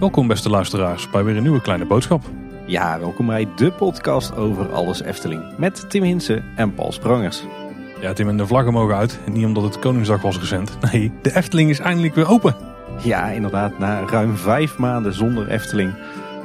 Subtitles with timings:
[0.00, 2.22] Welkom beste luisteraars bij weer een nieuwe kleine boodschap.
[2.66, 5.42] Ja, welkom bij de podcast over alles Efteling.
[5.58, 7.42] Met Tim Hinsen en Paul Sprangers.
[8.00, 9.18] Ja, Tim en de vlaggen mogen uit.
[9.30, 10.78] Niet omdat het Koningsdag was recent.
[10.92, 12.56] Nee, de Efteling is eindelijk weer open.
[13.02, 13.78] Ja, inderdaad.
[13.78, 15.94] Na ruim vijf maanden zonder Efteling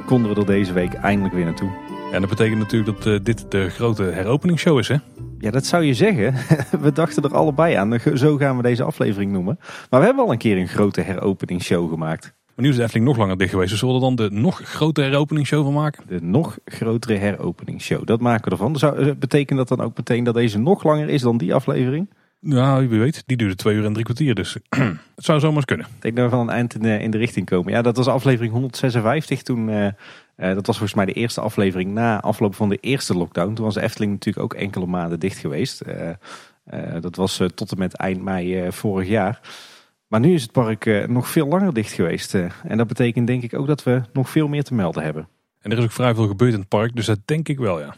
[0.06, 1.70] konden we er deze week eindelijk weer naartoe.
[2.12, 4.96] En dat betekent natuurlijk dat eh, dit de grote heropeningsshow is, hè?
[5.42, 6.34] Ja, dat zou je zeggen.
[6.84, 8.00] We dachten er allebei aan.
[8.14, 9.58] Zo gaan we deze aflevering noemen.
[9.90, 12.34] Maar we hebben al een keer een grote heropeningsshow gemaakt.
[12.54, 13.70] Maar nu is de Efteling nog langer dicht geweest.
[13.70, 16.04] Dus zullen we er dan de nog grotere heropeningsshow van maken?
[16.06, 18.06] De nog grotere heropeningsshow.
[18.06, 18.76] Dat maken we ervan.
[18.76, 22.10] Zou, eh, betekent dat dan ook meteen dat deze nog langer is dan die aflevering?
[22.40, 23.22] Nou, wie weet.
[23.26, 24.34] Die duurde twee uur en drie kwartier.
[24.34, 24.56] Dus
[25.16, 25.86] het zou zomaar kunnen.
[25.86, 27.72] Ik denk dat we van een eind in, in de richting komen.
[27.72, 29.68] Ja, dat was aflevering 156 toen...
[29.68, 29.86] Uh,
[30.36, 33.54] dat was volgens mij de eerste aflevering na afloop van de eerste lockdown.
[33.54, 35.82] Toen was de Efteling natuurlijk ook enkele maanden dicht geweest.
[35.86, 36.10] Uh,
[37.00, 39.40] dat was tot en met eind mei vorig jaar.
[40.06, 42.34] Maar nu is het park nog veel langer dicht geweest.
[42.34, 45.28] en dat betekent denk ik ook dat we nog veel meer te melden hebben.
[45.60, 46.96] En er is ook vrij veel gebeurd in het park.
[46.96, 47.94] Dus dat denk ik wel, ja.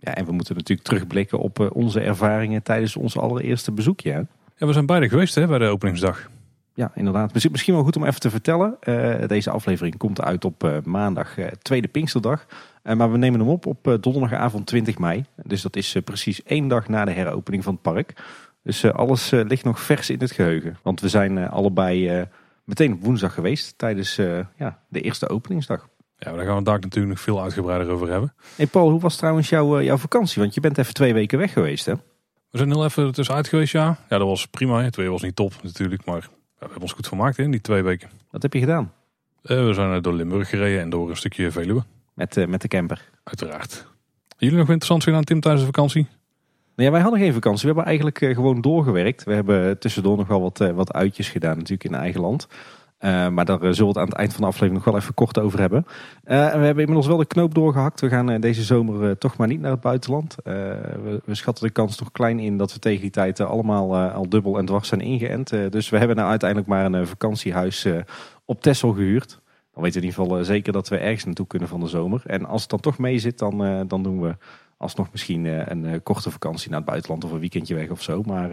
[0.00, 4.26] Ja, en we moeten natuurlijk terugblikken op eh, onze ervaringen tijdens ons allereerste bezoekje.
[4.56, 6.30] Ja, we zijn beide geweest hè, bij de openingsdag.
[6.78, 7.50] Ja, inderdaad.
[7.50, 8.76] Misschien wel goed om even te vertellen.
[8.82, 12.46] Uh, deze aflevering komt uit op uh, maandag, tweede Pinksterdag.
[12.82, 15.24] maar we nemen hem op op donderdagavond 20 mei.
[15.42, 18.22] Dus dat is precies één dag na de heropening van het park.
[18.62, 20.78] Dus alles ligt nog vers in het geheugen.
[20.82, 22.26] Want we zijn allebei
[22.64, 24.16] meteen op woensdag geweest tijdens
[24.56, 25.88] ja, de eerste openingsdag.
[26.18, 28.34] Ja, daar gaan we daar natuurlijk nog veel uitgebreider over hebben.
[28.56, 30.42] Hey Paul, hoe was trouwens jouw, eh, jouw vakantie?
[30.42, 31.94] Want je bent even twee weken weg geweest hè?
[32.50, 33.96] We zijn heel even tussenuit geweest, ja.
[34.08, 34.82] Ja, dat was prima.
[34.82, 36.28] Het weer was niet top natuurlijk, maar
[36.58, 38.10] we hebben ons goed vermaakt in die twee weken.
[38.30, 38.92] Wat heb je gedaan?
[39.42, 41.82] Uh, we zijn door Limburg gereden en door een stukje Veluwe.
[42.14, 43.10] Met, uh, met de camper?
[43.24, 43.86] Uiteraard.
[44.36, 46.06] Jullie nog interessant gedaan, Tim, tijdens de vakantie?
[46.76, 47.60] Nee, wij hadden geen vakantie.
[47.60, 49.24] We hebben eigenlijk gewoon doorgewerkt.
[49.24, 52.48] We hebben tussendoor nog wel wat, wat uitjes gedaan natuurlijk in eigen land.
[53.00, 55.14] Uh, maar daar zullen we het aan het eind van de aflevering nog wel even
[55.14, 55.84] kort over hebben.
[55.86, 55.92] Uh,
[56.24, 56.34] we
[56.64, 58.00] hebben inmiddels wel de knoop doorgehakt.
[58.00, 60.36] We gaan deze zomer toch maar niet naar het buitenland.
[60.44, 64.28] We, we, schatten de kans nog klein in dat we tegen die tijd allemaal al
[64.28, 65.48] dubbel en dwars zijn ingeënt.
[65.48, 67.86] dus we hebben nou uiteindelijk maar een vakantiehuis
[68.44, 69.40] op Texel gehuurd.
[69.74, 72.22] Dan weten we in ieder geval zeker dat we ergens naartoe kunnen van de zomer.
[72.26, 74.36] En als het dan toch mee zit, dan, dan doen we
[74.76, 78.22] alsnog misschien een korte vakantie naar het buitenland of een weekendje weg of zo.
[78.22, 78.50] Maar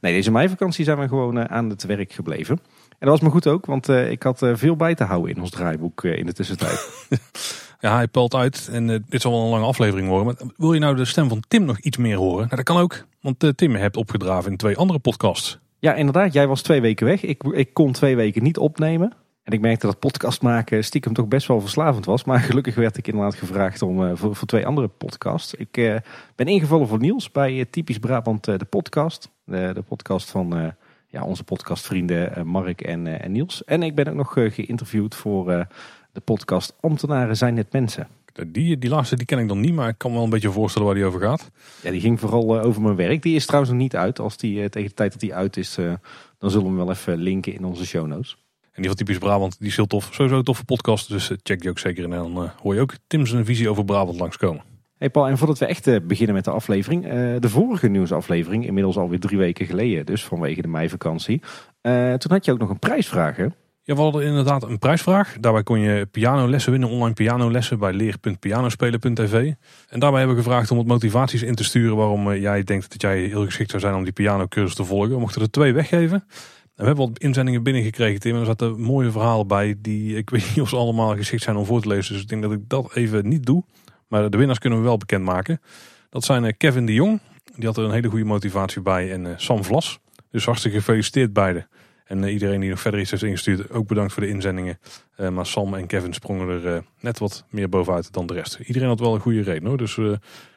[0.00, 2.58] nee, deze meivakantie zijn we gewoon aan het werk gebleven.
[2.98, 5.34] En dat was me goed ook, want uh, ik had uh, veel bij te houden
[5.34, 7.08] in ons draaiboek uh, in de tussentijd.
[7.80, 10.26] ja, hij pelt uit en dit zal wel een lange aflevering worden.
[10.26, 12.44] Maar wil je nou de stem van Tim nog iets meer horen?
[12.44, 15.58] Nou, dat kan ook, want Tim hebt opgedraven in twee andere podcasts.
[15.78, 16.32] Ja, inderdaad.
[16.32, 17.22] Jij was twee weken weg.
[17.22, 19.12] Ik, ik kon twee weken niet opnemen.
[19.42, 22.24] En ik merkte dat podcast maken stiekem toch best wel verslavend was.
[22.24, 25.54] Maar gelukkig werd ik inderdaad gevraagd om, voor, voor twee andere podcasts.
[25.54, 26.02] Ik
[26.34, 29.30] ben ingevallen voor Niels bij Typisch Brabant, de podcast.
[29.44, 30.74] De podcast van
[31.08, 33.64] ja, onze podcastvrienden eh, Mark en, eh, en Niels.
[33.64, 35.66] En ik ben ook nog eh, geïnterviewd voor
[36.12, 38.08] de podcast Ambtenaren zijn net mensen.
[38.46, 40.50] Die, die laatste die ken ik dan niet, maar ik kan me wel een beetje
[40.50, 41.50] voorstellen waar die over gaat.
[41.82, 43.22] Ja, die ging vooral over mijn werk.
[43.22, 44.18] Die is trouwens nog niet uit.
[44.18, 45.74] Als die tegen de tijd dat die uit is,
[46.38, 48.36] dan zullen we hem wel even linken in onze show notes.
[48.62, 50.08] En die van Typisch Brabant, die is heel tof.
[50.12, 52.04] Sowieso een toffe podcast, dus check die ook zeker.
[52.04, 54.62] En dan hoor je ook Tim's visie over Brabant langskomen.
[54.98, 57.04] Hey Paul, en voordat we echt uh, beginnen met de aflevering.
[57.04, 61.42] Uh, de vorige nieuwsaflevering, inmiddels alweer drie weken geleden, dus vanwege de meivakantie.
[61.82, 63.46] Uh, toen had je ook nog een prijsvraag, hè?
[63.82, 65.36] Ja, we hadden inderdaad een prijsvraag.
[65.40, 69.52] Daarbij kon je pianolessen winnen, online pianolessen bij leer.pianospelen.tv.
[69.88, 73.00] En daarbij hebben we gevraagd om wat motivaties in te sturen waarom jij denkt dat
[73.02, 75.10] jij heel geschikt zou zijn om die pianocursus te volgen.
[75.10, 76.16] We mochten er twee weggeven.
[76.16, 78.34] En we hebben wat inzendingen binnengekregen, Tim.
[78.34, 81.56] En er zaten mooie verhalen bij die ik weet niet of ze allemaal geschikt zijn
[81.56, 82.12] om voor te lezen.
[82.12, 83.64] Dus ik denk dat ik dat even niet doe.
[84.08, 85.60] Maar de winnaars kunnen we wel bekendmaken.
[86.10, 87.20] Dat zijn eh, Kevin de Jong.
[87.54, 89.12] Die had er een hele goede motivatie bij.
[89.12, 89.98] En eh, Sam Vlas.
[90.30, 91.66] Dus hartstikke gefeliciteerd beide.
[92.04, 94.78] En eh, iedereen die nog verder iets heeft ingestuurd, ook bedankt voor de inzendingen.
[95.32, 98.58] maar Sam en Kevin sprongen er net wat meer bovenuit dan de rest.
[98.64, 99.76] Iedereen had wel een goede reden hoor.
[99.76, 99.94] Dus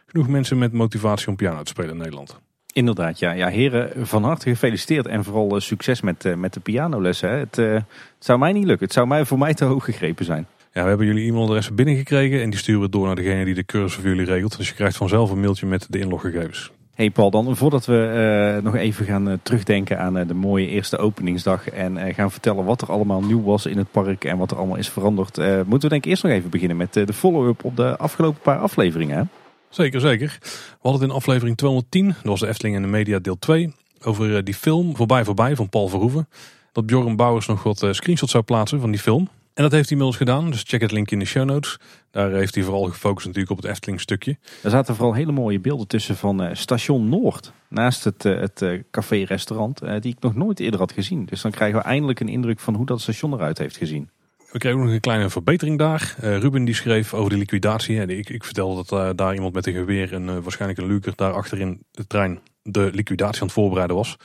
[0.06, 2.40] genoeg mensen met motivatie om piano te spelen in Nederland.
[2.73, 3.31] Inderdaad, ja.
[3.31, 3.47] ja.
[3.47, 5.08] Heren, van harte gefeliciteerd.
[5.08, 7.40] En vooral succes met, met de pianolessen.
[7.40, 7.85] Het, het
[8.20, 8.85] zou mij niet lukken.
[8.85, 10.47] Het zou mij, voor mij te hoog gegrepen zijn.
[10.73, 13.66] Ja, we hebben jullie e-mailadressen binnengekregen en die sturen we door naar degene die de
[13.66, 14.58] cursus voor jullie regelt.
[14.58, 16.72] Dus je krijgt vanzelf een mailtje met de inloggegevens.
[16.94, 20.68] Hey Paul, dan voordat we uh, nog even gaan uh, terugdenken aan uh, de mooie
[20.68, 24.52] eerste openingsdag en gaan vertellen wat er allemaal nieuw was in het park en wat
[24.52, 27.64] er allemaal is veranderd, moeten we denk ik eerst nog even beginnen met de follow-up
[27.64, 29.18] op de afgelopen paar afleveringen.
[29.18, 29.23] Hè?
[29.70, 30.38] Zeker, zeker.
[30.41, 30.47] We
[30.82, 34.44] hadden het in aflevering 210, dat was de Efteling en de Media deel 2, over
[34.44, 36.28] die film Voorbij Voorbij van Paul Verhoeven.
[36.72, 39.29] Dat Bjorn Bouwers nog wat screenshots zou plaatsen van die film.
[39.53, 41.79] En dat heeft hij inmiddels gedaan, dus check het link in de show notes.
[42.11, 44.37] Daar heeft hij vooral gefocust natuurlijk op het Efteling stukje.
[44.63, 47.51] Er zaten vooral hele mooie beelden tussen van uh, Station Noord.
[47.69, 51.25] Naast het, uh, het uh, café-restaurant, die ik nog nooit eerder had gezien.
[51.25, 54.09] Dus dan krijgen we eindelijk een indruk van hoe dat station eruit heeft gezien.
[54.51, 56.15] We kregen ook nog een kleine verbetering daar.
[56.19, 58.05] Ruben die schreef over de liquidatie.
[58.05, 61.83] Ik, ik vertelde dat daar iemand met een geweer en waarschijnlijk een luker daar achterin
[61.91, 64.17] de trein de liquidatie aan het voorbereiden was.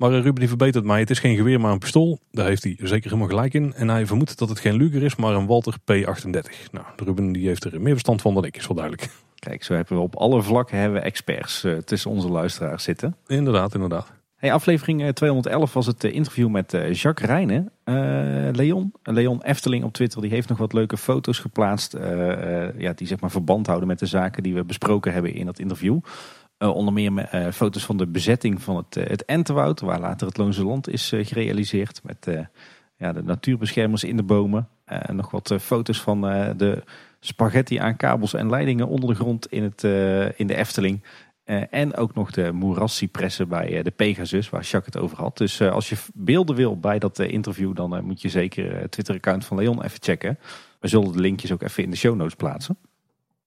[0.00, 1.00] Maar Ruben die verbetert mij.
[1.00, 2.18] Het is geen geweer, maar een pistool.
[2.30, 3.74] Daar heeft hij zeker helemaal gelijk in.
[3.74, 6.70] En hij vermoedt dat het geen Luger is, maar een Walter P38.
[6.70, 9.10] Nou, Ruben die heeft er meer verstand van dan ik, is wel duidelijk.
[9.34, 13.16] Kijk, zo hebben we op alle vlakken hebben we experts uh, tussen onze luisteraars zitten.
[13.26, 14.12] Inderdaad, inderdaad.
[14.36, 17.72] Hey, aflevering 211 eh, was het eh, interview met Jacques Rijnen.
[18.52, 21.96] Leon, Leon Efteling op Twitter, die heeft nog wat leuke foto's geplaatst.
[22.78, 25.58] ja, die zeg maar verband houden met de zaken die we besproken hebben in dat
[25.58, 25.98] interview.
[26.62, 30.26] Uh, onder meer uh, foto's van de bezetting van het, uh, het Entenwoud, waar later
[30.26, 32.00] het Loonse Land is gerealiseerd.
[32.02, 32.26] Met
[32.96, 34.68] ja, de natuurbeschermers in de bomen.
[34.84, 36.20] En nog wat foto's van
[36.56, 36.82] de
[37.20, 39.82] spaghetti aan kabels en leidingen onder de grond in, het,
[40.36, 41.02] in de Efteling.
[41.70, 45.36] en ook nog de moerascipressen bij de Pegasus, waar Jacques het over had.
[45.38, 49.56] Dus als je beelden wil bij dat interview, dan moet je zeker het Twitter-account van
[49.56, 50.38] Leon even checken.
[50.80, 52.76] We zullen de linkjes ook even in de show notes plaatsen.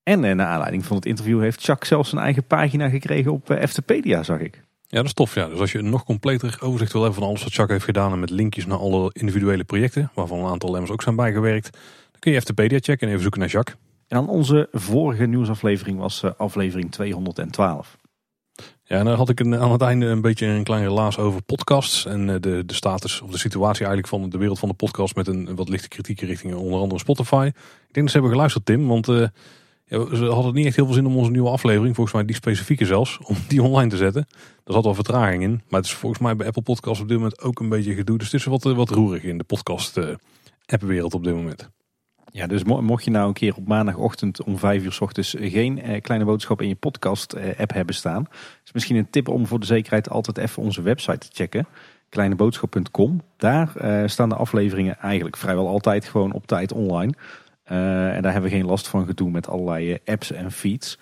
[0.03, 3.51] En uh, naar aanleiding van het interview heeft Chuck zelfs een eigen pagina gekregen op
[3.51, 4.61] uh, Eftepedia, zag ik.
[4.87, 5.35] Ja, dat is tof.
[5.35, 5.47] Ja.
[5.47, 8.11] Dus als je een nog completer overzicht wil hebben van alles wat Chuck heeft gedaan...
[8.11, 11.71] en met linkjes naar alle individuele projecten, waarvan een aantal lemmers ook zijn bijgewerkt...
[12.11, 13.77] dan kun je Eftepedia checken en even zoeken naar Jacques.
[14.07, 17.97] En dan onze vorige nieuwsaflevering was uh, aflevering 212.
[18.83, 21.41] Ja, en dan had ik een, aan het einde een beetje een klein relaas over
[21.41, 22.05] podcasts.
[22.05, 25.15] En de, de status of de situatie eigenlijk van de wereld van de podcast...
[25.15, 27.45] met een, wat lichte kritiek richting onder andere Spotify.
[27.47, 29.07] Ik denk dat ze hebben geluisterd, Tim, want...
[29.85, 32.35] Ja, ze hadden niet echt heel veel zin om onze nieuwe aflevering, volgens mij die
[32.35, 34.27] specifieke zelfs, om die online te zetten.
[34.63, 35.61] Er zat wel vertraging in.
[35.69, 38.17] Maar het is volgens mij bij Apple Podcasts op dit moment ook een beetje gedoe.
[38.17, 40.15] Dus het is wat, wat roerig in de podcast uh,
[40.65, 41.69] appwereld op dit moment.
[42.31, 45.81] Ja, dus mocht je nou een keer op maandagochtend om vijf uur s ochtends geen
[45.81, 48.27] eh, kleine boodschap in je podcast eh, app hebben staan.
[48.65, 51.67] Is misschien een tip om voor de zekerheid altijd even onze website te checken.
[52.09, 53.21] Kleineboodschap.com.
[53.37, 53.71] Daar
[54.09, 57.13] staan de afleveringen eigenlijk vrijwel altijd gewoon op tijd online.
[57.71, 60.99] Uh, en daar hebben we geen last van gedoe met allerlei eh, apps en feeds.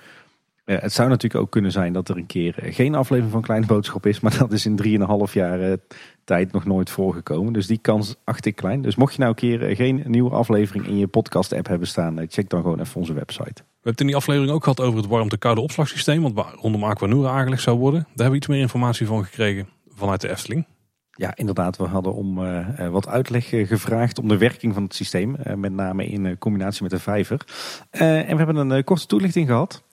[0.66, 3.66] Uh, het zou natuurlijk ook kunnen zijn dat er een keer geen aflevering van Kleine
[3.66, 4.20] Boodschap is.
[4.20, 5.78] Maar dat is in 3,5 jaar
[6.24, 7.54] tijd nog nooit voorgekomen.
[7.54, 8.82] Dus die kans acht ik klein.
[8.82, 12.26] Dus mocht je nou een keer geen nieuwe aflevering in je podcast app hebben staan.
[12.28, 13.54] check dan gewoon even onze website.
[13.54, 16.22] We hebben het in die aflevering ook gehad over het warmte-koude opslagsysteem.
[16.22, 18.00] Want rondom Aquanura aangelegd zou worden.
[18.00, 20.66] Daar hebben we iets meer informatie van gekregen vanuit de Efteling.
[21.22, 21.78] Ja, inderdaad.
[21.78, 25.36] We hadden om uh, wat uitleg eh, gevraagd om de werking van het systeem.
[25.56, 27.46] Met name in combinatie met de vijver.
[27.90, 29.84] en we hebben een korte toelichting gehad.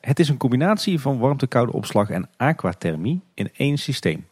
[0.00, 4.26] het is een combinatie van warmte-koude opslag en aquathermie in één systeem.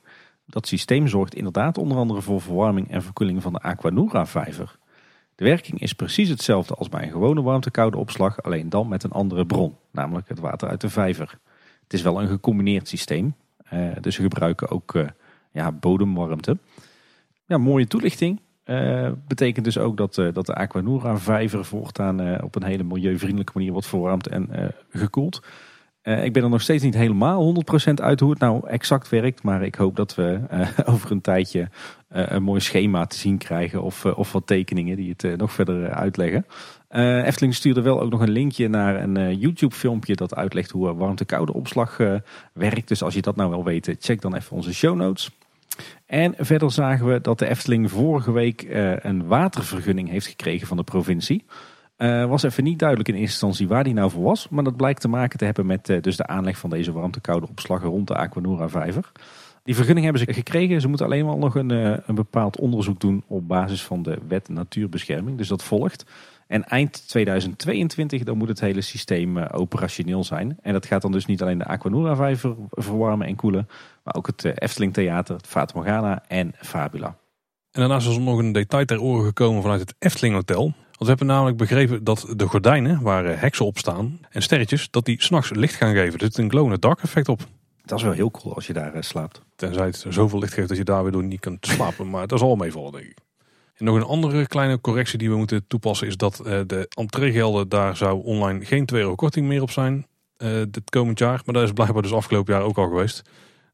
[0.46, 4.78] Dat systeem zorgt inderdaad onder andere voor verwarming en verkoeling van de Aquanura-vijver.
[5.34, 9.12] De werking is precies hetzelfde als bij een gewone warmte-koude opslag, alleen dan met een
[9.12, 11.38] andere bron, namelijk het water uit de vijver.
[11.82, 13.34] Het is wel een gecombineerd systeem,
[14.00, 14.94] dus we gebruiken ook
[15.52, 16.58] ja, bodemwarmte.
[17.46, 18.40] Ja, mooie toelichting.
[18.64, 22.82] Uh, betekent dus ook dat, uh, dat de Aquanura vijver voortaan uh, op een hele
[22.82, 24.48] milieuvriendelijke manier wordt verwarmd en
[24.90, 25.42] gekoeld.
[26.02, 29.42] ik ben er nog steeds niet helemaal 100% uit hoe het nou exact werkt.
[29.42, 30.40] Maar ik hoop dat we
[30.92, 31.68] over een tijdje
[32.08, 33.82] een mooi schema te zien krijgen.
[33.82, 36.46] Of, of wat tekeningen die het nog verder uitleggen.
[36.88, 41.52] Efteling stuurde wel ook nog een linkje naar een YouTube filmpje dat uitlegt hoe warmte-koude
[41.54, 41.96] opslag
[42.52, 42.88] werkt.
[42.88, 45.30] Dus als je dat nou wil weten, check dan even onze show notes.
[46.06, 48.66] En verder zagen we dat de Efteling vorige week
[49.02, 51.44] een watervergunning heeft gekregen van de provincie.
[52.28, 54.48] Was even niet duidelijk in eerste instantie waar die nou voor was.
[54.48, 57.82] Maar dat blijkt te maken te hebben met dus de aanleg van deze warmte-koude opslag
[57.82, 59.12] rond de Aquanura vijver.
[59.62, 60.80] Die vergunning hebben ze gekregen.
[60.80, 64.48] Ze moeten alleen wel nog een, een bepaald onderzoek doen op basis van de wet
[64.48, 65.38] natuurbescherming.
[65.38, 66.04] Dus dat volgt.
[66.48, 70.58] En eind 2022 dan moet het hele systeem operationeel zijn.
[70.62, 73.68] En dat gaat dan dus niet alleen de Aquanura vijver verwarmen en koelen.
[74.04, 77.16] Maar ook het Efteling Theater, het Fata Morgana en Fabula.
[77.70, 80.62] En daarnaast is er nog een detail ter oren gekomen vanuit het Efteling Hotel.
[80.62, 85.04] Want we hebben namelijk begrepen dat de gordijnen waar heksen op staan en sterretjes, dat
[85.04, 86.12] die s'nachts licht gaan geven.
[86.12, 87.40] Er zit een glow-in-the-dark effect op.
[87.84, 89.42] Dat is wel heel cool als je daar slaapt.
[89.56, 92.10] Tenzij het zoveel licht geeft dat je daar weer door niet kunt slapen.
[92.10, 93.27] maar dat zal meevallen denk ik.
[93.78, 97.96] En nog een andere kleine correctie die we moeten toepassen is dat de entreegelden, daar
[97.96, 100.06] zou online geen 2 euro korting meer op zijn
[100.68, 101.42] dit komend jaar.
[101.44, 103.22] Maar dat is blijkbaar dus afgelopen jaar ook al geweest.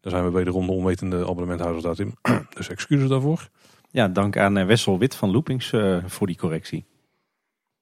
[0.05, 2.15] Daar zijn we wederom de onwetende abonnementhouders daarin.
[2.57, 3.49] dus excuses daarvoor.
[3.91, 6.85] Ja, dank aan eh, Wessel Wit van Loopings uh, voor die correctie.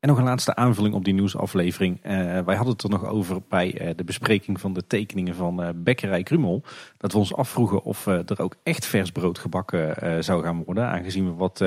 [0.03, 1.97] En nog een laatste aanvulling op die nieuwsaflevering.
[1.97, 5.63] Uh, wij hadden het er nog over bij uh, de bespreking van de tekeningen van
[5.63, 6.63] uh, Bekkerij Krumel.
[6.97, 10.89] Dat we ons afvroegen of er ook echt vers brood gebakken zou gaan worden.
[10.89, 11.65] Aangezien we wat,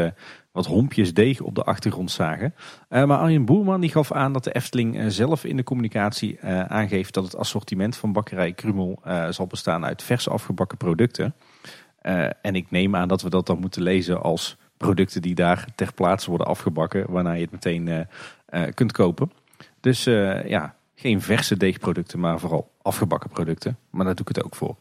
[0.52, 2.54] wat hompjes deeg op de achtergrond zagen.
[2.90, 7.24] maar Arjen Boerman die gaf aan dat de Efteling zelf in de communicatie aangeeft dat
[7.24, 9.00] het assortiment van Bakkerij Krumel
[9.30, 11.36] zal bestaan uit vers afgebakken producten.
[12.42, 15.94] en ik neem aan dat we dat dan moeten lezen als producten die daar ter
[15.94, 18.00] plaatse worden afgebakken, waarna je het meteen uh,
[18.50, 19.32] uh, kunt kopen.
[19.80, 23.78] Dus uh, ja, geen verse deegproducten, maar vooral afgebakken producten.
[23.90, 24.76] Maar daar doe ik het ook voor.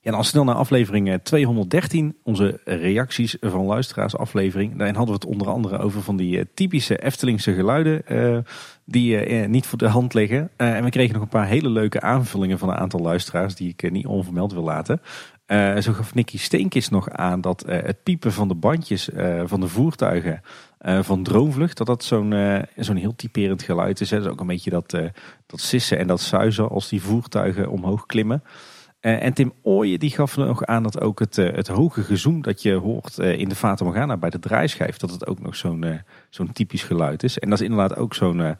[0.00, 4.76] Ja, en al snel naar aflevering 213, onze reacties van luisteraars aflevering.
[4.76, 8.02] Daarin hadden we het onder andere over van die typische Eftelingse geluiden
[8.84, 9.16] die
[9.48, 10.50] niet voor de hand liggen.
[10.56, 13.90] en we kregen nog een paar hele leuke aanvullingen van een aantal luisteraars die ik
[13.90, 15.00] niet onvermeld wil laten.
[15.46, 19.42] Uh, zo gaf Nicky Steenkist nog aan dat uh, het piepen van de bandjes uh,
[19.44, 20.40] van de voertuigen
[21.00, 22.34] van Droomvlucht, dat dat zo'n
[22.76, 24.10] zo'n heel typerend geluid is.
[24.10, 24.16] Hè.
[24.16, 24.90] Dat is ook een beetje dat,
[25.46, 28.42] dat sissen en dat zuizen als die voertuigen omhoog klimmen.
[29.00, 32.72] en Tim Ooyen die gaf nog aan dat ook het, het hoge gezoem dat je
[32.72, 36.00] hoort in de Fata Morgana bij de draaischijf, dat het ook nog zo'n
[36.30, 37.38] zo'n typisch geluid is.
[37.38, 38.56] En dat is inderdaad ook zo'n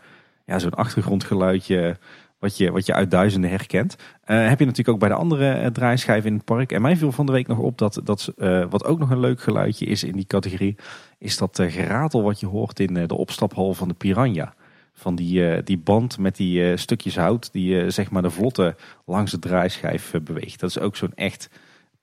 [0.47, 1.97] ja, zo'n achtergrondgeluidje
[2.39, 3.97] wat je, wat je uit duizenden herkent.
[3.97, 6.73] Uh, heb je natuurlijk ook bij de andere uh, draaischijven in het park.
[6.73, 9.21] En mij viel van de week nog op dat, dat uh, wat ook nog een
[9.21, 10.77] leuk geluidje is in die categorie,
[11.19, 14.55] is dat geratel wat je hoort in de opstaphal van de Piranha.
[14.93, 19.39] Van die, die band met die stukjes hout die zeg maar de vlotte langs de
[19.39, 20.61] draaischijf beweegt.
[20.61, 21.51] Dat is ook zo'n echt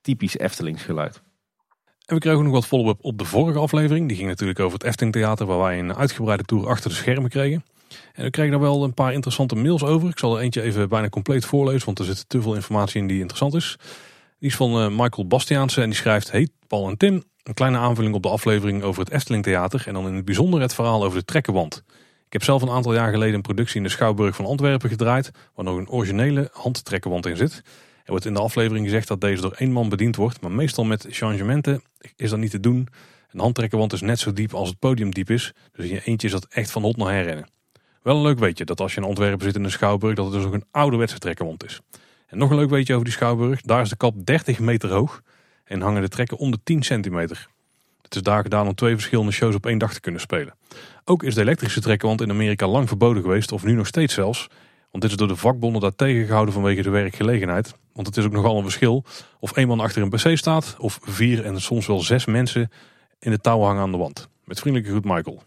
[0.02, 1.22] typisch Eftelingsgeluid.
[2.06, 4.08] En we kregen nog wat follow-up op de vorige aflevering.
[4.08, 7.30] Die ging natuurlijk over het Efteling Theater, waar wij een uitgebreide tour achter de schermen
[7.30, 7.64] kregen.
[8.14, 10.10] En we kregen daar wel een paar interessante mails over.
[10.10, 13.08] Ik zal er eentje even bijna compleet voorlezen, want er zit te veel informatie in
[13.08, 13.76] die interessant is.
[14.40, 16.32] Die is van uh, Michael Bastiaanse en die schrijft...
[16.32, 19.84] Hey Paul en Tim, een kleine aanvulling op de aflevering over het Efteling Theater...
[19.88, 21.84] en dan in het bijzonder het verhaal over de trekkenwand.
[22.26, 25.32] Ik heb zelf een aantal jaar geleden een productie in de Schouwburg van Antwerpen gedraaid...
[25.56, 27.62] waar nog een originele handtrekkenwand in zit.
[28.04, 30.42] Er wordt in de aflevering gezegd dat deze door één man bediend wordt...
[30.42, 31.84] maar meestal met changementen
[32.16, 32.88] is dat niet te doen...
[33.34, 35.54] Een handtrekkenwand is net zo diep als het podium diep is.
[35.72, 37.48] Dus in je eentje is dat echt van hot naar herrennen.
[38.04, 40.34] Wel een leuk weetje dat als je in Antwerpen zit in de Schouwburg, dat het
[40.34, 41.82] dus ook een ouderwetse trekkerwond is.
[42.28, 43.62] En nog een leuk weetje over die Schouwburg.
[43.62, 45.22] Daar is de kap 30 meter hoog
[45.64, 47.48] en hangen de trekken om de 10 centimeter.
[48.02, 50.56] Het is daar gedaan om twee verschillende shows op één dag te kunnen spelen.
[51.06, 54.48] Ook is de elektrische trekkerwand in Amerika lang verboden geweest, of nu nog steeds zelfs.
[54.92, 57.76] Want dit is door de vakbonden daar tegengehouden vanwege de werkgelegenheid.
[57.94, 59.04] Want het is ook nogal een verschil
[59.40, 62.72] of één man achter een pc staat, of vier en soms wel zes mensen
[63.20, 64.30] in de touw hangen aan de wand.
[64.44, 65.44] Met vriendelijke groet Michael.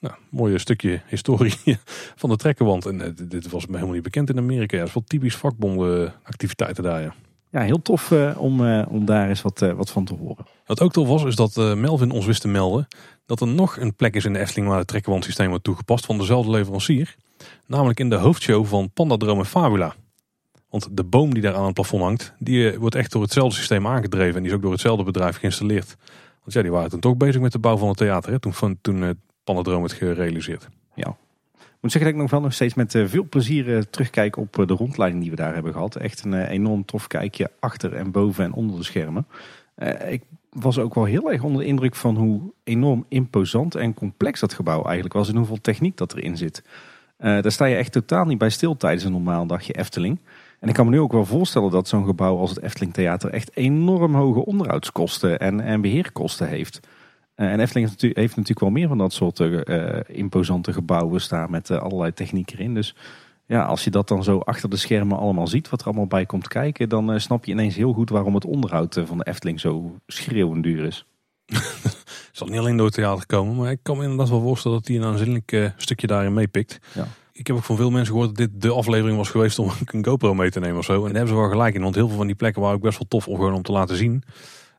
[0.00, 1.54] Nou, mooi stukje historie
[2.20, 2.86] van de trekkerwand.
[2.86, 4.76] En eh, dit was me helemaal niet bekend in Amerika.
[4.76, 7.02] Ja, dat is wel typisch vakbondenactiviteiten daar.
[7.02, 7.14] Ja.
[7.50, 10.46] Ja, heel tof uh, om, uh, om daar eens wat, uh, wat van te horen.
[10.66, 12.86] Wat ook tof was, is dat Melvin ons wist te melden
[13.26, 16.18] dat er nog een plek is in de Efteling waar het trekkerwandsysteem wordt toegepast van
[16.18, 17.16] dezelfde leverancier.
[17.66, 19.94] Namelijk in de hoofdshow van Pandadroom en Fabula.
[20.70, 23.86] Want de boom die daar aan het plafond hangt, die wordt echt door hetzelfde systeem
[23.86, 24.34] aangedreven.
[24.34, 25.96] En die is ook door hetzelfde bedrijf geïnstalleerd.
[26.40, 28.32] Want ja, die waren toen toch bezig met de bouw van het theater.
[28.32, 28.38] Hè?
[28.38, 30.68] Toen, toen Panadroom het gerealiseerd.
[30.94, 31.16] Ja.
[31.58, 34.36] Ik moet zeggen dat ik nog wel nog steeds met eh, veel plezier eh, terugkijk
[34.36, 35.96] op eh, de rondleiding die we daar hebben gehad.
[35.96, 39.26] Echt een enorm tof kijkje achter en boven en onder de schermen.
[40.08, 44.40] ik was ook wel heel erg onder de indruk van hoe enorm imposant en complex
[44.40, 45.28] dat gebouw eigenlijk was.
[45.28, 46.62] En hoeveel techniek dat erin zit.
[47.18, 50.18] daar sta je echt totaal niet bij stil tijdens een normaal dagje Efteling.
[50.60, 53.30] En ik kan me nu ook wel voorstellen dat zo'n gebouw als het Efteling Theater
[53.30, 56.80] echt enorm hoge onderhoudskosten en, en beheerkosten heeft.
[57.38, 61.70] Eh, en Efteling heeft natuurlijk, wel meer van dat soort uh, imposante gebouwen staan met
[61.70, 62.74] allerlei techniek erin.
[62.74, 62.94] Dus
[63.46, 66.26] ja, als je dat dan zo achter de schermen allemaal ziet, wat er allemaal bij
[66.26, 69.96] komt kijken, dan snap je ineens heel goed waarom het onderhoud van de Efteling zo
[70.06, 71.06] schreeuwend duur is.
[72.28, 74.78] Het zal niet alleen door het theater komen, maar ik kan me inderdaad wel voorstellen
[74.78, 76.78] dat hij een aanzienlijk stukje daarin meepikt.
[76.94, 77.06] Ja.
[77.32, 80.04] Ik heb ook van veel mensen gehoord dat dit de aflevering was geweest om een
[80.04, 80.94] GoPro mee te nemen of zo.
[80.94, 82.82] En daar hebben ze wel gelijk in, want heel veel van die plekken waren ook
[82.82, 84.22] best wel tof om gewoon om te laten zien.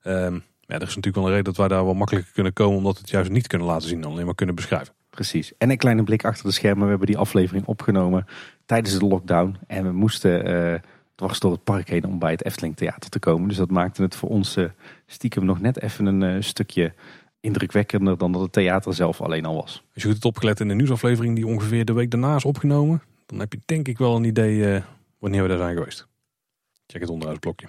[0.04, 2.77] Um, ja, er is natuurlijk wel een reden dat wij daar wel makkelijker kunnen komen,
[2.77, 4.93] omdat we het juist niet kunnen laten zien, dan alleen maar kunnen beschrijven.
[5.09, 5.57] Precies.
[5.57, 6.83] En een kleine blik achter de schermen.
[6.83, 8.25] We hebben die aflevering opgenomen
[8.65, 9.55] tijdens de lockdown.
[9.67, 10.79] En we moesten uh,
[11.15, 13.47] dwars door het park heen om bij het Efteling Theater te komen.
[13.47, 14.65] Dus dat maakte het voor ons uh,
[15.05, 16.93] stiekem nog net even een uh, stukje
[17.39, 19.83] indrukwekkender dan dat het theater zelf alleen al was.
[19.93, 23.01] Als je goed hebt opgelet in de nieuwsaflevering die ongeveer de week daarna is opgenomen,
[23.25, 24.83] dan heb je denk ik wel een idee
[25.19, 26.07] wanneer we daar zijn geweest.
[26.88, 27.67] Check het onderuit blokje.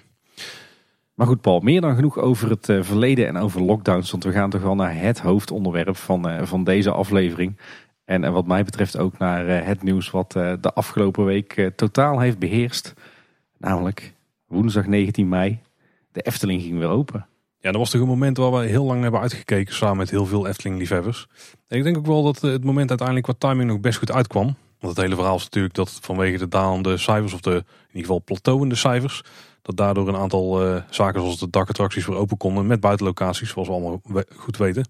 [1.21, 4.11] Maar goed, Paul, meer dan genoeg over het uh, verleden en over lockdowns.
[4.11, 7.57] Want we gaan toch wel naar het hoofdonderwerp van, uh, van deze aflevering.
[8.05, 12.39] En, en wat mij betreft ook naar het nieuws wat de afgelopen week totaal heeft
[12.39, 12.93] beheerst.
[13.57, 14.13] Namelijk
[14.47, 15.59] woensdag 19 mei.
[16.11, 17.25] De Efteling ging weer open.
[17.59, 20.25] Ja, dat was toch een moment waar we heel lang hebben uitgekeken samen met heel
[20.25, 21.27] veel Efteling-liefhebbers.
[21.67, 24.55] En ik denk ook wel dat het moment uiteindelijk qua timing nog best goed uitkwam.
[24.79, 28.01] Want het hele verhaal is natuurlijk dat vanwege de dalende cijfers, of de in ieder
[28.01, 29.23] geval plateauende cijfers,
[29.61, 33.67] dat daardoor een aantal uh, zaken zoals de dakattracties weer open konden met buitenlocaties, zoals
[33.67, 34.01] we allemaal
[34.35, 34.85] goed weten.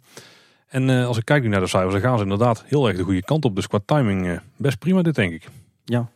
[0.68, 2.98] En uh, als ik kijk nu naar de cijfers, dan gaan ze inderdaad heel erg
[2.98, 3.56] de goede kant op.
[3.56, 5.48] Dus qua timing uh, best prima dit, denk ik.
[5.86, 6.10] Ja,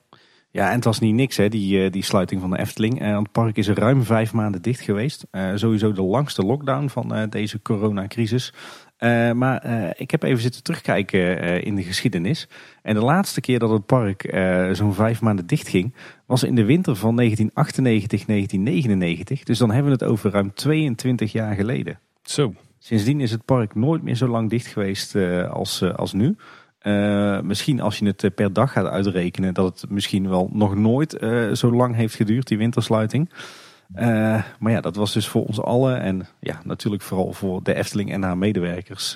[0.51, 3.01] ja, en het was niet niks, hè, die, die sluiting van de Efteling.
[3.01, 5.25] Uh, het park is ruim vijf maanden dicht geweest.
[5.55, 8.53] Sowieso de langste lockdown van deze coronacrisis.
[9.33, 9.65] Maar
[9.97, 12.47] ik heb even zitten terugkijken in de geschiedenis.
[12.81, 14.35] En de laatste keer dat het park
[14.71, 15.93] zo'n vijf maanden dicht ging,
[16.25, 19.43] was in de winter van 1998, 1999.
[19.43, 21.99] Dus dan hebben we het over ruim 22 jaar geleden.
[22.23, 22.53] Zo.
[22.79, 25.15] Sindsdien is het park nooit meer zo lang dicht geweest
[25.49, 26.35] als, als nu.
[27.41, 31.17] Misschien als je het per dag gaat uitrekenen, dat het misschien wel nog nooit
[31.53, 33.29] zo lang heeft geduurd, die wintersluiting.
[33.95, 37.73] Uh, maar ja, dat was dus voor ons allen en ja, natuurlijk vooral voor de
[37.73, 39.15] Efteling en haar medewerkers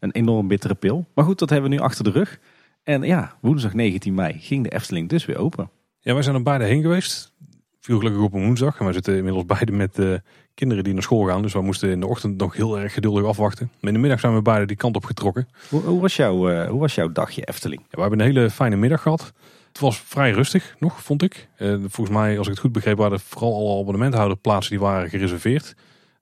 [0.00, 1.06] een enorm bittere pil.
[1.14, 2.38] Maar goed, dat hebben we nu achter de rug.
[2.82, 5.70] En ja, woensdag 19 mei ging de Efteling dus weer open.
[6.00, 7.32] Ja, wij zijn er beide heen geweest.
[7.80, 8.78] Viel gelukkig op een woensdag.
[8.78, 10.14] En wij zitten inmiddels beide met uh,
[10.54, 11.42] kinderen die naar school gaan.
[11.42, 13.70] Dus we moesten in de ochtend nog heel erg geduldig afwachten.
[13.72, 15.48] Maar in de middag zijn we beide die kant op getrokken.
[15.68, 17.80] Hoe, hoe was, jouw, hoe was jouw dagje Efteling?
[17.80, 19.32] Ja, we hebben een hele fijne middag gehad.
[19.78, 21.48] Het was vrij rustig nog, vond ik.
[21.58, 25.74] Uh, volgens mij, als ik het goed begreep, waren vooral alle abonnementhouderplaatsen die waren gereserveerd.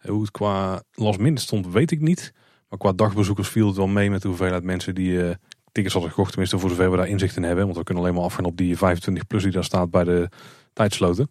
[0.07, 2.33] hoe het qua last stond, weet ik niet.
[2.69, 5.37] Maar qua dagbezoekers viel het wel mee met de hoeveelheid mensen die
[5.77, 6.31] tickets hadden gekocht.
[6.31, 7.65] Tenminste, voor zover we daar inzicht in hebben.
[7.65, 10.29] Want we kunnen alleen maar afgaan op die 25 plus die daar staat bij de
[10.73, 11.31] tijdsloten.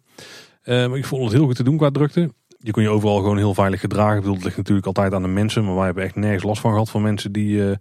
[0.64, 2.32] Uh, maar ik vond het heel goed te doen qua drukte.
[2.58, 4.18] Je kon je overal gewoon heel veilig gedragen.
[4.18, 5.64] Ik het ligt natuurlijk altijd aan de mensen.
[5.64, 7.74] Maar wij hebben echt nergens last van gehad van mensen die uh,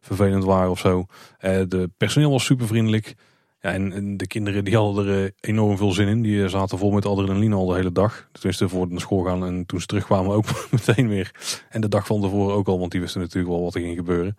[0.00, 0.98] vervelend waren of zo.
[0.98, 3.14] Uh, de personeel was super vriendelijk.
[3.62, 6.22] En, de kinderen die hadden er enorm veel zin in.
[6.22, 8.28] Die zaten vol met adrenaline al de hele dag.
[8.32, 9.46] Tenminste voor naar school gaan.
[9.46, 11.30] En toen ze terugkwamen ook meteen weer.
[11.68, 12.78] En de dag van tevoren ook al.
[12.78, 14.36] Want die wisten natuurlijk wel wat er ging gebeuren.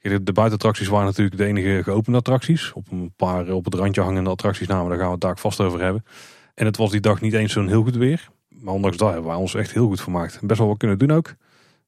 [0.00, 2.72] De buitenattracties waren natuurlijk de enige geopende attracties.
[2.72, 4.88] Op een paar op het randje hangende attracties namen.
[4.88, 6.04] Daar gaan we het daar vast over hebben.
[6.54, 8.28] En het was die dag niet eens zo'n heel goed weer.
[8.48, 10.40] Maar ondanks dat hebben wij ons echt heel goed vermaakt.
[10.42, 11.34] Best wel wat kunnen doen ook.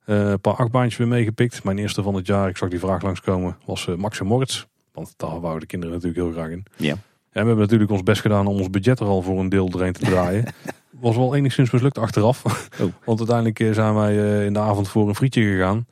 [0.04, 1.64] Een paar achtbaantjes weer meegepikt.
[1.64, 4.64] Mijn eerste van het jaar, ik zag die vraag langskomen, was uh, Max en Moritz.
[4.98, 6.64] Want daar wouden de kinderen natuurlijk heel graag in.
[6.76, 6.92] Ja.
[6.92, 9.70] En we hebben natuurlijk ons best gedaan om ons budget er al voor een deel
[9.74, 10.44] erin te draaien.
[10.90, 12.44] was wel enigszins mislukt achteraf.
[12.44, 12.52] Oh.
[13.06, 15.86] Want uiteindelijk eh, zijn wij in de avond voor een frietje gegaan.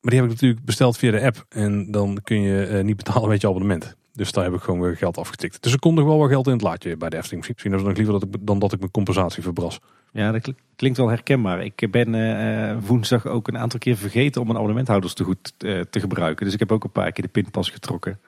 [0.00, 1.44] Maar die heb ik natuurlijk besteld via de app.
[1.48, 3.96] En dan kun je niet betalen met je abonnement.
[4.12, 5.62] Dus daar heb ik gewoon weer geld afgetikt.
[5.62, 7.46] Dus er komt nog wel wat geld in het laadje bij de Efteling.
[7.48, 9.80] Misschien is het nog liever dat ik, dan dat ik mijn compensatie verbras.
[10.12, 11.64] Ja, dat klinkt wel herkenbaar.
[11.64, 15.80] Ik ben uh, woensdag ook een aantal keer vergeten om mijn abonnementhouders te goed uh,
[15.80, 16.44] te gebruiken.
[16.44, 18.18] Dus ik heb ook een paar keer de pinpas getrokken.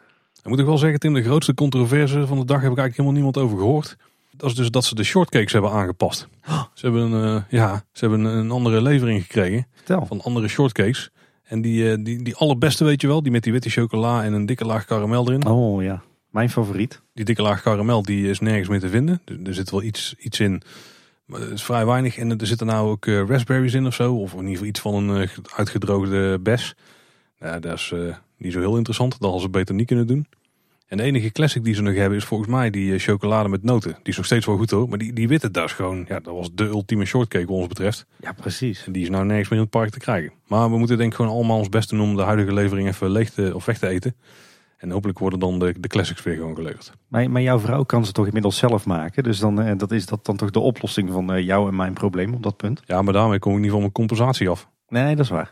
[0.46, 2.96] Dan moet ik wel zeggen, Tim, de grootste controverse van de dag heb ik eigenlijk
[2.96, 3.96] helemaal niemand over gehoord.
[4.30, 6.28] Dat is dus dat ze de shortcakes hebben aangepast.
[6.74, 9.66] Ze hebben een, uh, ja, ze hebben een andere levering gekregen.
[9.74, 10.06] Vertel.
[10.06, 11.10] Van andere shortcakes.
[11.42, 14.32] En die, eh, die, die allerbeste weet je wel, die met die witte chocola en
[14.32, 15.46] een dikke laag karamel erin.
[15.46, 17.00] Oh ja, mijn favoriet.
[17.14, 19.20] Die dikke laag karamel die is nergens meer te vinden.
[19.44, 20.62] Er, zit wel iets, iets in,
[21.24, 22.16] maar het is vrij weinig.
[22.16, 24.14] En er zitten nou ook uh, raspberries in of zo.
[24.14, 26.74] Of in ieder geval iets van een uitgedroogde bes.
[27.38, 27.92] Nou, dat is
[28.38, 29.12] niet zo heel interessant.
[29.12, 30.26] Dat hadden ze beter niet kunnen doen.
[30.86, 33.62] En de enige classic die ze nog hebben is volgens mij die eh, chocolade met
[33.62, 33.90] noten.
[33.90, 34.88] Die is nog steeds wel goed hoor.
[34.88, 37.66] Maar die, die witte, dat is gewoon, ja, dat was de ultieme shortcake wat ons
[37.66, 38.06] betreft.
[38.20, 38.86] Ja, precies.
[38.86, 40.32] En die is nou nergens meer in het park te krijgen.
[40.46, 43.10] Maar we moeten denk ik gewoon allemaal ons best doen om de huidige levering even
[43.10, 44.16] leeg te, of weg te eten.
[44.76, 46.92] En hopelijk worden dan de, de classics weer gewoon geleverd.
[47.08, 49.22] Maar, maar jouw vrouw kan ze toch inmiddels zelf maken.
[49.22, 51.92] Dus dan uh, dat is dat dan toch de oplossing van uh, jou en mijn
[51.92, 52.82] probleem op dat punt.
[52.86, 54.68] Ja, maar daarmee kom ik niet van mijn compensatie af.
[54.88, 55.50] Nee dat is waar.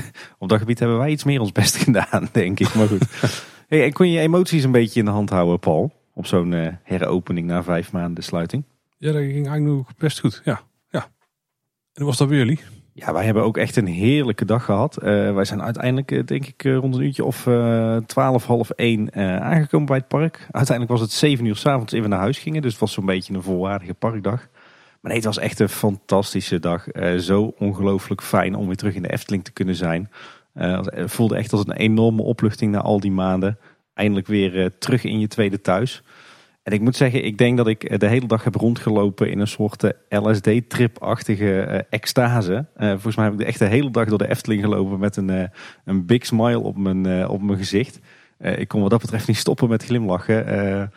[0.38, 2.74] op dat gebied hebben wij iets meer ons best gedaan, denk ik.
[2.74, 3.06] Maar goed.
[3.68, 5.92] Hey, en kon je emoties een beetje in de hand houden, Paul?
[6.14, 8.64] Op zo'n uh, heropening na vijf maanden sluiting?
[8.98, 10.40] Ja, dat ging eigenlijk nog best goed.
[10.44, 11.00] Ja, ja.
[11.00, 11.08] En
[11.92, 12.60] hoe was dat weer jullie?
[12.92, 14.98] Ja, wij hebben ook echt een heerlijke dag gehad.
[15.02, 17.48] Uh, wij zijn uiteindelijk, uh, denk ik, rond een uurtje of
[18.06, 20.48] twaalf, half één aangekomen bij het park.
[20.50, 22.62] Uiteindelijk was het zeven uur s'avonds even naar huis gingen.
[22.62, 24.48] Dus het was zo'n beetje een volwaardige parkdag.
[25.02, 26.86] Maar nee, het was echt een fantastische dag.
[27.18, 30.10] zo ongelooflijk fijn om weer terug in de Efteling te kunnen zijn.
[30.54, 33.58] Uh, voelde echt als een enorme opluchting na al die maanden.
[33.94, 36.02] Eindelijk weer terug in je tweede thuis.
[36.62, 39.38] En ik moet zeggen, ik denk dat ik eh, de hele dag heb rondgelopen in
[39.38, 42.66] een soort LSD-trip-achtige extase.
[42.76, 45.50] volgens mij heb ik de echt de hele dag door de Efteling gelopen met een,
[45.84, 48.00] een big smile op mijn, op mijn gezicht.
[48.38, 50.90] ik kon wat dat betreft niet stoppen met glimlachen.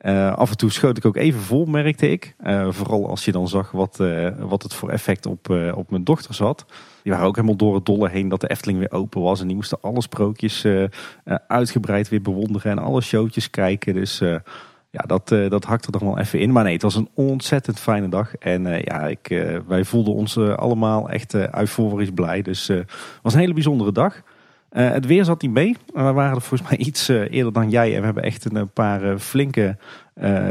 [0.00, 2.34] Uh, af en toe schoot ik ook even vol, merkte ik.
[2.46, 6.04] Uh, vooral als je dan zag wat, uh, wat het voor effect op, op mijn
[6.04, 6.64] dochters had.
[7.02, 9.40] Die waren ook helemaal door het dolle heen dat de Efteling weer open was.
[9.40, 10.66] En die moesten alle sprookjes
[11.46, 13.94] uitgebreid weer bewonderen en alle showtjes kijken.
[13.94, 14.18] Dus
[14.90, 16.52] ja, dat, dat hakte er dan wel even in.
[16.52, 18.34] Maar nee, het was een ontzettend fijne dag.
[18.34, 22.42] En ja, ik, wij voelden ons allemaal echt euforisch blij.
[22.42, 22.90] Dus het
[23.22, 24.22] was een hele bijzondere dag.
[24.70, 25.76] Het weer zat niet mee.
[25.92, 27.94] We waren er volgens mij iets eerder dan jij.
[27.94, 29.76] En we hebben echt een paar flinke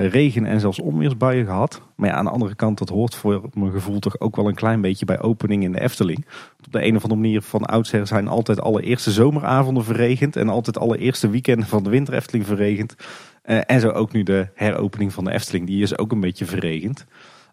[0.10, 1.82] regen- en zelfs onweersbuien gehad.
[1.96, 4.56] Maar ja, aan de andere kant, dat hoort voor mijn gevoel toch ook wel een
[4.56, 6.26] klein beetje bij opening in de Efteling.
[6.66, 10.36] Op de een of andere manier van oudsher zijn altijd alle eerste zomeravonden verregend.
[10.36, 12.96] En altijd alle eerste weekenden van de winter Efteling verregend.
[13.44, 17.06] En zo ook nu de heropening van de Efteling, die is ook een beetje verregend.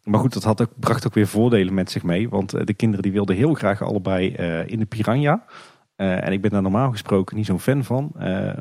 [0.04, 2.28] Maar goed, dat had ook, bracht ook weer voordelen met zich mee.
[2.28, 4.28] Want eh, de kinderen die wilden heel graag allebei
[4.66, 5.44] in de Piranha.
[5.96, 8.12] En ik ben daar normaal gesproken niet zo'n fan van.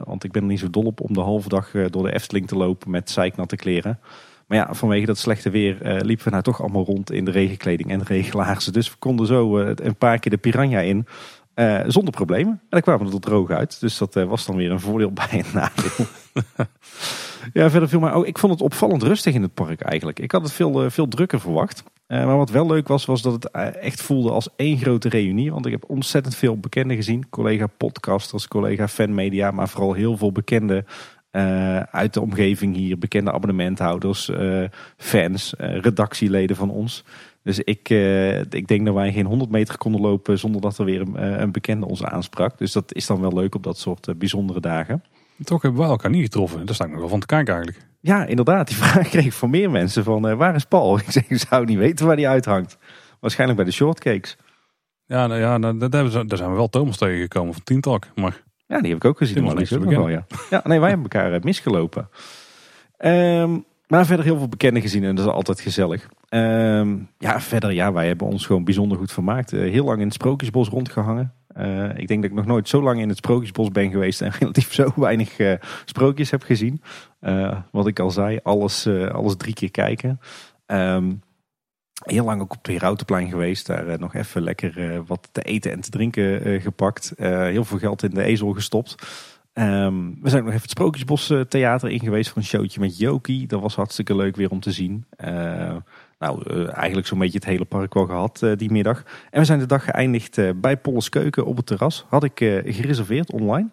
[0.04, 2.48] want ik ben er niet zo dol op om de halve dag door de Efteling
[2.48, 4.00] te lopen met zeiknatte kleren.
[4.48, 7.92] Maar ja, vanwege dat slechte weer liepen we nou toch allemaal rond in de regenkleding
[7.92, 8.74] en regelaarzen.
[8.74, 11.08] Dus we konden zo een paar keer de Piranha in.
[11.88, 12.52] zonder problemen.
[12.54, 13.80] En dan kwamen we er droog uit.
[13.80, 16.06] Dus dat was dan weer een voordeel bij een nadeel.
[17.54, 18.26] ja, verder viel mij ook.
[18.26, 20.20] Ik vond het opvallend rustig in het park eigenlijk.
[20.20, 21.84] Ik had het veel, eh, veel drukker verwacht.
[22.14, 25.10] Uh, maar wat wel leuk was, was dat het eh, echt voelde als één grote
[25.10, 25.52] reunie.
[25.52, 27.30] Want ik heb ontzettend veel bekenden gezien.
[27.30, 30.86] Collega podcasters, collega fanmedia, maar vooral heel veel bekenden
[31.32, 32.98] uh, uit de omgeving hier.
[32.98, 34.32] Bekende abonnementhouders,
[34.98, 37.04] fans, redactieleden van ons.
[37.44, 37.90] Dus ik,
[38.50, 41.86] ik denk dat wij geen 100 meter konden lopen zonder dat er weer een, bekende
[41.86, 42.58] ons aansprak.
[42.58, 45.04] Dus dat is dan wel leuk op dat soort bijzondere dagen.
[45.44, 46.66] Toch hebben we elkaar niet getroffen.
[46.66, 47.93] Daar sta ik wel van te kijken eigenlijk.
[48.06, 48.68] Ja, inderdaad.
[48.68, 50.98] Die vraag kreeg ik van meer mensen van uh, waar is Paul?
[51.00, 52.78] Ik zeg, ik zou niet weten waar die uithangt.
[53.20, 54.38] Waarschijnlijk bij de shortcakes.
[55.06, 58.08] Ja, nou, ja nou, daar, daar zijn we wel Thomas tegengekomen van Tientalk.
[58.16, 58.42] Maar...
[58.68, 59.44] Ja, die heb ik ook gezien.
[59.44, 60.26] Maar ook wel, ja.
[60.50, 62.10] ja, nee, wij hebben elkaar uh, misgelopen.
[62.98, 66.10] Um, maar verder heel veel bekenden gezien en dat is altijd gezellig.
[66.30, 69.54] Um, ja, verder, ja, wij hebben ons gewoon bijzonder goed vermaakt.
[69.54, 71.34] Uh, heel lang in het Sprookjesbos rondgehangen.
[71.58, 74.32] Uh, ik denk dat ik nog nooit zo lang in het Sprookjesbos ben geweest en
[74.40, 75.54] relatief zo weinig uh,
[75.86, 76.82] sprookjes heb gezien.
[77.22, 80.20] Uh, wat ik al zei, alles, alles drie keer kijken.
[80.66, 81.22] Um,
[82.04, 83.66] heel lang ook op het Herautenplein geweest.
[83.66, 87.14] Daar nog even lekker wat te eten en te drinken gepakt.
[87.18, 88.96] heel veel geld in de ezel gestopt.
[89.54, 93.48] Um, we zijn nog even het Sprookjesbos Theater in geweest voor een showtje met Joki.
[93.48, 95.06] Dat was hartstikke leuk weer om te zien.
[96.24, 99.04] Nou, uh, eigenlijk zo'n beetje het hele park gehad uh, die middag.
[99.30, 102.06] En we zijn de dag geëindigd uh, bij Polles Keuken op het terras.
[102.10, 103.70] Had ik gereserveerd online.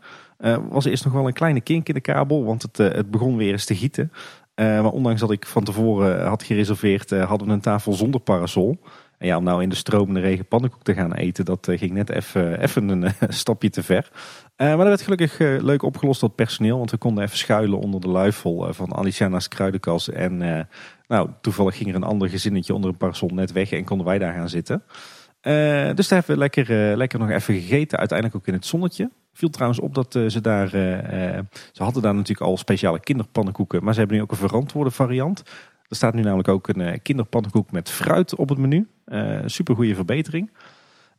[0.68, 3.52] was eerst nog wel een kleine kink in de kabel, want het, het begon weer
[3.52, 4.12] eens te gieten.
[4.54, 8.78] maar ondanks dat ik van tevoren had gereserveerd, hadden we een tafel zonder parasol.
[9.18, 12.10] En ja, om nou in de stromende regen pannenkoek te gaan eten, dat ging net
[12.10, 14.10] even een stapje te ver.
[14.56, 18.00] maar dat werd gelukkig leuk opgelost door het personeel, want we konden even schuilen onder
[18.00, 20.66] de luifel van Aliciana's kruidenkas en
[21.10, 24.18] nou, toevallig ging er een ander gezinnetje onder een parasol net weg en konden wij
[24.18, 24.82] daar gaan zitten.
[25.42, 27.98] Uh, dus daar hebben we lekker, uh, lekker nog even gegeten.
[27.98, 29.10] Uiteindelijk ook in het zonnetje.
[29.32, 30.68] Viel trouwens op dat uh, ze daar.
[31.72, 33.84] ze hadden daar natuurlijk al speciale kinderpannenkoeken.
[33.84, 35.42] Maar ze hebben nu ook een verantwoorde variant.
[35.88, 38.88] Er staat nu namelijk ook een kinderpannenkoek met fruit op het menu.
[39.46, 40.50] super goede verbetering.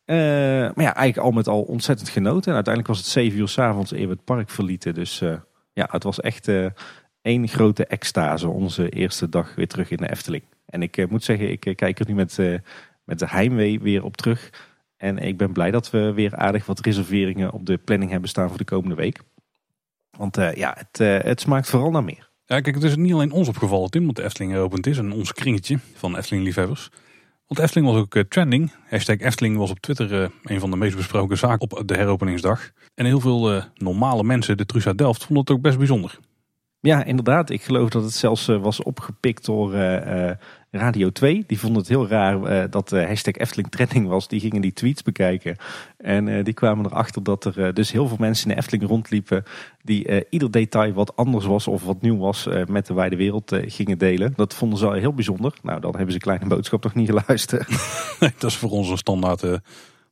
[0.06, 2.50] maar ja, eigenlijk al met al ontzettend genoten.
[2.50, 4.94] En uiteindelijk was het 7 uur s avonds eer we het park verlieten.
[4.94, 5.20] Dus
[5.74, 6.48] ja, het was echt
[7.22, 10.44] één grote extase onze eerste dag weer terug in de Efteling.
[10.66, 12.58] En ik uh, moet zeggen, ik uh, kijk er nu met, uh,
[13.04, 14.50] met de heimwee weer op terug.
[14.98, 18.50] En ik ben blij dat we weer aardig wat reserveringen op de planning hebben staan
[18.50, 19.20] voor de komende week.
[20.18, 22.30] Want ja, het, het smaakt vooral naar meer.
[22.46, 24.98] Ja, kijk, het is niet alleen ons opgevallen, Tim, want de Efteling geopend is.
[24.98, 26.90] En ons kringetje van Efteling-liefhebbers.
[27.48, 28.72] Want Efteling was ook trending.
[28.90, 32.72] Hashtag Efteling was op Twitter een van de meest besproken zaken op de heropeningsdag.
[32.96, 36.20] En heel veel normale mensen, de Trusa Delft, vonden het ook best bijzonder.
[36.84, 37.50] Ja, inderdaad.
[37.50, 40.32] Ik geloof dat het zelfs uh, was opgepikt door uh, uh,
[40.72, 41.44] Radio 2.
[41.48, 44.28] Die vonden het heel raar dat de hashtag Efteling trending was.
[44.28, 45.56] Die gingen die tweets bekijken.
[45.98, 49.44] En die kwamen erachter dat er dus heel veel mensen in de Efteling rondliepen.
[49.82, 53.98] Die ieder detail wat anders was of wat nieuw was met de wijde wereld gingen
[53.98, 54.34] delen.
[54.36, 55.54] Dat vonden ze heel bijzonder.
[55.64, 57.68] Nou, dan hebben ze Kleine Boodschap toch niet geluisterd.
[58.20, 59.44] Nee, dat is voor ons een standaard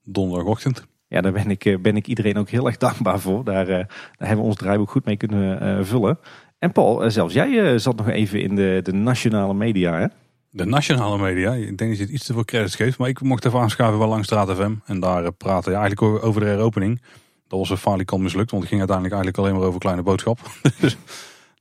[0.03, 0.85] donderdagochtend.
[1.07, 3.43] Ja, daar ben ik, ben ik iedereen ook heel erg dankbaar voor.
[3.43, 6.19] Daar, daar hebben we ons draaiboek goed mee kunnen vullen.
[6.59, 10.07] En Paul, eh, zelfs jij eh, zat nog even in de, de nationale media, hè?
[10.49, 11.53] De nationale media.
[11.53, 12.97] Ik denk dat je het iets te veel credits geeft.
[12.97, 14.73] Maar ik mocht even aanschuiven bij Langs Straat FM.
[14.85, 17.01] En daar eh, praten ja, eigenlijk over de heropening.
[17.47, 18.51] Dat was een falikant mislukt.
[18.51, 20.39] Want het ging uiteindelijk eigenlijk alleen maar over kleine boodschap.
[20.81, 20.97] dus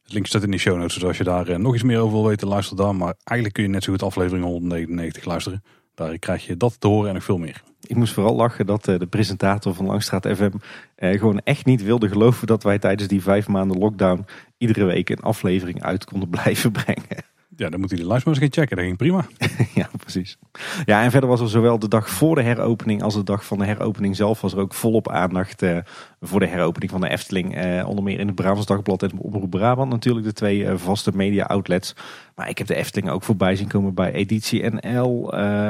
[0.05, 0.95] link staat in de show notes.
[0.95, 2.97] Dus als je daar nog iets meer over wil weten, luister dan.
[2.97, 5.63] Maar eigenlijk kun je net zo goed aflevering 199 luisteren.
[5.95, 7.63] Daar krijg je dat te horen en nog veel meer.
[7.89, 10.51] Ik moest vooral lachen dat de presentator van Langstraat FM
[10.97, 14.25] gewoon echt niet wilde geloven dat wij tijdens die vijf maanden lockdown
[14.59, 17.25] iedere week een aflevering uit konden blijven brengen.
[17.59, 18.77] Ja, dan moet hij de livestreams gaan checken.
[18.77, 19.27] Dat ging prima.
[19.81, 20.39] ja, precies.
[20.85, 23.59] Ja, en verder was er zowel de dag voor de heropening als de dag van
[23.59, 25.79] de heropening zelf was er ook volop aandacht eh,
[26.21, 27.57] voor de heropening van de Efteling.
[27.57, 31.11] Eh, onder meer in het Brabants Dagblad en Omroep Brabant natuurlijk, de twee eh, vaste
[31.15, 31.95] media outlets.
[32.35, 35.27] Maar ik heb de Efteling ook voorbij zien komen bij Editie NL,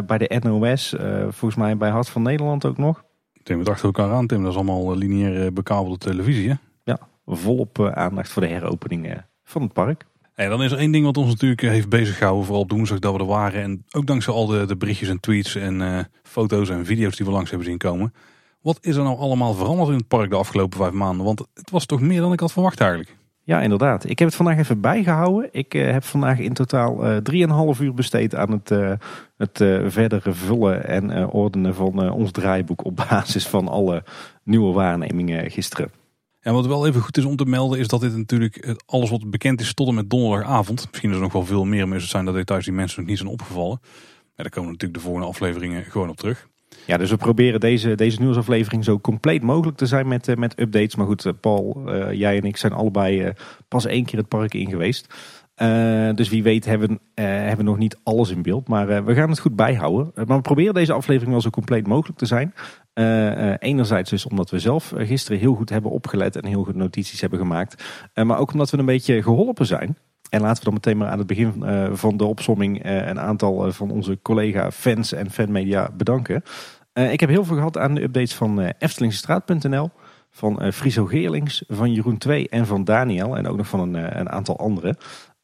[0.06, 3.04] bij de NOS, volgens mij bij Hart van Nederland ook nog.
[3.42, 4.42] Tim, we dachten elkaar aan, Tim.
[4.42, 6.54] Dat is allemaal lineair bekabelde televisie, hè?
[6.84, 10.04] Ja, volop aandacht voor de heropening van het park.
[10.38, 12.70] En dan is er één ding wat ons natuurlijk eh, heeft bezig gehouden, vooral op
[12.70, 13.62] woensdag dat we er waren.
[13.62, 17.26] En ook dankzij al de, de berichtjes en tweets en eh, foto's en video's die
[17.26, 18.14] we langs hebben zien komen.
[18.60, 21.24] Wat is er nou allemaal veranderd in het park de afgelopen vijf maanden?
[21.24, 23.16] Want het was toch meer dan ik had verwacht eigenlijk.
[23.42, 24.04] Ja, inderdaad.
[24.04, 25.48] Ik heb het vandaag even bijgehouden.
[25.52, 28.92] Ik eh, heb vandaag in totaal eh 3,5 uur besteed aan het, eh,
[29.36, 29.56] het
[29.92, 34.04] verdere vullen en ordenen van ons draaiboek op basis van alle
[34.44, 35.97] nieuwe waarnemingen gisteren.
[36.40, 39.10] En wat wel even goed is om te melden is dat dit natuurlijk eh, alles
[39.10, 40.86] wat bekend is tot en met donderdagavond.
[40.90, 43.08] Misschien is er nog wel veel meer, maar het zijn dat details die mensen nog
[43.08, 43.80] niet zijn opgevallen.
[44.36, 46.48] Ja, daar komen natuurlijk de volgende afleveringen gewoon op terug.
[46.86, 50.60] Ja, dus we proberen deze, deze nieuwsaflevering zo compleet mogelijk te zijn met, eh, met
[50.60, 50.96] updates.
[50.96, 53.32] Maar goed, eh, Paul, jij en ik zijn allebei
[53.68, 55.14] pas één keer het park in geweest.
[56.14, 58.68] Dus wie weet hebben, hebben nog niet alles in beeld.
[58.68, 60.10] Maar we gaan het goed bijhouden.
[60.14, 62.54] Maar we proberen deze aflevering wel zo compleet mogelijk te zijn.
[62.98, 66.74] Eh, enerzijds dus omdat we zelf eh, gisteren heel goed hebben opgelet en heel goed
[66.74, 67.84] notities hebben gemaakt.
[68.14, 69.96] Maar ook omdat we een beetje geholpen zijn.
[70.30, 73.90] En laten we dan meteen maar aan het begin van de opsomming een aantal van
[73.90, 76.42] onze collega fans en fanmedia bedanken.
[76.92, 79.90] Ik heb heel veel gehad aan de updates van Eftelingstraat.nl,
[80.30, 83.36] van Friso Geerlings, van Jeroen 2 en van Daniel.
[83.36, 84.96] En ook nog van een, een aantal anderen.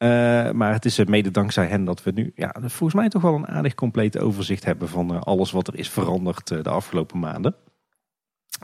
[0.05, 3.23] Eh, maar het is eh, mede dankzij hen dat we nu ja, volgens mij toch
[3.23, 7.19] wel een aardig compleet overzicht hebben van eh, alles wat er is veranderd de afgelopen
[7.19, 7.55] maanden.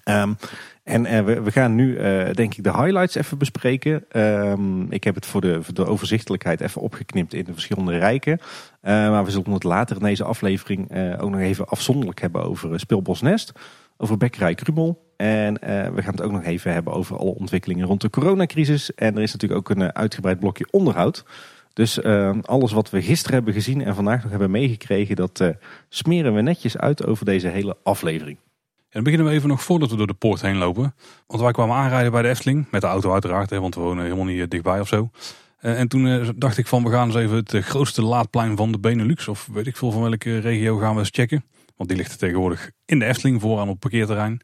[0.04, 0.34] Ehm,
[0.82, 1.94] en we, gaan nu
[2.32, 4.04] denk ik de highlights even bespreken.
[4.08, 8.40] Ehm, ik heb het voor de, voor de overzichtelijkheid even opgeknipt in de verschillende rijken.
[8.82, 12.78] Maar we zullen het later in deze aflevering ook nog even afzonderlijk hebben over eh,
[12.78, 13.52] Speelbos Nest.
[13.96, 15.09] Over Bekkerij Krumel.
[15.20, 18.94] En eh, we gaan het ook nog even hebben over alle ontwikkelingen rond de coronacrisis.
[18.94, 21.24] En er is natuurlijk ook een eh, uitgebreid blokje onderhoud.
[21.72, 25.48] Dus eh, alles wat we gisteren hebben gezien en vandaag nog hebben meegekregen, dat eh,
[25.88, 28.36] smeren we netjes uit over deze hele aflevering.
[28.36, 30.94] En dan beginnen we even nog voordat we door de poort heen lopen.
[31.26, 32.66] Want wij kwamen aanrijden bij de Efteling.
[32.70, 35.10] Met de auto uiteraard, want we wonen helemaal niet dichtbij of zo.
[35.58, 39.28] En toen dacht ik van we gaan eens even het grootste laadplein van de Benelux.
[39.28, 41.44] Of weet ik veel van welke regio gaan we eens checken.
[41.76, 44.40] Want die ligt tegenwoordig in de Efteling vooraan op parkeerterrein.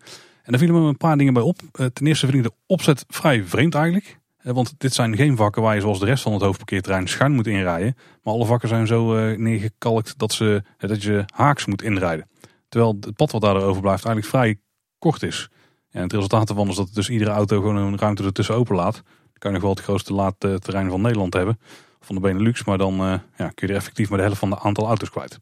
[0.47, 1.61] En daar vielen me een paar dingen bij op.
[1.73, 4.19] Eh, Ten eerste vind ik de opzet vrij vreemd eigenlijk.
[4.37, 7.33] Eh, Want dit zijn geen vakken waar je zoals de rest van het hoofdparkeerterrein schuin
[7.33, 7.95] moet inrijden.
[8.23, 12.29] Maar alle vakken zijn zo eh, neergekalkt dat, ze, dat je haaks moet inrijden.
[12.69, 14.59] Terwijl het pad wat daar overblijft eigenlijk vrij
[14.99, 15.49] kort is.
[15.91, 18.95] En het resultaat ervan is dat dus iedere auto gewoon een ruimte ertussen openlaat.
[18.95, 21.59] Dan kan je nog wel het grootste laadterrein van Nederland hebben.
[22.01, 22.95] Van de Benelux, maar dan
[23.37, 25.39] ja, kun je er effectief maar de helft van de aantal auto's kwijt.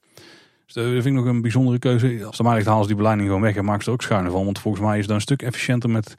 [0.67, 2.25] Dus dat vind ik nog een bijzondere keuze.
[2.25, 4.03] Als de maar echt halen ze die beleiding gewoon weg en maken ze er ook
[4.03, 4.45] schuiner van.
[4.45, 6.17] Want volgens mij is dat een stuk efficiënter met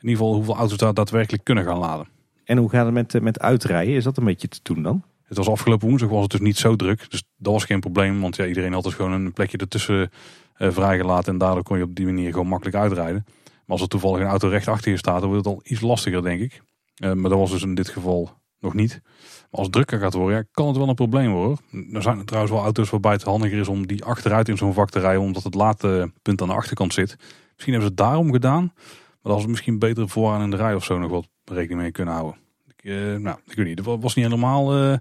[0.00, 2.08] in ieder geval hoeveel auto's daar daadwerkelijk kunnen gaan laden.
[2.44, 3.94] En hoe gaat het met, eh, met uitrijden?
[3.94, 5.04] Is dat een beetje te doen dan?
[5.22, 7.10] Het was afgelopen woensdag was het dus niet zo druk.
[7.10, 8.20] Dus dat was geen probleem.
[8.20, 10.10] Want ja, iedereen had dus gewoon een plekje ertussen
[10.54, 11.32] eh, vrijgelaten.
[11.32, 13.24] En daardoor kon je op die manier gewoon makkelijk uitrijden.
[13.24, 15.80] Maar als er toevallig een auto recht achter je staat, dan wordt het al iets
[15.80, 16.62] lastiger, denk ik.
[16.94, 19.00] Eh, maar dat was dus in dit geval nog niet.
[19.50, 21.58] Maar als het drukker gaat worden, ja, kan het wel een probleem worden.
[21.92, 24.90] Er zijn trouwens wel auto's waarbij het handiger is om die achteruit in zo'n vak
[24.90, 25.22] te rijden.
[25.22, 27.16] Omdat het laadpunt aan de achterkant zit.
[27.54, 28.72] Misschien hebben ze het daarom gedaan.
[28.74, 31.80] Maar dan was het misschien beter vooraan in de rij of zo nog wat rekening
[31.80, 32.36] mee kunnen houden.
[32.66, 33.84] Ik, eh, nou, ik weet niet.
[33.84, 34.98] Dat was niet helemaal, eh,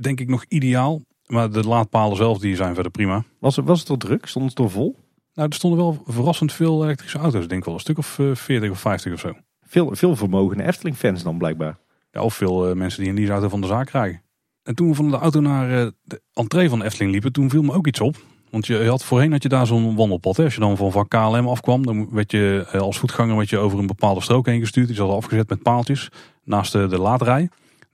[0.00, 1.02] denk ik, nog ideaal.
[1.26, 3.24] Maar de laadpalen zelf die zijn verder prima.
[3.38, 4.26] Was het, was het al druk?
[4.26, 4.96] Stond het er vol?
[5.34, 7.42] Nou, er stonden wel verrassend veel elektrische auto's.
[7.42, 9.32] Ik denk wel een stuk of eh, 40 of 50 of zo.
[9.62, 11.78] Veel, veel vermogende Efteling-fans dan blijkbaar.
[12.22, 14.22] Of veel eh, mensen die een leaseauto van de zaak krijgen.
[14.62, 17.50] En toen we van de auto naar eh, de entree van de Efteling liepen, toen
[17.50, 18.16] viel me ook iets op.
[18.50, 20.38] Want je had voorheen had je daar zo'n wandelpad.
[20.38, 23.58] Als je dan van vak KLM afkwam, dan werd je eh, als voetganger werd je
[23.58, 24.86] over een bepaalde strook heen gestuurd.
[24.86, 26.08] Die zat afgezet met paaltjes
[26.44, 27.48] naast de, de laadrij.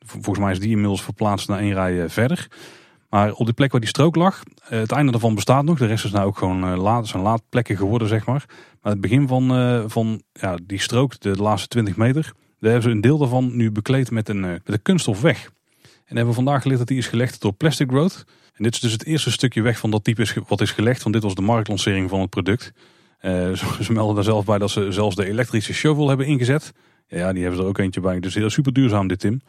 [0.07, 2.49] Volgens mij is die inmiddels verplaatst naar één rij verder.
[3.09, 5.79] Maar op de plek waar die strook lag, het einde daarvan bestaat nog.
[5.79, 8.45] De rest is nou ook gewoon laad, zijn laadplekken geworden, zeg maar.
[8.83, 9.49] Maar het begin van,
[9.91, 12.33] van ja, die strook, de, laatste 20 meter,
[12.63, 15.51] daar hebben ze een deel daarvan nu bekleed met een, eh, met een kunststof weg.
[15.83, 18.25] En hebben we vandaag geleerd dat die is gelegd door Plastic Road.
[18.55, 21.03] En dit is dus het eerste stukje weg van dat type is wat is gelegd.
[21.03, 22.73] Want dit was de marktlancering van het product.
[23.19, 26.73] Eh, ze, melden daar zelf bij dat ze zelfs de elektrische shovel hebben ingezet.
[27.07, 28.21] Ja, die hebben ze er ook eentje bij.
[28.21, 29.41] Dus heel super duurzaam dit, Tim.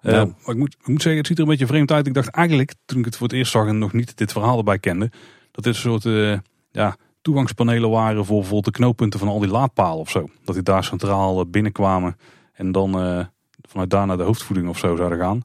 [0.00, 0.24] Eh, Ja.
[0.24, 2.06] Maar ik moet, ik moet zeggen, het ziet er een beetje vreemd uit.
[2.06, 4.58] Ik dacht eigenlijk, toen ik het voor het eerst zag en nog niet dit verhaal
[4.58, 5.10] erbij kende,
[5.50, 10.00] dat dit een soort ja, toegangspanelen waren voor bijvoorbeeld de knooppunten van al die laadpalen
[10.00, 10.28] of zo.
[10.44, 12.16] Dat die daar centraal binnenkwamen
[12.56, 13.24] en dan eh,
[13.68, 15.42] vanuit daar naar de hoofdvoeding of zo zouden gaan.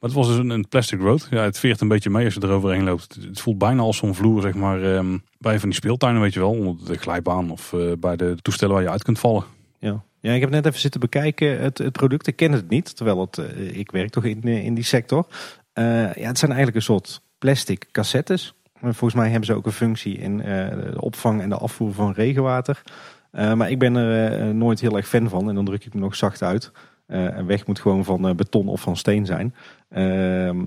[0.00, 1.26] Maar het was dus een, een plastic road.
[1.30, 3.14] Ja, het veert een beetje mee als je eroverheen loopt.
[3.14, 6.40] Het, voelt bijna als zo'n vloer, zeg maar, ehm, bij van die speeltuinen, weet je
[6.40, 6.50] wel.
[6.50, 9.44] Onder de glijbaan of eh, bij de toestellen waar je uit kunt vallen.
[9.78, 10.02] Ja.
[10.20, 11.60] ja, ik heb net even zitten bekijken.
[11.60, 12.96] Het, het product, ik ken het niet.
[12.96, 15.26] Terwijl het, eh, ik werk toch in, in die sector.
[15.74, 18.54] Ja, het zijn eigenlijk een soort plastic cassettes.
[18.80, 22.82] Volgens mij hebben ze ook een functie in de opvang en de afvoer van regenwater.
[23.30, 25.48] Eh, maar ik ben er eh, nooit heel erg fan van.
[25.48, 26.72] En dan druk ik me nog zacht uit.
[27.06, 29.54] Eh, een weg moet gewoon van eh, beton of van steen zijn.
[29.88, 30.58] Ehm,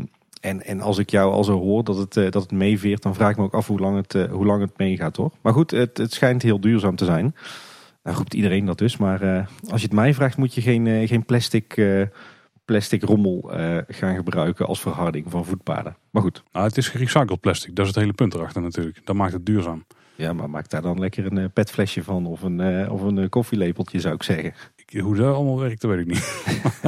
[0.42, 3.16] en, en als ik jou al zo hoor dat het, eh, dat het meeveert, dan
[3.16, 5.32] vraag ik me ook af hoe lang het, eh, hoe lang het meegaat hoor.
[5.42, 7.36] Maar goed, het, het schijnt heel duurzaam te zijn.
[8.04, 8.98] Nou roept iedereen dat dus.
[8.98, 12.02] Maar eh, als je het mij vraagt, moet je geen, eh, geen plastic, eh,
[12.66, 15.96] plastic rommel eh, gaan gebruiken als verharding van voetpaden.
[16.10, 17.76] Maar goed, Nou, het is gerecycled plastic.
[17.76, 19.02] Dat is het hele punt erachter natuurlijk.
[19.04, 19.86] Dat maakt het duurzaam.
[20.16, 23.18] Ja, maar maak daar dan lekker een eh, petflesje van of een, eh, of een
[23.18, 24.54] eh, koffielepeltje zou ik zeggen.
[24.76, 26.44] Ik- hoe dat allemaal werkt, dat weet ik niet.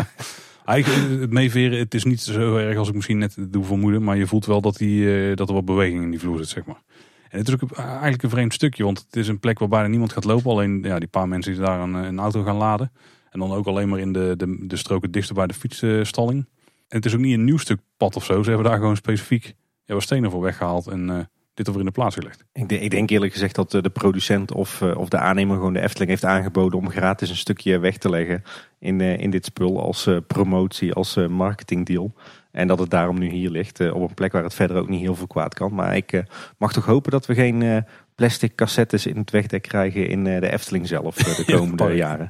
[0.65, 4.03] Eigenlijk, het meeveren, het is niet zo erg als ik misschien net doe vermoeden.
[4.03, 6.65] Maar je voelt wel dat, die, dat er wat beweging in die vloer zit, zeg
[6.65, 6.81] maar.
[7.29, 8.83] En het is ook eigenlijk een vreemd stukje.
[8.83, 10.51] Want het is een plek waar bijna niemand gaat lopen.
[10.51, 12.91] Alleen ja, die paar mensen die daar een, een auto gaan laden.
[13.29, 16.45] En dan ook alleen maar in de, de, de stroken dichter bij de fietsstalling.
[16.87, 18.43] En het is ook niet een nieuw stuk pad of zo.
[18.43, 20.87] Ze hebben daar gewoon specifiek ja, wat stenen voor weggehaald.
[20.87, 22.45] En dit er weer in de plaats gelegd.
[22.53, 25.55] Ik denk, ik denk eerlijk gezegd dat eh, de producent of, eh, of de aannemer
[25.55, 28.43] gewoon de Efteling heeft aangeboden om gratis een stukje weg te leggen
[28.79, 32.13] in, eh, in dit spul als promotie, als marketingdeal.
[32.51, 35.01] En dat het daarom nu hier ligt, op een plek waar het verder ook niet
[35.01, 35.73] heel veel kwaad kan.
[35.73, 36.23] Maar ik
[36.57, 40.87] mag toch hopen dat we geen plastic cassettes in het wegdek krijgen in de Efteling
[40.87, 42.27] zelf de Ja, komende jaren.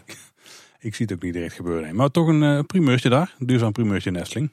[0.80, 1.96] Ik zie het ook niet direct gebeuren.
[1.96, 3.36] Maar toch een primeurtje daar.
[3.40, 4.50] Een duurzaam primeurtje in Efteling.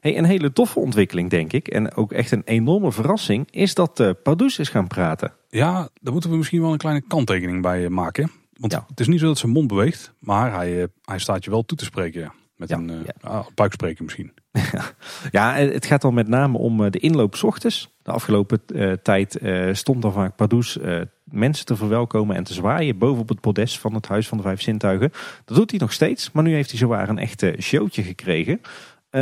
[0.00, 4.00] Hey, een hele toffe ontwikkeling denk ik, en ook echt een enorme verrassing, is dat
[4.00, 5.32] eh Pardoes is gaan praten.
[5.48, 8.30] Ja, daar moeten we misschien wel een kleine kanttekening bij eh, maken.
[8.58, 8.84] Want Ja.
[8.88, 11.64] het is niet zo dat zijn mond beweegt, maar hij, eh, hij staat je wel
[11.64, 12.20] toe te spreken.
[12.20, 12.32] Ja.
[12.56, 13.46] Met Ja, een ja.
[13.54, 14.32] buikspreken misschien.
[15.30, 17.88] Ja, het gaat dan met name om de inloop 's ochtends.
[18.02, 18.60] De afgelopen
[19.02, 19.38] tijd
[19.72, 20.78] stond dan vaak Pardoes
[21.24, 24.42] mensen te verwelkomen en te zwaaien boven op het podest van het Huis van de
[24.44, 25.12] Vijf Zintuigen.
[25.44, 28.60] Dat doet hij nog steeds, maar nu heeft hij zowaar een echt eh, showtje gekregen.
[29.10, 29.20] Eh,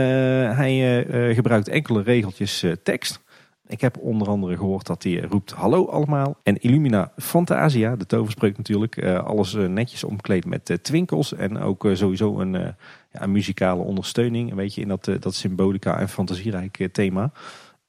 [0.57, 3.21] hij eh, eh, gebruikt enkele regeltjes tekst.
[3.67, 6.37] Ik heb onder andere gehoord dat hij roept hallo allemaal.
[6.43, 9.05] En Illumina Fantasia, de toverspreuk natuurlijk.
[9.05, 11.35] alles netjes omkleed met twinkels.
[11.35, 12.75] En ook sowieso een,
[13.13, 14.51] ja, muzikale ondersteuning.
[14.51, 17.33] Een beetje in dat, dat symbolica en fantasierijk thema.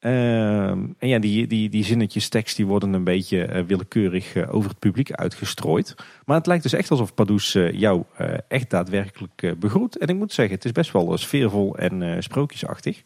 [0.00, 4.54] Ehm, en ja, die, die, die zinnetjes tekst die worden een beetje eh, willekeurig eh,
[4.54, 5.94] over het publiek uitgestrooid.
[6.24, 8.02] Maar het lijkt dus echt alsof Pardoes eh, jou
[8.48, 9.98] echt daadwerkelijk begroet.
[9.98, 13.02] En ik moet zeggen, het is best wel sfeervol en sprookjesachtig.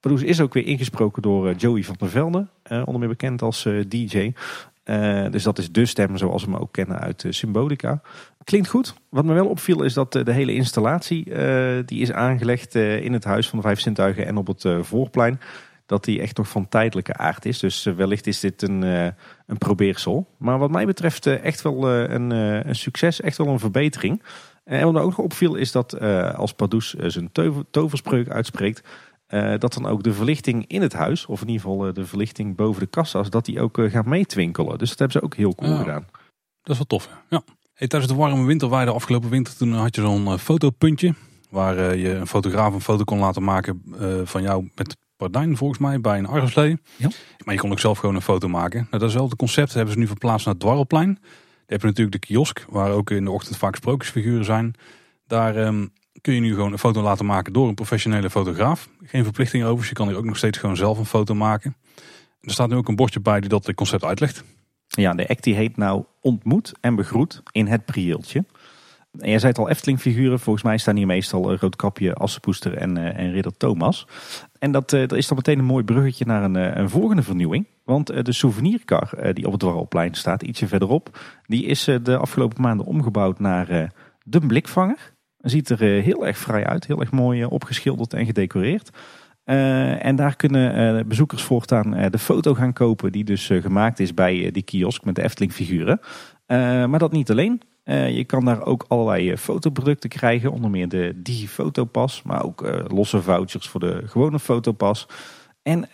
[0.00, 4.32] Pardoes is ook weer ingesproken door Joey van der Velde, onder meer bekend als DJ.
[5.30, 8.00] Dus dat is de stem zoals we hem ook kennen uit Symbolica.
[8.44, 8.94] Klinkt goed.
[9.08, 11.24] Wat me wel opviel is dat de hele installatie
[11.84, 15.40] die is aangelegd in het Huis van de Vijf Zintuigen en op het voorplein.
[15.86, 17.58] Dat die echt nog van tijdelijke aard is.
[17.58, 19.04] Dus eh, wellicht is dit een, eh,
[19.46, 20.26] een probeersel.
[20.38, 24.22] Maar wat mij betreft eh, echt wel een, een succes, echt wel een verbetering.
[24.64, 26.00] En wat me ook nog opviel is dat
[26.34, 28.88] als Pardoes zijn tover- toverspreuk uitspreekt,
[29.58, 32.80] dat dan ook de verlichting in het huis, of in ieder geval de verlichting boven
[32.80, 34.78] de kassa's, dat die ook gaat meetwinkelen.
[34.78, 35.78] Dus dat hebben ze ook heel cool Ja.
[35.78, 36.06] gedaan.
[36.62, 37.08] Dat is wel tof.
[37.30, 37.42] Ja.
[37.74, 41.14] Hey, tijdens de warme winterweide afgelopen winter toen had je zo'n fotopuntje.
[41.50, 43.82] Waar je een fotograaf een foto kon laten maken
[44.24, 46.78] van jou met Pardijn volgens mij bij een arreslee.
[46.96, 47.08] Ja.
[47.44, 48.86] Maar je kon ook zelf gewoon een foto maken.
[48.90, 51.14] Nou, datzelfde concept hebben ze nu verplaatst naar het Dwarrelplein.
[51.14, 54.74] Daar heb je natuurlijk de kiosk waar ook in de ochtend vaak sprookjesfiguren zijn.
[55.26, 55.86] Daar ehm,
[56.20, 58.88] kun je nu gewoon een foto laten maken door een professionele fotograaf.
[59.02, 61.76] Geen verplichting over, je kan hier ook nog steeds gewoon zelf een foto maken.
[62.40, 64.44] Er staat nu ook een bordje bij die dat concept uitlegt.
[64.88, 68.44] Ja, de act die heet nou Ontmoet en Begroet in het prieeltje.
[69.18, 70.40] En jij zei het al, Efteling-figuren.
[70.40, 74.06] Volgens mij staan hier meestal eh, Roodkapje, Assepoester en, eh, en Ridder Thomas.
[74.58, 77.66] En dat, eh, dat is dan meteen een mooi bruggetje naar een, een volgende vernieuwing.
[77.84, 81.18] Want de souvenirkar die op het Dwarrelplein staat, ietsje verderop...
[81.46, 83.92] die is de afgelopen maanden omgebouwd naar
[84.24, 85.12] de blikvanger.
[85.38, 88.90] Ziet er heel erg vrij uit, heel erg mooi opgeschilderd en gedecoreerd.
[89.44, 94.62] En daar kunnen bezoekers voortaan de foto gaan kopen die dus gemaakt is bij die
[94.62, 96.00] kiosk met de Efteling figuren.
[96.46, 97.62] Eh, maar dat niet alleen.
[97.82, 102.84] Eh, je kan daar ook allerlei eh, fotoproducten krijgen, onder meer de Digifotopas, maar ook
[102.88, 105.08] losse vouchers voor de gewone fotopas.
[105.62, 105.88] En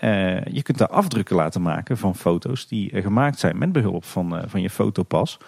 [0.53, 4.61] je kunt daar afdrukken laten maken van foto's die gemaakt zijn met behulp van, van
[4.61, 5.39] je fotopas.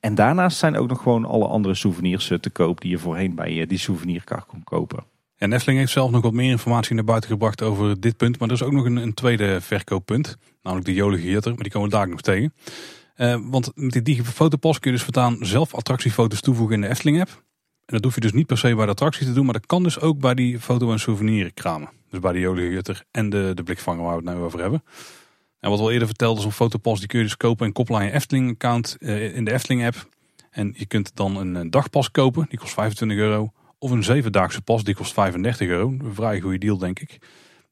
[0.00, 3.66] En daarnaast zijn ook nog gewoon alle andere souvenirs te koop die je voorheen bij
[3.66, 5.04] die souvenirkar kon kopen.
[5.36, 8.38] En Nestling heeft zelf nog wat meer informatie naar buiten gebracht over dit punt.
[8.38, 10.36] Maar er is ook nog een, een tweede verkooppunt.
[10.62, 12.52] Namelijk de jolige Gitter, maar die komen we daar nog tegen.
[13.14, 17.20] Eh, want met die digifotopas kun je dus voortaan zelf attractiefoto's toevoegen in de Efteling
[17.20, 17.30] app.
[17.86, 19.66] En dat hoef je dus niet per se bij de attractie te doen, maar dat
[19.66, 21.90] kan dus ook bij die foto- en souvenirkramen.
[22.10, 24.82] Dus bij de Jolige Jutter en de, de blikvanger waar we het nu over hebben.
[25.60, 28.00] En wat we al eerder vertelde, zo'n fotopas die kun je dus kopen en koppelen
[28.00, 30.08] aan je Efteling-account eh, in de Efteling-app.
[30.50, 33.52] En je kunt dan een eh, dagpas kopen, die kost 25 euro.
[33.78, 35.88] Of een zevendaagse pas, die kost 35 euro.
[35.88, 37.18] Een vrij goede deal, denk ik.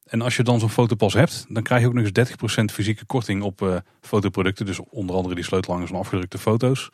[0.05, 2.31] En als je dan zo'n fotopas hebt, dan krijg je ook nog eens
[2.71, 4.65] 30% fysieke korting op uh, fotoproducten.
[4.65, 6.89] Dus onder andere die sleutelhangers en afgedrukte foto's.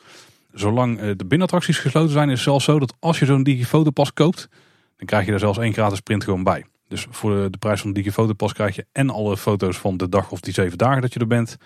[0.52, 4.12] Zolang uh, de binnenattracties gesloten zijn, is het zelfs zo dat als je zo'n digifotopas
[4.12, 4.48] koopt,
[4.96, 6.64] dan krijg je er zelfs één gratis print gewoon bij.
[6.88, 10.08] Dus voor de, de prijs van de digifotopas krijg je en alle foto's van de
[10.08, 11.56] dag of die zeven dagen dat je er bent.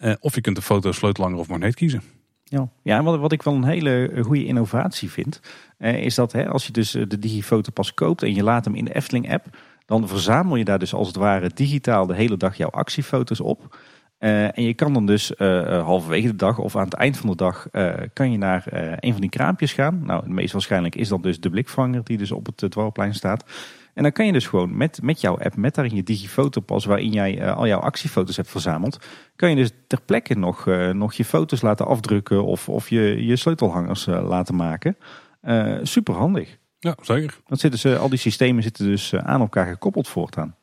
[0.00, 2.02] Uh, of je kunt de foto sleutelhanger of magneet kiezen.
[2.44, 5.40] Ja, ja wat, wat ik wel een hele goede innovatie vind,
[5.78, 8.94] is dat hè, als je dus de digifotopas koopt en je laat hem in de
[8.94, 9.46] Efteling app,
[9.88, 13.76] dan verzamel je daar dus als het ware digitaal de hele dag jouw actiefoto's op.
[14.18, 17.30] Uh, en je kan dan dus uh, halverwege de dag of aan het eind van
[17.30, 17.66] de dag
[18.12, 18.64] kan je naar
[19.00, 20.02] een van die kraampjes gaan.
[20.04, 23.44] Nou, het meest waarschijnlijk is dat dus de blikvanger die dus op het dwarrelplein staat.
[23.94, 27.12] En dan kan je dus gewoon met, met jouw app, met daarin je digifotopas waarin
[27.12, 28.98] jij al jouw actiefoto's hebt verzameld,
[29.36, 33.36] kan je dus ter plekke nog, nog je foto's laten afdrukken of, of je, je
[33.36, 34.96] sleutelhangers laten maken.
[35.82, 36.58] super handig.
[36.78, 37.40] Ja, zeker.
[37.46, 40.56] Dat zitten ze, al die systemen zitten dus aan elkaar gekoppeld voortaan.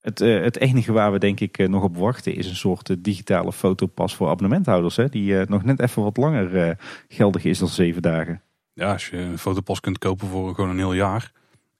[0.00, 2.88] Het, uh, het enige waar we denk ik uh, nog op wachten is een soort
[2.88, 4.96] uh, digitale fotopas voor abonnementhouders.
[4.96, 6.78] Hè, die nog net even wat langer
[7.08, 8.42] geldig is dan zeven dagen.
[8.72, 11.32] Ja, als je een fotopas kunt kopen voor gewoon een heel jaar.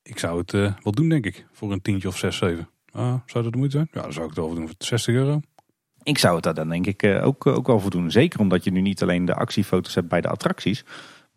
[0.03, 1.47] Ik zou het wel doen denk ik.
[1.53, 2.69] Voor een tientje of zes, zeven.
[2.91, 3.89] Ah, zou dat de moeite zijn?
[3.93, 5.41] Ja, dan zou ik het wel doen voor 60 euro.
[6.03, 8.11] Ik zou het daar dan denk ik ook, ook wel voor doen.
[8.11, 10.85] Zeker omdat je nu niet alleen de actiefoto's hebt bij de attracties.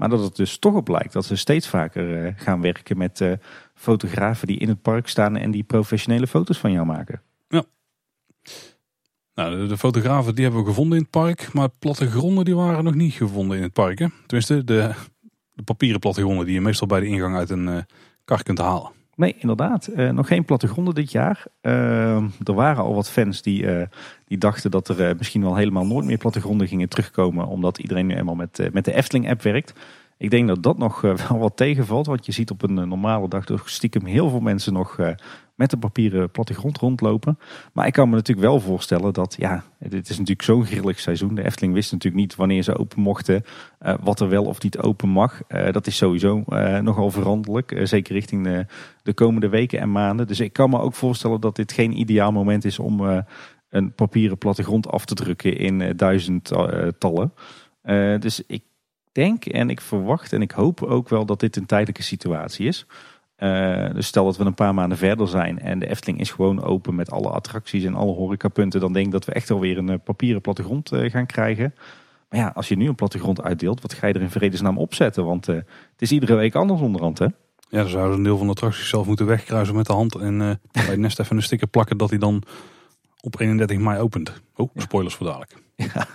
[0.03, 3.37] Maar dat het dus toch op lijkt dat ze steeds vaker gaan werken met
[3.73, 7.21] fotografen die in het park staan en die professionele foto's van jou maken.
[7.47, 7.63] Ja.
[9.35, 12.93] Nou, de, fotografen die hebben we gevonden in het park, maar plattegronden die waren nog
[12.93, 13.99] niet gevonden in het park.
[13.99, 14.07] Hè?
[14.25, 14.93] Tenminste, de,
[15.53, 17.77] de papieren plattegronden die je meestal bij de ingang uit een uh,
[18.25, 18.91] kar kunt halen.
[19.15, 19.89] Nee, inderdaad.
[19.95, 21.45] Uh, nog geen plattegronden dit jaar.
[21.61, 23.83] Uh, er waren al wat fans die, uh,
[24.27, 27.47] die dachten dat er misschien wel helemaal nooit meer plattegronden gingen terugkomen.
[27.47, 29.73] Omdat iedereen nu eenmaal met, met de Efteling-app werkt.
[30.23, 32.05] Ik denk dat dat nog eh, wel wat tegenvalt.
[32.05, 35.09] Want je ziet op een eh, normale dag toch stiekem heel veel mensen nog eh,
[35.55, 37.39] met de papieren plattegrond rondlopen.
[37.73, 41.35] Maar ik kan me natuurlijk wel voorstellen dat, ja, dit is natuurlijk zo'n grillig seizoen.
[41.35, 43.43] De Efteling wist natuurlijk niet wanneer ze open mochten,
[44.01, 45.41] wat er wel of niet open mag.
[45.47, 46.43] dat is sowieso
[46.81, 48.65] nogal veranderlijk, zeker richting de,
[49.03, 50.27] de, komende weken en maanden.
[50.27, 53.23] Dus ik kan me ook voorstellen dat dit geen ideaal moment is om
[53.69, 57.33] een papieren plattegrond af te drukken in duizendtallen.
[58.19, 58.63] dus ik
[59.11, 62.85] denk en ik verwacht en ik hoop ook wel dat dit een tijdelijke situatie is.
[63.43, 66.63] Uh, dus stel dat we een paar maanden verder zijn en de Efteling is gewoon
[66.63, 68.79] open met alle attracties en alle horecapunten.
[68.79, 71.75] Dan denk ik dat we echt alweer een uh, papieren plattegrond uh, gaan krijgen.
[72.29, 75.25] Maar ja, als je nu een plattegrond uitdeelt, wat ga je er in vredesnaam opzetten?
[75.25, 75.65] Want het
[75.97, 77.25] is iedere week anders onderhand hè?
[77.69, 80.15] Ja, dan zouden een deel van de attracties zelf moeten wegkruisen met de hand.
[80.15, 80.37] En
[80.71, 82.43] bij het nest even een sticker plakken dat hij dan
[83.21, 84.41] op 31 mei opent.
[84.55, 85.55] Oh, spoilers voor dadelijk.
[85.75, 86.07] Ja.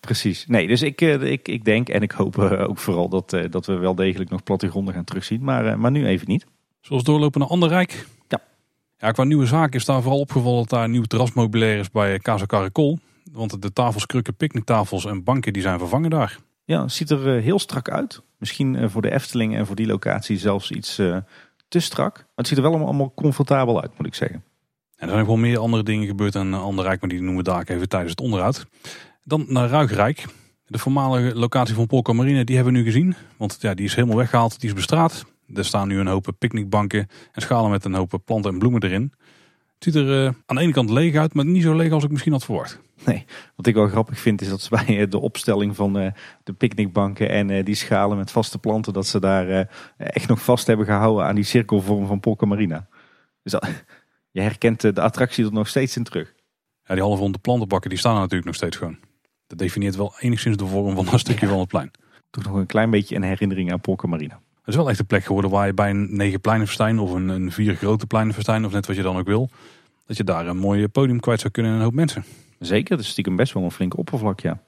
[0.00, 0.46] Precies.
[0.46, 3.50] Nee, dus ik, eh, ik, ik denk en ik hoop eh, ook vooral dat, eh,
[3.50, 5.42] dat we wel degelijk nog plattegronden gaan terugzien.
[5.42, 6.46] Maar, maar nu even niet.
[6.80, 8.06] Zoals doorlopen naar Anderrijk.
[8.28, 8.40] Ja.
[8.98, 12.18] Ja, qua nieuwe zaken is daar vooral opgevallen dat daar een nieuw terrasmobiliair is bij
[12.18, 12.98] Casa Caracol.
[13.32, 16.38] Want de tafels, krukken, picknicktafels en banken die zijn vervangen daar.
[16.64, 18.22] Ja, het ziet er heel strak uit.
[18.38, 20.94] Misschien voor de Efteling en voor die locatie zelfs iets
[21.68, 22.14] te strak.
[22.14, 24.44] Maar het ziet er wel allemaal comfortabel uit, moet ik zeggen.
[24.96, 27.64] En er zijn wel meer andere dingen gebeurd aan Anderrijk, maar die noemen we daar
[27.64, 28.66] even tijdens het onderhoud.
[29.30, 30.26] Dan naar Ruigrijk.
[30.66, 33.14] De voormalige locatie van Polka Marine, die hebben we nu gezien.
[33.36, 35.24] Want ja, die is helemaal weggehaald, die is bestraat.
[35.54, 39.12] Er staan nu een hoop picknickbanken en schalen met een hoop planten en bloemen erin.
[39.74, 42.04] Het ziet er uh, aan de ene kant leeg uit, maar niet zo leeg als
[42.04, 42.80] ik misschien had verwacht.
[43.04, 43.24] Nee,
[43.56, 46.10] wat ik wel grappig vind is dat ze bij de opstelling van uh,
[46.44, 50.86] de picknickbanken en die schalen met vaste planten, dat ze daar echt nog vast hebben
[50.86, 52.88] gehouden aan die cirkelvorm van Polka Marina.
[53.42, 53.52] Dus
[54.30, 56.34] je herkent de attractie er nog steeds in terug.
[56.84, 59.08] Ja, die halve ronde plantenbakken die staan er natuurlijk nog steeds gewoon.
[59.50, 61.90] Dat definieert wel enigszins de vorm van een stukje van het plein.
[62.30, 64.34] Toch nog een klein beetje een herinnering aan Polka Marina.
[64.34, 67.28] Het is wel echt een plek geworden waar je bij een negen pleinenfestijn of een,
[67.28, 69.50] een vier grote pleinenfestijn of net wat je dan ook wil,
[70.06, 72.24] dat je daar een mooi podium kwijt zou kunnen en een hoop mensen.
[72.58, 74.62] Zeker, dat is stiekem best wel een flinke oppervlak, ja.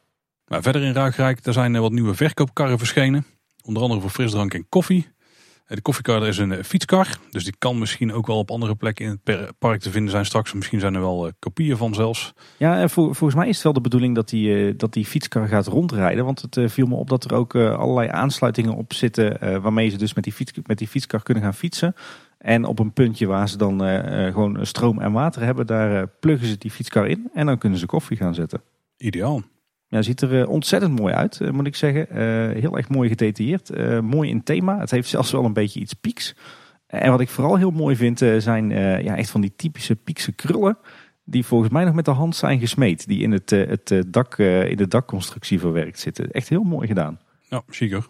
[0.47, 3.25] Maar verder in Ruigrijk, daar zijn wat nieuwe verkoopkarren verschenen.
[3.65, 5.09] Onder andere voor frisdrank en koffie.
[5.75, 9.05] De koffiekar is een eh, fietskar, dus die kan misschien ook wel op andere plekken
[9.05, 10.53] in het park te vinden zijn straks.
[10.53, 12.33] Misschien zijn er wel eh, kopieën van zelfs.
[12.57, 15.49] Ja, en volgens mij is het wel de bedoeling dat die, eh, dat die fietskar
[15.49, 16.25] gaat rondrijden.
[16.25, 20.15] Want het viel me op dat er ook allerlei aansluitingen op zitten waarmee ze dus
[20.15, 21.95] met die, fiets, met die fietskar kunnen gaan fietsen.
[22.39, 23.81] En op een puntje waar ze dan
[24.33, 27.87] gewoon stroom en water hebben, daar pluggen ze die fietskar in en dan kunnen ze
[27.87, 28.63] koffie gaan zetten.
[28.97, 29.43] Ideaal.
[29.93, 32.07] Ja, ziet er ontzettend mooi uit, moet ik zeggen.
[32.61, 33.71] heel erg mooi gedetailleerd.
[34.03, 34.79] mooi in thema.
[34.79, 36.35] Het heeft zelfs wel een beetje iets pieks.
[36.87, 38.71] En wat ik vooral heel mooi vind, zijn
[39.05, 40.79] ja, echt van die typische piekse krullen.
[41.25, 43.07] Die volgens mij nog met de hand zijn gesmeed.
[43.07, 46.31] Die in, het, het dak, in de dakconstructie verwerkt zitten.
[46.31, 47.21] Echt heel mooi gedaan.
[47.49, 48.07] Ja, zeker.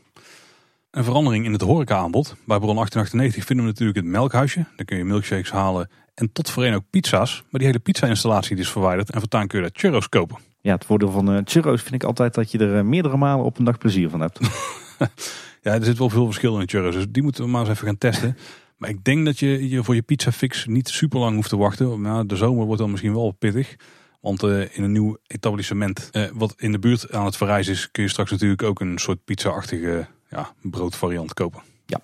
[0.91, 2.37] Een verandering in het horeca-aanbod.
[2.45, 4.64] Bij Bron 1898 vinden we natuurlijk het melkhuisje.
[4.76, 7.43] Daar kun je milkshakes halen en tot voorheen ook pizza's.
[7.51, 10.37] Maar die hele pizza-installatie is verwijderd en voortaan kun je daar churros kopen.
[10.63, 13.45] Ja, het voordeel van uh, churros vind ik altijd dat je er eh, meerdere malen
[13.45, 14.39] op een dag plezier van hebt.
[15.63, 17.87] ja, er zit wel veel verschil in churros, dus die moeten we maar eens even
[17.87, 18.37] gaan testen.
[18.77, 21.57] Maar ik denk dat je, je voor je pizza fix niet super lang hoeft te
[21.57, 22.01] wachten.
[22.01, 23.77] Nou, de zomer wordt dan misschien wel pittig.
[24.21, 28.03] Want uh, in een nieuw etablissement wat in de buurt aan het verrijzen is, kun
[28.03, 31.63] je straks natuurlijk ook een soort pizza-achtige ja, broodvariant kopen.
[31.87, 32.01] Ja.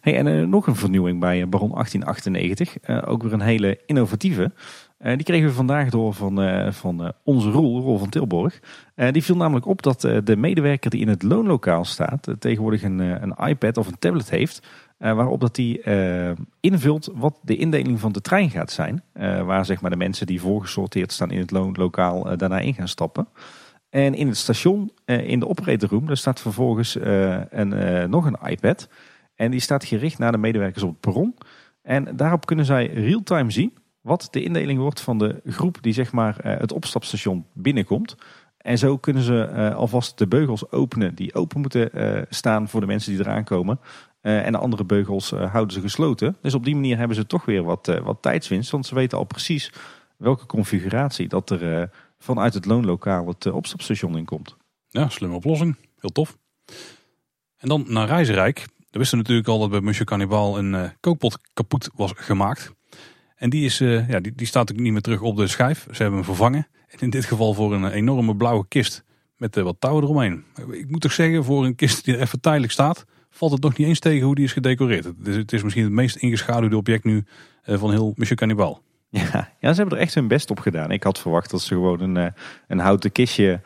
[0.00, 2.76] Hey, en uh, nog een vernieuwing bij Baron 1898.
[2.88, 4.52] Uh, ook weer een hele innovatieve.
[5.02, 8.60] Uh, die kregen we vandaag door van, van onze Roel, Rol van Tilborg.
[9.10, 12.34] die viel namelijk op dat de medewerker die in het loonlokaal staat...
[12.38, 14.62] tegenwoordig een, een iPad of een tablet heeft...
[14.98, 15.80] waarop dat hij
[16.60, 19.02] invult wat de indeling van de trein gaat zijn.
[19.44, 23.28] waar zeg maar, de mensen die voorgesorteerd staan in het loonlokaal daarna in gaan stappen.
[23.90, 28.04] En in het station, eh, in de operator room, daar staat vervolgens eh, een, eh,
[28.04, 28.88] nog een iPad.
[29.34, 31.36] En die staat gericht naar de medewerkers op het perron.
[31.82, 36.12] En daarop kunnen zij real-time zien wat de indeling wordt van de groep die zeg
[36.12, 38.16] maar het opstapstation binnenkomt.
[38.56, 41.90] En zo kunnen ze alvast de beugels openen die open moeten
[42.28, 43.80] staan voor de mensen die eraan komen.
[44.20, 46.36] en de andere beugels houden ze gesloten.
[46.42, 48.70] Dus op die manier hebben ze toch weer wat, wat tijdswinst.
[48.70, 49.72] Want ze weten al precies
[50.16, 51.90] welke configuratie dat er
[52.20, 54.56] vanuit het loonlokaal het eh, opstapstation inkomt.
[54.88, 55.76] Ja, slimme oplossing.
[56.00, 56.38] Heel tof.
[57.56, 58.66] En dan naar Reizenrijk.
[58.90, 62.72] We wisten natuurlijk al dat bij Monsieur Cannibal een kookpot kapot was gemaakt.
[63.40, 65.86] En die, is, uh, ja, die, die staat ook niet meer terug op de schijf.
[65.90, 66.66] Ze hebben hem vervangen.
[66.86, 69.04] En in dit geval voor een enorme blauwe kist
[69.36, 70.44] met uh, wat touwen eromheen.
[70.70, 73.76] Ik moet toch zeggen, voor een kist die er even tijdelijk staat, valt het nog
[73.76, 75.04] niet eens tegen hoe die is gedecoreerd.
[75.04, 77.24] Het is, het is misschien het meest ingeschaduwde object nu
[77.64, 78.82] van heel Monsieur Cannibal.
[79.12, 80.90] Ja, ja, ze hebben er echt hun best op gedaan.
[80.90, 82.32] Ik had verwacht dat ze gewoon een, eh,
[82.68, 83.60] een houten kistje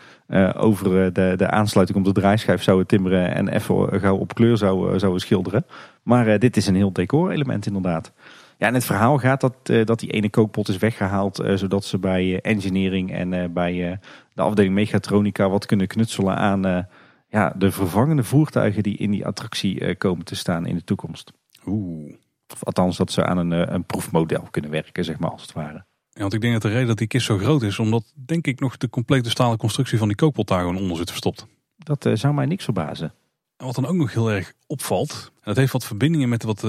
[0.57, 4.57] over eh, de, de aansluiting op de draaischijf zouden timmeren en even gauw op kleur
[4.57, 5.66] zouden, zouden schilderen.
[6.03, 8.12] Maar dit is een heel decor-element inderdaad.
[8.59, 12.41] Ja, en het verhaal gaat dat, dat die ene kookpot is weggehaald zodat ze bij
[12.41, 13.99] engineering en bij
[14.35, 16.87] de afdeling mechatronica wat kunnen knutselen aan
[17.29, 21.33] ja, de vervangende voertuigen die in die attractie komen te staan in de toekomst.
[21.67, 22.15] Oeh.
[22.53, 25.53] Of althans dat ze aan een, eh, een proefmodel kunnen werken, zeg maar, als het
[25.53, 25.85] ware.
[26.11, 28.47] Ja, want ik denk dat de reden dat die kist zo groot is, omdat denk
[28.47, 31.47] ik nog de complete stalen constructie van die kookpot daar gewoon onder zit verstopt.
[31.77, 33.13] Dat zou mij niks verbazen.
[33.57, 36.67] En wat dan ook nog heel erg opvalt, en dat heeft wat verbindingen met wat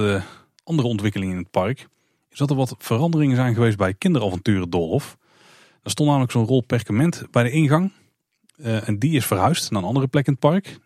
[0.66, 1.88] andere ontwikkelingen in het park,
[2.30, 5.16] is dat er wat veranderingen zijn geweest bij kinderavonturen Dolhof.
[5.82, 7.92] Er stond namelijk zo'n rol perkament bij de ingang.
[8.56, 10.78] Uh, en die is verhuisd naar een andere plek in het park.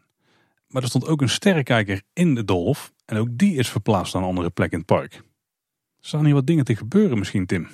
[0.68, 2.93] Maar er stond ook een sterrenkijker in de Dolhof.
[3.05, 5.12] En ook die is verplaatst naar een andere plek in het park.
[5.14, 7.68] Er staan hier wat dingen te gebeuren misschien, Tim.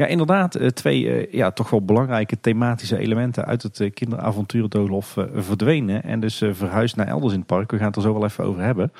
[0.00, 0.54] Ja, inderdaad.
[0.54, 6.02] Eh, twee eh, ja, toch wel belangrijke thematische elementen uit het eh, kinderavonturendoolhof verdwenen.
[6.02, 7.70] En dus verhuisd naar elders in het park.
[7.70, 8.92] We gaan het er zo wel even over hebben.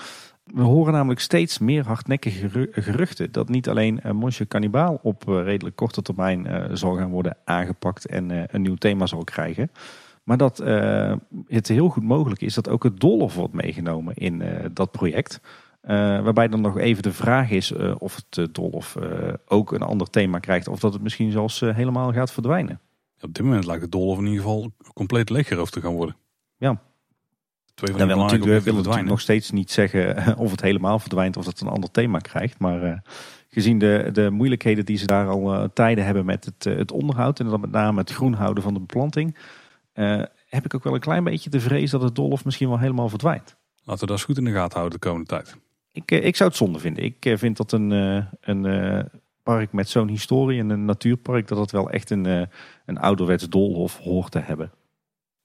[0.55, 6.03] We horen namelijk steeds meer hardnekkige geruchten dat niet alleen Monsieur Cannibal op redelijk korte
[6.03, 9.71] termijn zal gaan worden aangepakt en een nieuw thema zal krijgen.
[10.25, 10.59] Maar dat
[11.47, 14.43] het heel goed mogelijk is dat ook het Dolhof wordt meegenomen in
[14.73, 15.41] dat project.
[15.83, 15.91] Uh,
[16.23, 18.97] waarbij dan nog even de vraag is of het Dolf
[19.47, 20.69] ook een ander thema krijgt.
[20.69, 22.81] Of dat het misschien zelfs helemaal gaat verdwijnen.
[23.21, 26.17] Op dit moment lijkt het Dolf in ieder geval compleet leeggeroofd te gaan worden.
[26.57, 26.81] Ja.
[27.75, 31.45] Twee van we natuurlijk, willen natuurlijk nog steeds niet zeggen of het helemaal verdwijnt of
[31.45, 32.59] dat het een ander thema krijgt.
[32.59, 33.03] Maar
[33.49, 37.41] gezien de, de moeilijkheden die ze daar al tijden hebben met het, het onderhoud.
[37.41, 39.37] En dan met name het groen houden van de beplanting.
[40.49, 43.09] heb ik ook wel een klein beetje de vrees dat het Dolf misschien wel helemaal
[43.09, 43.57] verdwijnt.
[43.85, 45.57] Laten we dat eens goed in de gaten houden de komende tijd.
[45.93, 47.05] Ik, eh, ik zou het zonde vinden.
[47.05, 49.11] Ik eh, vind dat een, eh, een
[49.43, 52.49] park met zo'n historie en een natuurpark, dat het wel echt een,
[52.87, 54.73] een ouderwets doolhof hoort te hebben.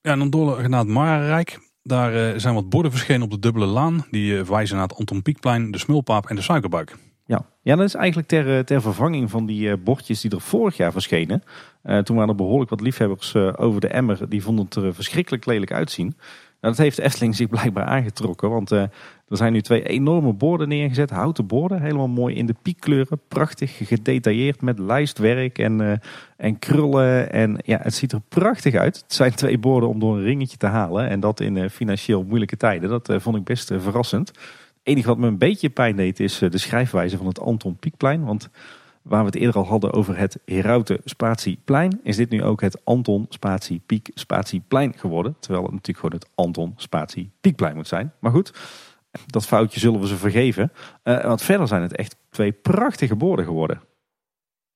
[0.01, 1.59] Ja, en dan door naar het Marenrijk.
[1.87, 4.05] Daar zijn wat borden verschenen op de dubbele laan.
[4.11, 6.95] Die wijzen naar het Anton Pieckplein, de Smulpaap en de Suikerbuik.
[7.25, 10.91] Ja, ja dat is eigenlijk ter, ter vervanging van die bordjes die er vorig jaar
[10.91, 11.43] verschenen.
[12.03, 14.29] toen waren er behoorlijk wat liefhebbers over de emmer.
[14.29, 16.15] Die vonden het er verschrikkelijk lelijk uitzien.
[16.65, 18.49] Nou, dat heeft Efteling zich blijkbaar aangetrokken.
[18.49, 18.81] Want uh,
[19.27, 21.09] er zijn nu twee enorme borden neergezet.
[21.09, 21.81] Houten borden.
[21.81, 23.19] Helemaal mooi in de piekkleuren.
[23.27, 25.93] Prachtig gedetailleerd met lijstwerk en, uh,
[26.37, 27.31] en krullen.
[27.31, 28.95] En ja, het ziet er prachtig uit.
[28.95, 31.09] Het zijn twee borden om door een ringetje te halen.
[31.09, 32.89] En dat in uh, financieel moeilijke tijden.
[32.89, 34.27] Dat vond ik best verrassend.
[34.27, 34.37] Het
[34.83, 38.23] enige wat me een beetje pijn deed is de schrijfwijze van het Anton Pieckplein.
[38.23, 38.49] Want
[39.07, 42.85] waar we het eerder al hadden over het Herauten Spatieplein, is dit nu ook het
[42.85, 45.35] Anton Spatie Piek Spatieplein geworden.
[45.39, 48.13] Terwijl het natuurlijk gewoon het Anton Spatie Piekplein moet zijn.
[48.19, 48.53] Maar goed,
[49.25, 50.71] dat foutje zullen we ze vergeven.
[51.03, 53.81] Uh, want verder zijn het echt twee prachtige borden geworden.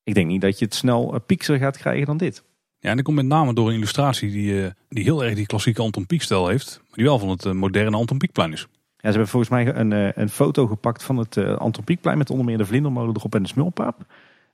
[0.04, 2.44] Ik denk niet dat je het snel uh, piekser gaat krijgen dan dit.
[2.80, 5.46] Ja, en dat komt met name door een illustratie die, uh, die heel erg die
[5.46, 6.82] klassieke Anton Pieck-stijl heeft.
[6.88, 8.68] Maar die wel van het moderne Anton Pieckplein is.
[9.02, 12.46] Ja, ze hebben volgens mij een, een foto gepakt van het Anton Pieckplein met onder
[12.46, 14.06] meer de vlindermolen erop en de smulpaap.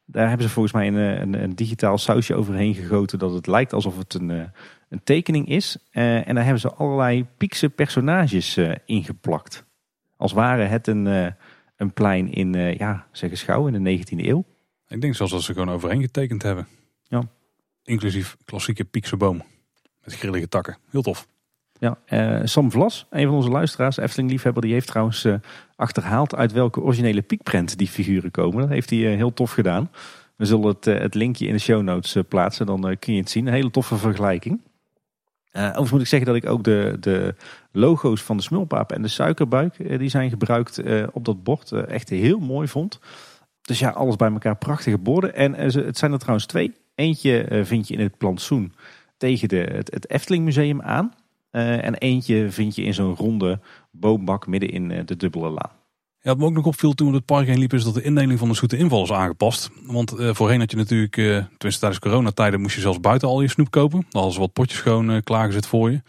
[0.06, 3.74] Daar hebben ze volgens mij een, een, een, digitaal sausje overheen gegoten dat het lijkt
[3.74, 4.30] alsof het een,
[4.90, 5.78] een tekening is.
[5.92, 9.66] en daar hebben ze allerlei Piekse personages ingeplakt.
[10.18, 11.28] Als ware het een, uh,
[11.76, 14.46] een plein in, uh, ja, zeg schouw in de 19e eeuw.
[14.88, 16.68] Ik denk zelfs dat ze gewoon overheen getekend hebben.
[17.04, 17.28] Ja.
[17.84, 19.44] Inclusief klassieke piekse boom.
[20.04, 20.78] Met grillige takken.
[20.90, 21.28] Heel tof.
[21.80, 25.28] Ja, uh, Sam Vlas, een van onze luisteraars, Efteling-liefhebber, die heeft trouwens
[25.76, 28.62] achterhaald uit welke originele piekprent die figuren komen.
[28.62, 29.92] Dat heeft hij heel tof gedaan.
[30.36, 33.48] We zullen het, het linkje in de show notes plaatsen, dan kun je het zien.
[33.48, 34.62] Een hele toffe vergelijking.
[35.52, 37.36] Overigens moet ik zeggen dat ik ook de, de
[37.72, 42.40] logo's van de smulpaap en de suikerbuik, die zijn gebruikt op dat bord, echt heel
[42.40, 43.00] mooi vond.
[43.62, 45.36] Dus ja, alles bij elkaar prachtige borden.
[45.36, 46.74] En het zijn er trouwens twee.
[46.96, 48.74] Eentje vind je in het plantsoen
[49.18, 51.14] tegen de, het, het Efteling Museum aan.
[51.60, 53.60] En eentje vind je in zo'n ronde
[53.92, 55.72] boombak midden in de dubbele laan.
[56.20, 58.02] Ja, wat me ook nog opviel toen we het park heen liepen is dat de
[58.02, 59.70] indeling van de zoete inval is aangepast.
[59.86, 63.42] Want uh, voorheen had je natuurlijk, uh, tenminste tijdens coronatijden, moest je zelfs buiten al
[63.42, 64.00] je snoep kopen.
[64.00, 66.02] Dan hadden ze wat potjes gewoon uh, klaargezet voor je.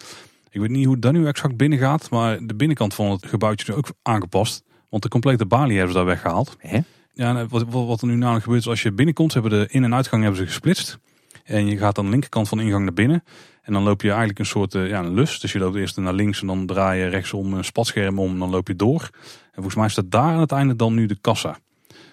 [0.50, 3.26] Ik weet niet hoe het dan nu exact binnen gaat, maar de binnenkant van het
[3.26, 4.64] gebouwtje is ook aangepast.
[4.88, 6.56] Want de complete balie hebben ze daar weggehaald.
[6.58, 6.78] Hè?
[7.12, 9.94] Ja, wat, wat er nu namelijk gebeurt is als je binnenkomt, hebben de in- en
[9.94, 10.98] uitgang hebben ze gesplitst.
[11.44, 13.22] En je gaat aan de linkerkant van de ingang naar binnen.
[13.66, 15.40] En dan loop je eigenlijk een soort ja, een lus.
[15.40, 18.32] Dus je loopt eerst naar links en dan draai je rechtsom een spatscherm om.
[18.32, 19.10] En dan loop je door.
[19.22, 21.58] En volgens mij staat daar aan het einde dan nu de kassa.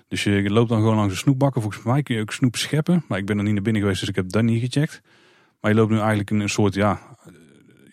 [0.08, 1.62] Dus je loopt dan gewoon langs de snoepbakken.
[1.62, 3.04] Volgens mij kun je ook snoep scheppen.
[3.08, 5.02] Maar ik ben er niet naar binnen geweest, dus ik heb dat niet gecheckt.
[5.60, 7.00] Maar je loopt nu eigenlijk in een soort, ja,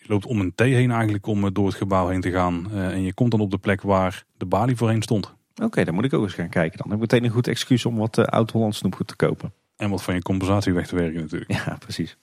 [0.01, 2.71] je loopt om een T heen eigenlijk om door het gebouw heen te gaan.
[2.71, 5.33] En je komt dan op de plek waar de balie voorheen stond.
[5.63, 6.77] Oké, dan moet ik ook eens gaan kijken.
[6.77, 9.53] Dan heb ik meteen een goed excuus om wat oud-Hollands snoepgoed te kopen.
[9.75, 11.51] En wat van je compensatie weg te werken natuurlijk.
[11.51, 12.17] Ja, precies.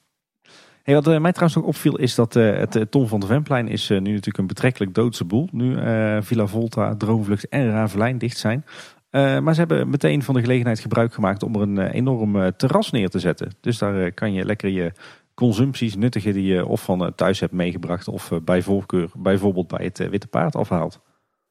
[0.93, 3.99] Wat mij trouwens nog opviel is dat uh, het Tom van de Venplein is nu
[3.99, 5.47] natuurlijk een betrekkelijk doodse boel.
[5.51, 5.77] Nu
[6.21, 8.65] Villa Volta, Droomvlucht en Ravelijn dicht zijn.
[9.11, 13.09] maar ze hebben meteen van de gelegenheid gebruik gemaakt om er een enorm terras neer
[13.09, 13.51] te zetten.
[13.61, 14.91] Dus daar kan je lekker je
[15.33, 20.09] consumpties nuttigen die je of van thuis hebt meegebracht of bij voorkeur bijvoorbeeld bij het
[20.09, 20.99] Witte Paard afhaalt.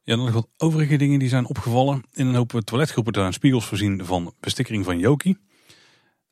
[0.08, 2.02] Ja, dan nog wat overige dingen die zijn opgevallen.
[2.12, 5.36] In een hoop toiletgroepen zijn spiegels voorzien van bestikkering van Joki.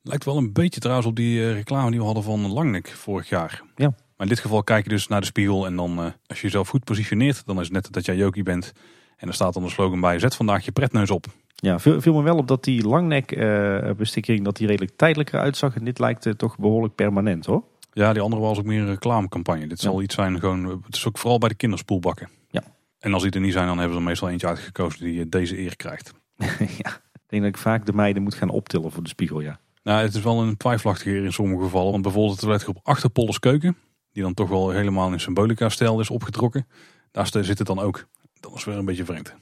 [0.08, 3.62] Lijkt wel een beetje trouwens op die reclame die we hadden van Langnek vorig jaar.
[3.76, 3.86] Ja.
[3.88, 6.46] Maar in dit geval kijk je dus naar de spiegel en dan uh, als je
[6.46, 8.72] jezelf goed positioneert, dan is het net dat jij Jokie bent.
[9.16, 11.26] En er staat dan de slogan bij, zet vandaag je pretneus op.
[11.54, 15.40] Ja, viel, viel me wel op dat die Langnek uh, bestikkering dat die redelijk tijdelijker
[15.40, 15.76] uitzag.
[15.76, 17.64] En dit lijkt uh, toch behoorlijk permanent hoor.
[17.92, 19.66] Ja, die andere was ook meer een reclamecampagne.
[19.66, 22.28] Dit zal iets zijn, gewoon, het is ook vooral bij de kinderspoelbakken.
[22.50, 22.62] Ja.
[22.98, 25.58] En als die er niet zijn, dan hebben ze er meestal eentje uitgekozen die deze
[25.58, 26.12] eer krijgt.
[26.82, 29.60] ja, ik denk dat ik vaak de meiden moet gaan optillen voor de spiegel, ja.
[29.86, 31.90] Nou, het is wel een twijfelachtige in sommige gevallen.
[31.90, 33.76] Want bijvoorbeeld de toiletgroep achter Pollers Keuken,
[34.12, 36.66] die dan toch wel helemaal in symbolica-stijl is opgetrokken.
[37.10, 38.06] Daar zit het dan ook.
[38.40, 39.34] Dat is weer een beetje vreemd.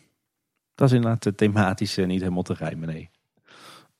[0.74, 3.10] Dat is inderdaad thematisch niet helemaal te rijmen, nee.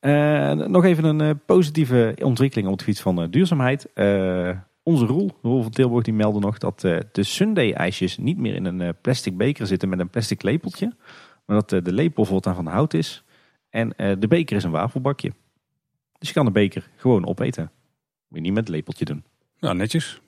[0.01, 3.85] Uh, nog even een uh, positieve ontwikkeling op het gebied van duurzaamheid.
[4.83, 6.79] onze Roel, Roel van Tilburg, die meldde nog dat
[7.11, 10.95] de Sunday-ijsjes niet meer in een plastic beker zitten met een plastic lepeltje.
[11.45, 13.23] Maar dat de lepel voortaan van hout is.
[13.69, 13.89] En
[14.19, 15.31] de beker is een wafelbakje.
[16.25, 17.71] Dus je kan de beker gewoon opeten.
[18.27, 19.23] Moet je niet met het lepeltje doen.
[19.57, 20.21] Ja, netjes.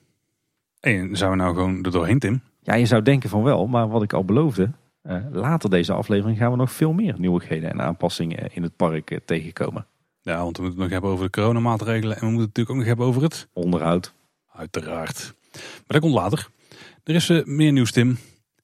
[0.80, 2.40] En zijn we nou gewoon er doorheen, Tim?
[2.62, 3.66] Ja, je zou denken van wel.
[3.66, 4.70] Maar wat ik al beloofde,
[5.02, 9.10] uh, later deze aflevering gaan we nog veel meer nieuwigheden en aanpassingen in het park
[9.10, 9.86] uh, tegenkomen.
[10.20, 12.16] Ja, want we moeten het nog hebben over de coronamaatregelen.
[12.16, 13.48] En we moeten het natuurlijk ook nog hebben over het...
[13.52, 14.14] Onderhoud.
[14.52, 15.34] Uiteraard.
[15.52, 16.48] Maar dat komt later.
[17.04, 18.18] Er is uh, meer nieuws, Tim.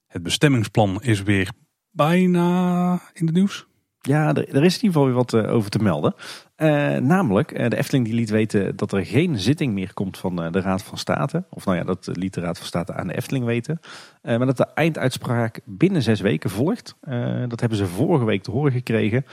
[0.06, 1.50] Het bestemmingsplan is weer
[1.90, 3.66] bijna in het nieuws.
[4.06, 6.14] Ja, er, is in ieder geval weer wat uh, over te melden.
[6.56, 10.36] Uh, namelijk, uh, de Efteling die liet weten dat er geen zitting meer komt van
[10.36, 11.44] de Raad van State.
[11.50, 13.80] Of nou ja, dat liet de Raad van State aan de Efteling weten.
[14.22, 16.96] maar dat de einduitspraak binnen zes weken volgt.
[17.48, 19.24] dat hebben ze vorige week te horen gekregen.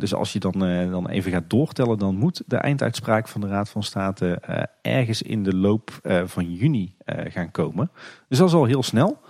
[0.00, 0.58] dus als je dan,
[0.90, 4.40] dan even gaat doortellen, dan moet de einduitspraak van de Raad van State
[4.82, 5.90] ergens in de loop
[6.24, 7.90] van juni gaan komen.
[8.28, 9.20] Dus dat is al heel snel.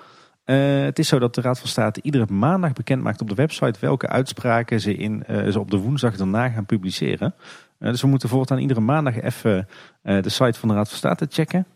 [0.51, 3.35] Uh, het is zo dat de Raad van State iedere maandag bekend maakt op de
[3.35, 7.35] website welke uitspraken ze, in, uh, ze op de woensdag daarna gaan publiceren.
[7.79, 9.69] Uh, dus we moeten voortaan iedere maandag even
[10.03, 11.67] de site van de Raad van State checken.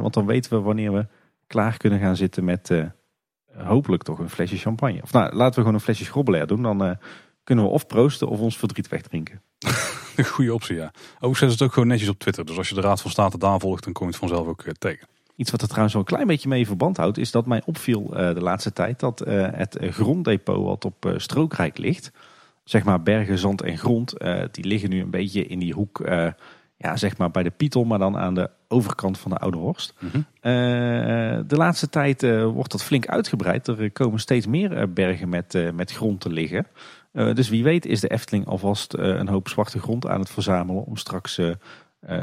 [0.00, 1.06] want dan weten we wanneer we
[1.46, 2.70] klaar kunnen gaan zitten met
[3.56, 5.02] hopelijk toch een flesje champagne.
[5.02, 6.62] Of nou, laten we gewoon een flesje schrobbelair doen.
[6.62, 6.98] Dan
[7.44, 9.42] kunnen we of proosten of ons verdriet wegdrinken.
[10.16, 10.92] Een goede optie, ja.
[11.14, 12.44] Overigens zet het ook gewoon netjes op Twitter.
[12.44, 14.62] Dus als je de Raad van State daar volgt, dan kom je het vanzelf ook
[14.62, 15.08] eh, tegen.
[15.36, 18.16] Iets wat er trouwens wel een klein beetje mee verband houdt, is dat mij opviel
[18.16, 22.12] eh, de laatste tijd dat eh, het gronddepot wat op eh, Strookrijk ligt,
[22.64, 24.14] zeg maar bergen, zand en grond,
[24.50, 26.02] die liggen nu een beetje in die hoek,
[26.76, 29.94] ja, zeg maar bij de Pietel, maar dan aan de overkant van de Oude Horst.
[29.98, 30.22] Mhm.
[31.46, 33.66] De laatste tijd wordt dat flink uitgebreid.
[33.68, 36.66] Er komen steeds meer bergen met, met grond te liggen.
[37.12, 40.96] Dus wie weet is de Efteling alvast een hoop zwarte grond aan het verzamelen om
[40.96, 41.40] straks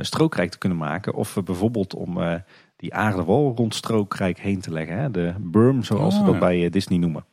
[0.01, 1.14] strookrijk te kunnen maken.
[1.14, 2.18] Of bijvoorbeeld om
[2.82, 4.97] die aardewal rond strookrijk heen te leggen.
[4.97, 5.11] Hè?
[5.11, 6.39] De berm zoals ze Oh, dat ja.
[6.39, 7.25] bij eh, Disney noemen.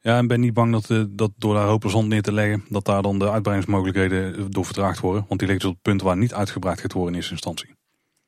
[0.00, 2.64] Ja, en ben niet bang dat, eh, dat door daar hopen zand neer te leggen,
[2.68, 5.24] dat daar dan de uitbreidingsmogelijkheden eh, door vertraagd worden.
[5.28, 7.74] Want die liggen dus op het punt waar niet uitgebreid gaat worden in eerste instantie.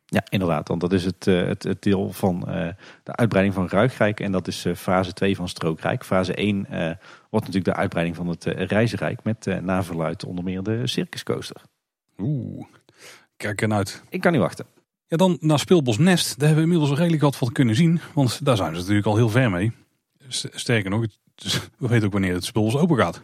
[0.05, 0.69] Ja, inderdaad.
[0.69, 2.41] Want dat is het, het, het deel van
[3.03, 4.21] de uitbreiding van Ruigrijk.
[4.21, 6.05] En dat is fase 2 van Strookrijk.
[6.05, 6.85] Fase 1 eh,
[7.31, 9.25] wordt natuurlijk de uitbreiding van het Reizenrijk.
[9.25, 11.63] Met naverluid onder meer de Circuscoaster.
[12.19, 12.67] Oeh,
[13.37, 14.03] kijk er uit.
[14.09, 14.67] Ik kan niet wachten.
[15.13, 16.39] Ja, dan naar Speelbos Nest.
[16.39, 18.01] Daar hebben we inmiddels al redelijk wat van kunnen zien.
[18.15, 19.73] Want daar zijn ze natuurlijk al heel ver mee.
[20.29, 21.07] Sterker nog,
[21.79, 23.23] we weten ook wanneer het Speelbos open gaat.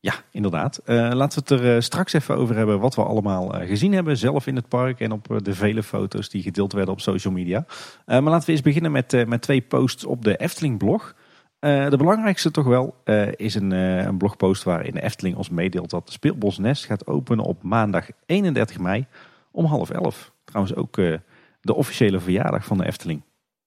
[0.00, 0.80] Ja, inderdaad.
[0.84, 3.92] Eh, laten we het er eh, straks even over hebben wat we allemaal eh, gezien
[3.92, 4.16] hebben.
[4.16, 7.64] Zelf in het park en op de vele foto's die gedeeld werden op social media.
[8.06, 11.14] Maar laten we eens beginnen met, met twee posts op de Efteling blog.
[11.58, 12.96] De belangrijkste toch wel
[13.36, 17.62] is een, een blogpost waarin de Efteling ons meedeelt dat Speelbos Nest gaat openen op
[17.62, 19.06] maandag 31 mei
[19.50, 20.31] om half elf.
[20.52, 21.14] Trouwens ook eh,
[21.60, 23.22] de officiële verjaardag van de Efteling.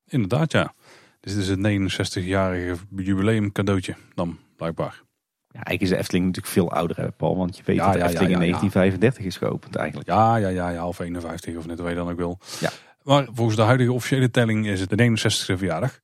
[0.08, 0.74] Inderdaad, ja.
[1.20, 5.04] Dus dit is het 69-jarige jubileum cadeautje dan, blijkbaar.
[5.48, 7.38] Ja, eigenlijk is de Efteling natuurlijk veel ouder, hè, Paul.
[7.38, 8.46] Want je weet Ja, dat de ja, Efteling in ja.
[8.46, 10.08] 1935 is geopend eigenlijk.
[10.10, 12.40] Ja, ja, ja, ja, of 51 of net wat je dan ook wil.
[12.60, 12.70] Ja.
[13.04, 16.00] Maar volgens de huidige officiële telling is het de 69e verjaardag.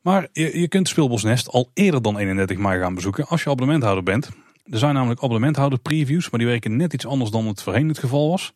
[0.00, 4.04] Maar je, je kunt Speelbosnest al eerder dan 31 mei gaan bezoeken als je abonnementhouder
[4.04, 4.28] bent.
[4.70, 7.98] Er zijn namelijk abonnementhouder previews, maar die werken net iets anders dan het voorheen het
[7.98, 8.52] geval was.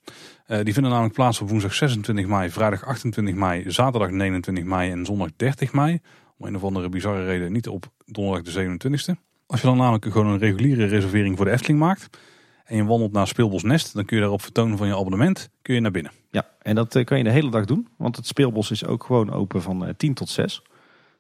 [0.47, 4.91] Eh, die vinden namelijk plaats op woensdag 26 mei, vrijdag 28 mei, zaterdag 29 mei
[4.91, 6.01] en zondag 30 mei.
[6.39, 9.21] Om een of andere bizarre reden niet op donderdag de 27e.
[9.47, 12.19] Als je dan namelijk gewoon een reguliere reservering voor de Efteling maakt
[12.65, 15.51] en je wandelt naar Speelbos Nest, dan kun je daar op vertonen van je abonnement
[15.63, 16.13] kun je naar binnen.
[16.31, 17.89] Ja, en dat eh, kan je de hele dag doen.
[17.97, 20.63] Want het speelbos is ook gewoon open van eh, 10 tot 6.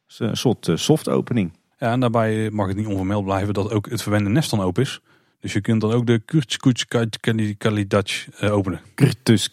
[0.06, 1.52] Dus een soort eh, soft opening.
[1.82, 4.82] Ja, en daarbij mag het niet onvermeld blijven dat ook het verwende nest dan open
[4.82, 5.00] is.
[5.40, 8.80] Dus je kunt dan ook de Kurtskutskalidatsch openen.
[8.94, 9.48] Kurtus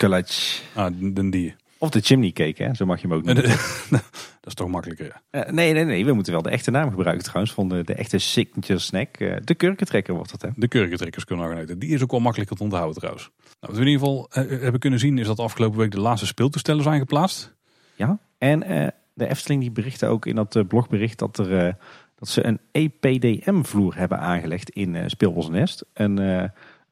[0.76, 1.56] Ah, den die.
[1.78, 2.74] Of de chimney cake, hè?
[2.74, 3.44] zo mag je hem ook noemen.
[3.90, 4.04] dat
[4.44, 5.06] is toch makkelijker.
[5.06, 5.22] Ja.
[5.30, 6.06] Eh, nee, nee, nee.
[6.06, 7.54] We moeten wel de echte naam gebruiken trouwens.
[7.54, 9.18] Van de, de echte signature snack.
[9.18, 10.50] Eh, de kurkentrekker wordt dat, hè?
[10.56, 11.80] De kurkentrekkers kunnen eten.
[11.80, 13.30] Die is ook wel makkelijker te onthouden trouwens.
[13.40, 16.00] Nou, wat we in ieder geval eh, hebben kunnen zien is dat afgelopen week de
[16.00, 17.56] laatste speeltoestellen zijn geplaatst.
[17.96, 18.20] Ja.
[18.38, 18.88] En eh,
[19.20, 21.74] de Efteling die berichtte ook in dat eh, blogbericht dat, er, eh,
[22.20, 25.86] dat ze een EPDM-vloer hebben aangelegd in eh Speelbosnest.
[25.94, 26.44] Een eh,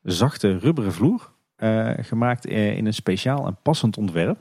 [0.03, 4.39] zachte rubberen vloer, eh, gemaakt in een speciaal en passend ontwerp.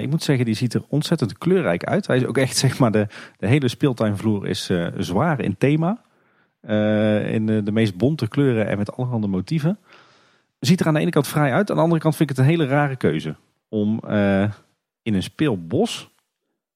[0.00, 2.06] Ik moet zeggen, die ziet er ontzettend kleurrijk uit.
[2.06, 3.06] Hij is ook echt, zeg maar, de,
[3.38, 6.02] de hele speeltuinvloer is zwaar in thema.
[7.26, 9.78] In de, de meest bonte kleuren en met allerhande motieven.
[10.58, 11.70] Ziet er aan de ene kant vrij uit.
[11.70, 13.36] Aan de andere kant vind ik het een hele rare keuze.
[13.68, 14.00] Om
[15.02, 16.10] in een speelbos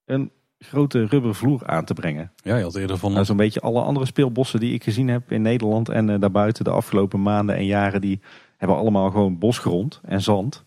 [0.04, 0.30] een
[0.68, 2.32] grote rubberen vloer aan te brengen.
[2.36, 3.12] Ja, je had eerder van...
[3.12, 6.64] Nou, zo'n beetje alle andere speelbossen die ik gezien heb in Nederland en eh, daarbuiten
[6.64, 8.20] de afgelopen maanden en jaren, die
[8.56, 10.64] hebben allemaal gewoon bosgrond en zand.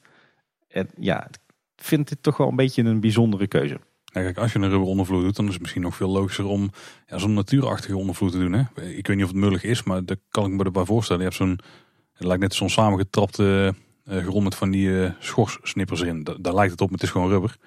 [0.67, 3.79] En ja, ik vind dit toch wel een beetje een bijzondere keuze.
[4.03, 6.45] Ja, kijk, als je een rubber ondervloer doet, dan is het misschien nog veel logischer
[6.45, 6.69] om
[7.07, 8.53] ja, zo'n natuurachtige ondervloer te doen.
[8.53, 8.59] Hè?
[8.83, 11.21] Ik weet niet of het mullig is, maar daar kan ik me erbij voorstellen.
[11.21, 11.59] Je hebt zo'n,
[12.13, 13.73] het lijkt net zo'n samengetrapte
[14.05, 16.23] eh grond met van die schorssnippers erin.
[16.23, 17.57] Da- daar lijkt het op, maar het is gewoon rubber.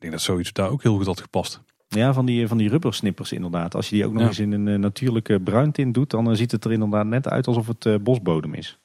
[0.00, 1.60] Ik denk dat zoiets daar ook heel goed had gepast.
[1.88, 3.74] Ja, van die, van die rubbersnippers inderdaad.
[3.74, 4.28] Als je die ook nog Ja.
[4.28, 7.46] eens in een eh, natuurlijke bruintint doet, dan eh, ziet het er inderdaad net uit
[7.46, 8.78] alsof het eh, bosbodem is.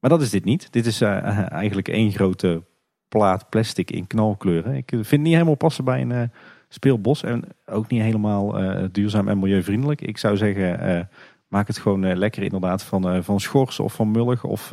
[0.00, 0.72] Maar dat is dit niet.
[0.72, 2.62] Dit is eigenlijk één grote
[3.08, 4.74] plaat plastic in knalkleuren.
[4.74, 6.30] Ik vind het niet helemaal passen bij een
[6.68, 8.56] speelbos en ook niet helemaal
[8.92, 10.00] duurzaam en milieuvriendelijk.
[10.00, 11.08] Ik zou zeggen,
[11.48, 14.72] maak het gewoon lekker inderdaad van, van schors of van mullig of,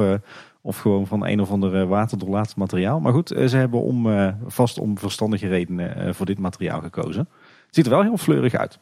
[0.65, 2.99] of gewoon van een of ander eh, waterdoorlaatend materiaal.
[2.99, 7.27] Maar goed, eh, ze hebben om, eh, vast om verstandige redenen voor dit materiaal gekozen.
[7.65, 8.79] Het ziet er wel heel fleurig uit.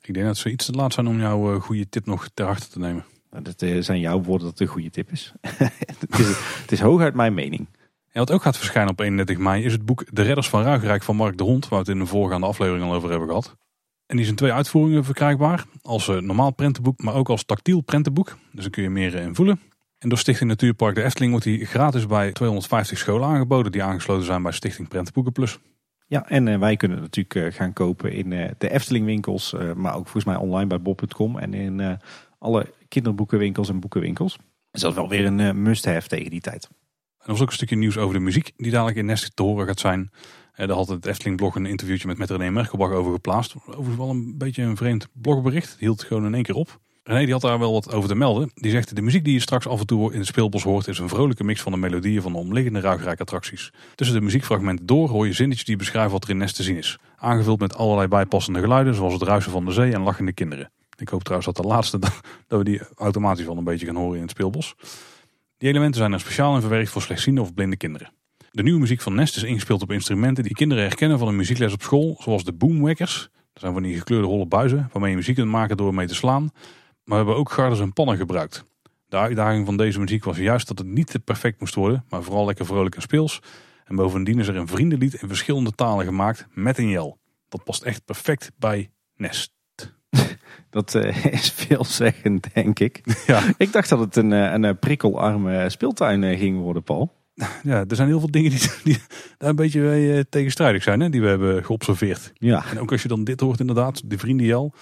[0.00, 2.68] Ik denk dat ze iets te laat zijn om jouw goede tip nog ter harte
[2.68, 3.04] te nemen.
[3.30, 5.32] Nou, Dat zijn jouw woorden dat het een goede tip is.
[5.40, 6.28] het, is
[6.60, 7.68] het is hooguit mijn mening.
[8.12, 11.02] En wat ook gaat verschijnen op 31 mei is het boek De Redders van Ruigrijk
[11.02, 13.56] van Mark de Hond, waar we het in de voorgaande aflevering al over hebben gehad.
[14.06, 15.64] En die is in twee uitvoeringen verkrijgbaar.
[15.82, 18.36] Als normaal prentenboek, maar ook als tactiel prentenboek.
[18.52, 19.60] Dus dan kun je meer in voelen.
[19.98, 24.24] En door Stichting Natuurpark de Efteling wordt die gratis bij 250 scholen aangeboden die aangesloten
[24.24, 25.58] zijn bij Stichting Prentenboeken Plus.
[26.06, 29.94] Ja, en eh, wij kunnen natuurlijk eh, gaan kopen in eh, de Efteling winkels, maar
[29.94, 31.98] ook volgens mij online bij bob.com en in
[32.38, 34.38] alle kinderboekenwinkels en boekenwinkels.
[34.70, 36.68] Dus dat is wel weer een must-have tegen die tijd.
[37.18, 39.42] En er was ook een stukje nieuws over de muziek die dadelijk in Nest te
[39.42, 40.10] horen gaat zijn.
[40.54, 43.54] Daar had het Efteling blog een interviewtje met, met René Merkelbach over geplaatst.
[43.66, 45.70] Overigens wel een beetje een vreemd blogbericht.
[45.70, 46.80] Het hield gewoon in één keer op.
[47.08, 48.50] René die had daar wel wat over te melden.
[48.54, 50.98] Die zegt de muziek die je straks af en toe in het speelbos hoort is
[50.98, 53.72] een vrolijke mix van de melodieën van de omliggende ruigrijk attracties.
[53.94, 56.76] Tussen de muziekfragmenten door hoor je zinnetjes die beschrijven wat er in Nest te zien
[56.76, 56.98] is.
[57.16, 60.70] Aangevuld met allerlei bijpassende geluiden zoals het ruisen van de zee en lachende kinderen.
[60.96, 61.98] Ik hoop trouwens dat de laatste
[62.48, 64.74] dat we die automatisch wel een beetje gaan horen in het speelbos.
[65.58, 68.12] Die elementen zijn er speciaal in verwerkt voor slechtziende of blinde kinderen.
[68.50, 71.72] De nieuwe muziek van Nest is ingespeeld op instrumenten die kinderen herkennen van een muziekles
[71.72, 73.28] op school, zoals de boomwackers.
[73.52, 76.14] Dat zijn van die gekleurde holle buizen waarmee je muziek kunt maken door mee te
[76.14, 76.50] slaan.
[77.08, 78.64] Maar we hebben ook garders en pannen gebruikt.
[79.08, 82.22] De uitdaging van deze muziek was juist dat het niet te perfect moest worden, maar
[82.22, 83.42] vooral lekker vrolijk en speels.
[83.84, 87.18] En bovendien is er een vriendenlied in verschillende talen gemaakt met een jel.
[87.48, 89.52] Dat past echt perfect bij Nest.
[90.70, 93.00] Dat uh, is veelzeggend, denk ik.
[93.26, 93.42] Ja.
[93.56, 97.12] Ik dacht dat het een, eh, een prikkelarme speeltuin eh, ging worden, Paul.
[97.62, 98.98] Ja, er zijn heel veel dingen die, die
[99.38, 102.32] daar een beetje tegenstrijdig zijn, hè, die we hebben geobserveerd.
[102.34, 102.64] Ja.
[102.70, 104.74] En ook als je dan dit hoort inderdaad, de vrienden Jel.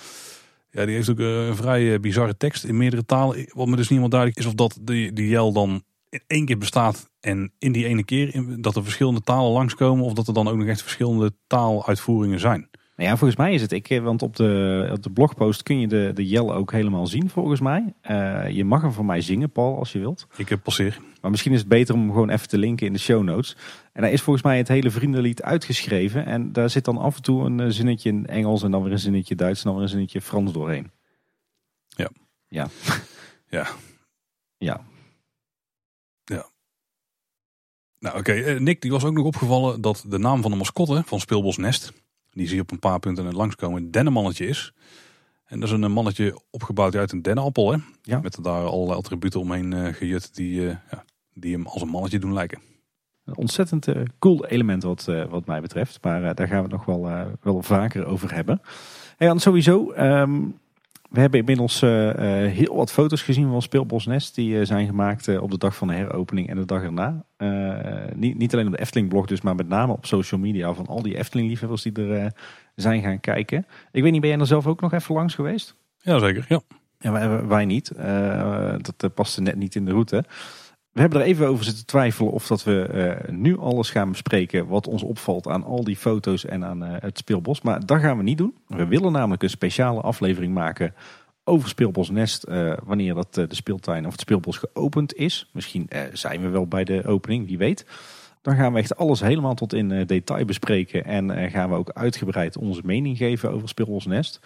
[0.76, 3.46] Ja, die heeft ook een vrij bizarre tekst in meerdere talen.
[3.52, 6.44] Wat me dus niet helemaal duidelijk is of dat die, die Jel dan in één
[6.44, 10.34] keer bestaat en in die ene keer dat er verschillende talen langskomen of dat er
[10.34, 12.70] dan ook nog echt verschillende taaluitvoeringen zijn.
[12.96, 13.72] Nou ja, volgens mij is het.
[13.72, 17.06] Ik, eh, want op de, op de blogpost kun je de, de Jelle ook helemaal
[17.06, 17.94] zien, volgens mij.
[18.10, 20.26] Uh, je mag hem voor mij zingen, Paul, als je wilt.
[20.36, 20.98] Ik heb passeer.
[21.20, 23.56] Maar misschien is het beter om hem gewoon even te linken in de show notes.
[23.92, 26.26] En daar is volgens mij het hele vriendenlied uitgeschreven.
[26.26, 28.92] En daar zit dan af en toe een eh, zinnetje in Engels en dan weer
[28.92, 30.90] een zinnetje Duits en dan weer een zinnetje Frans doorheen.
[31.88, 32.10] Ja.
[32.48, 32.68] Ja.
[33.48, 33.66] Ja.
[34.58, 34.80] Ja.
[36.24, 36.48] Ja.
[37.98, 41.20] Nou oké, Nick die was ook nog opgevallen dat de naam van de mascotte van
[41.20, 41.92] Speelbos Nest
[42.36, 44.72] die zie je op een paar punten langskomen, een dennenmannetje is.
[45.44, 47.72] En dat is een mannetje opgebouwd uit een dennenappel.
[47.72, 47.78] Hè?
[48.02, 48.20] Ja.
[48.20, 52.18] Met daar allerlei attributen omheen uh, gejut die, uh, ja, die hem als een mannetje
[52.18, 52.60] doen lijken.
[53.24, 55.98] Een ontzettend uh, cool element wat, wat mij betreft.
[56.02, 58.60] Maar daar gaan we het nog wel, wel vaker over hebben.
[59.16, 60.58] Hey, en sowieso, um,
[61.16, 61.90] we hebben inmiddels uh,
[62.52, 64.34] heel wat foto's gezien van Speelbos Nest.
[64.34, 67.24] Die uh, zijn gemaakt op de dag van de heropening en de dag erna.
[68.14, 70.86] niet, niet alleen op de Efteling blog dus, maar met name op social media van
[70.86, 72.32] al die Efteling liefhebbers die er
[72.74, 73.66] zijn gaan kijken.
[73.92, 75.76] Ik weet niet, ben jij er zelf ook nog even langs geweest?
[75.98, 76.60] Jazeker, ja.
[76.98, 77.92] ja wij, wij niet.
[78.96, 80.24] dat paste net niet in de route.
[80.96, 82.88] We hebben er even over zitten twijfelen of dat we
[83.28, 86.94] uh, nu alles gaan bespreken wat ons opvalt aan al die foto's en aan uh,
[87.00, 87.60] het speelbos.
[87.60, 88.54] Maar dat gaan we niet doen.
[88.66, 90.94] We willen namelijk een speciale aflevering maken
[91.44, 95.50] over Speelbos Nest uh, wanneer dat de speeltuin of het speelbos geopend is.
[95.52, 97.86] Misschien zijn we wel bij de opening, wie weet.
[98.42, 102.56] Dan gaan we echt alles helemaal tot in detail bespreken en gaan we ook uitgebreid
[102.56, 104.40] onze mening geven over Speelbos Nest.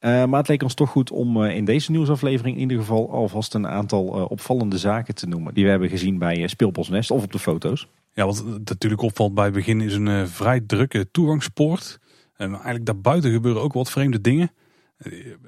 [0.00, 3.10] Uh, maar het leek ons toch goed om uh, in deze nieuwsaflevering in ieder geval
[3.10, 5.54] alvast een aantal uh, opvallende zaken te noemen.
[5.54, 7.88] Die we hebben gezien bij Speelbosnest of op de foto's.
[8.12, 11.98] Ja, wat natuurlijk opvalt bij het begin is een vrij drukke toegangspoort.
[12.36, 14.50] En eigenlijk daarbuiten gebeuren ook wat vreemde dingen.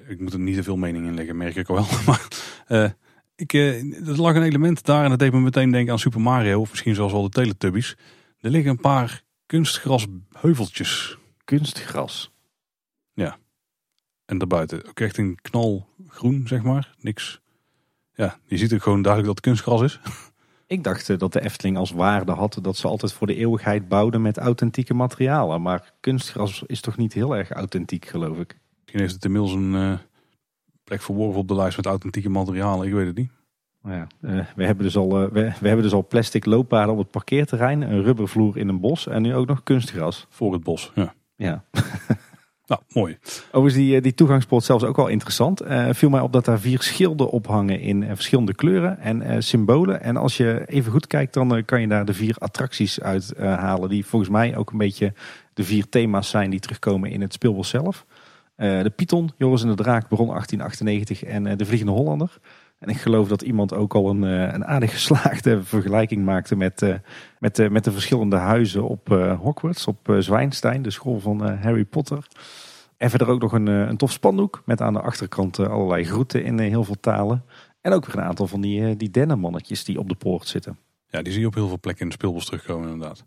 [0.08, 1.86] ik moet er niet te veel mening in leggen, merk ik wel.
[2.06, 2.28] maar
[3.36, 6.60] ik, er lag een element daar en dat deed me meteen denken aan Super Mario.
[6.60, 7.96] Of misschien zelfs wel de Teletubbies.
[8.40, 11.18] Er liggen een paar kunstgrasheuveltjes.
[11.44, 12.32] Kunstgras?
[13.12, 13.38] Ja.
[14.30, 16.94] En daarbuiten ook echt een knalgroen, zeg maar.
[17.00, 17.40] Niks.
[18.14, 20.00] Ja, je ziet ook gewoon duidelijk dat het kunstgras is.
[20.66, 23.88] Ik dacht eh, dat de Efteling als waarde had dat ze altijd voor de eeuwigheid
[23.88, 25.62] bouwden met authentieke materialen.
[25.62, 28.58] Maar kunstgras is toch niet heel erg authentiek, geloof ik.
[28.80, 29.98] Misschien heeft het inmiddels een uh,
[30.84, 32.86] plek verworven op de lijst met authentieke materialen.
[32.86, 33.30] Ik weet het niet.
[33.82, 37.10] Ja, uh, we, hebben dus al, we, we, hebben dus al plastic looppaden op het
[37.10, 40.26] parkeerterrein, een rubbervloer in een bos en nu ook nog kunstgras.
[40.28, 41.14] Voor het bos, ja.
[41.36, 41.64] Ja.
[42.70, 43.18] Nou, mooi.
[43.46, 45.62] Overigens, die, eh, die toegangspoort zelfs ook wel interessant.
[45.62, 49.36] Uh, viel mij op dat daar vier schilden ophangen in uh, verschillende kleuren en uh,
[49.38, 50.02] symbolen.
[50.02, 53.88] En als je even goed kijkt, dan kan je daar de vier attracties uit halen.
[53.88, 55.12] Die volgens mij ook een beetje
[55.54, 58.06] de vier thema's zijn die terugkomen in het speelbos zelf.
[58.56, 62.38] de Python, Joris en de Draak, begon 1898 en de Vliegende Hollander.
[62.78, 67.00] En ik geloof dat iemand ook al een, een aardig geslaagde vergelijking maakte met,
[67.38, 69.08] met, met de verschillende huizen op
[69.40, 72.26] Hogwarts, op Zwijnstein, de school van Harry Potter.
[73.00, 76.58] En verder ook nog een, een tof spandoek met aan de achterkant allerlei groeten in
[76.58, 77.44] heel veel talen.
[77.80, 80.78] En ook weer een aantal van die, die dennenmannetjes die op de poort zitten.
[81.06, 83.24] Ja, die zie je op heel veel plekken in de speelbos terugkomen inderdaad.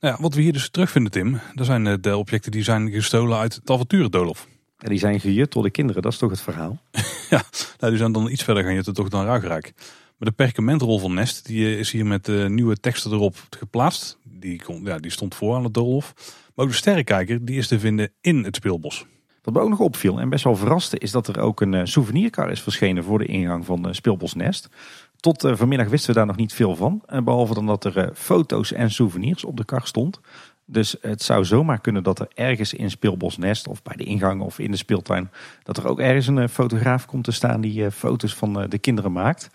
[0.00, 3.38] Nou ja, wat we hier dus terugvinden Tim, dat zijn de objecten die zijn gestolen
[3.38, 4.48] uit het avonturendolof.
[4.76, 6.80] Ja, die zijn gejut door de kinderen, dat is toch het verhaal?
[7.30, 7.42] ja,
[7.78, 9.72] nou, die zijn dan iets verder gaan jutten toch dan Ruigrijk.
[10.16, 14.18] Maar de perkamentrol van Nest die is hier met nieuwe teksten erop geplaatst.
[14.22, 16.14] Die, kon, ja, die stond voor aan het doolhof.
[16.60, 19.06] Maar de sterrenkijker die is te vinden in het speelbos.
[19.42, 21.80] Wat me ook nog opviel en best wel verraste is dat er ook een uh,
[21.84, 24.68] souvenirkar is verschenen voor de ingang van uh, Speelbos Nest.
[25.16, 27.02] Tot vanmiddag wisten we daar nog niet veel van.
[27.24, 30.20] behalve dan dat er foto's en souvenirs op de kar stond.
[30.64, 34.40] Dus het zou zomaar kunnen dat er ergens in Speelbos Nest of bij de ingang
[34.42, 35.30] of in de speeltuin...
[35.62, 39.50] dat er ook ergens een fotograaf komt te staan die foto's van de kinderen maakt.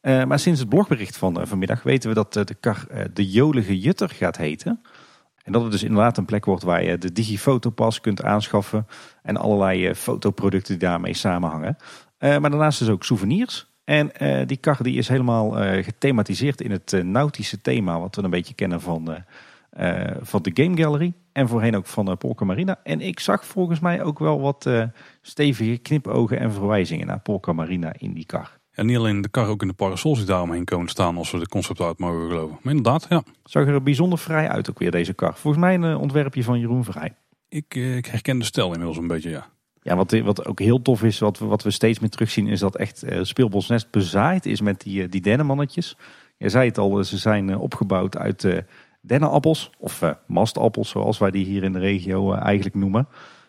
[0.00, 4.36] maar sinds het blogbericht van vanmiddag weten we dat de kar de Jolige Jutter gaat
[4.36, 4.80] heten...
[5.46, 8.86] En dat het dus inderdaad een plek wordt waar je de digifotopas kunt aanschaffen.
[9.22, 11.76] En allerlei eh, fotoproducten die daarmee samenhangen.
[12.18, 13.74] Uh, maar daarnaast dus ook souvenirs.
[13.84, 15.50] En uh, die kar die is helemaal
[15.82, 18.00] gethematiseerd in het nautische thema.
[18.00, 19.24] Wat we een beetje kennen van,
[20.20, 21.12] van de Game Gallery.
[21.32, 22.78] En voorheen ook van Polka Marina.
[22.82, 24.70] En ik zag volgens mij ook wel wat
[25.20, 28.55] stevige knipogen en verwijzingen naar Polka Marina in die kar.
[28.76, 31.38] En niet alleen de kar, ook in de parasols die daaromheen komen staan als we
[31.38, 32.58] de concept uit mogen geloven.
[32.62, 33.22] Maar inderdaad, ja.
[33.44, 35.36] Zag er bijzonder vrij uit ook weer deze kar.
[35.36, 37.14] Volgens mij een eh, ontwerpje van Jeroen Vrij.
[37.48, 39.46] Ik, eh, ik herken de stijl inmiddels een beetje, ja.
[39.82, 42.60] Ja, wat, wat ook heel tof is, wat we, wat we steeds meer terugzien, is
[42.60, 45.96] dat echt uh, Speelbosnest bezaaid is met die, die dennenmannetjes.
[46.36, 48.58] Je zei het al, ze zijn opgebouwd uit uh,
[49.00, 53.08] dennenappels, of mastappels zoals wij die hier in de regio eigenlijk noemen.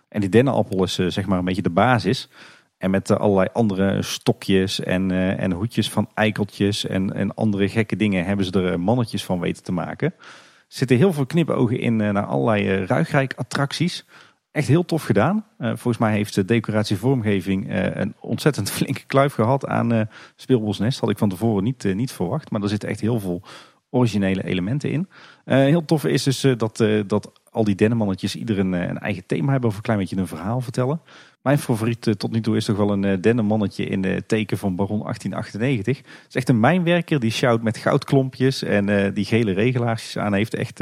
[0.09, 2.30] En die dennenappel is zeg maar een beetje de basis.
[2.78, 7.69] En met uh, allerlei andere stokjes en, uh, en hoedjes van eikeltjes en, en andere
[7.69, 10.13] gekke dingen hebben ze er mannetjes van weten te maken.
[10.17, 10.23] Er
[10.67, 14.05] zitten heel veel knipogen in uh, naar allerlei ruigrijk attracties.
[14.51, 15.45] Echt heel tof gedaan.
[15.59, 20.99] volgens mij heeft de decoratievormgeving een ontzettend flinke kluif gehad aan Speelbosnest.
[20.99, 22.51] Had ik van tevoren niet, niet verwacht.
[22.51, 23.41] Maar er zitten echt heel veel
[23.89, 25.07] originele elementen in.
[25.45, 29.69] heel tof is dus dat, dat al die dennenmannetjes ieder een, een, eigen thema hebben
[29.69, 31.01] of een klein beetje een verhaal vertellen.
[31.48, 34.58] Mijn favoriet eh, tot nu toe is toch wel een uh, dennenmannetje in de teken
[34.58, 35.98] van Baron 1898.
[35.98, 40.54] Het is echt een mijnwerker die sjouwt met goudklompjes en die gele regelaarsjes aan heeft.
[40.54, 40.82] Echt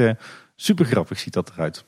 [0.56, 1.84] super grappig ziet dat eruit.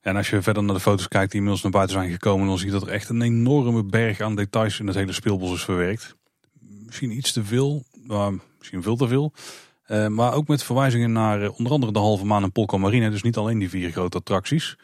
[0.00, 2.58] En als je verder naar de foto's kijkt die inmiddels naar buiten zijn gekomen, dan
[2.58, 5.64] zie je dat er echt een enorme berg aan details in het hele speelbos is
[5.64, 6.16] verwerkt.
[6.86, 7.84] Misschien iets te veel,
[8.58, 9.32] misschien veel te veel.
[10.08, 13.10] Maar ook met verwijzingen naar onder andere de halve maan en Polka Marine.
[13.10, 14.76] Dus niet alleen die vier grote attracties.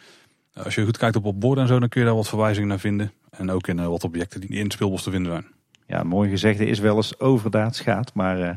[0.64, 2.68] Als je goed kijkt op op borden en zo, dan kun je daar wat verwijzingen
[2.68, 3.12] naar vinden.
[3.30, 5.46] En ook in uh, wat objecten die in het speelbos te vinden zijn.
[5.86, 8.14] Ja, mooi gezegde is wel eens overdaad schaadt.
[8.14, 8.50] Maar uh,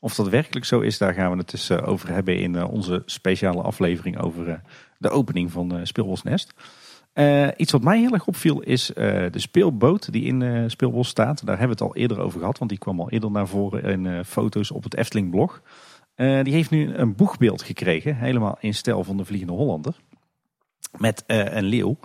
[0.00, 3.02] of dat werkelijk zo is, daar gaan we het dus uh, over hebben in onze
[3.06, 4.60] speciale aflevering over
[4.98, 6.54] de opening van Speelbos Nest.
[7.56, 11.46] iets wat mij heel erg opviel is de speelboot die in Speelbos staat.
[11.46, 13.84] Daar hebben we het al eerder over gehad, want die kwam al eerder naar voren
[13.84, 15.62] in foto's op het Efteling blog.
[16.16, 19.94] die heeft nu een boegbeeld gekregen, helemaal in stijl van de Vliegende Hollander.
[20.98, 21.98] Met een leeuw.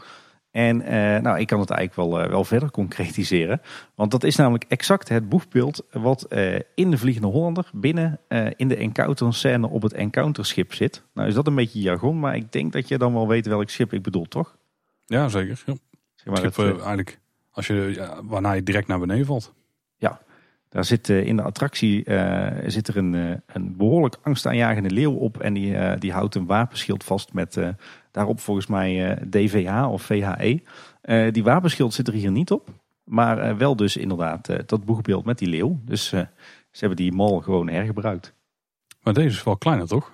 [0.51, 3.61] En uh, nou, ik kan het eigenlijk wel, uh, wel verder concretiseren.
[3.95, 6.27] Want dat is namelijk exact het boegbeeld wat
[6.75, 8.19] in de Vliegende Hollander binnen
[8.55, 11.03] in de encounter scène op het encounterschip zit.
[11.13, 13.69] Nou is dat een beetje jargon, maar ik denk dat je dan wel weet welk
[13.69, 14.57] schip ik bedoel, toch?
[15.05, 15.63] Ja, zeker.
[15.65, 15.73] Ja.
[16.15, 17.19] Zeg maar schip, eigenlijk
[17.51, 19.53] als je, ja, waarna je direct naar beneden valt.
[19.97, 20.21] Ja,
[20.71, 22.03] daar zit in de attractie
[22.65, 25.39] zit er een, een behoorlijk angstaanjagende leeuw op.
[25.39, 27.57] En die, die houdt een wapenschild vast met
[28.11, 30.61] Daarop volgens mij eh, DVH of VHE.
[31.01, 32.69] Eh, die wapenschild zit er hier niet op.
[33.03, 35.79] Maar wel dus inderdaad dat boegbeeld met die leeuw.
[35.85, 36.27] Dus ze
[36.71, 38.33] hebben die mal gewoon hergebruikt.
[39.03, 40.11] Maar deze is wel kleiner toch?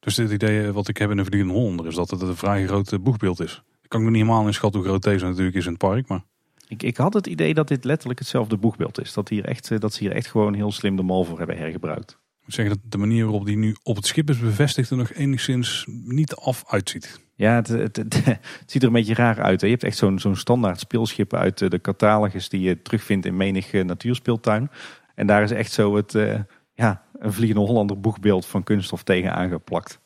[0.00, 2.66] Dus dit idee wat ik heb in de Vliegende Hollander is dat het een vrij
[2.66, 3.62] groot boegbeeld is.
[3.82, 6.08] Ik kan me niet helemaal inschatten hoe groot deze natuurlijk is in het park.
[6.08, 6.22] Maar...
[6.72, 9.12] Ik, ik had het idee dat dit letterlijk hetzelfde boegbeeld is.
[9.12, 12.10] Dat, hier echt, dat ze hier echt gewoon heel slim de mal voor hebben hergebruikt.
[12.10, 14.96] Ik moet zeggen dat de manier waarop die nu op het schip is bevestigd er
[14.96, 17.20] nog enigszins niet af uitziet.
[17.34, 18.22] Ja, het, het, het,
[18.66, 19.60] ziet er een beetje raar uit.
[19.60, 19.66] Hè?
[19.66, 23.36] Je hebt echt zo'n zo'n standaard speelschip uit eh, de catalogus die je terugvindt in
[23.36, 24.70] menig eh, natuurspeeltuin.
[25.14, 26.40] En daar is echt zo het, uh,
[26.74, 30.00] ja, een vliegende Hollander boegbeeld van kunststof tegen aangeplakt.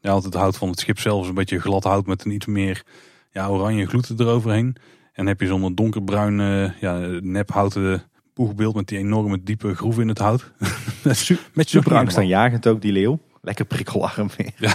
[0.00, 2.30] Ja, altijd het hout van het schip zelf is een beetje glad hout met een
[2.30, 2.84] iets meer
[3.30, 4.76] ja, oranje gloed eroverheen.
[5.12, 8.02] En heb je zo'n donkerbruin uh, ja, nephouten
[8.34, 10.52] boegbeeld met die enorme diepe groef in het hout.
[11.04, 13.18] met, met super angstaanjagend ook, die leeuw.
[13.40, 14.52] Lekker prikkelarm weer.
[14.56, 14.74] Ja,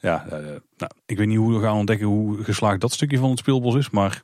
[0.00, 0.32] ja, uh,
[0.76, 3.74] nou, ik weet niet hoe we gaan ontdekken hoe geslaagd dat stukje van het speelbos
[3.74, 3.90] is.
[3.90, 4.22] Maar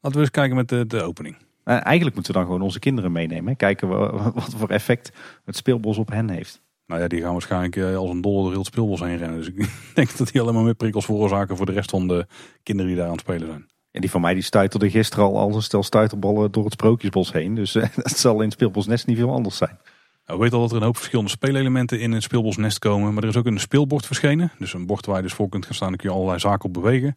[0.00, 1.36] laten we eens kijken met de, de opening.
[1.64, 3.56] Nou, eigenlijk moeten we dan gewoon onze kinderen meenemen.
[3.56, 5.12] Kijken we, wat voor effect
[5.44, 6.62] het speelbos op hen heeft.
[6.86, 9.38] Nou ja, die gaan waarschijnlijk eh, als een dolle door heel het speelbos heen rennen.
[9.38, 12.26] Dus ik denk dat die allemaal meer prikkels veroorzaken voor de rest van de
[12.62, 13.66] kinderen die daar aan het spelen zijn.
[13.94, 17.32] En die van mij die stuiterde gisteren al als een stel stuiterballen door het sprookjesbos
[17.32, 17.54] heen.
[17.54, 19.78] Dus uh, dat zal in het speelbos net niet veel anders zijn.
[20.26, 23.14] Nou, we weten al dat er een hoop verschillende speelelementen in het speelbosnest komen.
[23.14, 24.52] Maar er is ook een speelbord verschenen.
[24.58, 25.90] Dus een bord waar je dus voor kunt gaan staan.
[25.90, 27.14] en kun je allerlei zaken op bewegen.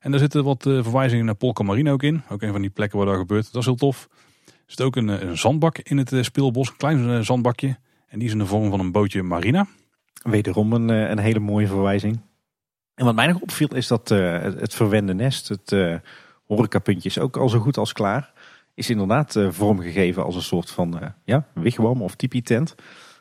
[0.00, 2.22] En daar zitten wat uh, verwijzingen naar Polka Marine ook in.
[2.28, 3.52] Ook een van die plekken waar dat gebeurt.
[3.52, 4.08] Dat is heel tof.
[4.46, 6.68] Er zit ook een, eh, een zandbak in het speelbos.
[6.68, 7.78] Een klein zandbakje.
[8.08, 9.66] En die is in de vorm van een bootje marina.
[10.22, 12.20] Wederom een, een hele mooie verwijzing.
[13.00, 16.00] En wat mij nog opviel is dat het verwende nest, het
[16.46, 18.32] horecapuntje is ook al zo goed als klaar.
[18.74, 22.74] Is inderdaad vormgegeven als een soort van ja, wigwam of tipi tent.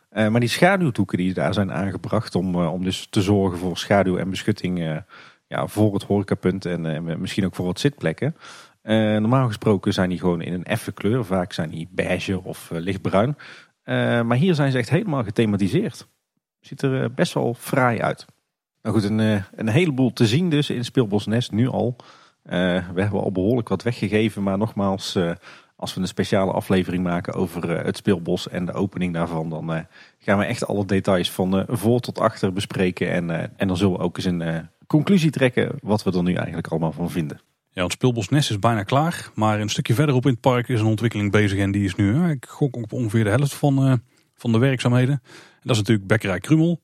[0.09, 4.29] maar die schaduwdoeken die daar zijn aangebracht om, om dus te zorgen voor schaduw en
[4.29, 5.03] beschutting
[5.47, 8.35] ja, voor het horecapunt en misschien ook voor wat zitplekken.
[9.21, 11.25] normaal gesproken zijn die gewoon in een effe kleur.
[11.25, 13.37] Vaak zijn die beige of lichtbruin.
[14.25, 16.07] maar hier zijn ze echt helemaal gethematiseerd.
[16.59, 18.25] Ziet er best wel fraai uit.
[18.81, 21.95] Nou goed, een, eh, een heleboel te zien dus in Speelbos Nest nu al.
[22.45, 22.53] Uh,
[22.93, 25.31] we hebben al behoorlijk wat weggegeven, maar nogmaals, uh,
[25.75, 29.85] als we een speciale aflevering maken over het speelbos en de opening daarvan, dan
[30.19, 33.11] gaan we echt alle details van voor tot achter bespreken.
[33.11, 36.67] En, en dan zullen we ook eens een conclusie trekken wat we er nu eigenlijk
[36.67, 37.41] allemaal van vinden.
[37.69, 40.79] Ja, het speelbos Nest is bijna klaar, maar een stukje verderop in het park is
[40.79, 44.01] een ontwikkeling bezig en die is nu, ik gok op ongeveer de helft van,
[44.35, 45.21] van de werkzaamheden.
[45.23, 46.81] En dat is natuurlijk Bekkerij Krumel.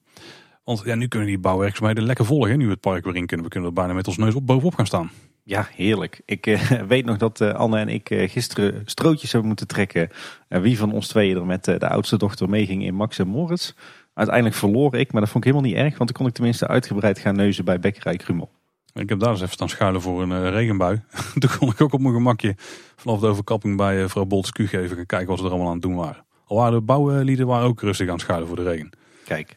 [0.65, 2.57] Want ja, nu kunnen die bouwwerkzaamheden lekker volgen.
[2.57, 3.45] Nu we het park weer in kunnen.
[3.45, 5.11] We kunnen er bijna met ons neus op bovenop gaan staan.
[5.43, 6.21] Ja, heerlijk.
[6.25, 10.09] Ik uh, weet nog dat uh, Anne en ik uh, gisteren strootjes hebben moeten trekken.
[10.47, 13.73] wie van ons tweeën er met de oudste dochter meeging in Max en Moritz.
[14.13, 15.97] Uiteindelijk verloor ik, maar dat vond ik helemaal niet erg.
[15.97, 18.49] Want dan kon ik tenminste uitgebreid gaan neuzen bij Bekkerij Krumel.
[18.93, 21.01] Ik heb daar eens even staan schuilen voor een regenbui.
[21.39, 22.55] Toen kon ik ook op mijn gemakje
[22.95, 24.97] vanaf de overkapping bij mevrouw Bolts Q geven.
[24.97, 26.25] En kijken wat ze er allemaal aan het doen waren.
[26.45, 28.89] Al waren de bouwlieden waren ook rustig aan het schuilen voor de regen.
[29.25, 29.55] Kijk,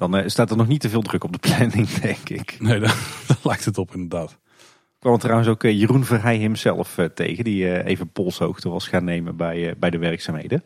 [0.00, 2.56] dan uh, staat er nog niet te veel druk op de planning, denk ik.
[2.60, 2.96] Nee, daar,
[3.42, 4.30] lijkt het op inderdaad.
[4.30, 9.04] Ik kwam trouwens ook uh, Jeroen Verheij hemzelf uh, tegen, die even polshoogte was gaan
[9.04, 10.62] nemen bij, bij de werkzaamheden.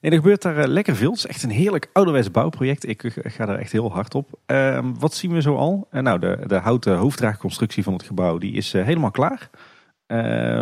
[0.00, 1.10] En er gebeurt daar lekker veel.
[1.10, 2.88] Het is echt een heerlijk ouderwets bouwproject.
[2.88, 4.28] Ik ga daar echt heel hard op.
[4.46, 5.88] Ehm, wat zien we zo al?
[5.90, 9.50] nou, de, de houten hoofddraagconstructie van het gebouw die is helemaal klaar.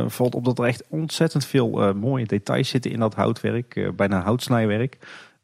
[0.07, 3.97] valt op dat er echt ontzettend veel mooie details zitten in dat houtwerk.
[3.97, 4.99] bijna houtsnijwerk.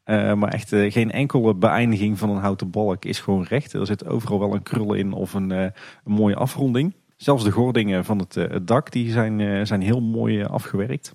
[0.04, 3.72] Uh, maar echt uh, geen enkele beëindiging van een houten balk is gewoon recht.
[3.72, 5.72] Er zit overal wel een krul in of een, uh, een
[6.04, 6.94] mooie afronding.
[7.16, 11.12] Zelfs de gordingen van het, het dak die zijn, zijn heel mooi afgewerkt.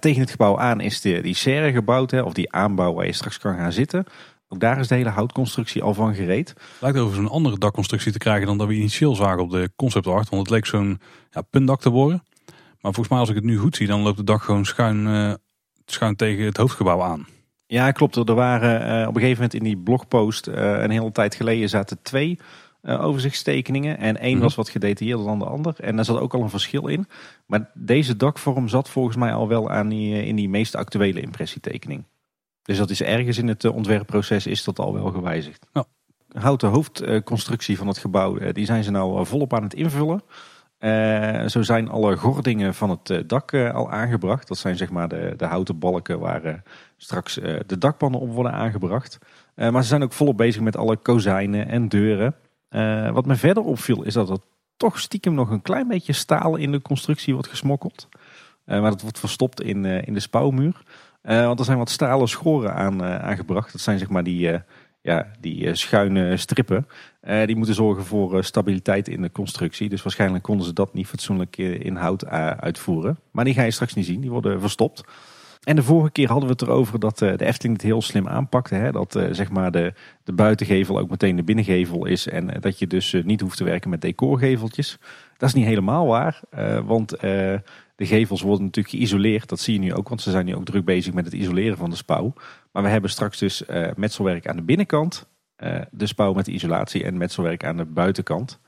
[0.00, 3.12] tegen het gebouw aan is de, die serre gebouwd, hè, of die aanbouw waar je
[3.12, 4.04] straks kan gaan zitten.
[4.48, 6.54] Ook daar is de hele houtconstructie al van gereed.
[6.80, 10.06] Lijkt over zo'n andere dakconstructie te krijgen dan dat we initieel zagen op de concept
[10.06, 10.28] art.
[10.28, 11.00] Want het leek zo'n
[11.30, 12.22] ja, puntdak te worden.
[12.80, 15.38] Maar volgens mij als ik het nu goed zie, dan loopt het dak gewoon schuin,
[15.86, 17.26] schuin tegen het hoofdgebouw aan.
[17.70, 18.16] Ja, klopt.
[18.16, 21.68] Er waren uh, op een gegeven moment in die blogpost uh, een hele tijd geleden
[21.68, 22.38] zaten twee
[22.82, 23.98] uh, overzichtstekeningen.
[23.98, 24.42] En één mhm.
[24.42, 25.74] was wat gedetailleerder dan de ander.
[25.80, 27.06] En daar zat ook al een verschil in.
[27.46, 32.04] Maar deze dakvorm zat volgens mij al wel aan die, in die meest actuele impressietekening.
[32.62, 35.66] Dus dat is ergens in het ontwerpproces is dat al wel gewijzigd.
[35.72, 35.84] Ja.
[36.32, 40.22] Houten hoofdconstructie van het gebouw, die zijn ze nou volop aan het invullen.
[40.80, 44.48] Uh, zo zijn alle gordingen van het dak uh, al aangebracht.
[44.48, 46.62] Dat zijn zeg maar de, de houten balken waar
[46.96, 47.34] straks
[47.66, 49.18] de dakpannen op worden aangebracht.
[49.54, 52.34] maar ze zijn ook volop bezig met alle kozijnen en deuren.
[53.12, 54.38] wat me verder opviel is dat er
[54.76, 58.08] toch stiekem nog een klein beetje staal in de constructie wordt gesmokkeld.
[58.64, 60.82] maar dat wordt verstopt in, in de spouwmuur.
[61.22, 63.72] want er zijn wat stalen schoren aan, aangebracht.
[63.72, 64.60] Dat zijn zeg maar die
[65.02, 66.86] ja, die schuine strippen.
[67.22, 69.88] Uh, die moeten zorgen voor uh, stabiliteit in de constructie.
[69.88, 73.18] Dus waarschijnlijk konden ze dat niet fatsoenlijk in hout uitvoeren.
[73.30, 74.20] Maar die ga je straks niet zien.
[74.20, 75.04] Die worden verstopt.
[75.60, 78.74] En de vorige keer hadden we het erover dat de Efteling het heel slim aanpakte.
[78.74, 78.92] Hè?
[78.92, 79.92] Dat zeg maar de,
[80.24, 82.28] de buitengevel ook meteen de binnengevel is.
[82.28, 84.98] En dat je dus niet hoeft te werken met decorgeveltjes.
[85.36, 86.40] Dat is niet helemaal waar.
[86.84, 87.62] want de
[87.96, 89.48] gevels worden natuurlijk geïsoleerd.
[89.48, 91.76] Dat zie je nu ook, want ze zijn nu ook druk bezig met het isoleren
[91.76, 92.32] van de spouw.
[92.72, 93.62] Maar we hebben straks dus
[93.96, 95.28] metselwerk aan de binnenkant.
[95.62, 98.60] Uh, de spouw met de isolatie en metselwerk aan de buitenkant.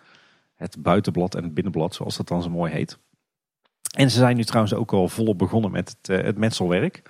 [0.55, 2.99] Het buitenblad en het binnenblad, zoals dat dan zo mooi heet.
[3.97, 7.03] En ze zijn nu trouwens ook al volop begonnen met het, uh, het metselwerk.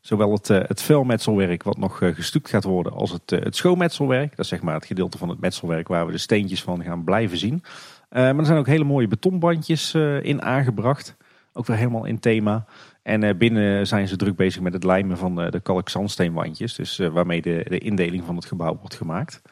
[0.00, 4.30] Zowel het, het velmetselwerk wat nog gestuukt gaat worden als het, het schoonmetselwerk.
[4.30, 7.04] Dat is zeg maar het gedeelte van het metselwerk waar we de steentjes van gaan
[7.04, 7.62] blijven zien.
[8.08, 11.16] maar er zijn ook hele mooie betonbandjes in aangebracht.
[11.52, 12.66] Ook weer helemaal in thema.
[13.08, 16.74] En eh, binnen zijn ze druk bezig met het lijmen van eh, de kalkzandsteenwandjes.
[16.74, 19.42] Dus eh, waarmee de, de indeling van het gebouw wordt gemaakt.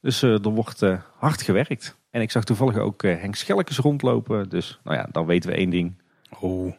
[0.00, 0.80] Dus er wordt
[1.16, 1.96] hard gewerkt.
[2.10, 4.48] En ik zag toevallig ook Henk Schelkes rondlopen.
[4.48, 6.02] Dus nou ja, dan weten we één ding.
[6.40, 6.72] Oh,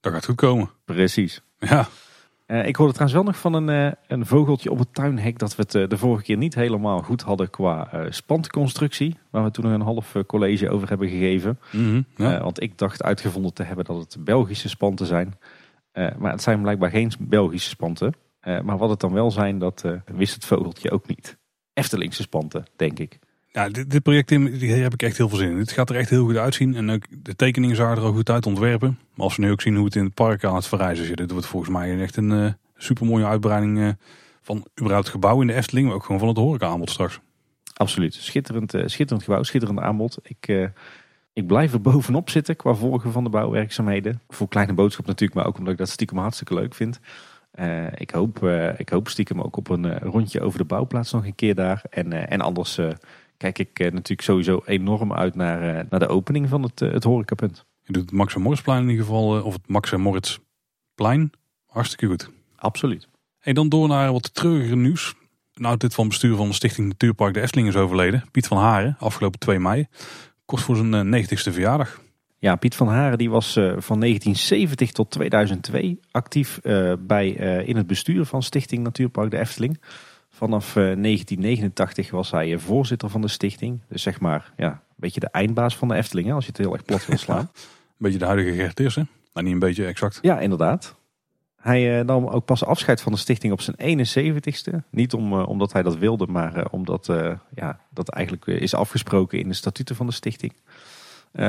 [0.00, 0.70] dat gaat goed komen.
[0.84, 1.42] Precies.
[1.58, 1.88] Ja.
[2.46, 5.56] Uh, ik hoorde trouwens wel nog van een, uh, een vogeltje op het tuinhek dat
[5.56, 9.18] we het uh, de vorige keer niet helemaal goed hadden qua spantconstructie.
[9.30, 11.58] Waar we toen nog een half college over hebben gegeven.
[11.70, 15.38] Mm -hmm, want ik dacht uitgevonden te hebben dat het Belgische spanten zijn.
[15.92, 18.14] Maar het zijn blijkbaar geen Belgische spanten.
[18.42, 21.38] maar wat het dan wel zijn, dat wist het vogeltje ook niet.
[21.72, 23.18] Eftelingse spanten, denk ik.
[23.52, 25.58] Ja, dit, dit project hier heb ik echt heel veel zin in.
[25.58, 26.74] Het gaat er echt heel goed uitzien.
[26.74, 28.98] En ook de tekeningen zouden er ook goed uit ontwerpen.
[29.14, 31.16] Maar als we nu ook zien hoe het in het park aan het verrijzen zit.
[31.16, 33.88] Dit wordt volgens mij echt een uh, supermooie uitbreiding uh,
[34.42, 35.86] van überhaupt het gebouw in de Efteling.
[35.86, 37.20] Maar ook gewoon van het horeca aanbod straks.
[37.74, 38.14] Absoluut.
[38.14, 40.18] Schitterend, uh, schitterend gebouw, schitterend aanbod.
[40.22, 40.70] Ik
[41.32, 44.20] Ik blijf er bovenop zitten qua volgen van de bouwwerkzaamheden.
[44.28, 47.00] Voor kleine boodschap natuurlijk, maar ook omdat ik dat stiekem hartstikke leuk vind.
[47.54, 51.12] Uh, ik, hoop, uh, ik hoop stiekem ook op een uh, rondje over de bouwplaats
[51.12, 51.84] nog een keer daar.
[51.90, 52.80] En, en anders
[53.36, 57.64] kijk ik natuurlijk sowieso enorm uit naar, naar de opening van het, het horecapunt.
[57.82, 61.30] Je doet het Max en Moritzplein in ieder geval, of het Max en Moritzplein,
[61.66, 62.30] hartstikke goed.
[62.56, 63.08] Absoluut.
[63.40, 65.14] En dan door naar wat treuriger nieuws.
[65.54, 68.24] Nou, dit van bestuur van de Stichting Natuurpark de Efteling is overleden.
[68.30, 69.86] Piet van Haren, afgelopen 2 mei.
[70.60, 72.00] Voor zijn 90ste verjaardag.
[72.38, 77.68] Ja, Piet van Haren die was uh, van 1970 tot 2002 actief uh, bij, uh,
[77.68, 79.80] in het bestuur van Stichting Natuurpark de Efteling.
[80.28, 83.80] Vanaf 1989 was hij voorzitter van de stichting.
[83.88, 86.60] Dus zeg maar ja, een beetje de eindbaas van de Efteling, hè, als je het
[86.60, 87.38] heel erg plat wil slaan.
[87.38, 87.48] een
[87.96, 90.18] beetje de huidige Gert Eerste, maar niet een beetje exact.
[90.22, 90.94] Ja, inderdaad.
[91.62, 94.76] Hij nam ook pas afscheid van de stichting op zijn 71ste.
[94.90, 97.06] Niet om, omdat hij dat wilde, maar omdat
[97.54, 100.52] ja, dat eigenlijk is afgesproken in de statuten van de stichting.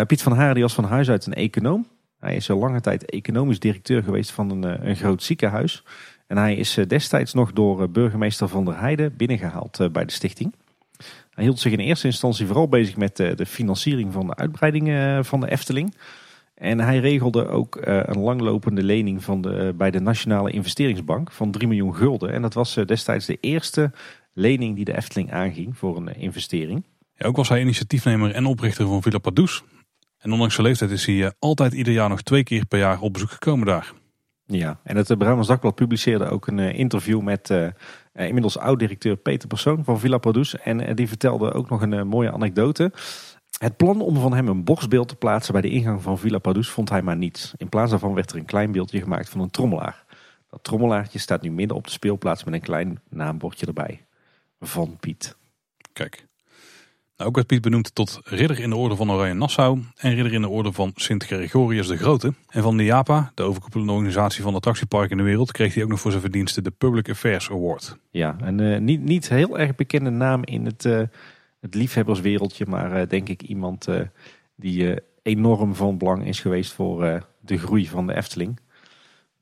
[0.07, 1.87] Piet van Haren was van huis uit een econoom.
[2.23, 5.83] Hij is al lange tijd economisch directeur geweest van een, eh, een groot ziekenhuis.
[6.27, 10.53] En hij is eh, destijds nog door burgemeester Van der Heijden binnengehaald bij de stichting.
[11.29, 14.89] Hij hield zich in eerste instantie vooral bezig met de financiering van de uitbreiding
[15.25, 15.95] van de Efteling.
[16.55, 21.67] En hij regelde ook een langlopende lening van de, bij de Nationale Investeringsbank van 3
[21.67, 22.31] miljoen gulden.
[22.33, 23.91] En dat was destijds de eerste
[24.33, 26.83] lening die de Efteling aanging voor een investering.
[27.15, 29.63] Ja, ook was hij initiatiefnemer en oprichter van Villa Padus.
[30.17, 32.99] En ondanks zijn leeftijd is hij eh, altijd ieder jaar nog twee keer per jaar
[32.99, 33.93] op bezoek gekomen daar.
[34.45, 37.67] Ja, en het Brabants Dagblad publiceerde ook een eh, interview met uh,
[38.13, 40.57] inmiddels oud-directeur Peter Persoon van Villa Padus.
[40.57, 42.91] En die vertelde ook nog een mooie anekdote.
[43.63, 46.69] Het plan om van hem een boksbeeld te plaatsen bij de ingang van Villa Padus
[46.69, 47.53] vond hij maar niets.
[47.57, 50.05] In plaats daarvan werd er een klein beeldje gemaakt van een trommelaar.
[50.49, 54.05] Dat trommelaartje staat nu midden op de speelplaats met een klein naambordje erbij.
[54.59, 55.35] Van Piet.
[55.93, 56.27] Kijk,
[57.17, 60.33] nou, ook werd Piet benoemd tot ridder in de orde van Oranje Nassau en ridder
[60.33, 62.33] in de orde van Sint Gregorius de Grote.
[62.49, 65.89] En van de JAPA, de overkoepelende organisatie van attractieparken in de wereld, kreeg hij ook
[65.89, 67.97] nog voor zijn verdiensten de Public Affairs Award.
[68.09, 71.01] Ja, een uh, niet, niet heel erg bekende naam in het, uh,
[71.63, 73.87] het liefhebberswereldje, maar uh, denk ik iemand
[74.55, 78.59] die enorm van belang is geweest voor de groei van de Efteling.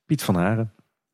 [0.05, 0.73] Piet van Haren.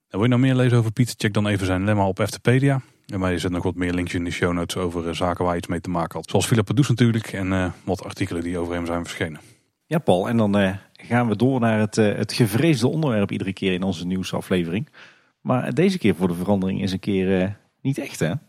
[0.09, 1.13] wil je nou meer lezen over Piet?
[1.17, 2.81] Check dan even zijn lemma op Eftepedia.
[3.07, 5.43] En maar je zet nog wat meer linkjes in de show notes over eh, zaken
[5.43, 6.29] waar je iets mee te maken had.
[6.29, 9.39] Zoals Philip Does natuurlijk en uh, wat artikelen die over hem zijn verschenen.
[9.85, 13.53] Ja Paul, en dan uh, gaan we door naar het, uh, het gevreesde onderwerp iedere
[13.53, 14.89] keer in onze nieuwsaflevering.
[15.41, 18.27] Maar deze keer voor de verandering is een keer niet echt hè?
[18.27, 18.39] Nou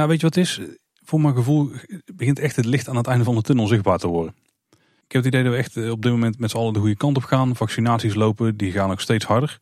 [0.00, 0.60] ja, weet je wat het is?
[1.08, 1.70] Voor mijn gevoel
[2.14, 4.34] begint echt het licht aan het einde van de tunnel zichtbaar te worden.
[5.04, 6.96] Ik heb het idee dat we echt op dit moment met z'n allen de goede
[6.96, 7.56] kant op gaan.
[7.56, 9.58] Vaccinaties lopen, die gaan ook steeds harder.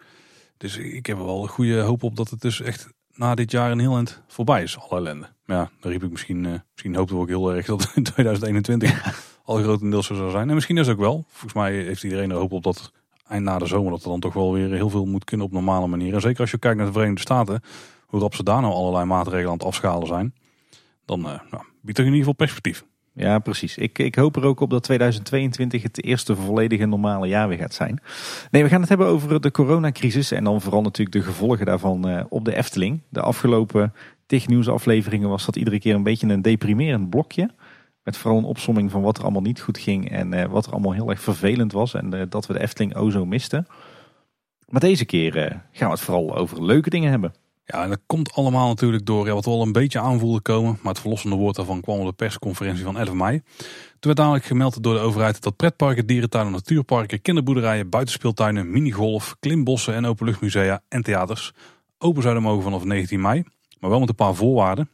[0.56, 3.50] Dus ik heb er wel een goede hoop op dat het dus echt na dit
[3.50, 5.28] jaar een heel eind voorbij is, alle ellende.
[5.44, 8.02] Maar ja, dan riep ik misschien, uh, misschien hoopte ik ook heel erg dat in
[8.02, 10.48] 2021 al grotendeels zo zou zijn.
[10.48, 11.24] En misschien is het ook wel.
[11.28, 12.92] Volgens mij heeft iedereen er hoop op dat
[13.28, 15.52] eind na de zomer dat er dan toch wel weer heel veel moet kunnen op
[15.52, 16.14] normale manier.
[16.14, 17.62] En zeker als je kijkt naar de Verenigde Staten,
[18.06, 20.34] hoe rap ze daar nou allerlei maatregelen aan het afschalen zijn,
[21.06, 22.84] dan nou, biedt er in ieder geval perspectief.
[23.16, 23.78] Ja, precies.
[23.78, 27.74] Ik, ik hoop er ook op dat 2022 het eerste volledige normale jaar weer gaat
[27.74, 28.00] zijn.
[28.50, 32.08] Nee, we gaan het hebben over de coronacrisis en dan vooral natuurlijk de gevolgen daarvan
[32.08, 33.00] uh, op de Efteling.
[33.08, 33.94] De afgelopen
[34.26, 37.50] tig nieuwsafleveringen was dat iedere keer een beetje een deprimerend blokje.
[38.02, 40.72] Met vooral een opsomming van wat er allemaal niet goed ging en uh, wat er
[40.72, 41.94] allemaal heel erg vervelend was.
[41.94, 43.66] En uh, dat we de Efteling o zo misten.
[44.68, 45.32] Maar deze keer
[45.72, 47.32] gaan we het vooral over leuke dingen hebben.
[47.66, 50.78] Ja, en dat komt allemaal natuurlijk door wat we al een beetje aanvoelden komen.
[50.82, 53.42] Maar het verlossende woord daarvan kwam op de persconferentie van 11 mei.
[53.58, 59.94] Toen werd dadelijk gemeld door de overheid dat pretparken, dierentuinen, natuurparken, kinderboerderijen, buitenspeeltuinen, minigolf, klimbossen
[59.94, 61.52] en openluchtmusea en theaters
[61.98, 63.44] open zouden mogen vanaf 19 mei.
[63.80, 64.88] Maar wel met een paar voorwaarden.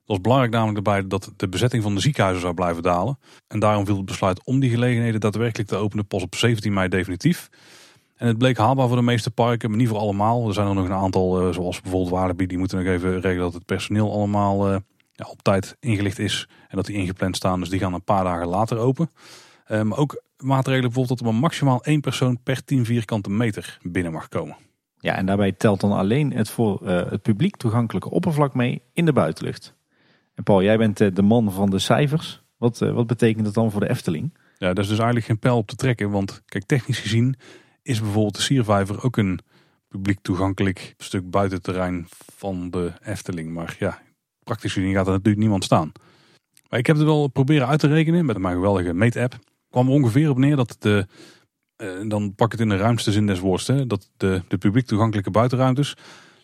[0.00, 3.18] Het was belangrijk namelijk daarbij dat de bezetting van de ziekenhuizen zou blijven dalen.
[3.48, 6.88] En daarom viel het besluit om die gelegenheden daadwerkelijk te openen pas op 17 mei
[6.88, 7.48] definitief.
[8.16, 10.48] En het bleek haalbaar voor de meeste parken, maar niet voor allemaal.
[10.48, 13.44] Er zijn er nog een aantal, eh, zoals bijvoorbeeld Waardeby, die moeten nog even regelen
[13.44, 14.76] dat het personeel allemaal uh,
[15.12, 16.48] ja, op tijd ingelicht is.
[16.68, 19.10] En dat die ingepland staan, dus die gaan een paar dagen later open.
[19.68, 23.78] Uh, maar ook maatregelen bijvoorbeeld dat er maar maximaal één persoon per 10 vierkante meter
[23.82, 24.56] binnen mag komen.
[24.98, 29.04] Ja, en daarbij telt dan alleen het voor uh, het publiek toegankelijke oppervlak mee in
[29.04, 29.74] de buitenlucht.
[30.34, 32.42] En Paul, jij bent de man van de cijfers.
[32.56, 34.34] Wat, wat betekent dat dan voor de Efteling?
[34.58, 36.10] Ja, dat is dus eigenlijk geen pijl op te trekken.
[36.10, 37.36] Want kijk, technisch gezien
[37.86, 39.40] is bijvoorbeeld de Siervijver ook een
[39.88, 42.06] publiek toegankelijk stuk buitenterrein
[42.36, 43.52] van de Efteling.
[43.52, 44.02] Maar ja,
[44.44, 45.92] praktisch gezien gaat er natuurlijk niemand staan.
[46.68, 49.38] Maar ik heb het wel proberen uit te rekenen met mijn geweldige meetapp.
[49.70, 51.06] kwam er ongeveer op neer dat de,
[51.76, 54.86] eh, dan pak het in de ruimste zin des woords, hè, dat de, de publiek
[54.86, 55.96] toegankelijke buitenruimtes,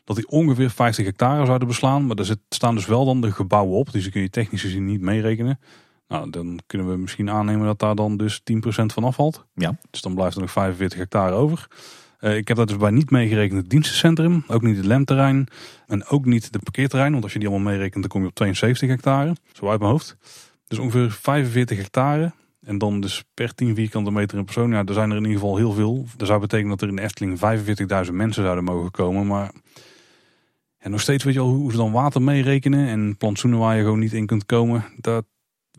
[0.05, 2.07] dat die ongeveer 50 hectare zouden beslaan.
[2.07, 4.87] Maar er staan dus wel dan de gebouwen op, dus die kun je technisch gezien
[4.87, 5.59] niet meerekenen.
[6.13, 9.47] Nou, dan kunnen we misschien aannemen dat daar dan dus 10% van afvalt.
[9.55, 9.79] Ja.
[9.91, 11.67] Dus dan blijft er nog 45 hectare over.
[12.21, 15.49] Uh, ik heb dat dus bij niet meegerekend het dienstencentrum, ook niet het lemterrein
[15.87, 17.13] en ook niet de parkeerterrein.
[17.13, 19.91] Want als je die allemaal meerekent, dan kom je op 72 hectare, zo uit mijn
[19.91, 20.17] hoofd.
[20.67, 22.33] Dus ongeveer 45 hectare.
[22.61, 24.71] En dan dus per 10 vierkante meter in persoon.
[24.71, 26.07] Ja, er zijn er in ieder geval heel veel.
[26.17, 27.39] Dat zou betekenen dat er in Efteling
[28.07, 29.27] 45.000 mensen zouden mogen komen.
[29.27, 29.53] Maar
[30.79, 32.89] en nog steeds weet je al hoe ze dan water meerekenen.
[32.89, 34.85] En plantsoenen waar je gewoon niet in kunt komen.
[34.97, 35.25] Dat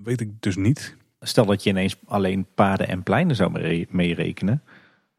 [0.04, 0.96] weet ik dus niet.
[1.20, 4.64] Stel dat je ineens alleen paden en pleinen zou meerekenen.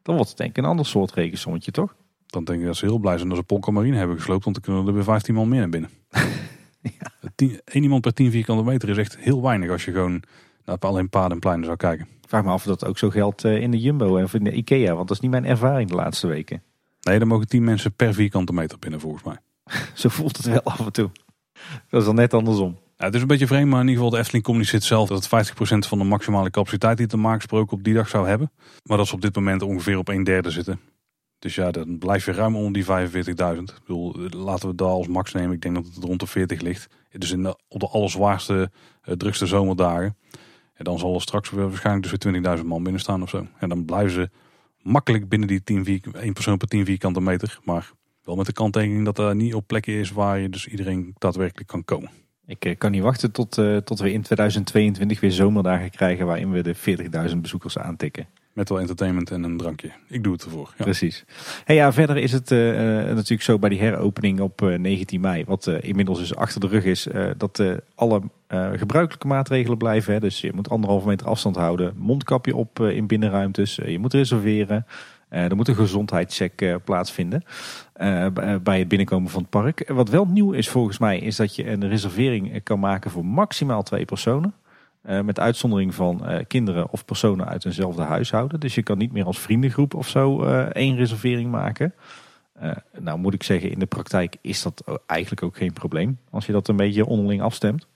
[0.01, 1.95] Dan wordt het denk ik een ander soort rekensommetje, toch?
[2.25, 4.43] Dan denk ik dat ze heel blij zijn dat ze Polka Marine hebben gesloopt.
[4.43, 5.89] Want dan kunnen er weer 15 man meer naar binnen.
[6.81, 7.51] ja.
[7.71, 10.23] Iemand per 10 vierkante meter is echt heel weinig als je gewoon
[10.65, 12.07] naar alleen paden en pleinen zou kijken.
[12.21, 14.43] Ik vraag me af of dat ook zo geldt eh, in de Jumbo of in
[14.43, 14.95] de Ikea.
[14.95, 16.63] Want dat is niet mijn ervaring de laatste weken.
[17.01, 19.37] Nee, dan mogen 10 mensen per vierkante meter binnen volgens mij.
[19.93, 21.09] zo voelt het wel af en toe.
[21.89, 22.77] Dat is dan net andersom.
[22.95, 25.49] Het is een beetje vreemd, maar in ieder geval de Efteling communiceert zelf dat het
[25.51, 25.53] 50%
[25.87, 28.51] van de maximale capaciteit die maken gesproken op die dag zou hebben.
[28.83, 30.79] Maar dat ze op dit moment ongeveer op een derde zitten.
[31.39, 33.61] Dus ja, dan blijf je ruim onder die 45.000.
[33.61, 35.55] Ik bedoel, laten we daar als max nemen.
[35.55, 36.87] Ik denk dat het rond de 40 ligt.
[37.11, 38.71] Dus in de, op de allerzwaarste,
[39.05, 40.17] uh, drukste zomerdagen.
[40.73, 43.47] En dan zal er straks waarschijnlijk dus weer 20.000 man binnen staan of zo.
[43.59, 44.29] En dan blijven ze
[44.81, 47.59] makkelijk binnen die 10 één persoon per 10 vierkante meter.
[47.63, 47.91] Maar
[48.23, 51.67] wel met de kanttekening dat er niet op plekken is waar je dus iedereen daadwerkelijk
[51.67, 52.09] kan komen.
[52.47, 56.51] Ik eh, kan niet wachten tot, uh, tot we in 2022 weer zomerdagen krijgen waarin
[56.51, 56.75] we de
[57.29, 58.27] 40.000 bezoekers aantikken.
[58.53, 59.91] Met wel entertainment en een drankje.
[60.07, 60.73] Ik doe het ervoor.
[60.77, 60.83] Ja.
[60.83, 61.25] Precies.
[61.63, 62.59] Hey, ja, verder is het uh,
[63.03, 67.07] natuurlijk zo bij die heropening op 19 mei, wat inmiddels dus achter de rug is,
[67.37, 67.63] dat
[67.95, 68.21] alle
[68.75, 70.13] gebruikelijke maatregelen blijven.
[70.13, 70.19] Hè.
[70.19, 74.85] Dus je moet anderhalve meter afstand houden, mondkapje op in binnenruimtes, je moet reserveren.
[75.35, 77.43] Er moet een gezondheidscheck plaatsvinden
[78.63, 79.89] bij het binnenkomen van het park.
[79.89, 83.83] Wat wel nieuw is volgens mij, is dat je een reservering kan maken voor maximaal
[83.83, 84.53] twee personen.
[85.01, 88.59] Met uitzondering van kinderen of personen uit eenzelfde huishouden.
[88.59, 91.93] Dus je kan niet meer als vriendengroep of zo één reservering maken.
[92.99, 96.19] nou moet ik zeggen, in de praktijk is dat eigenlijk ook geen probleem.
[96.29, 97.87] Als je dat een beetje onderling afstemt.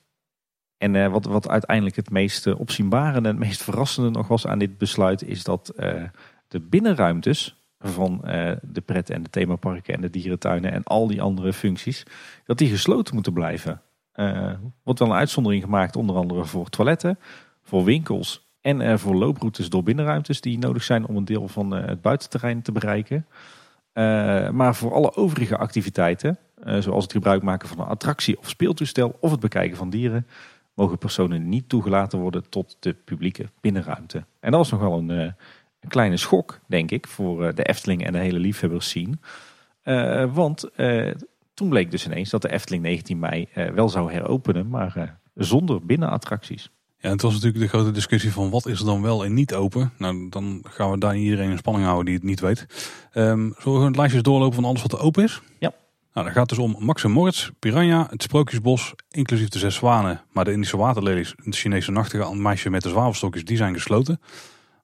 [0.77, 4.77] En wat, wat uiteindelijk het meest opzienbare en het meest verrassende nog was aan dit
[4.77, 5.23] besluit...
[5.27, 5.73] is dat
[6.49, 8.21] de binnenruimtes van
[8.61, 12.03] de pret- en de themaparken en de dierentuinen en al die andere functies...
[12.45, 13.81] dat die gesloten moeten blijven.
[14.15, 14.51] Uh,
[14.83, 17.19] wordt wel een uitzondering gemaakt, onder andere voor toiletten,
[17.63, 21.71] voor winkels en uh, voor looproutes door binnenruimtes die nodig zijn om een deel van
[21.71, 23.25] het buitenterrein te bereiken.
[24.55, 26.37] maar voor alle overige activiteiten,
[26.79, 30.27] zoals het gebruik maken van een attractie of speeltoestel of het bekijken van dieren,
[30.73, 34.17] mogen personen niet toegelaten worden tot de publieke binnenruimte.
[34.39, 35.35] En dat was nog wel een,
[35.79, 39.19] een kleine schok, denk ik, voor de Efteling en de hele liefhebbers zien.
[40.33, 40.69] want
[41.59, 45.03] toen bleek dus ineens dat de Efteling 19 mei eh, wel zou heropenen, maar eh,
[45.35, 46.69] zonder binnenattracties.
[46.99, 49.53] Ja, het was natuurlijk de grote discussie van wat is er dan wel en niet
[49.53, 49.93] open.
[49.97, 52.65] Nou, dan gaan we daar iedereen in spanning houden die het niet weet.
[53.13, 55.41] Um, zullen we het lijstje doorlopen van alles wat er open is?
[55.59, 55.73] Ja.
[56.13, 60.21] Nou, dan gaat dus om Max en Moritz, Piranha, het Sprookjesbos, inclusief de zes zwanen.
[60.31, 64.19] Maar de Indische waterlelies, het Chinese nachtegaal en meisje met de zwavelstokjes, die zijn gesloten.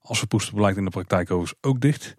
[0.06, 2.14] Als verpoester blijkt in de praktijk overigens ook dicht.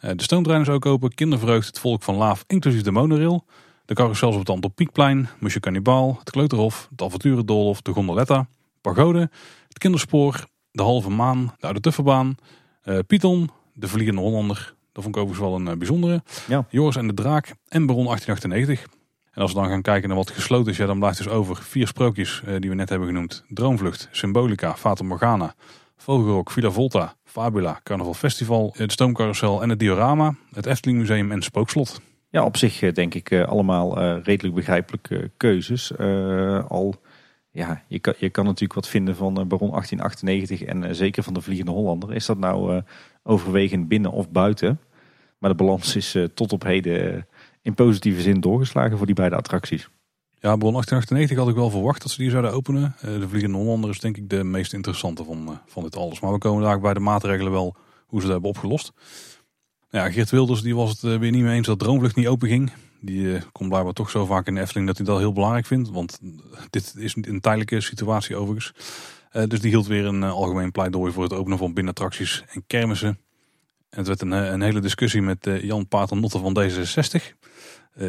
[0.00, 3.44] Uh, de stoomtrein is ook open, kindervreugd, het volk van Laaf, inclusief de monorail.
[3.84, 8.48] De carousels op het Anton Pieckplein, Musje Cannibal, het Kleuterhof, het Avonturendolhof, de Gondoletta,
[8.80, 9.30] Pagode,
[9.68, 12.36] het Kinderspoor, de Halve Maan, de Oude Tufferbaan,
[12.84, 14.74] uh, Python, de Vliegende Hollander.
[14.92, 16.22] Dat vond ik overigens wel een uh, bijzondere.
[16.48, 16.66] Ja.
[16.70, 18.98] Joris en de Draak en Baron 1898.
[19.32, 21.56] En als we dan gaan kijken naar wat gesloten is, ja, dan blijft dus over
[21.56, 23.44] vier sprookjes uh, die we net hebben genoemd.
[23.48, 25.54] Droomvlucht, Symbolica, Fata Morgana,
[25.96, 31.42] Vogelrok, Villa Volta, Fabula, Carnaval Festival, het Stoomcarousel en het Diorama, het Efteling Museum en
[31.42, 32.00] Spookslot.
[32.28, 35.96] Ja, op zich eh, denk ik eh, allemaal eh, redelijk begrijpelijke keuzes.
[36.68, 36.94] al,
[37.50, 41.40] ja, je kan, je kan natuurlijk wat vinden van Baron 1898 en zeker van de
[41.40, 42.14] Vliegende Hollander.
[42.14, 42.82] Is dat nou
[43.22, 44.80] overwegend binnen of buiten?
[45.38, 47.26] Maar de balans is tot op heden
[47.62, 49.88] in positieve zin doorgeslagen voor die beide attracties.
[50.42, 52.94] Ja, Baron 1898 had ik wel verwacht dat ze die zouden openen.
[53.00, 56.20] de Vliegende Hollander is denk ik de meest interessante van, van dit alles.
[56.20, 57.76] Maar we komen daar bij de maatregelen wel
[58.06, 58.92] hoe ze dat hebben opgelost.
[59.90, 62.48] Ja, Geert Wilders die was het eh, weer niet mee eens dat Droomvlucht niet open
[62.48, 62.72] ging.
[63.00, 65.90] Die komt blijkbaar toch zo vaak in de Efteling dat hij dat heel belangrijk vindt.
[65.90, 66.18] Want
[66.70, 68.72] dit is een tijdelijke situatie overigens.
[69.46, 73.18] Dus die hield weer een algemeen pleidooi voor het openen van binnenattracties en kermissen.
[73.90, 77.34] En het werd een, een hele discussie met Jan Paternotte van D66.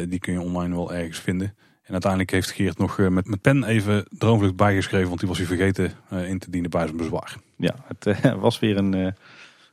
[0.08, 1.54] die kun je online wel ergens vinden.
[1.82, 5.08] En uiteindelijk heeft Geert nog met, met pen even Droomvlucht bijgeschreven.
[5.08, 7.36] Want die was hij vergeten in te dienen bij zijn bezwaar.
[7.56, 9.14] Ja, het was weer een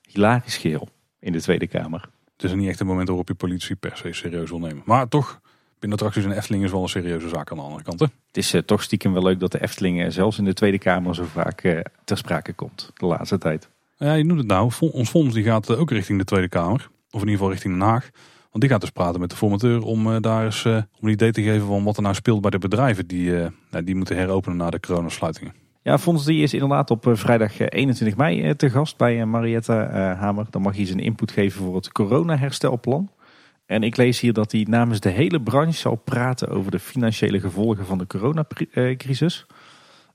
[0.08, 2.10] hilarisch geheel in de Tweede Kamer.
[2.34, 4.82] Het is niet echt een moment waarop je politie per se serieus wil nemen.
[4.86, 5.42] Maar toch,
[5.80, 8.00] Binnenattracties in Efteling is wel een serieuze zaak aan de andere kant.
[8.00, 8.06] Hè?
[8.28, 10.78] Het is uh, toch stiekem wel leuk dat de Efteling uh, zelfs in de Tweede
[10.78, 13.70] Kamer zo vaak uh, ter sprake komt de laatste tijd.
[13.98, 14.72] Ja, je noemt het nou.
[14.80, 16.90] Ons fonds die gaat ook richting de Tweede Kamer.
[17.12, 18.10] Of in ieder geval richting Den Haag.
[18.50, 21.42] Want die gaat dus praten met de formateur om daar eens om een idee te
[21.42, 23.32] geven van wat er nou speelt bij de bedrijven die,
[23.72, 25.54] nou, die moeten heropenen na de coronasluitingen.
[25.82, 29.74] Ja, Fons die is inderdaad op vrijdag 21 mei te gast bij Mariette
[30.20, 30.46] Hamer.
[30.50, 33.10] Dan mag hij zijn input geven voor het corona-herstelplan.
[33.66, 37.40] En ik lees hier dat hij namens de hele branche zal praten over de financiële
[37.40, 39.46] gevolgen van de coronacrisis.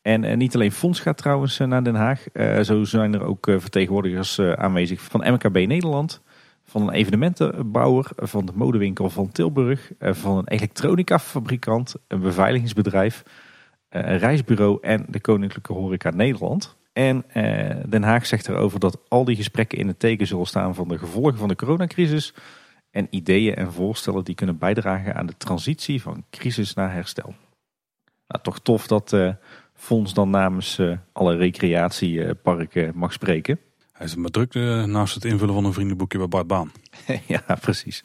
[0.03, 2.25] En niet alleen Fonds gaat trouwens naar Den Haag.
[2.63, 6.23] Zo zijn er ook vertegenwoordigers aanwezig van MKB Nederland.
[6.65, 9.93] Van een evenementenbouwer, van de modewinkel van Tilburg.
[9.99, 13.23] Van een elektronicafabrikant, een beveiligingsbedrijf.
[13.89, 16.77] Een reisbureau en de Koninklijke Horeca Nederland.
[16.93, 17.25] En
[17.89, 20.99] Den Haag zegt erover dat al die gesprekken in het teken zullen staan van de
[20.99, 22.35] gevolgen van de coronacrisis
[22.91, 27.35] en ideeën en voorstellen die kunnen bijdragen aan de transitie van crisis naar herstel.
[28.29, 29.17] Nou, toch tof dat
[29.75, 30.81] Fons dan namens
[31.13, 33.59] alle recreatieparken mag spreken.
[34.05, 36.73] Hij is maar druk uh, naast het invullen van een vriendenboekje bij Bart Baan.
[37.27, 38.05] ja, precies.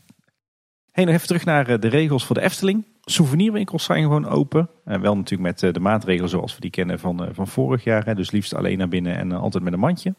[0.92, 2.86] Hey, nog even terug naar de regels voor de Efteling.
[3.02, 4.70] Souvenirwinkels zijn gewoon open.
[4.86, 8.16] En wel natuurlijk met de maatregelen zoals we die kennen van, van vorig jaar.
[8.16, 10.16] Dus liefst alleen naar binnen en altijd met een mandje.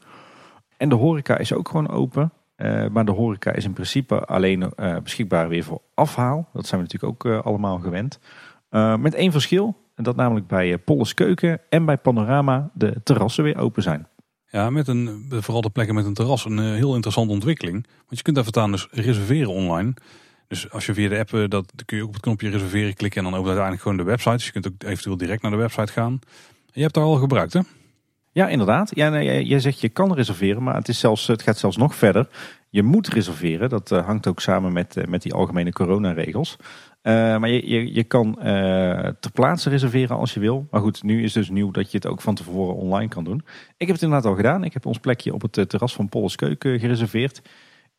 [0.76, 2.32] En de horeca is ook gewoon open.
[2.92, 6.48] Maar de horeca is in principe alleen beschikbaar weer voor afhaal.
[6.52, 8.18] Dat zijn we natuurlijk ook allemaal gewend.
[8.98, 9.76] met één verschil.
[9.94, 14.06] En dat namelijk bij Polles Keuken en bij Panorama de terrassen weer open zijn.
[14.50, 16.44] Ja, met een, vooral de plekken met een terras.
[16.44, 17.86] Een heel interessante ontwikkeling.
[17.96, 19.94] Want je kunt daar voortaan dus reserveren online.
[20.48, 22.94] Dus als je via de app, dat, dan kun je ook op het knopje reserveren
[22.94, 23.24] klikken.
[23.24, 24.36] En dan opent uiteindelijk gewoon de website.
[24.36, 26.18] Dus je kunt ook eventueel direct naar de website gaan.
[26.72, 27.60] Je hebt daar al gebruikt hè?
[28.32, 28.90] Ja, inderdaad.
[28.94, 32.28] Ja, jij zegt je kan reserveren, maar het, is zelfs, het gaat zelfs nog verder.
[32.68, 33.68] Je moet reserveren.
[33.68, 36.56] Dat uh, hangt ook samen met, met die algemene coronaregels.
[37.02, 38.34] Uh, maar je, je, je kan
[39.20, 40.66] ter plaatse reserveren als je wil.
[40.70, 43.42] Maar goed, nu is dus nieuw dat je het ook van tevoren online kan doen.
[43.76, 44.64] Ik heb het inderdaad al gedaan.
[44.64, 47.42] Ik heb ons plekje op het terras van Polles Keuken gereserveerd.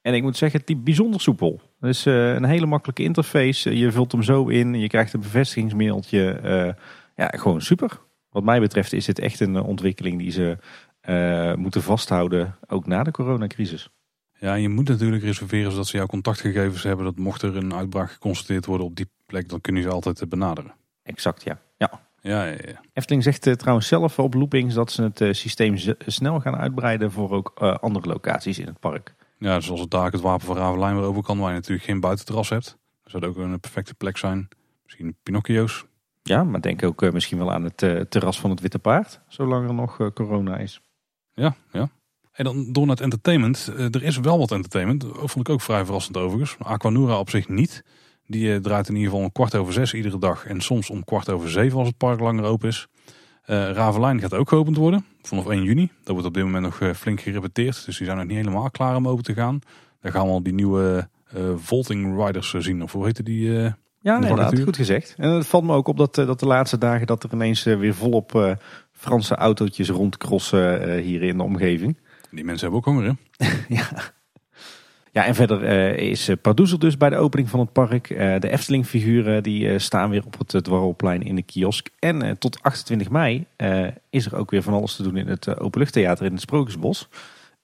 [0.02, 1.62] En ik moet zeggen, het liep bijzonder soepel.
[1.80, 3.78] Het is een hele makkelijke interface.
[3.78, 4.74] Je vult hem zo in.
[4.74, 6.40] Je krijgt een bevestigingsmailtje.
[7.16, 8.00] ja, gewoon super.
[8.30, 10.58] Wat mij betreft is dit echt een ontwikkeling die ze
[11.58, 13.90] moeten vasthouden, ook na de coronacrisis.
[14.42, 17.06] Ja, en je moet natuurlijk reserveren zodat ze jouw contactgegevens hebben.
[17.06, 20.74] Dat mocht er een uitbraak geconstateerd worden op die plek, dan kunnen ze altijd benaderen.
[21.04, 21.60] Exact, ja.
[21.78, 22.02] ja.
[22.22, 22.82] Ja, ja, ja.
[22.94, 27.12] Efteling zegt uh, trouwens zelf op loopings dat ze het uh, systeem snel gaan uitbreiden
[27.12, 29.16] voor ook andere locaties in het park.
[29.38, 32.00] Ja, zoals het daar het Wapen van Ravelijn weer over kan, waar je natuurlijk geen
[32.00, 32.78] buitenterras hebt.
[33.04, 34.48] Dat zou ook een perfecte plek zijn.
[34.84, 35.86] Misschien Pinocchio's.
[36.22, 37.78] Ja, maar denk ook misschien wel aan het
[38.10, 40.82] terras van het Witte Paard, zolang er nog corona is.
[41.34, 41.90] Ja, ja.
[42.32, 43.72] En dan door naar het entertainment.
[43.78, 45.02] er is wel wat entertainment.
[45.02, 46.56] Dat vond ik ook vrij verrassend overigens.
[46.60, 47.84] Aquanura op zich niet.
[48.26, 50.46] Die draait in ieder geval om kwart over zes iedere dag.
[50.46, 52.88] En soms om kwart over zeven als het park langer open is.
[53.46, 55.06] Ravelijn gaat ook geopend worden.
[55.22, 55.90] Vanaf 1 juni.
[56.04, 57.86] Dat wordt op dit moment nog flink gerepeteerd.
[57.86, 59.60] Dus die zijn nog niet helemaal klaar om open te gaan.
[60.00, 61.10] Daar gaan we al die nieuwe
[61.56, 62.84] Volting Riders zien.
[62.84, 63.74] Of hoe heette die...
[64.02, 65.14] Ja, nee, inderdaad, goed gezegd.
[65.18, 67.66] En het valt me ook op dat, eh, dat de laatste dagen dat er ineens
[67.66, 68.52] eh, weer volop uh,
[68.92, 71.98] Franse autootjes rondcrossen uh, hier in de omgeving.
[72.32, 73.48] Die mensen hebben ook honger, hè?
[73.76, 73.90] ja.
[75.12, 78.08] Ja, en verder uh, is Pardoezel dus bij de opening van het park.
[78.08, 81.90] de Efteling-figuren die staan weer op het Dwarrelplein in de kiosk.
[82.00, 83.46] En tot 28 mei
[84.10, 87.08] is er ook weer van alles te doen in het Openluchttheater in het Sprookjesbos.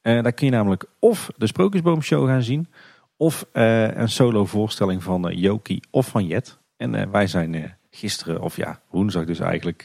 [0.02, 2.68] daar kun je namelijk of de Sprookjesboomshow gaan zien...
[3.20, 6.58] Of een solo voorstelling van Joki of van Jet.
[6.78, 9.84] En wij zijn gisteren, of ja, woensdag dus eigenlijk,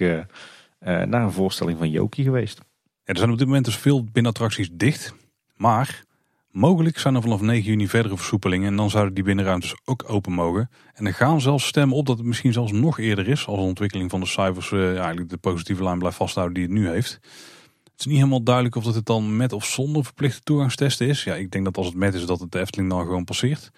[0.80, 2.60] naar een voorstelling van Joki geweest.
[3.04, 5.14] Er zijn op dit moment dus veel binnenattracties dicht.
[5.56, 6.04] Maar
[6.50, 8.66] mogelijk zijn er vanaf 9 juni verdere versoepelingen.
[8.66, 10.70] En dan zouden die binnenruimtes ook open mogen.
[10.94, 13.46] En er gaan zelfs stemmen op dat het misschien zelfs nog eerder is.
[13.46, 16.72] Als de ontwikkeling van de cijfers ja, eigenlijk de positieve lijn blijft vasthouden die het
[16.72, 17.18] nu heeft.
[17.84, 21.24] Het is niet helemaal duidelijk of dat het dan met of zonder verplichte toegangstesten is.
[21.24, 23.70] Ja, ik denk dat als het met is dat het de Efteling dan gewoon passeert.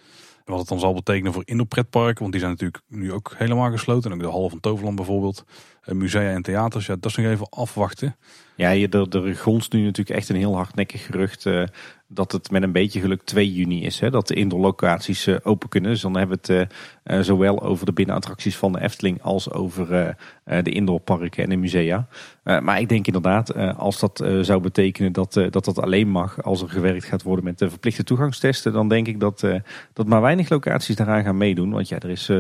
[0.44, 3.70] En wat het dan zal betekenen voor indoor-pretparken, want die zijn natuurlijk nu ook helemaal
[3.70, 4.10] gesloten.
[4.10, 5.52] En ook de Hal van Toverland bijvoorbeeld, eh,
[5.86, 6.86] musea en theaters.
[6.86, 8.16] Ja, dat is nog even afwachten.
[8.56, 9.22] Ja, er, er
[9.70, 11.62] nu natuurlijk echt een heel hardnekkig gerucht uh,
[12.08, 14.00] dat het met een beetje geluk 2 juni is.
[14.00, 15.90] Hè, dat de indoorlocaties uh, open kunnen.
[15.90, 16.68] Dus dan hebben we
[17.02, 22.06] het zowel over de binnenattracties van de Efteling als over de indoorparken en de musea.
[22.42, 26.68] maar ik denk inderdaad, als dat zou betekenen dat, dat dat alleen mag als er
[26.68, 29.46] gewerkt gaat worden met de verplichte toegangstesten, dan denk ik dat,
[29.92, 31.70] dat maar weinig locaties daaraan gaan meedoen.
[31.70, 32.30] Want ja, er is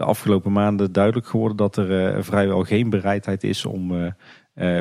[0.00, 4.14] de afgelopen maanden duidelijk geworden dat er vrijwel geen bereidheid is om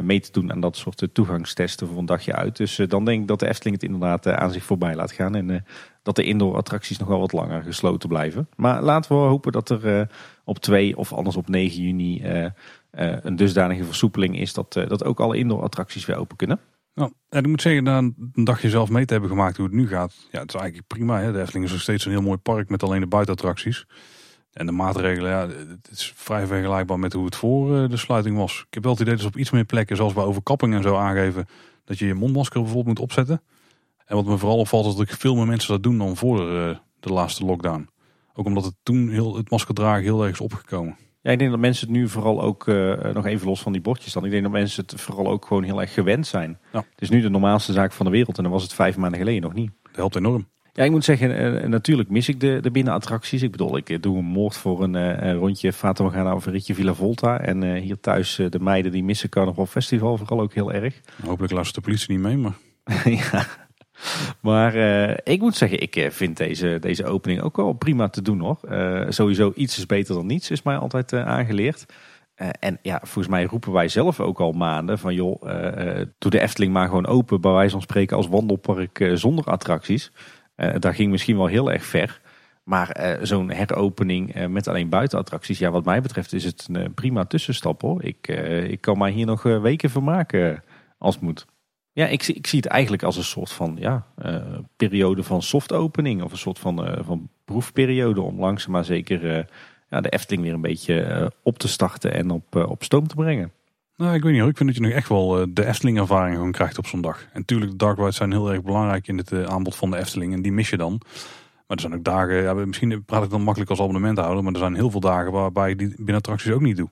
[0.02, 2.58] mee te doen aan dat soort toegangstesten voor een dagje uit.
[2.58, 5.36] Dus dan denk ik dat de Efteling het inderdaad aan zich voorbij laat gaan.
[5.36, 5.66] En
[6.04, 8.50] dat de indoor attracties nog wel wat langer gesloten blijven.
[8.56, 10.10] Maar laten we hopen dat er
[10.44, 12.24] op 2 of anders op 9 juni
[12.92, 16.60] een dusdanige versoepeling is dat, dat ook alle indoor attracties weer open kunnen.
[16.94, 19.76] Nou, en ik moet zeggen, na een dagje zelf mee te hebben gemaakt hoe het
[19.76, 20.28] nu gaat.
[20.32, 21.20] Ja, het is eigenlijk prima.
[21.20, 21.32] Hè?
[21.32, 23.86] De Efteling is nog steeds een heel mooi park met alleen de buitenattracties.
[24.60, 28.38] En de maatregelen, ja, het is vrij vergelijkbaar met hoe het voor eh, de sluiting
[28.38, 28.64] was.
[28.68, 30.96] Ik heb wel het idee dat op iets meer plekken, zoals bij overkapping en zo
[30.96, 31.46] aangeven,
[31.86, 33.42] dat je je mondmasker bijvoorbeeld moet opzetten.
[34.06, 36.70] En wat me vooral opvalt is dat veel meer mensen dat doen dan voor de,
[36.72, 37.90] eh, de laatste lockdown.
[38.34, 40.98] Ook omdat het toen heel, het maskerdragen heel erg is opgekomen.
[41.22, 43.82] Ja, ik denk dat mensen het nu vooral ook, uh, nog even los van die
[43.82, 44.26] bordjes dan.
[44.26, 46.60] Ik denk dat mensen het vooral ook gewoon heel erg gewend zijn.
[46.74, 46.80] Ja.
[46.80, 49.20] Het is nu de normaalste zaak van de wereld en dan was het vijf maanden
[49.20, 49.72] geleden nog niet.
[49.84, 50.48] Dat helpt enorm.
[50.80, 53.42] Ja, ik moet zeggen, uh, natuurlijk mis ik de, de binnenattracties.
[53.42, 56.94] Ik bedoel, ik doe een moord voor een rondje Fata Morgana of een ritje Villa
[56.94, 57.40] Volta.
[57.40, 61.02] En hier thuis de meiden die missen Carnaval Festival vooral ook heel erg.
[61.26, 62.54] Hopelijk luistert de politie niet mee, maar...
[63.04, 63.46] ja,
[64.42, 68.22] maar uh, ik moet zeggen, ik eh, vind deze, deze opening ook wel prima te
[68.22, 68.60] doen hoor.
[68.70, 71.86] Uh, sowieso iets is beter dan niets, is mij altijd aangeleerd.
[72.60, 75.42] en ja, volgens mij roepen wij zelf ook al maanden van joh,
[76.18, 80.12] doe de Efteling maar gewoon open, bij wijze van spreken als wandelpark zonder attracties.
[80.80, 82.22] Dat ging misschien wel heel erg ver.
[82.64, 87.82] Maar zo'n heropening met alleen buitenattracties, ja wat mij betreft is het een prima tussenstap
[87.82, 88.04] hoor.
[88.04, 88.28] Ik,
[88.68, 90.64] ik kan mij hier nog weken vermaken
[90.98, 91.46] als het moet.
[91.92, 94.06] Ja, ik, ik zie het eigenlijk als een soort van ja,
[94.76, 96.24] periode van soft opening.
[96.24, 99.48] Of een soort van, van proefperiode om langzaam maar zeker
[99.90, 103.52] ja, de Efteling weer een beetje op te starten en op, op stoom te brengen.
[104.00, 104.50] Nou, ik weet niet hoor.
[104.50, 107.22] Ik vind dat je nog echt wel de Efteling ervaring gewoon krijgt op zo'n dag.
[107.22, 110.34] En natuurlijk, de dark rides zijn heel erg belangrijk in het aanbod van de Efteling.
[110.34, 111.02] En die mis je dan.
[111.68, 114.44] Maar er zijn ook dagen, ja, misschien praat ik dan makkelijk als abonnementhouder.
[114.44, 116.90] Maar er zijn heel veel dagen waarbij ik die binnen attracties ook niet doe.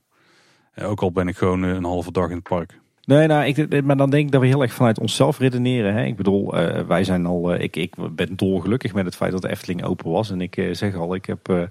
[0.82, 2.80] ook al ben ik gewoon een halve dag in het park.
[3.06, 5.94] Nee, nou, ik, maar dan denk ik dat we heel erg vanuit onszelf redeneren.
[5.94, 6.06] Hè?
[6.06, 9.42] Ik bedoel, uh, wij zijn al, uh, ik, ik ben dolgelukkig met het feit dat
[9.42, 10.32] de Efteling open was.
[10.32, 11.70] En ik uh, zeg al, ik heb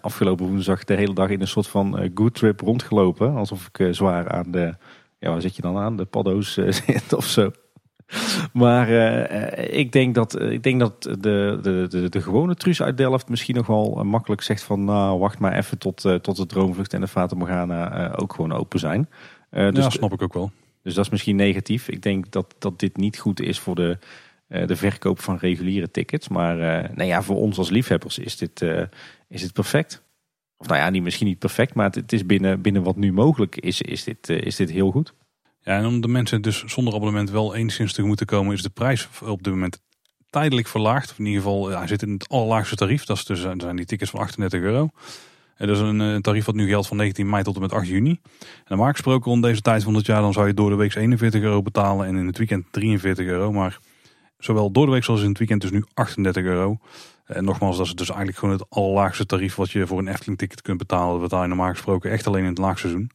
[0.00, 3.34] afgelopen woensdag de hele dag in een soort van good trip rondgelopen.
[3.34, 4.74] Alsof ik zwaar aan de,
[5.18, 5.96] ja, waar zit je dan aan?
[5.96, 6.52] De paddo's
[6.84, 7.50] zit of zo.
[8.52, 8.88] Maar
[9.70, 13.54] ik denk dat, ik denk dat de, de, de, de gewone Truus uit Delft misschien
[13.54, 14.84] nog wel makkelijk zegt van...
[14.84, 18.78] nou, wacht maar even tot, tot de Droomvlucht en de Fata Morgana ook gewoon open
[18.78, 19.08] zijn.
[19.50, 20.50] Dus, ja, snap ik ook wel.
[20.86, 21.88] Dus dat is misschien negatief.
[21.88, 23.98] Ik denk dat, dat dit niet goed is voor de,
[24.48, 26.28] de verkoop van reguliere tickets.
[26.28, 28.62] Maar uh, nou ja, voor ons als liefhebbers is dit,
[29.28, 30.02] is dit perfect.
[30.56, 33.56] Of nou ja, niet, misschien niet perfect, maar het, is binnen, binnen wat nu mogelijk
[33.56, 35.14] is, is, dit, is dit heel goed.
[35.60, 38.70] Ja, en om de mensen dus zonder abonnement wel enigszins te moeten komen, is de
[38.70, 39.80] prijs op dit moment
[40.30, 41.10] tijdelijk verlaagd.
[41.10, 43.04] Of in ieder geval, hij zit in het allerlaagste tarief.
[43.04, 44.90] Dat is dus, zijn die tickets van 38 euro.
[45.56, 47.86] Dat is een eh, tarief wat nu geldt van 19 mei tot en met 8
[47.86, 48.20] juni.
[48.40, 50.94] En normaal gesproken rond deze tijd van het jaar dan zou je door de week
[50.94, 53.52] 41 euro betalen en in het weekend 43 euro.
[53.52, 53.78] Maar
[54.38, 56.78] zowel door de week als in het weekend dus nu 38 euro.
[57.24, 60.38] En nogmaals, dat is dus eigenlijk gewoon het allerlaagste tarief wat je voor een Efteling
[60.38, 61.12] ticket kunt betalen.
[61.12, 63.10] Dat betaal je normaal gesproken echt alleen in het laagseizoen.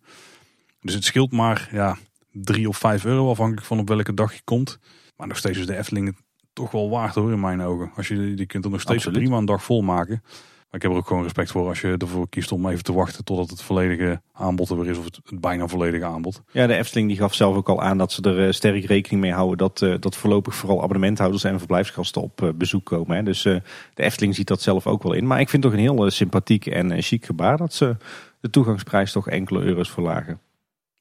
[0.82, 1.98] Dus het scheelt maar ja,
[2.32, 4.80] 3 of 5 euro afhankelijk van op welke dag je komt.
[5.16, 6.18] Maar nog steeds is de Efteling
[6.54, 7.92] toch wel waard hoor in mijn ogen.
[7.96, 10.24] Als je, die kunt er nog steeds prima een dag vol maken.
[10.72, 12.94] Maar ik heb er ook gewoon respect voor als je ervoor kiest om even te
[12.94, 14.98] wachten totdat het volledige aanbod er weer is.
[14.98, 16.42] Of het, bijna volledige aanbod.
[16.52, 19.22] Ja, de Efteling die gaf zelf ook al aan dat ze er uh, sterk rekening
[19.22, 19.58] mee houden.
[19.58, 23.16] Dat, uh, dat voorlopig vooral abonnementhouders en verblijfsgasten op uh, bezoek komen.
[23.16, 23.24] Hè.
[23.24, 23.62] Dus de
[23.96, 25.28] Efteling ziet dat zelf ook wel in.
[25.28, 27.98] Maar ik vind het toch een heel sympathiek en chic gebaar dat ze
[28.40, 30.40] de toegangsprijs toch enkele euro's verlagen.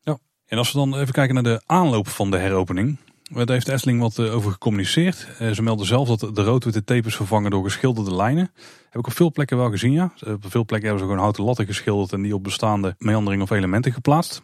[0.00, 2.98] Ja, en als we dan even kijken naar de aanloop van de heropening.
[3.34, 5.28] Daar heeft de Efteling wat over gecommuniceerd.
[5.52, 8.50] Ze melden zelf dat de rood-witte tapes vervangen door geschilderde lijnen.
[8.90, 10.12] Heb ik op veel plekken wel gezien, ja.
[10.26, 13.50] Op veel plekken hebben ze gewoon houten latten geschilderd en die op bestaande meandering of
[13.50, 14.40] elementen geplaatst.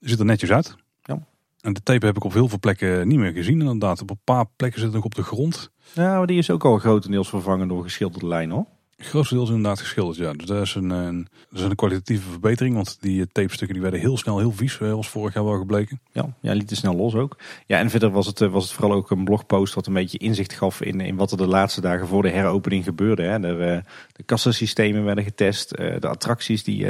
[0.00, 0.76] Ziet er netjes uit.
[1.02, 1.26] Ja.
[1.60, 4.00] En de tape heb ik op heel veel plekken niet meer gezien inderdaad.
[4.00, 5.70] Op een paar plekken zit het nog op de grond.
[5.92, 8.66] Ja, maar die is ook al grotendeels vervangen door geschilderde lijnen hoor.
[8.98, 10.32] Grotendeels inderdaad geschilderd, ja.
[10.32, 12.74] Dus dat is een, is een kwalitatieve verbetering.
[12.74, 16.00] Want die tapestukken die werden heel snel heel vies, eh, was vorig jaar wel gebleken.
[16.12, 17.36] Ja, ja lieten snel los ook.
[17.66, 20.18] Ja, en verder was het, eh, was het vooral ook een blogpost wat een beetje
[20.18, 23.22] inzicht gaf in, in wat er de laatste dagen voor de heropening gebeurde.
[23.22, 23.40] Hè.
[23.40, 23.78] De, eh,
[24.12, 25.68] de kassasystemen werden getest.
[25.76, 26.86] De attracties die,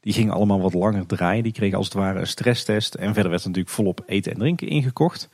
[0.00, 1.42] die gingen allemaal wat langer draaien.
[1.42, 2.94] Die kregen als het ware een stresstest.
[2.94, 5.28] En verder werd natuurlijk volop eten en drinken ingekocht.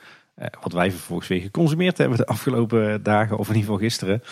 [0.63, 4.23] Wat wij vervolgens weer geconsumeerd hebben de afgelopen dagen, of in ieder geval gisteren.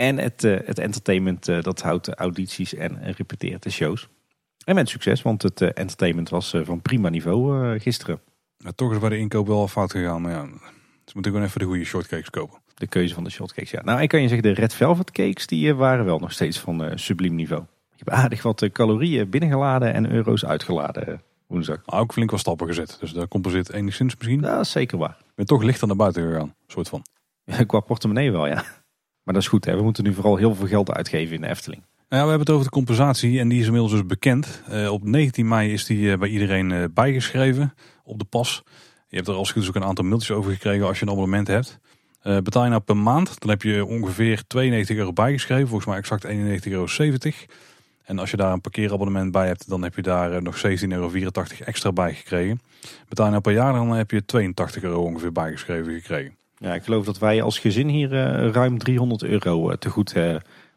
[0.00, 4.08] En het, uh, het entertainment uh, dat houdt audities en repeteert de shows.
[4.64, 8.20] En met succes, want het uh, entertainment was van prima niveau gisteren.
[8.56, 10.44] Ja, toch is bij de inkoop wel fout gegaan, maar ja,
[11.04, 12.58] ze moeten gewoon even de goede shortcakes kopen.
[12.74, 13.82] De keuze van de shortcakes, ja.
[13.82, 16.98] Nou, ik kan je zeggen, de Red Velvet cakes, die waren wel nog steeds van
[16.98, 17.62] subliem niveau.
[17.96, 21.22] Je hebt aardig wat calorieën binnengeladen en euro's uitgeladen.
[21.46, 21.82] woensdag.
[21.86, 22.96] Maar ook flink wat stappen gezet.
[23.00, 24.40] Dus daar compenseert enigszins misschien.
[24.40, 25.16] Dat is zeker waar.
[25.20, 26.54] Ik ben toch lichter naar buiten gegaan.
[26.66, 27.02] Soort van.
[27.66, 28.64] Qua portemonnee wel, ja.
[29.30, 29.76] Maar dat is goed, hè.
[29.76, 31.82] we moeten nu vooral heel veel geld uitgeven in de Efteling.
[31.82, 34.62] Nou ja, we hebben het over de compensatie en die is inmiddels dus bekend.
[34.70, 37.74] Uh, op 19 mei is die uh, bij iedereen uh, bijgeschreven
[38.04, 38.62] op de pas.
[39.08, 41.46] Je hebt er als goed ook een aantal mailtjes over gekregen als je een abonnement
[41.46, 41.78] hebt.
[42.22, 45.68] betaal je nou per maand, dan heb je ongeveer 92 euro bijgeschreven.
[45.68, 46.86] Volgens mij exact 91,70 euro.
[48.04, 51.10] En als je daar een parkeerabonnement bij hebt, dan heb je daar nog 17,84 euro
[51.64, 52.60] extra bij gekregen.
[53.08, 56.38] Betaal je nou per jaar, dan heb je 82 euro ongeveer bijgeschreven gekregen.
[56.62, 58.10] Ja, ik geloof dat wij als gezin hier
[58.52, 60.14] ruim 300 euro te goed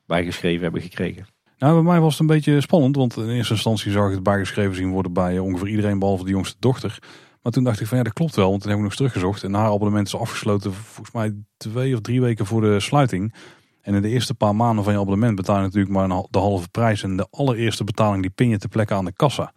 [0.05, 1.25] bijgeschreven hebben gekregen.
[1.57, 4.23] Nou, bij mij was het een beetje spannend, want in eerste instantie zag ik het
[4.23, 6.99] bijgeschreven zien worden bij ongeveer iedereen behalve de jongste dochter.
[7.41, 9.01] Maar toen dacht ik van ja, dat klopt wel, want toen heb ik nog eens
[9.01, 9.43] teruggezocht.
[9.43, 13.33] En haar abonnement is afgesloten volgens mij twee of drie weken voor de sluiting.
[13.81, 16.69] En in de eerste paar maanden van je abonnement betaal je natuurlijk maar de halve
[16.69, 17.03] prijs.
[17.03, 19.53] En de allereerste betaling die pin je te plekken aan de kassa.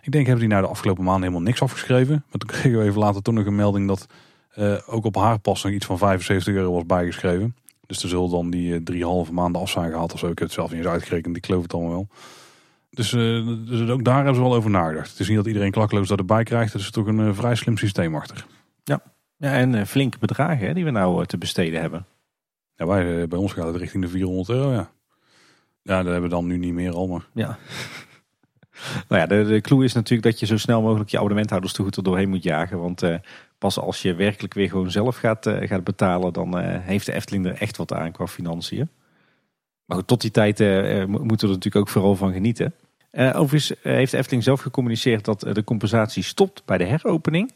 [0.00, 2.24] Ik denk, hebben die nou de afgelopen maanden helemaal niks afgeschreven.
[2.30, 4.06] Maar toen kregen we even later toch nog een melding dat
[4.58, 7.56] uh, ook op haar pas nog iets van 75 euro was bijgeschreven.
[7.86, 10.26] Dus er zullen dan die uh, drie halve maanden af zijn gehaald of zo.
[10.26, 12.08] Ik heb het zelf niet eens uitgerekend, ik geloof het allemaal wel.
[12.90, 15.10] Dus, uh, dus ook daar hebben ze wel over nagedacht.
[15.10, 16.72] Het is niet dat iedereen klakkeloos dat erbij krijgt.
[16.72, 18.46] Het is toch een vrij slim systeem achter.
[18.84, 19.02] Ja,
[19.36, 22.06] ja en flinke bedragen hè, die we nou te besteden hebben.
[22.76, 24.90] Ja, wij, bij ons gaat het richting de 400 euro, ja.
[25.82, 27.26] Ja, dat hebben we dan nu niet meer al, maar...
[27.34, 27.58] Ja.
[29.08, 31.82] Nou ja, de, de clue is natuurlijk dat je zo snel mogelijk je abonnementhouders te
[31.82, 32.78] goed er doorheen moet jagen.
[32.78, 33.14] Want uh,
[33.58, 37.12] pas als je werkelijk weer gewoon zelf gaat, uh, gaat betalen, dan uh, heeft de
[37.12, 38.88] Efteling er echt wat aan qua financiën.
[39.84, 42.74] Maar goed, tot die tijd moeten we er natuurlijk ook vooral van genieten.
[43.12, 47.52] overigens heeft de Efteling zelf gecommuniceerd dat de compensatie stopt bij de heropening.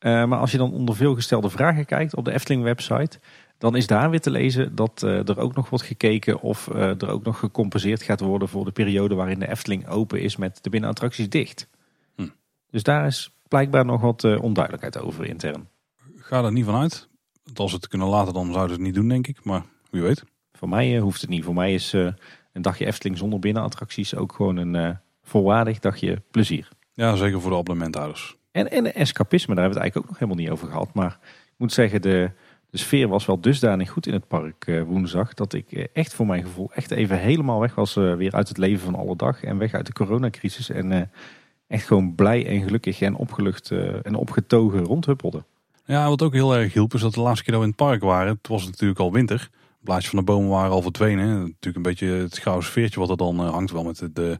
[0.00, 3.18] maar als je dan onder veel gestelde vragen kijkt op de Efteling website,
[3.58, 7.02] dan is daar weer te lezen dat uh, er ook nog wordt gekeken of uh,
[7.02, 10.58] er ook nog gecompenseerd gaat worden voor de periode waarin de Efteling open is met
[10.62, 11.68] de binnenattracties dicht.
[12.14, 12.28] Hm.
[12.70, 15.68] Dus daar is blijkbaar nog wat uh, onduidelijkheid over intern.
[16.16, 17.08] Ga er niet van uit.
[17.54, 19.44] als ze het kunnen laten, dan zouden ze het niet doen, denk ik.
[19.44, 20.24] Maar wie weet.
[20.52, 21.44] Voor mij hoeft het niet.
[21.44, 26.68] Voor mij is een dagje Efteling zonder binnenattracties ook gewoon een volwaardig dagje plezier.
[26.92, 28.36] Ja, zeker voor de abonnementhouders.
[28.50, 30.94] En, en escapisme, daar hebben we het eigenlijk ook nog helemaal niet over gehad.
[30.94, 32.30] Maar ik moet zeggen, de,
[32.70, 35.34] de sfeer was wel dusdanig goed in het park uh, woensdag.
[35.34, 38.48] Dat ik uh, echt voor mijn gevoel echt even helemaal weg was uh, weer uit
[38.48, 39.42] het leven van alle dag.
[39.42, 40.70] En weg uit de coronacrisis.
[40.70, 41.10] En
[41.66, 43.70] echt gewoon blij en gelukkig en opgelucht
[44.02, 45.44] en opgetogen rondhuppelde.
[45.84, 47.86] Ja, wat ook heel erg hielp is dat de laatste keer dat we in het
[47.86, 48.32] park waren.
[48.32, 49.50] Het was natuurlijk al winter.
[49.80, 51.38] Blaadjes van de bomen waren al verdwenen.
[51.38, 54.38] Natuurlijk een beetje het gouden sfeertje wat er dan hangt wel met de,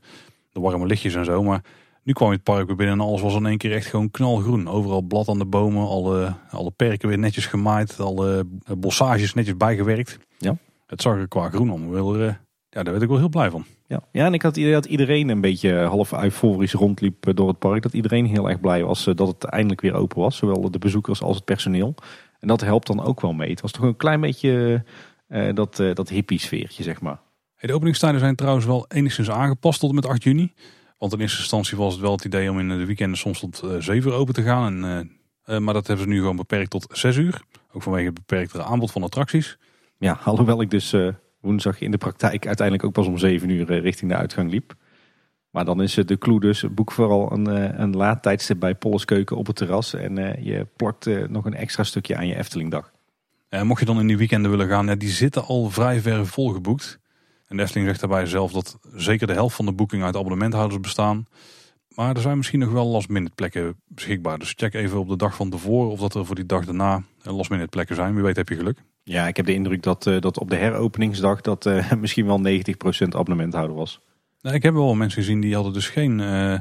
[0.52, 1.42] de warme lichtjes en zo.
[1.42, 1.62] Maar
[2.08, 4.10] nu kwam je het park weer binnen en alles was in één keer echt gewoon
[4.10, 4.68] knalgroen.
[4.68, 8.46] Overal blad aan de bomen, alle, alle perken weer netjes gemaaid, alle
[8.78, 10.18] bossages netjes bijgewerkt.
[10.38, 10.56] Ja.
[10.86, 11.90] Het zag er qua groen om.
[11.90, 12.36] Wel, ja,
[12.70, 13.64] daar werd ik wel heel blij van.
[13.86, 17.48] Ja, ja en ik had het idee dat iedereen een beetje half euforisch rondliep door
[17.48, 17.82] het park.
[17.82, 20.36] Dat iedereen heel erg blij was dat het eindelijk weer open was.
[20.36, 21.94] Zowel de bezoekers als het personeel.
[22.40, 23.50] En dat helpt dan ook wel mee.
[23.50, 24.84] Het was toch een klein beetje
[25.28, 27.20] uh, dat, uh, dat hippie sfeertje, zeg maar.
[27.54, 30.52] Hey, de openingstijden zijn trouwens wel enigszins aangepast tot en met 8 juni.
[30.98, 33.60] Want in eerste instantie was het wel het idee om in de weekenden soms tot
[33.64, 34.84] uh, eh, 7 uur open te gaan.
[34.84, 35.10] En,
[35.46, 37.42] uh, maar dat hebben ze nu gewoon beperkt tot 6 uur.
[37.72, 39.58] Ook vanwege het beperktere aanbod van attracties.
[39.98, 41.08] Ja, alhoewel ik dus uh,
[41.40, 44.74] woensdag in de praktijk uiteindelijk ook pas om 7 uur richting de uitgang liep.
[45.50, 49.46] Maar dan is de clue dus, boek vooral een, een laat tijdstip bij Polleskeuken op
[49.46, 49.94] het terras.
[49.94, 50.14] En
[50.44, 52.92] je plakt nog een extra stukje aan je Eftelingdag.
[53.62, 56.98] mocht je dan in die weekenden willen gaan, ja, die zitten al vrij ver volgeboekt.
[57.48, 60.80] En de Efteling zegt daarbij zelf dat zeker de helft van de boekingen uit abonnementhouders
[60.80, 61.26] bestaan.
[61.94, 64.38] Maar er zijn misschien nog wel last minute plekken beschikbaar.
[64.38, 67.02] Dus check even op de dag van tevoren of dat er voor die dag daarna
[67.22, 68.14] last minute plekken zijn.
[68.14, 68.78] Wie weet heb je geluk.
[69.02, 72.40] Ja, ik heb de indruk dat, uh, dat op de heropeningsdag dat uh, misschien wel
[72.40, 74.00] 90% abonnementhouder was.
[74.40, 76.18] Nee, ik heb wel mensen gezien die hadden dus geen...
[76.18, 76.52] Uh,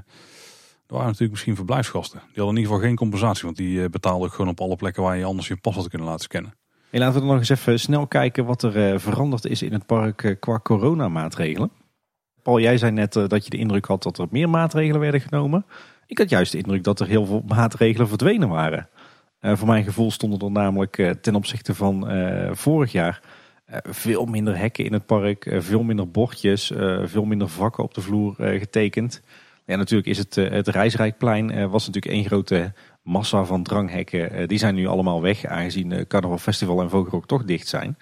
[0.87, 2.19] er waren natuurlijk misschien verblijfsgasten.
[2.19, 3.43] Die hadden in ieder geval geen compensatie.
[3.43, 6.23] Want die betaalden gewoon op alle plekken waar je anders je pas had kunnen laten
[6.23, 6.53] scannen.
[6.89, 9.85] Hey, laten we nog eens even snel kijken wat er uh, veranderd is in het
[9.85, 11.71] park uh, qua coronamaatregelen.
[12.41, 15.21] Paul, jij zei net uh, dat je de indruk had dat er meer maatregelen werden
[15.21, 15.65] genomen.
[16.05, 18.89] Ik had juist de indruk dat er heel veel maatregelen verdwenen waren.
[19.41, 22.07] voor mijn gevoel stonden er namelijk ten opzichte van
[22.51, 23.21] vorig jaar
[23.83, 26.71] veel minder hekken in het park, veel minder bordjes,
[27.03, 29.21] veel minder vakken op de vloer getekend.
[29.67, 32.73] Ja, natuurlijk is het, het Reisrijkplein was natuurlijk één grote
[33.07, 37.43] massa van dranghekken, eh, die zijn nu allemaal weg, aangezien Carnaval Festival en Vogelrok toch
[37.43, 37.97] dicht zijn.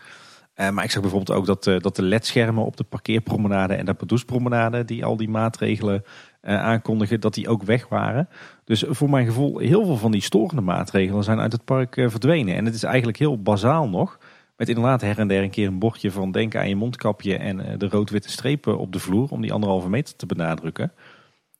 [0.55, 4.85] Maar ik zag bijvoorbeeld ook dat, dat de ledschermen op de parkeerpromenade en de Padoespromenade,
[4.85, 6.03] die al die maatregelen
[6.41, 8.29] aankondigen, dat die ook weg waren.
[8.63, 12.55] Dus voor mijn gevoel, heel veel van die storende maatregelen zijn uit het park verdwenen.
[12.55, 14.19] En het is eigenlijk heel bazaal nog.
[14.57, 17.77] Met inderdaad her en der een keer een bordje van denk aan je mondkapje en
[17.77, 20.91] de rood-witte strepen op de vloer om die anderhalve meter te benadrukken.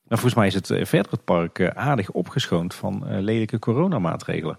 [0.08, 4.58] Maar volgens mij is het verder het park aardig opgeschoond van lelijke coronamaatregelen.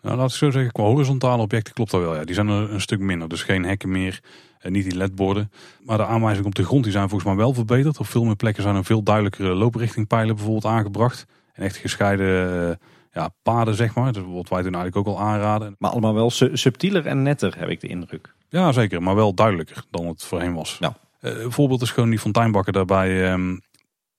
[0.00, 2.14] Nou, laat ik zo zeggen, qua horizontale objecten klopt dat wel.
[2.14, 2.24] Ja.
[2.24, 3.28] Die zijn er een stuk minder.
[3.28, 4.20] Dus geen hekken meer,
[4.58, 5.50] en niet die ledborden.
[5.84, 7.98] Maar de aanwijzingen op de grond die zijn volgens mij wel verbeterd.
[7.98, 11.26] Op veel meer plekken zijn er veel duidelijkere looprichtingpijlen bijvoorbeeld aangebracht.
[11.52, 12.78] En echt gescheiden
[13.12, 14.12] ja, paden, zeg maar.
[14.12, 15.74] Dus wat wij toen eigenlijk ook al aanraden.
[15.78, 18.34] Maar allemaal wel subtieler en netter, heb ik de indruk.
[18.48, 19.02] Ja, zeker.
[19.02, 20.76] Maar wel duidelijker dan het voorheen was.
[20.80, 20.96] Ja.
[21.20, 23.60] Uh, een voorbeeld is gewoon die fonteinbakken daarbij um,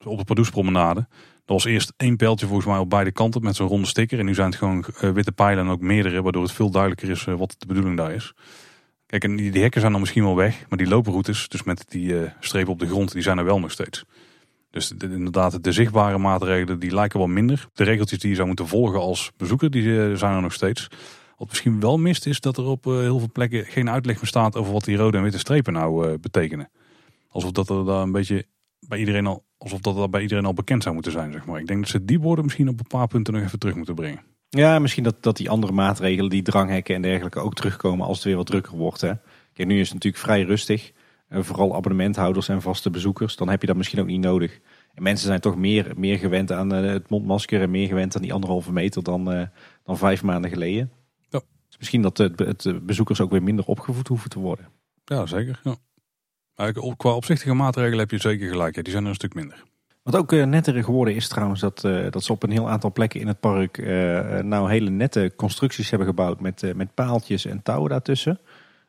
[0.05, 0.99] op de Pardoespromenade.
[1.45, 4.19] Er was eerst één pijltje volgens mij op beide kanten met zo'n ronde sticker.
[4.19, 6.21] En nu zijn het gewoon uh, witte pijlen en ook meerdere.
[6.21, 8.33] Waardoor het veel duidelijker is uh, wat de bedoeling daar is.
[9.05, 10.65] Kijk, en die, hekken zijn dan misschien wel weg.
[10.69, 13.71] Maar die looproutes, dus met die strepen op de grond, die zijn er wel nog
[13.71, 14.05] steeds.
[14.71, 17.67] Dus inderdaad, de zichtbare maatregelen die lijken wel minder.
[17.73, 20.87] De regeltjes die je zou moeten volgen als bezoeker, die eh, zijn er nog steeds.
[21.37, 24.55] Wat misschien wel mist is dat er op eh, heel veel plekken geen uitleg bestaat
[24.55, 26.69] over wat die rode en witte strepen nou uh, betekenen.
[27.29, 28.45] Alsof dat er daar een beetje
[28.79, 31.59] bij iedereen al, alsof dat bij iedereen al bekend zou moeten zijn, zeg maar.
[31.59, 33.95] Ik denk dat ze die woorden misschien op een paar punten nog even terug moeten
[33.95, 34.21] brengen.
[34.49, 38.25] Ja, misschien dat, dat die andere maatregelen, die dranghekken en dergelijke, ook terugkomen als het
[38.25, 39.01] weer wat drukker wordt.
[39.01, 39.11] Hè.
[39.53, 40.91] Kijk, nu is het natuurlijk vrij rustig
[41.29, 44.59] vooral abonnementhouders en vaste bezoekers, dan heb je dat misschien ook niet nodig.
[44.93, 48.21] En mensen zijn toch meer, meer gewend aan eh, het mondmasker en meer gewend aan
[48.21, 49.43] die anderhalve meter dan, uh,
[49.83, 50.91] dan vijf maanden geleden.
[51.29, 51.41] Ja.
[51.67, 54.67] Dus misschien dat de, het bezoekers ook weer minder opgevoed hoeven te worden.
[55.05, 55.59] Ja, zeker.
[55.63, 55.75] Ja.
[56.97, 58.83] Qua opzichtige maatregelen heb je zeker gelijk.
[58.83, 59.63] Die zijn er een stuk minder.
[60.03, 63.19] Wat ook uh, netter geworden is trouwens dat, dat ze op een heel aantal plekken
[63.19, 63.77] in het park
[64.43, 68.39] nou hele nette constructies hebben gebouwd met, met paaltjes en touwen daartussen.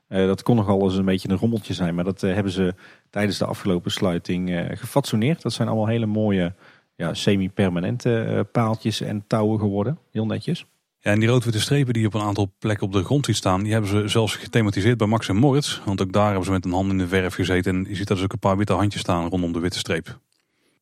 [0.08, 2.74] Dat kon nogal eens een beetje een rommeltje zijn, maar dat hebben ze
[3.10, 5.42] tijdens de afgelopen sluiting gefatsoeneerd.
[5.42, 6.54] Dat zijn allemaal hele mooie
[6.96, 9.98] ja, semi-permanente paaltjes en touwen geworden.
[10.12, 10.66] Heel netjes.
[11.02, 13.62] Ja, en die rood-witte strepen die op een aantal plekken op de grond ziet staan,
[13.62, 15.80] die hebben ze zelfs gethematiseerd bij Max en Moritz.
[15.84, 18.06] Want ook daar hebben ze met een hand in de verf gezeten en je ziet
[18.06, 20.18] daar dus ook een paar witte handjes staan rondom de witte streep.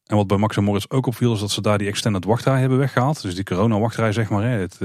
[0.07, 2.61] En wat bij Max en Moritz ook opviel is dat ze daar die extended wachtrij
[2.61, 3.23] hebben weggehaald.
[3.23, 4.79] Dus die corona-wachtrij zeg maar, het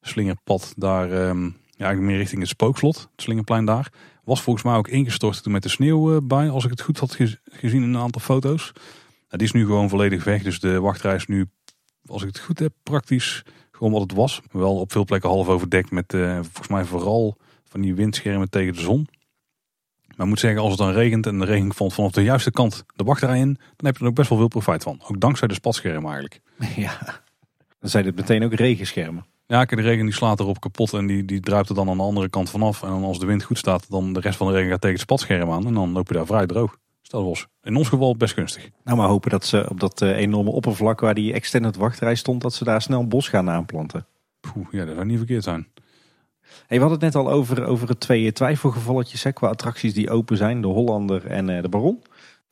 [0.00, 1.28] slingerpad daar...
[1.28, 3.92] Um, ja, eigenlijk meer richting het spookslot, het Slingerplein daar.
[4.24, 6.98] Was volgens mij ook ingestort toen met de sneeuw eh, bij, als ik het goed
[6.98, 8.72] had gezien in een aantal foto's.
[9.28, 11.46] Die is nu gewoon volledig weg, dus de wachtrij is nu,
[12.06, 13.42] als ik het goed heb, praktisch
[13.80, 14.40] gewoon wat het was.
[14.50, 18.74] Wel op veel plekken half overdekt met uh, volgens mij vooral van die windschermen tegen
[18.74, 19.08] de zon.
[20.06, 22.50] Maar ik moet zeggen, als het dan regent en de regen valt vanaf de juiste
[22.50, 25.00] kant de wachtrij in, dan heb je er ook best wel veel profijt van.
[25.08, 26.40] Ook dankzij de spatschermen eigenlijk.
[26.86, 27.22] Ja,
[27.78, 29.24] dan zijn het meteen ook regenschermen.
[29.46, 32.02] Ja, de regen die slaat erop kapot en die, die druipt er dan aan de
[32.02, 32.82] andere kant vanaf.
[32.82, 35.04] En als de wind goed staat, dan de rest van de regen gaat tegen het
[35.04, 35.66] spatscherm aan.
[35.66, 36.76] En dan loop je daar vrij droog.
[37.10, 38.70] Dat was in ons geval best gunstig.
[38.84, 42.40] Nou, maar hopen dat ze op dat eh, enorme oppervlak waar die extended wachtrij stond,
[42.40, 44.06] dat ze daar snel bos gaan aanplanten.
[44.40, 45.66] Poeh, ja, dat zou niet verkeerd zijn.
[46.66, 50.10] Hey, we hadden het net al over, over het twee twijfelgevalletjes hè, qua attracties die
[50.10, 50.60] open zijn.
[50.60, 52.02] De Hollander en uh, de Baron.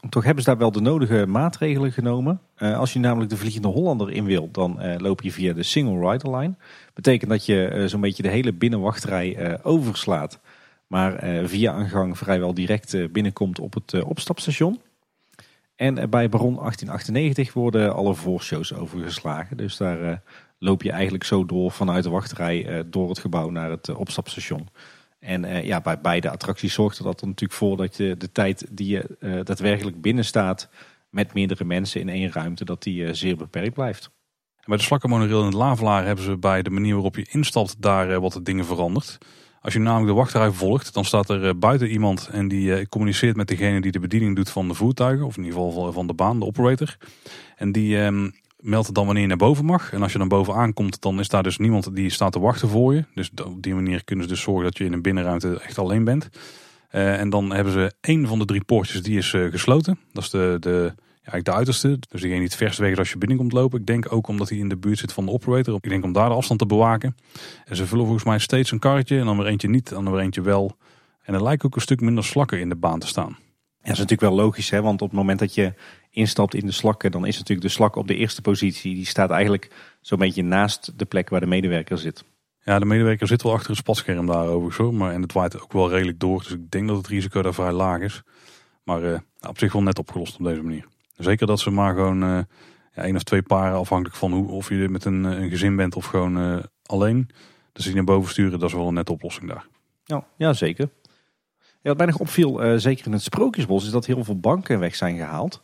[0.09, 2.41] Toch hebben ze daar wel de nodige maatregelen genomen.
[2.59, 5.63] Uh, als je namelijk de Vliegende Hollander in wil, dan uh, loop je via de
[5.63, 6.55] Single Rider Line.
[6.95, 10.41] Betekent dat je zo'n beetje de hele binnenwachtrij overslaat.
[10.89, 14.81] Maar via een gang vrijwel direct binnenkomt op het opstapstation.
[15.77, 19.57] En bij Baron 1898 worden alle voorshows overgeslagen.
[19.57, 20.23] Dus daar
[20.59, 24.69] loop je eigenlijk zo door vanuit de wachtrij door het gebouw naar het opstapstation.
[25.19, 28.89] En ja, bij beide attracties zorgt dat er natuurlijk voor dat je de tijd die
[28.89, 30.69] je daadwerkelijk binnen staat
[31.11, 34.11] met meerdere mensen in één ruimte, dat die zeer beperkt blijft.
[34.65, 38.21] bij de slakkenmonorail in het Lavelaar hebben ze bij de manier waarop je instapt daar
[38.21, 39.19] wat dingen veranderd.
[39.61, 43.49] Als je namelijk de wachtrij volgt, dan staat er buiten iemand en die communiceert met
[43.49, 46.39] degene die de bediening doet van de voertuigen, of in ieder geval van de baan,
[46.39, 46.97] de operator.
[47.57, 49.93] En die um, meldt dan wanneer je naar boven mag.
[49.93, 52.69] En als je dan boven aankomt, dan is daar dus niemand die staat te wachten
[52.69, 53.05] voor je.
[53.15, 56.05] Dus op die manier kunnen ze dus zorgen dat je in een binnenruimte echt alleen
[56.05, 56.29] bent.
[56.93, 59.99] Uh, en dan hebben ze één van de drie poortjes die is gesloten.
[60.13, 60.95] Dat is de, de,
[61.29, 61.99] eigenlijk de uiterste.
[62.09, 63.81] Dus diegene die het verst weg is als je binnenkomt lopen.
[63.81, 65.75] Ik denk ook omdat hij in de buurt zit van de operator.
[65.75, 67.17] Ik denk om daar de afstand te bewaken.
[67.65, 69.19] En ze vullen volgens mij steeds een karretje.
[69.19, 70.77] En dan weer eentje niet, en dan weer eentje wel.
[71.23, 73.37] En er lijkt ook een stuk minder slakken in de baan te staan.
[73.39, 74.83] Ja, dat is natuurlijk wel logisch, hè?
[74.83, 75.75] want op het moment dat je
[76.11, 78.95] instapt in de slakken, dan is natuurlijk de slak op de eerste positie.
[78.95, 82.25] Die staat eigenlijk zo'n beetje naast de plek waar de medewerker zit.
[82.65, 85.73] Ja, de medewerker zit wel achter het spatscherm daar overigens Maar, en het waait ook
[85.73, 86.43] wel redelijk door.
[86.43, 88.23] Dus ik denk dat het risico daar vrij laag is.
[88.85, 89.19] Maar uh,
[89.49, 90.87] op zich wel net opgelost op deze manier.
[91.19, 92.39] Zeker dat ze maar gewoon uh,
[92.95, 95.97] één of twee paren, afhankelijk van hoe, of je met een, eh, een gezin bent
[95.97, 97.29] of gewoon uh, alleen.
[97.73, 99.67] Dus die naar boven sturen, dat is wel een nette oplossing daar.
[100.05, 100.89] Ja, ja zeker.
[101.83, 105.17] Wat mij nog opviel, zeker in het Sprookjesbos, is dat heel veel banken weg zijn
[105.17, 105.63] gehaald.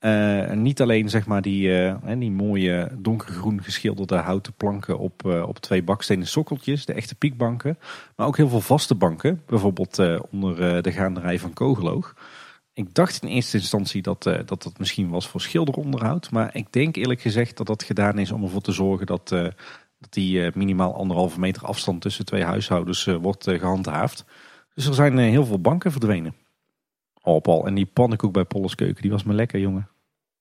[0.00, 5.82] Uh, niet alleen zeg maar die, die mooie donkergroen geschilderde houten planken op, op twee
[5.82, 7.78] bakstenen sokkeltjes, de echte piekbanken.
[8.16, 9.98] Maar ook heel veel vaste banken, bijvoorbeeld
[10.30, 12.14] onder de gaanderij van Kogeloog.
[12.72, 16.30] Ik dacht in eerste instantie dat, uh, dat dat misschien was voor schilderonderhoud.
[16.30, 19.42] Maar ik denk eerlijk gezegd dat dat gedaan is om ervoor te zorgen dat, uh,
[19.98, 24.24] dat die minimaal anderhalve meter afstand tussen twee huishoudens wordt gehandhaafd.
[24.74, 26.34] Dus er zijn heel veel banken verdwenen.
[27.22, 29.88] Oh Paul, en die pannenkoek bij Polles Keuken, die was me lekker jongen.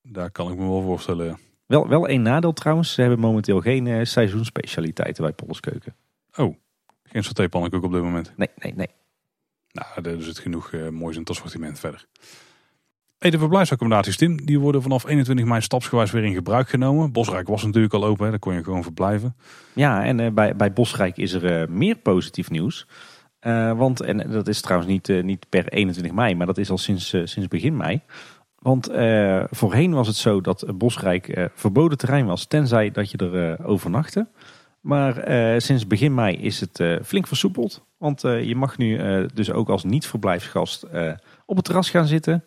[0.02, 1.40] Daar kan ik me wel voorstellen.
[1.66, 5.96] Wel, wel één nadeel trouwens, ze hebben momenteel geen seizoensspecialiteiten bij Polles Keuken.
[6.36, 6.56] Oh,
[7.04, 8.34] geen satépannenkoek op dit moment?
[8.38, 8.88] Nee, nee, nee.
[9.72, 12.06] Nou, er zit genoeg uh, moois in het assortiment verder.
[13.18, 17.12] De verblijfsaccommodaties, Tim, die worden vanaf 21 mei stapsgewijs weer in gebruik genomen.
[17.12, 19.36] Bosrijk was natuurlijk al open, hè, daar kon je gewoon verblijven.
[19.74, 22.88] Ja, en uh, bij, bij Bosrijk is er uh, meer positief nieuws.
[23.76, 27.10] want, en dat is trouwens niet, niet per 21 mei, maar dat is al sinds,
[27.10, 28.02] sinds begin mei.
[28.60, 28.90] Want
[29.50, 34.28] voorheen was het zo dat Bosrijk verboden terrein was, tenzij dat je er overnachtte.
[34.82, 37.86] Maar eh, sinds begin mei is het uh, flink versoepeld.
[37.98, 39.00] Want uh, je mag nu
[39.34, 40.86] dus ook als niet-verblijfsgast
[41.46, 42.44] op het terras gaan zitten.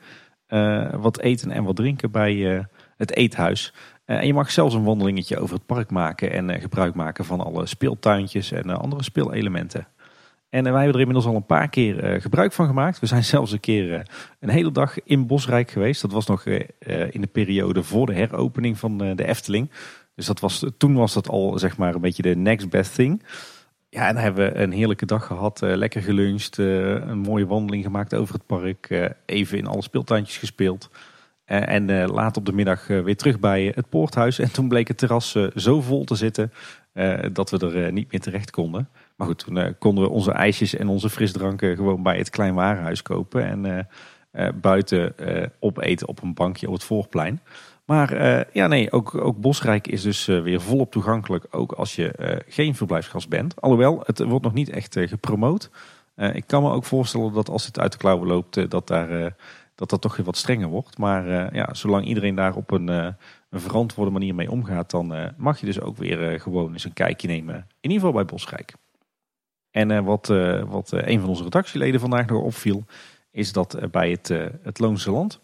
[1.01, 3.75] wat eten en wat drinken bij het eethuis.
[4.05, 6.33] en je mag zelfs een wandelingetje over het park maken.
[6.33, 9.87] En gebruik maken van alle speeltuintjes en andere speelelementen.
[10.49, 12.99] En wij hebben er inmiddels al een paar keer gebruik van gemaakt.
[12.99, 14.07] We zijn zelfs een keer
[14.41, 16.03] een hele dag in Bosrijk geweest.
[16.03, 16.45] Dat was nog
[17.11, 19.71] in de periode voor de heropening van de Efteling.
[20.15, 23.23] Dus dat was, toen was dat al zeg maar een beetje de next best thing.
[23.95, 25.63] Ja, en dan hebben we een heerlijke dag gehad.
[25.63, 28.91] Uh, lekker geluncht, uh, een mooie wandeling gemaakt over het park.
[28.91, 30.91] Uh, even in alle speeltuintjes gespeeld.
[31.45, 34.39] en laat op de middag weer terug bij het poorthuis.
[34.39, 36.53] En toen bleek het terras zo vol te zitten
[37.33, 38.89] dat we er niet meer terecht konden.
[39.17, 43.03] Maar goed, toen konden we onze ijsjes en onze frisdranken gewoon bij het klein warenhuis
[43.03, 43.45] kopen.
[43.45, 43.89] En
[44.61, 45.15] buiten
[45.59, 47.41] opeten op een bankje op het voorplein.
[47.85, 51.97] Maar uh, ja, nee, ook, ook Bosrijk is dus uh, weer volop toegankelijk, ook als
[51.97, 53.61] je uh, geen verblijfsgast bent.
[53.61, 55.71] Alhoewel, het wordt nog niet echt gepromoot.
[56.17, 59.35] ik kan me ook voorstellen dat als het uit de klauwen loopt, dat, daar,
[59.75, 60.99] dat dat toch weer wat strenger wordt.
[60.99, 65.67] Maar ja, zolang iedereen daar op een, een verantwoorde manier mee omgaat, dan mag je
[65.67, 67.55] dus ook weer gewoon eens een kijkje nemen.
[67.55, 68.75] In ieder geval bij Bosrijk.
[69.71, 70.27] En wat,
[70.67, 72.85] wat een van onze redactieleden vandaag nog opviel,
[73.31, 74.29] is dat bij het,
[74.63, 75.41] het Loonse Land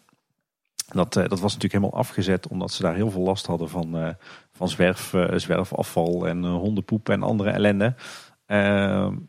[0.91, 3.95] dat, eh, dat was natuurlijk helemaal afgezet omdat ze daar heel veel last hadden van,
[3.95, 4.09] uh,
[4.51, 7.95] van zwerf, uh, zwerfafval en hondenpoep en andere ellende.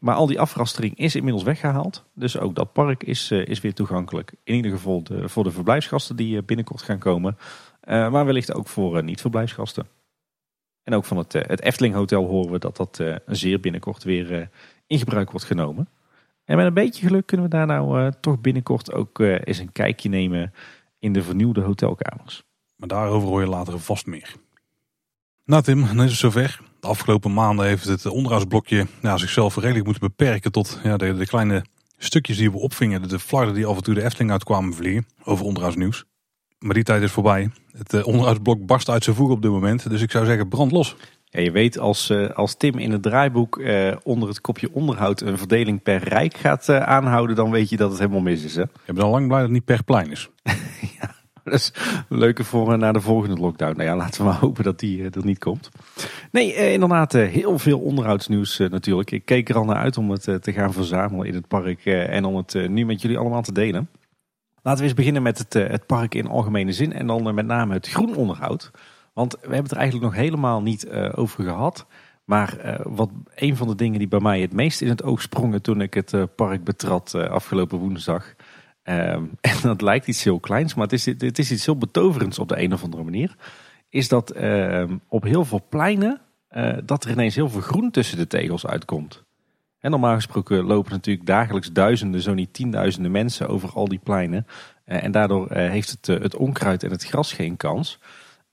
[0.00, 2.04] maar al die afrastering is inmiddels weggehaald.
[2.14, 4.32] Dus ook dat park is, is weer toegankelijk.
[4.44, 7.38] In ieder geval voor de verblijfsgasten die binnenkort gaan komen.
[7.86, 9.86] maar wellicht ook voor niet-verblijfsgasten.
[10.82, 14.50] En ook van het, het Efteling Hotel horen we dat dat zeer binnenkort weer
[14.86, 15.88] in gebruik wordt genomen.
[16.44, 20.08] En met een beetje geluk kunnen we daar nou toch binnenkort ook eens een kijkje
[20.08, 20.52] nemen
[21.00, 22.42] in de vernieuwde hotelkamers.
[22.76, 24.34] Maar daarover hoor je later vast meer.
[25.44, 26.60] Nou Tim, dan is het zover.
[26.80, 31.26] De afgelopen maanden heeft het onderhoudsblokje ja, zichzelf redelijk moeten beperken tot ja, de, de
[31.26, 31.64] kleine
[31.96, 33.08] stukjes die we opvingen.
[33.08, 36.04] De flarden die af en toe de Efteling uitkwamen vliegen over onderhoudsnieuws.
[36.58, 37.50] Maar die tijd is voorbij.
[37.72, 39.90] Het uh, onderhoudsblok barst uit zijn voegen op dit moment.
[39.90, 40.96] Dus ik zou zeggen brand los.
[41.32, 45.20] Ja, je weet als, uh, als Tim in het draaiboek uh, onder het kopje onderhoud
[45.20, 48.56] een verdeling per rijk gaat aanhouden, dan weet je dat het helemaal mis is.
[48.56, 48.62] Hè?
[48.62, 50.30] Ik ben al lang blij dat het niet per plein is.
[51.00, 51.72] ja, dat is
[52.08, 53.76] leuke voor naar de volgende lockdown.
[53.76, 55.68] Nou ja, laten we maar hopen dat die er niet komt.
[56.30, 59.10] Nee, inderdaad, heel veel onderhoudsnieuws natuurlijk.
[59.10, 62.24] Ik keek er al naar uit om het te gaan verzamelen in het park en
[62.24, 63.88] om het nu met jullie allemaal te delen.
[64.62, 67.74] Laten we eens beginnen met het, het park in algemene zin en dan met name
[67.74, 68.70] het groenonderhoud.
[69.20, 71.86] Want we hebben het er eigenlijk nog helemaal niet uh, over gehad.
[72.24, 75.22] Maar uh, wat een van de dingen die bij mij het meest in het oog
[75.22, 78.34] sprongen toen ik het uh, park betrad afgelopen woensdag.
[78.84, 82.38] Um, en dat lijkt iets heel kleins, maar het is, het is iets heel betoverends
[82.38, 83.36] op de een of andere manier.
[83.88, 86.20] Is dat ehm, op heel veel pleinen
[86.84, 89.24] dat er ineens heel veel groen tussen de tegels uitkomt.
[89.80, 94.46] En normaal gesproken lopen natuurlijk dagelijks duizenden, zo niet tienduizenden mensen over al die pleinen.
[94.84, 97.98] en daardoor heeft het, het onkruid en het gras geen kans.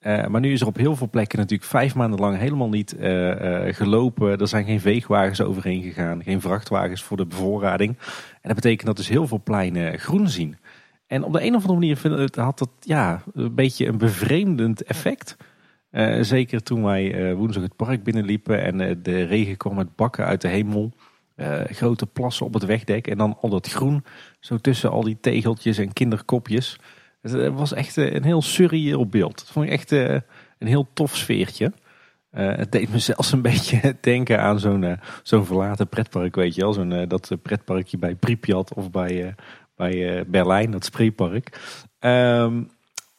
[0.01, 2.95] Uh, maar nu is er op heel veel plekken natuurlijk vijf maanden lang helemaal niet
[2.99, 4.37] uh, uh, gelopen.
[4.37, 7.97] Er zijn geen veegwagens overheen gegaan, geen vrachtwagens voor de bevoorrading.
[8.31, 10.57] En dat betekent dat dus heel veel pleinen groen zien.
[11.07, 14.83] En op de een of andere manier vind, had dat ja, een beetje een bevreemdend
[14.83, 15.35] effect.
[16.21, 20.47] zeker toen wij woensdag het park binnenliepen en de regen kwam met bakken uit de
[20.47, 20.93] hemel.
[21.65, 24.03] grote plassen op het wegdek en dan al dat groen
[24.39, 26.79] zo tussen al die tegeltjes en kinderkopjes.
[27.31, 29.37] Het was echt eh, een heel surreëel beeld.
[29.37, 30.13] Dat vond ik echt eh,
[30.59, 31.71] een heel tof sfeertje.
[32.31, 36.73] Het deed me zelfs een beetje denken aan zo'n zo'n verlaten pretpark, weet je wel.
[36.73, 39.35] Zo'n dat pretparkje bij Pripyat of bij,
[39.75, 41.59] bij Berlijn, dat spreepark.
[41.99, 42.69] Um,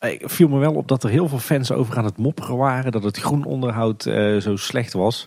[0.00, 2.92] ik viel me wel op dat er heel veel fans over aan het mopperen waren.
[2.92, 4.02] Dat het groenonderhoud
[4.40, 5.26] zo slecht was.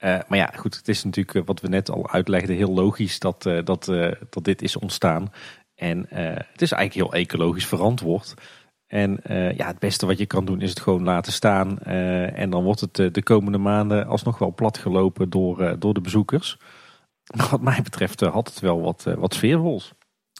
[0.00, 3.84] maar ja, goed, het is natuurlijk wat we net al uitlegden heel logisch dat, dat,
[4.30, 5.30] dat dit is ontstaan.
[5.82, 8.34] En het is eigenlijk heel ecologisch verantwoord.
[8.86, 9.20] En
[9.56, 11.78] ja, het beste wat je kan doen is het gewoon laten staan.
[11.78, 16.58] en dan wordt het de komende maanden alsnog wel platgelopen door, door de bezoekers.
[17.50, 19.92] Wat mij betreft had het wel wat, wat sfeervols.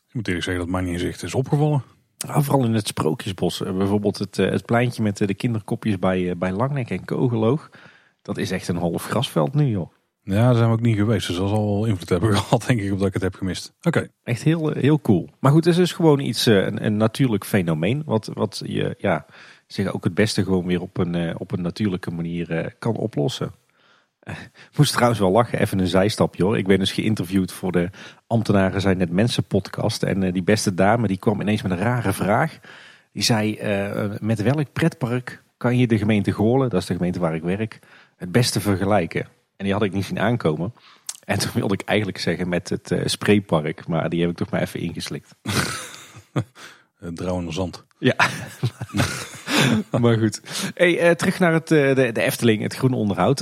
[0.09, 1.83] Ik moet eerlijk zeggen dat mij niet in zicht is opgevallen.
[2.27, 3.59] vooral in het Sprookjesbos.
[3.59, 7.71] Bijvoorbeeld het, het pleintje met de kinderkopjes bij, bij Langnek en Kogeloog.
[8.23, 9.93] Dat is echt een half grasveld nu joh.
[10.25, 11.27] Ja, daar zijn we ook niet geweest.
[11.27, 13.73] Dus dat zal wel invloed hebben gehad, denk ik, op dat ik het heb gemist.
[13.83, 14.09] Oké.
[14.23, 15.29] Echt heel, heel cool.
[15.41, 18.03] Maar goed, het is dus gewoon iets, eh, een, een natuurlijk fenomeen.
[18.07, 19.27] Wat, wat je, ja,
[19.67, 22.97] zeg ook het beste gewoon weer op een, eh, op een natuurlijke manier eh, kan
[22.97, 23.53] oplossen.
[24.77, 26.59] Moest trouwens wel lachen, even een zijstapje hoor.
[26.59, 27.91] Ik ben dus geïnterviewd voor de
[28.27, 30.03] Ambtenaren zijn net mensen podcast.
[30.03, 32.59] En die beste dame die kwam ineens met een rare vraag.
[33.13, 33.59] Die zei,
[34.21, 37.79] met welk pretpark kan je de gemeente Goorlen, dat is de gemeente waar ik werk,
[38.17, 39.27] het beste vergelijken?
[39.63, 40.75] En die had ik niet zien aankomen.
[41.25, 43.87] En toen wilde ik eigenlijk zeggen met het uh, spreepark.
[43.87, 45.35] Maar die heb ik toch maar even ingeslikt.
[47.15, 47.85] Drouwende zand.
[47.99, 48.15] Ja.
[50.01, 50.41] maar goed.
[50.75, 53.41] Hey, uh, terug naar het, uh, de, de, Efteling, het groene onderhoud.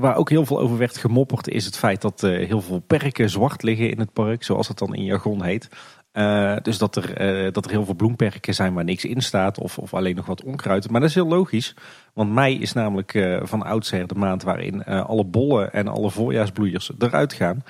[0.00, 3.62] waar ook heel veel over werd gemopperd is het feit dat heel veel perken zwart
[3.62, 4.42] liggen in het park.
[4.42, 5.68] Zoals het dan in jargon heet.
[6.12, 9.58] Uh, dus dat er, uh, dat er heel veel bloemperken zijn waar niks in staat
[9.58, 10.90] of, of alleen nog wat onkruid.
[10.90, 11.74] Maar dat is heel logisch,
[12.18, 16.90] want mei is namelijk uh, van oudsher de maand waarin alle bollen en alle voorjaarsbloeiers
[16.98, 17.62] eruit gaan.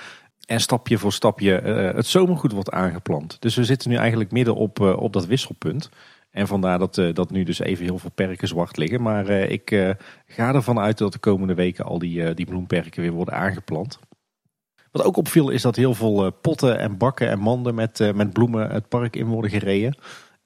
[0.46, 1.52] En stapje voor stapje
[1.94, 3.36] het zomergoed wordt aangeplant.
[3.40, 5.90] Dus we zitten nu eigenlijk midden op, op dat wisselpunt.
[6.30, 9.02] En vandaar dat, dat nu dus even heel veel perken zwart liggen.
[9.02, 9.96] Maar ik
[10.26, 13.98] ga ervan uit dat de komende weken al die, die bloemperken weer worden aangeplant.
[14.90, 18.12] Wat ook opviel is dat heel veel eh, potten en bakken en manden met, eh,
[18.12, 19.94] met bloemen het park in worden gereden.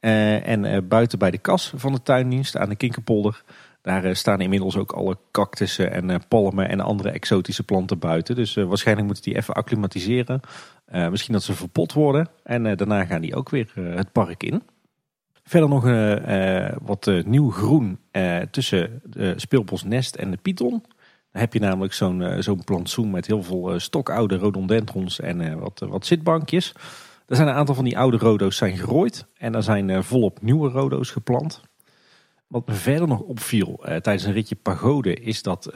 [0.00, 3.42] Eh, en buiten bij de kas van de tuindienst aan de Kinkerpolder.
[3.82, 8.34] Daar staan inmiddels ook alle cactussen en palmen en andere exotische planten buiten.
[8.34, 10.40] Dus waarschijnlijk moeten die even acclimatiseren.
[11.10, 12.28] misschien dat ze verpot worden.
[12.42, 14.62] En daarna gaan die ook weer het park in.
[15.44, 15.82] Verder nog
[16.82, 17.98] wat nieuw groen
[18.50, 20.84] tussen de speelbos Nest en de Python.
[21.32, 26.06] Dan heb je namelijk zo'n zo'n plantsoen met heel veel stokoude rhododendrons en wat, wat
[26.06, 26.74] zitbankjes.
[27.26, 30.70] Er zijn een aantal van die oude rodo's zijn gerooid en er zijn volop nieuwe
[30.70, 31.62] rodo's geplant.
[32.52, 35.70] Wat me verder nog opviel tijdens een ritje pagode is dat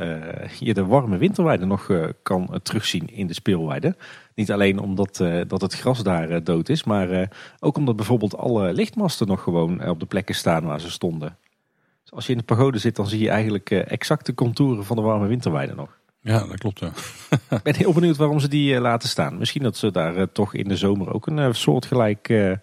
[0.58, 1.90] je de warme winterweide nog
[2.22, 3.96] kan terugzien in de speelweide.
[4.34, 5.16] Niet alleen omdat
[5.46, 7.28] dat het gras daar dood is, maar
[7.60, 11.36] ook omdat bijvoorbeeld alle lichtmasten nog gewoon op de plekken staan waar ze stonden.
[12.02, 14.96] Dus als je in de pagode zit, dan zie je eigenlijk uh, exacte contouren van
[14.96, 15.98] de warme winterweide nog.
[16.20, 16.78] Ja, dat klopt.
[16.78, 16.90] Ja.
[17.56, 19.38] Ik ben heel benieuwd waarom ze die laten staan.
[19.38, 22.54] Misschien dat ze daar toch in de zomer ook een soortgelijk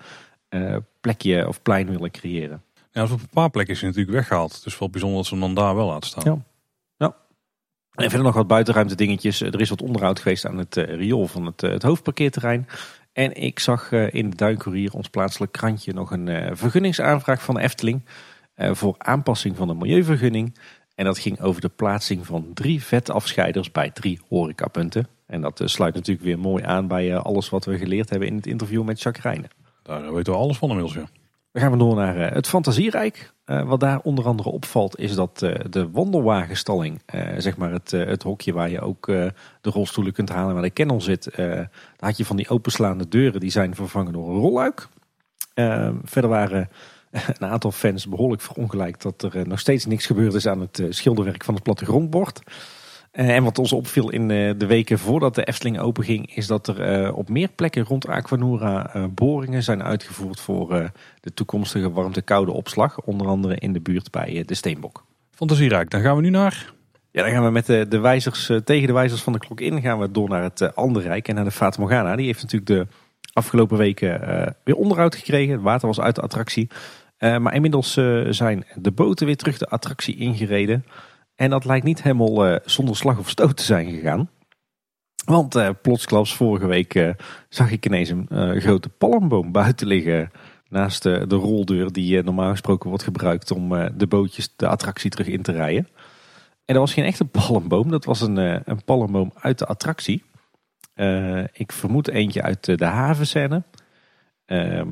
[1.01, 2.61] plekje of plein willen creëren.
[2.93, 4.63] Ja, op een paar plekken is hij natuurlijk weggehaald.
[4.63, 6.23] Dus wel bijzonder dat ze hem dan daar wel laten staan.
[6.25, 6.43] Ja.
[6.97, 7.15] ja.
[7.91, 9.41] En verder nog wat buitenruimte dingetjes.
[9.41, 12.67] Er is wat onderhoud geweest aan het riool van het, het hoofdparkeerterrein.
[13.13, 18.01] En ik zag in de Duincourier, ons plaatselijk krantje, nog een vergunningsaanvraag van de Efteling
[18.53, 20.57] eh, voor aanpassing van de milieuvergunning.
[20.95, 25.07] En dat ging over de plaatsing van drie vetafscheiders bij drie horecapunten.
[25.25, 28.27] En dat eh, sluit natuurlijk weer mooi aan bij eh, alles wat we geleerd hebben
[28.27, 29.49] in het interview met Jacques Rijnen.
[29.83, 31.22] Daar weten we alles van inmiddels, ja.
[31.53, 33.33] Dan gaan we door naar het Fantasierijk.
[33.45, 35.39] wat daar onder andere opvalt is dat
[35.69, 37.01] de wandelwagenstalling,
[37.37, 41.01] zeg maar het, het hokje waar je ook de rolstoelen kunt halen waar de kennel
[41.01, 41.29] zit.
[41.35, 41.69] daar
[41.99, 44.87] had je van die openslaande deuren, die zijn vervangen door een rolluik.
[46.03, 46.69] verder waren
[47.39, 50.79] een aantal fans behoorlijk verongelijkt dat er eh, nog steeds niks gebeurd is aan het
[50.79, 52.41] eh, schilderwerk van het plattegrondbord.
[53.13, 57.13] Eh, en wat ons opviel in de weken voordat de Efteling openging, is dat er
[57.13, 63.01] op meer plekken rond Aquanura boringen zijn uitgevoerd voor de toekomstige warmte-koude opslag.
[63.01, 65.03] Onder andere in de buurt bij de Steenbok.
[65.31, 66.73] Fantasierijk, dan gaan we nu naar...
[67.11, 69.81] Ja, dan gaan we met de, de wijzers, tegen de wijzers van de klok in,
[69.81, 72.15] gaan we door naar het andere rijk en naar de Fata Morgana.
[72.15, 72.87] Die heeft natuurlijk de
[73.33, 74.19] afgelopen weken
[74.63, 75.53] weer onderhoud gekregen.
[75.53, 76.69] Het water was uit de attractie.
[77.17, 77.93] Eh, maar inmiddels
[78.29, 80.85] zijn de boten weer terug de attractie ingereden.
[81.35, 84.29] En dat lijkt niet helemaal uh, zonder slag of stoot te zijn gegaan.
[85.25, 87.13] Want plotsklaps vorige week
[87.49, 90.31] zag ik ineens een grote palmboom buiten liggen.
[90.69, 95.41] Naast de roldeur die normaal gesproken wordt gebruikt om de bootjes de attractie terug in
[95.41, 95.87] te rijden.
[96.65, 98.37] En dat was geen echte palmboom, dat was een,
[98.69, 100.23] een palmboom uit de attractie.
[101.53, 103.63] ik vermoed eentje uit de havenscène.
[104.45, 104.89] Ehm,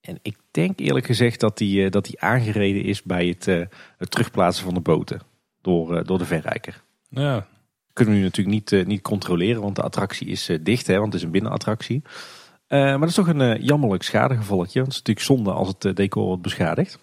[0.00, 3.60] en ik denk eerlijk gezegd dat die, eh, dat die aangereden is bij het, eh,
[3.98, 5.20] het terugplaatsen van de boten
[5.62, 6.82] door, eh, door de verrijker.
[7.08, 7.46] Ja.
[7.92, 11.14] Kunnen we nu natuurlijk niet, niet controleren, want de attractie is dicht, hè, want het
[11.14, 12.02] is een binnenattractie.
[12.68, 14.80] maar dat is toch een jammerlijk schadegevalletje.
[14.80, 16.98] Want het is natuurlijk zonde als het decor wordt beschadigd.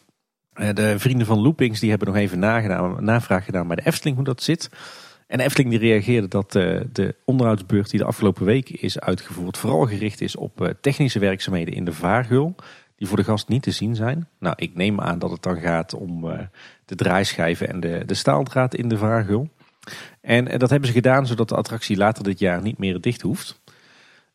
[0.74, 4.26] de vrienden van Loopings die hebben nog even nagedaan, navraag gedaan bij de Efteling hoe
[4.26, 4.70] dat zit.
[5.28, 9.58] En de Efteling die reageerde dat de onderhoudsbeurt die de afgelopen week is uitgevoerd...
[9.58, 12.56] vooral gericht is op technische werkzaamheden in de vaargul...
[12.96, 14.28] die voor de gast niet te zien zijn.
[14.40, 16.26] Nou, ik neem aan dat het dan gaat om
[16.90, 19.50] de draaischijven en de, de staaldraad in de vaargul.
[20.22, 23.62] En dat hebben ze gedaan zodat de attractie later dit jaar niet meer dicht hoeft...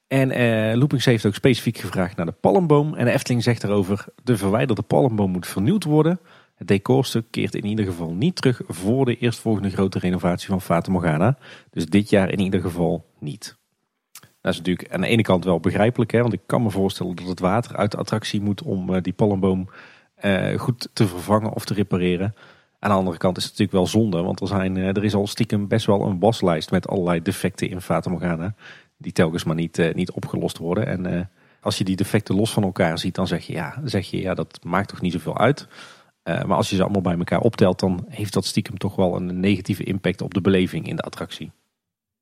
[0.06, 2.94] En uh, Loopings heeft ook specifiek gevraagd naar de palmboom.
[2.94, 6.20] En de Efteling zegt daarover, de verwijderde palmboom moet vernieuwd worden.
[6.54, 10.90] Het decorstuk keert in ieder geval niet terug voor de eerstvolgende grote renovatie van Fata
[10.90, 11.38] Morgana.
[11.70, 13.56] Dus dit jaar in ieder geval niet.
[14.40, 17.16] Dat is natuurlijk aan de ene kant wel begrijpelijk, hè, want ik kan me voorstellen
[17.16, 19.68] dat het water uit de attractie moet om uh, die palmboom
[20.24, 22.34] uh, goed te vervangen of te repareren.
[22.78, 25.26] Aan de andere kant is het natuurlijk wel zonde, want er, zijn, er is al
[25.26, 28.54] stiekem best wel een waslijst met allerlei defecten in Fata Morgana
[28.96, 30.86] die telkens maar niet, uh, niet opgelost worden.
[30.86, 31.30] En
[31.60, 34.34] als je die defecten los van elkaar ziet, dan zeg je ja, zeg je, ja
[34.34, 35.68] dat maakt toch niet zoveel uit.
[36.24, 39.40] Maar als je ze allemaal bij elkaar optelt, dan heeft dat stiekem toch wel een
[39.40, 41.52] negatieve impact op de beleving in de attractie.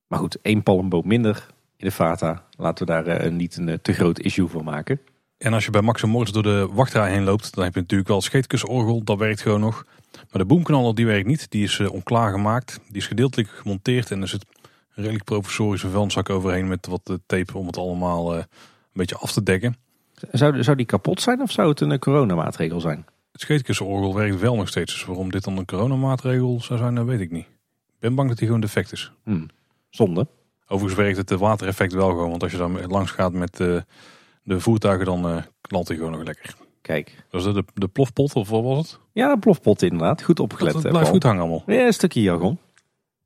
[0.06, 1.46] Maar goed, één palmboom minder
[1.76, 2.44] in de Fata.
[2.56, 5.00] Laten we daar niet een te groot issue van maken.
[5.42, 8.08] En als je bij Max Moritz door de wachtrij heen loopt, dan heb je natuurlijk
[8.08, 9.84] wel scheetkusorgel, dat werkt gewoon nog.
[10.12, 12.80] Maar de boomkanaler die werkt niet, die is onklaar gemaakt.
[12.86, 17.58] Die is gedeeltelijk gemonteerd en er zit een redelijk professorische vuilniszak overheen met wat tape
[17.58, 18.46] om het allemaal uh, een
[18.92, 19.76] beetje af te dekken.
[20.30, 23.06] Zou, zou die kapot zijn of zou het een coronamaatregel zijn?
[23.32, 24.92] Het scheetkussenorgel werkt wel nog steeds.
[24.92, 27.46] Dus waarom dit dan een coronamaatregel zou zijn, dat weet ik niet.
[27.86, 29.12] Ik ben bang dat hij gewoon defect is.
[29.24, 29.48] Hmm.
[29.90, 30.26] Zonde.
[30.66, 32.30] Overigens werkt het watereffect wel gewoon.
[32.30, 33.80] Want als je dan langs gaat met uh,
[34.42, 36.54] de voertuigen, dan uh, knalt hij gewoon nog lekker.
[36.82, 37.24] Kijk.
[37.30, 38.98] Was dat de, de plofpot of wat was het?
[39.12, 40.22] Ja, plofpot inderdaad.
[40.22, 40.72] Goed opgelet.
[40.72, 41.62] Dat, dat blijft goed hangen allemaal.
[41.66, 42.58] Ja, een stukje jargon.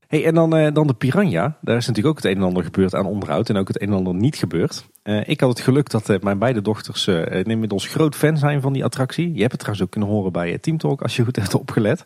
[0.06, 1.58] Hey, en dan, uh, dan de Piranha.
[1.60, 3.88] Daar is natuurlijk ook het een en ander gebeurd aan onderhoud en ook het een
[3.88, 4.86] en ander niet gebeurd.
[5.04, 8.72] Uh, ik had het geluk dat uh, mijn beide dochters inmiddels groot fan zijn van
[8.72, 9.32] die attractie.
[9.32, 12.04] Je hebt het trouwens ook kunnen horen bij Team Talk als je goed hebt opgelet.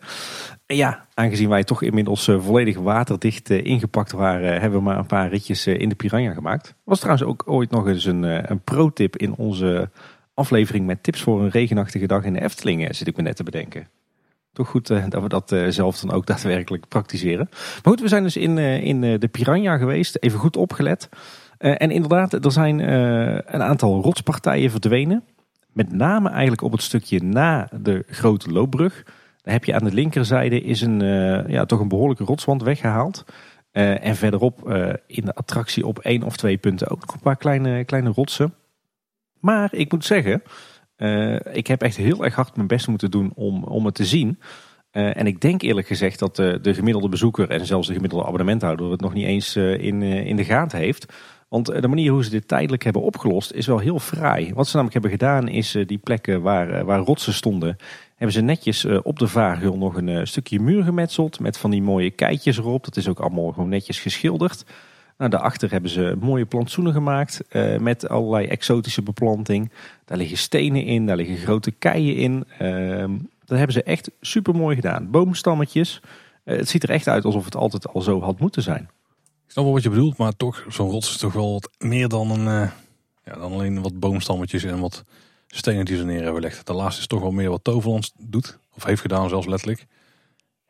[0.74, 5.66] Ja, aangezien wij toch inmiddels volledig waterdicht ingepakt waren, hebben we maar een paar ritjes
[5.66, 6.74] in de Piranha gemaakt.
[6.84, 9.90] Was trouwens ook ooit nog eens een, een pro-tip in onze
[10.34, 13.42] aflevering met tips voor een regenachtige dag in de Efteling, zit ik me net te
[13.42, 13.88] bedenken.
[14.52, 17.48] Toch goed dat we dat zelf dan ook daadwerkelijk praktiseren.
[17.50, 20.16] Maar goed, we zijn dus in, in de Piranha geweest.
[20.20, 21.08] Even goed opgelet.
[21.58, 22.78] en inderdaad, er zijn
[23.54, 25.24] een aantal rotspartijen verdwenen.
[25.72, 29.04] Met name eigenlijk op het stukje na de grote loopbrug.
[29.42, 31.00] Daar heb je aan de linkerzijde is een,
[31.48, 33.24] ja, toch een behoorlijke rotswand weggehaald.
[33.72, 34.70] en verderop
[35.06, 38.54] in de attractie op één of twee punten ook nog een paar kleine, kleine rotsen.
[39.40, 40.42] Maar ik moet zeggen,
[41.52, 44.38] ik heb echt heel erg hard mijn best moeten doen om, om het te zien.
[44.90, 48.90] En ik denk eerlijk gezegd dat de, de, gemiddelde bezoeker en zelfs de gemiddelde abonnementhouder
[48.90, 51.12] het nog niet eens in, in de gaten heeft.
[51.48, 54.52] Want de manier hoe ze dit tijdelijk hebben opgelost is wel heel fraai.
[54.54, 57.76] Wat ze namelijk hebben gedaan is die plekken waar, waar rotsen stonden,
[58.20, 62.10] hebben ze netjes op de vaargul nog een stukje muur gemetseld met van die mooie
[62.10, 62.84] keitjes erop.
[62.84, 64.64] Dat is ook allemaal gewoon netjes geschilderd.
[65.20, 69.70] Nou, daarachter hebben ze mooie plantsoenen gemaakt uh, met allerlei exotische beplanting.
[70.04, 72.44] Daar liggen stenen in, daar liggen grote keien in.
[72.62, 75.10] Uh, dat hebben ze echt super mooi gedaan.
[75.10, 76.00] Boomstammetjes.
[76.44, 78.82] Het ziet er echt uit alsof het altijd al zo had moeten zijn.
[79.46, 82.08] Ik snap wel wat je bedoelt, maar toch, zo'n rots is toch wel wat meer
[82.08, 82.70] dan, een,
[83.24, 85.04] ja, dan alleen wat boomstammetjes en wat
[85.50, 86.66] stenen die ze neer hebben gelegd.
[86.66, 89.86] De laatste is toch wel meer wat Toverland doet, of heeft gedaan zelfs letterlijk.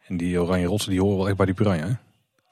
[0.07, 1.86] En die oranje rotsen die horen wel echt bij die piranha.
[1.86, 1.94] Hè?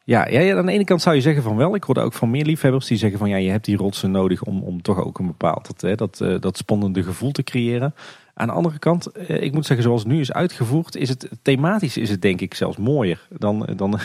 [0.09, 1.75] Ja, ja, ja, aan de ene kant zou je zeggen van wel.
[1.75, 4.43] Ik hoorde ook van meer liefhebbers die zeggen van ja, je hebt die rotsen nodig
[4.43, 7.95] om, om toch ook een bepaald dat, hè, dat, uh, dat spannende gevoel te creëren.
[8.35, 11.29] Aan de andere kant, uh, ik moet zeggen zoals het nu is uitgevoerd, is het
[11.43, 14.01] thematisch is het denk ik zelfs mooier dan, dan,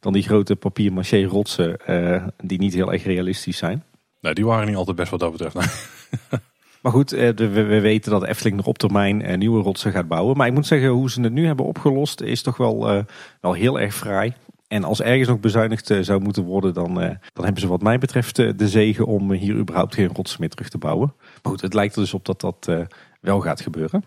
[0.00, 3.84] dan die grote papier-maché rotsen uh, die niet heel erg realistisch zijn.
[4.20, 5.56] Nee, die waren niet altijd best wat dat betreft.
[6.86, 10.36] Maar goed, we, we, weten dat Efteling nog op termijn nieuwe rotsen gaat bouwen.
[10.36, 13.04] Maar ik moet zeggen, hoe ze het nu hebben opgelost is toch wel,
[13.40, 14.32] wel heel erg fraai.
[14.68, 16.94] En als ergens nog bezuinigd eh, zou moeten worden, dan,
[17.32, 20.68] dan hebben ze wat mij betreft de zegen om hier überhaupt geen rots meer terug
[20.68, 21.12] te bouwen.
[21.18, 22.70] Maar goed, het lijkt er dus op dat dat
[23.20, 24.04] wel gaat gebeuren.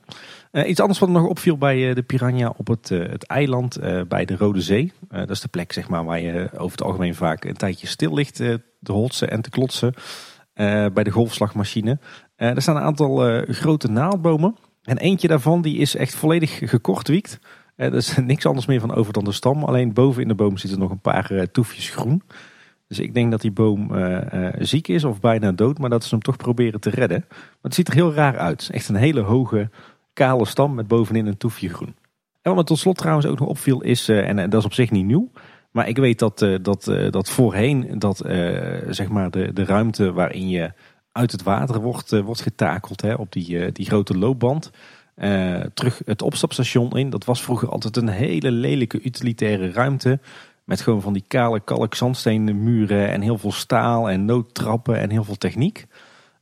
[0.65, 4.61] iets anders wat nog opviel bij de Piranha op het, het eiland bij de Rode
[4.61, 4.91] Zee.
[5.09, 8.13] dat is de plek zeg maar, waar je over het algemeen vaak een tijdje stil
[8.13, 9.93] ligt te hotsen en te klotsen.
[10.93, 11.99] bij de golfslagmachine.
[12.39, 14.55] Er staan een aantal grote naaldbomen.
[14.83, 17.39] En eentje daarvan die is echt volledig gekortwiekt.
[17.75, 19.63] Er is niks anders meer van over dan de stam.
[19.63, 22.21] Alleen boven in de boom zitten nog een paar toefjes groen.
[22.87, 23.91] Dus ik denk dat die boom
[24.59, 25.77] ziek is of bijna dood.
[25.77, 27.25] Maar dat ze hem toch proberen te redden.
[27.29, 28.69] Maar het ziet er heel raar uit.
[28.71, 29.69] Echt een hele hoge
[30.13, 31.95] kale stam met bovenin een toefje groen.
[32.41, 34.91] En wat me tot slot trouwens ook nog opviel is, en dat is op zich
[34.91, 35.31] niet nieuw.
[35.71, 38.17] Maar ik weet dat, dat, dat voorheen dat,
[38.89, 40.71] zeg maar de, de ruimte waarin je
[41.11, 44.71] uit het water wordt, wordt getakeld hè, op die, die grote loopband
[45.19, 47.09] uh, terug het opstapstation in.
[47.09, 50.19] Dat was vroeger altijd een hele lelijke utilitaire ruimte.
[50.63, 51.95] Met gewoon van die kale kalk
[52.35, 55.85] muren en heel veel staal en noodtrappen en heel veel techniek.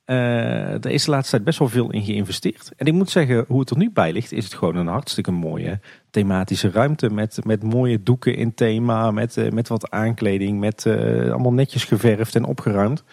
[0.05, 2.71] Uh, er is de laatste tijd best wel veel in geïnvesteerd.
[2.77, 5.31] En ik moet zeggen, hoe het er nu bij ligt, is het gewoon een hartstikke
[5.31, 5.79] mooie
[6.09, 7.09] thematische ruimte.
[7.09, 10.85] Met, met mooie doeken in thema, met, met wat aankleding, met
[11.31, 13.03] allemaal netjes geverfd en opgeruimd.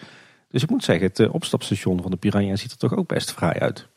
[0.55, 3.59] Dus ik moet zeggen, het opstapstation van de Piranha ziet er toch ook best fraai
[3.59, 3.87] uit.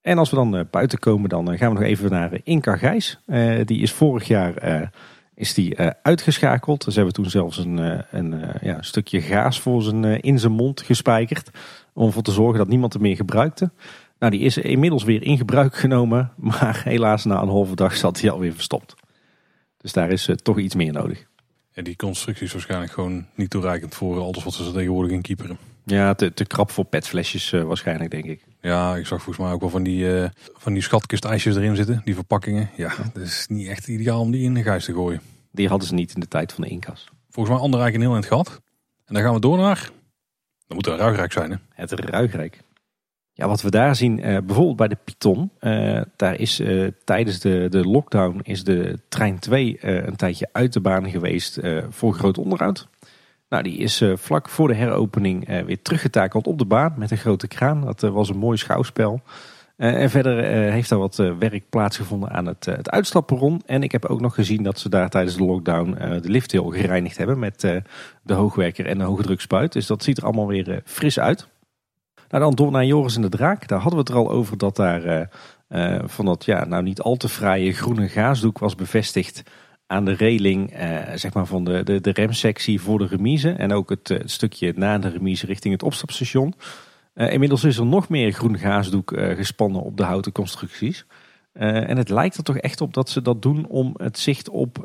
[0.00, 3.18] En als we dan buiten komen, dan gaan we nog even naar Inca Gijs.
[3.64, 4.90] die is vorig jaar
[5.34, 6.82] is die uitgeschakeld.
[6.82, 11.50] Ze hebben toen zelfs een, een ja, stukje gaas voor zijn, in zijn mond gespijkerd
[11.92, 13.70] om ervoor te zorgen dat niemand er meer gebruikte.
[14.18, 18.20] Nou, die is inmiddels weer in gebruik genomen, maar helaas na een halve dag zat
[18.20, 18.94] hij alweer verstopt.
[19.76, 21.26] Dus daar is toch iets meer nodig.
[21.72, 25.58] En die constructie is waarschijnlijk gewoon niet toereikend voor alles wat ze tegenwoordig in keeperen.
[25.88, 28.44] Ja, te, te krap voor petflesjes uh, waarschijnlijk, denk ik.
[28.60, 32.00] Ja, ik zag volgens mij ook wel van die, uh, van die schatkist-ijsjes erin zitten,
[32.04, 32.70] die verpakkingen.
[32.76, 35.20] Ja, dat is niet echt ideaal om die in de gijs te gooien.
[35.50, 37.08] Die hadden ze niet in de tijd van de inkas.
[37.30, 38.60] Volgens mij Anderrijk een heel eind gehad.
[39.04, 39.90] En dan gaan we door naar
[40.66, 41.56] dat moet een ruigrijk zijn, hè?
[41.70, 42.62] Het ruigrijk.
[43.32, 45.50] Ja, wat we daar zien, uh, bijvoorbeeld bij de Python.
[46.16, 46.62] Daar is
[47.04, 51.60] tijdens de, de lockdown is de trein 2 een tijdje uit de baan geweest
[51.90, 52.88] voor groot onderhoud.
[53.48, 57.48] Nou, die is vlak voor de heropening weer teruggetakeld op de baan met een grote
[57.48, 57.80] kraan.
[57.80, 59.20] Dat was een mooi schouwspel.
[59.76, 62.88] en verder heeft daar wat werk plaatsgevonden aan het, het.
[63.66, 65.90] En ik heb ook nog gezien dat ze daar tijdens de lockdown
[66.22, 67.60] de lift heel gereinigd hebben met
[68.22, 69.72] de hoogwerker en de hoogdrukspuit.
[69.72, 71.46] Dus dat ziet er allemaal weer fris uit.
[72.28, 73.68] Nou, dan door naar Joris en de Draak.
[73.68, 75.28] Daar hadden we het er al over dat daar
[76.04, 79.42] van dat ja, nou niet al te fraaie groene gaasdoek was bevestigd
[79.86, 83.50] aan de reling uh, zeg maar van de, de, de remsectie voor de remise.
[83.50, 86.54] En ook het, het stukje na de remise richting het opstapstation.
[87.14, 91.06] inmiddels is er nog meer groen gaasdoek gespannen op de houten constructies.
[91.52, 94.84] en het lijkt er toch echt op dat ze dat doen om het zicht op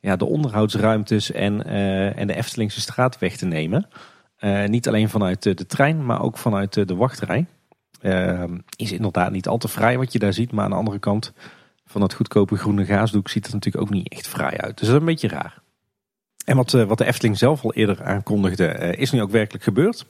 [0.00, 1.66] ja, de onderhoudsruimtes en,
[2.16, 3.88] en de Eftelingse straat weg te nemen.
[4.66, 7.46] Niet alleen vanuit de trein, maar ook vanuit de wachtrij.
[8.04, 8.44] Uh,
[8.76, 10.52] is inderdaad niet al te fraai wat je daar ziet.
[10.52, 11.32] Maar aan de andere kant
[11.94, 14.78] van dat goedkope groene gaasdoek ziet het natuurlijk ook niet echt fraai uit.
[14.78, 15.62] Dus dat is een beetje raar.
[16.44, 20.06] En wat, uh, wat de Efteling zelf al eerder aankondigde, is nu ook werkelijk gebeurd.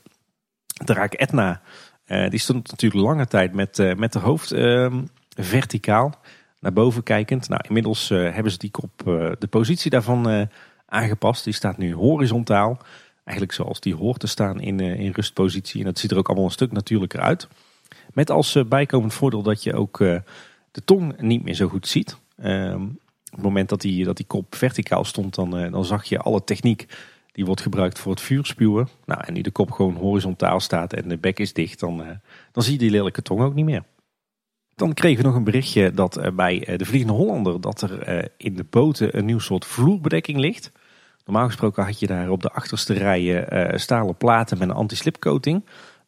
[0.85, 1.61] De raak Etna,
[2.05, 6.19] die stond natuurlijk lange tijd met, met de hoofd ehm, verticaal
[6.59, 7.49] naar boven kijkend.
[7.49, 8.91] Nou, inmiddels hebben ze die kop,
[9.39, 10.49] de positie daarvan
[10.85, 11.43] aangepast.
[11.43, 12.77] Die staat nu horizontaal.
[13.23, 15.79] Eigenlijk zoals die hoort te staan in, in rustpositie.
[15.79, 17.47] En dat ziet er ook allemaal een stuk natuurlijker uit.
[18.13, 20.01] Met als bijkomend voordeel dat je ook
[20.75, 22.17] de tong niet meer zo goed ziet.
[22.37, 26.19] Ehm, op het moment dat die, dat die kop verticaal stond, dan, dan zag je
[26.19, 26.87] alle techniek
[27.31, 28.87] die wordt gebruikt voor het vuurspuwen.
[29.05, 32.03] Nou, en nu de kop gewoon horizontaal staat en de bek is dicht, dan,
[32.51, 33.83] dan zie je die lelijke tong ook niet meer.
[34.75, 38.65] Dan kregen we nog een berichtje dat bij de Vliegende Hollander dat er in de
[38.69, 40.71] boten een nieuw soort vloerbedekking ligt.
[41.25, 45.63] Normaal gesproken had je daar op de achterste rijen stalen platen met een anti-slipcoating.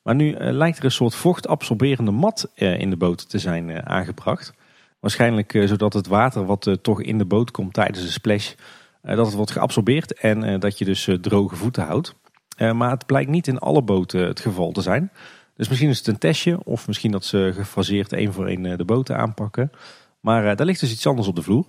[0.07, 3.85] Maar nu uh, lijkt er een soort vochtabsorberende mat uh, in de boot te zijn
[3.85, 4.53] aangebracht.
[4.99, 8.53] Waarschijnlijk zodat het water wat toch in de boot komt tijdens de splash,
[9.01, 12.15] dat het wordt geabsorbeerd en dat je dus droge voeten houdt.
[12.57, 15.11] maar het blijkt niet in alle boten het geval te zijn.
[15.55, 18.85] Dus misschien is het een testje of misschien dat ze gefaseerd één voor één de
[18.85, 19.71] boten aanpakken.
[20.19, 21.65] Maar daar ligt dus iets anders op de vloer.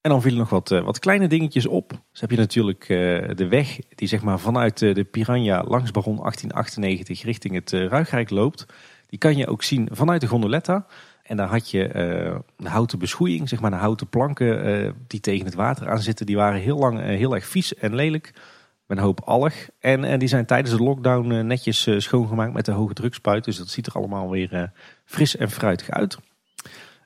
[0.00, 1.90] En dan vielen nog wat, eh, wat kleine dingetjes op.
[2.10, 5.90] Dus heb je natuurlijk uh, de weg die zeg maar vanuit uh, de Piranha langs
[5.90, 8.66] Baron 1898 richting het Ruigrijk loopt.
[9.06, 10.86] Die kan je ook zien vanuit de gondoletta.
[11.22, 11.94] En daar had je
[12.56, 16.26] een houten beschoeiing, zeg maar de houten planken die tegen het water aan zitten.
[16.26, 18.32] Die waren heel lang heel erg vies en lelijk.
[18.86, 19.54] Met een hoop alg.
[19.80, 23.44] En die zijn tijdens de lockdown netjes schoongemaakt met de hoge drukspuit.
[23.44, 24.72] Dus dat ziet er allemaal weer
[25.04, 26.18] fris en fruitig uit.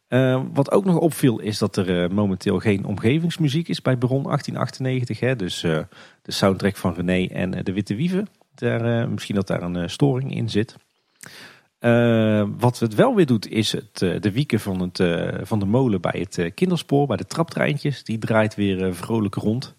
[0.09, 4.23] Uh, wat ook nog opviel is dat er uh, momenteel geen omgevingsmuziek is bij Baron
[4.23, 5.21] 1898.
[5.21, 5.37] Hè?
[5.37, 5.79] Dus uh,
[6.23, 8.29] de soundtrack van René en de Witte Wieven.
[8.55, 10.77] Daar, misschien dat daar een storing in zit.
[12.59, 15.03] wat het wel weer doet is het, de wieken van, het,
[15.47, 18.05] van de molen bij het kinderspoor, bij de traptreintjes.
[18.05, 19.75] Die draait weer vrolijk rond.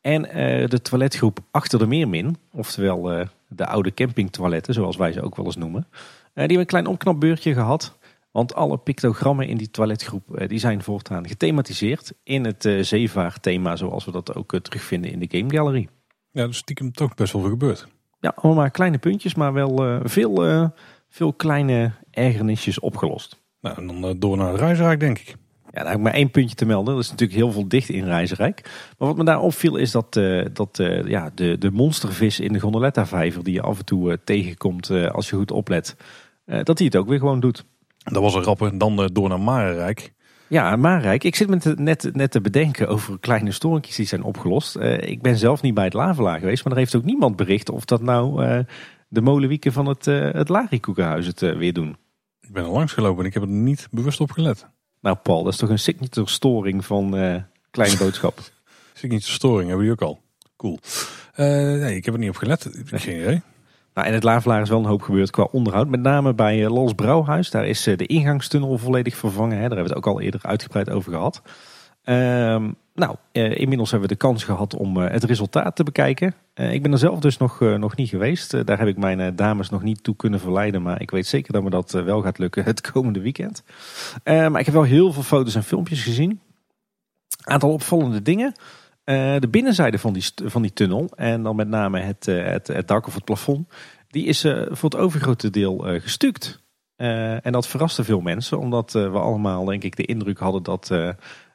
[0.00, 0.22] En
[0.68, 5.56] de toiletgroep achter de Meermin, oftewel de oude campingtoiletten zoals wij ze ook wel eens
[5.56, 5.86] noemen.
[5.90, 6.00] die
[6.34, 7.97] hebben een klein opknapbeurtje gehad.
[8.30, 13.76] Want alle pictogrammen in die toiletgroep eh, die zijn voortaan gethematiseerd in het uh, zeevaartthema
[13.76, 15.88] zoals we dat ook uh, terugvinden in de Game Gallery.
[16.30, 17.86] Ja, dus stiekem toch best wel veel gebeurd.
[18.20, 20.70] Ja, allemaal maar kleine puntjes, maar wel veel,
[21.08, 23.42] veel kleine ergernisjes opgelost.
[23.60, 25.26] Nou, en dan door naar het Reizenrijk denk ik.
[25.64, 26.94] Ja, daar heb ik maar één puntje te melden.
[26.94, 28.62] Er is natuurlijk heel veel dicht in Reizenrijk.
[28.98, 30.12] Maar wat me daar opviel is dat,
[30.52, 35.30] dat ja, de, de monstervis in de gondoletta-vijver die je af en toe tegenkomt als
[35.30, 35.96] je goed oplet,
[36.44, 37.64] dat hij het ook weer gewoon doet.
[38.12, 38.76] Dat was een rappe.
[38.76, 40.12] Dan door naar Marenrijk.
[40.48, 44.22] Ja, Maarijk, ik zit me te- net, net te bedenken over kleine storingjes die zijn
[44.22, 44.76] opgelost.
[44.76, 47.70] Eh, ik ben zelf niet bij het Lavelaar geweest, maar er heeft ook niemand bericht
[47.70, 48.58] of dat nou eh,
[49.08, 51.96] de molenwieken van het, eh het Larikoekenhuis het eh, weer doen.
[52.40, 54.66] Ik ben er langs gelopen en ik heb er niet bewust op gelet.
[55.00, 57.34] Nou Paul, dat is toch een signature storing van eh,
[57.70, 58.38] Kleine Boodschap.
[59.00, 60.20] De storing, hebben die ook al.
[60.56, 60.78] Cool.
[61.34, 62.68] Eh, nee, ik heb er niet op gelet.
[62.84, 63.40] Geen idee.
[63.98, 65.88] Nou, het Lavelaar is wel een hoop gebeurd qua onderhoud.
[65.88, 67.50] Met name bij eh, Lals Brouwhuis.
[67.50, 69.56] Daar is eh, de ingangstunnel volledig vervangen.
[69.56, 69.68] Hè.
[69.68, 71.42] Daar hebben we het ook al eerder uitgebreid over gehad.
[72.04, 76.34] Ehm, nou, eh, inmiddels hebben we de kans gehad om het resultaat te bekijken.
[76.54, 78.66] Ik ben er zelf dus nog, nog niet geweest.
[78.66, 80.82] Daar heb ik mijn dames nog niet toe kunnen verleiden.
[80.82, 83.62] Maar ik weet zeker dat me dat wel gaat lukken het komende weekend.
[84.24, 86.40] Maar ik heb wel heel veel foto's en filmpjes gezien.
[87.44, 88.54] Aantal opvallende dingen.
[89.08, 91.10] Eh, de binnenzijde van die, van die tunnel.
[91.16, 93.68] En dan met name het, eh, het, het dak of het plafond.
[94.08, 96.66] Die is eh, voor het overgrote deel gestuukt.
[96.96, 98.58] En dat verraste veel mensen.
[98.58, 100.92] Omdat we allemaal denk ik de indruk hadden dat,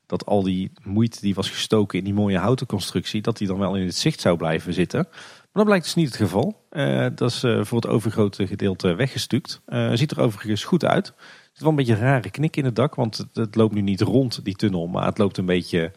[0.05, 3.21] dat al die moeite die was gestoken in die mooie houten constructie.
[3.21, 5.07] Dat die dan wel in het zicht zou blijven zitten.
[5.53, 6.65] Maar dat blijkt dus niet het geval.
[7.15, 9.61] Dat is voor het overgrote gedeelte weggestuukt.
[9.65, 11.07] Eh, ziet er overigens goed uit.
[11.07, 11.13] Er
[11.51, 12.95] zit wel een beetje een rare knik in het dak.
[12.95, 14.87] Want het, het loopt nu niet rond die tunnel.
[14.87, 15.91] Maar het loopt een beetje,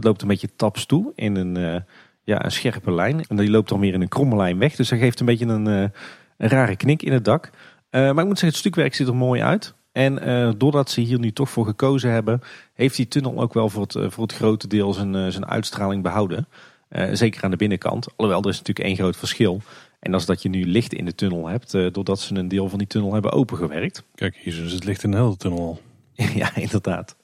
[0.00, 1.80] het loopt een beetje taps toe in een, eh,
[2.24, 3.24] ja, een scherpe lijn.
[3.28, 4.76] En die loopt dan weer in een kromme lijn weg.
[4.76, 5.88] Dus dat geeft een beetje een, eh,
[6.36, 7.50] een rare knik in het dak.
[7.90, 9.74] Eh, maar ik moet zeggen, het stukwerk ziet er mooi uit.
[9.92, 12.40] En doordat ze hier nu toch voor gekozen hebben,
[12.74, 16.48] heeft die tunnel ook wel voor het, voor het grote deel zijn, zijn uitstraling behouden.
[16.88, 18.06] Eh, zeker aan de binnenkant.
[18.16, 19.60] Alhoewel, er is natuurlijk één groot verschil.
[20.00, 22.68] En dat is dat je nu licht in de tunnel hebt, doordat ze een deel
[22.68, 24.02] van die tunnel hebben opengewerkt.
[24.14, 25.80] Kijk, hier is het licht in de hele tunnel al.
[26.34, 27.16] ja, inderdaad.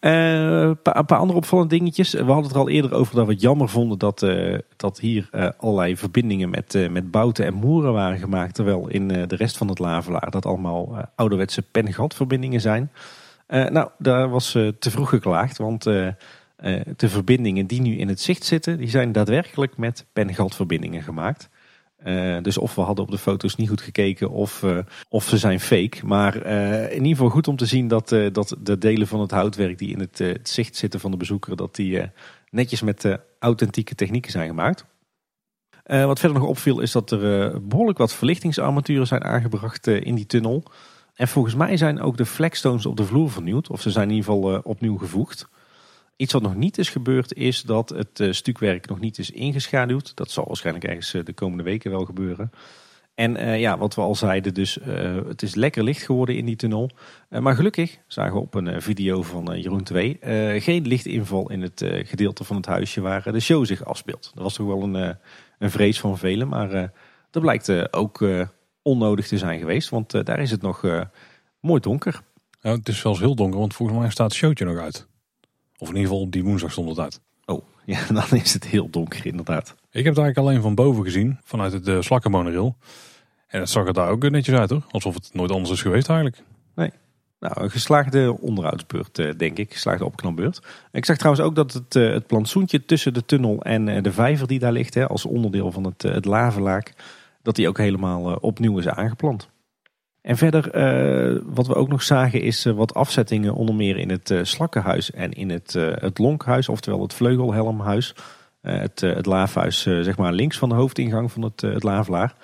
[0.00, 2.12] Eh, Een paar, andere opvallende dingetjes.
[2.12, 5.00] We hadden het er al eerder over dat we het jammer vonden dat, eh, dat
[5.00, 8.54] hier eh, allerlei verbindingen met, met bouten en moeren waren gemaakt.
[8.54, 12.90] Terwijl in de rest van het Lavelaar dat allemaal ouderwetse pen-gatverbindingen zijn.
[13.48, 16.14] Nou, daar was te vroeg geklaagd, want de
[17.08, 21.48] verbindingen die nu in het zicht zitten, die zijn daadwerkelijk met pen-gatverbindingen gemaakt.
[21.98, 25.38] Eh, dus of we hadden op de foto's niet goed gekeken of, eh, of ze
[25.38, 26.06] zijn fake.
[26.06, 29.30] Maar eh, in ieder geval goed om te zien dat, dat de delen van het
[29.30, 32.10] houtwerk die in het, zicht zitten van de bezoeker, dat die
[32.50, 34.84] netjes met authentieke technieken zijn gemaakt.
[35.84, 40.26] Wat verder nog opviel is dat er eh, behoorlijk wat verlichtingsarmaturen zijn aangebracht in die
[40.26, 40.62] tunnel.
[41.14, 43.70] En volgens mij zijn ook de flagstones op de vloer vernieuwd.
[43.70, 45.48] Of ze zijn in ieder geval opnieuw gevoegd.
[46.18, 50.16] Iets wat nog niet is gebeurd is dat het eh, stukwerk nog niet is ingeschaduwd.
[50.16, 52.50] Dat zal waarschijnlijk ergens eh, de komende weken wel gebeuren.
[53.14, 54.78] En eh, ja, wat we al zeiden, dus
[55.28, 56.90] het is lekker licht geworden in die tunnel.
[57.28, 61.84] Maar gelukkig zagen we op een video van Jeroen 2 eh, geen lichtinval in het
[61.86, 64.30] gedeelte van het huisje waar de show zich afspeelt.
[64.34, 65.16] Dat was toch wel een,
[65.58, 66.92] een vrees van velen, maar
[67.30, 68.24] dat blijkt ook
[68.82, 69.88] onnodig te zijn geweest.
[69.88, 71.06] Want daar is het nog
[71.60, 72.20] mooi donker.
[72.60, 75.07] Het is zelfs heel donker, want volgens mij staat het showtje nog uit.
[75.78, 77.20] Of in ieder geval op die woensdag stond het uit.
[77.44, 79.74] Oh, ja, dan is het heel donker inderdaad.
[79.90, 82.76] Ik heb het eigenlijk alleen van boven gezien, vanuit het uh, slakkenmonorail.
[83.46, 84.84] En het zag er daar ook netjes uit hoor.
[84.90, 86.42] Alsof het nooit anders is geweest eigenlijk.
[87.40, 89.72] Nou, een geslaagde onderhoudsbeurt, eh, denk ik.
[89.72, 90.62] Geslaagde opknapbeurt.
[90.92, 94.46] Ik zag trouwens ook dat het, eh, het plantsoentje tussen de tunnel en de vijver
[94.46, 96.94] die daar ligt, hè, als onderdeel van het, het lavelaak,
[97.42, 99.48] dat die ook helemaal opnieuw is aangeplant.
[100.20, 104.10] En verder, eh, wat we ook nog zagen, is eh, wat afzettingen, onder meer in
[104.10, 108.14] het eh, slakkenhuis en in het, het lonkhuis, oftewel het vleugelhelmhuis.
[108.60, 112.34] Het, het laafhuis, zeg maar links van de hoofdingang van het, het lavelaar.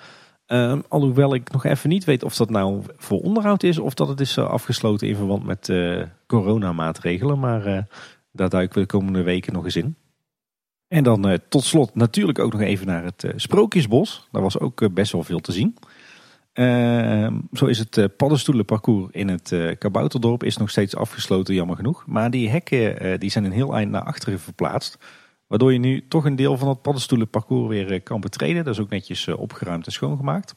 [0.45, 4.07] Ehm, alhoewel ik nog even niet weet of dat nou voor onderhoud is of dat
[4.07, 5.73] het is afgesloten in verband met
[6.27, 7.39] coronamaatregelen.
[7.39, 7.87] Maar
[8.31, 9.95] daar duiken we de komende weken nog eens in.
[10.87, 14.27] En dan tot slot natuurlijk ook nog even naar het Sprookjesbos.
[14.31, 15.75] Daar was ook best wel veel te zien.
[16.55, 21.75] Ehm, zo is het eh, paddenstoelenparcours in het eh, Kabouterdorp is nog steeds afgesloten, jammer
[21.75, 22.03] genoeg.
[22.07, 24.97] Maar die hekken eh, die zijn een heel eind naar achteren verplaatst.
[25.47, 28.63] Waardoor je nu toch een deel van het paddenstoelenparcours weer kan betreden.
[28.63, 30.55] Dat is ook netjes opgeruimd en schoongemaakt.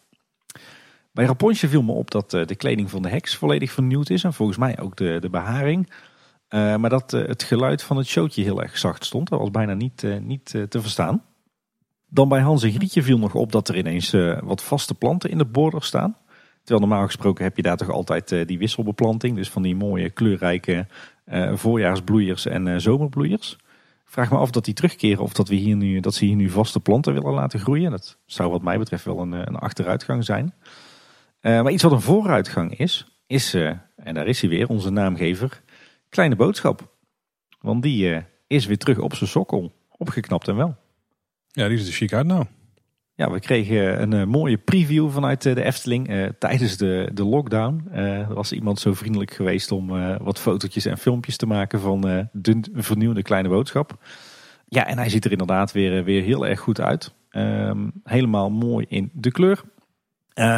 [1.12, 4.24] Bij Rapunzel viel me op dat de kleding van de heks volledig vernieuwd is.
[4.24, 5.92] En volgens mij ook de, de beharing.
[6.48, 9.28] Eh, maar dat het geluid van het showtje heel erg zacht stond.
[9.28, 11.22] Dat was bijna niet, niet te verstaan.
[12.10, 15.30] Dan bij Hans en Grietje viel nog op dat er ineens eh, wat vaste planten
[15.30, 16.16] in de border staan.
[16.62, 19.36] Terwijl normaal gesproken heb je daar toch altijd eh, die wisselbeplanting.
[19.36, 20.86] Dus van die mooie kleurrijke
[21.24, 23.56] eh, voorjaarsbloeiers en zomerbloeiers.
[24.04, 26.48] Vraag me af dat die terugkeren of dat, we hier nu, dat ze hier nu
[26.48, 27.90] vaste planten willen laten groeien.
[27.90, 30.54] Dat zou wat mij betreft wel een, een achteruitgang zijn.
[31.40, 33.54] Maar iets wat een vooruitgang is, is,
[33.96, 35.62] en daar is hij weer, onze naamgever,
[36.08, 36.96] Kleine Boodschap.
[37.60, 39.72] Want die is weer terug op zijn sokkel.
[39.96, 40.76] Opgeknapt en wel.
[41.58, 42.44] Ja, die is er chic uit nou.
[43.14, 47.24] Ja, we kregen een uh, mooie preview vanuit uh, de Efteling uh, tijdens de, de
[47.24, 47.88] lockdown.
[47.92, 52.00] er was iemand zo vriendelijk geweest om wat fotootjes en filmpjes te maken van
[52.32, 53.96] de vernieuwde kleine boodschap.
[54.68, 57.14] Ja, en hij ziet er inderdaad weer, weer heel erg goed uit.
[57.30, 59.62] Um, helemaal mooi in de kleur.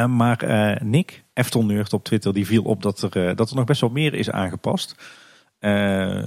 [0.08, 0.44] maar
[0.84, 4.14] Nick, Eftelneurt op Twitter, die viel op dat er, dat er nog best wel meer
[4.14, 4.94] is aangepast.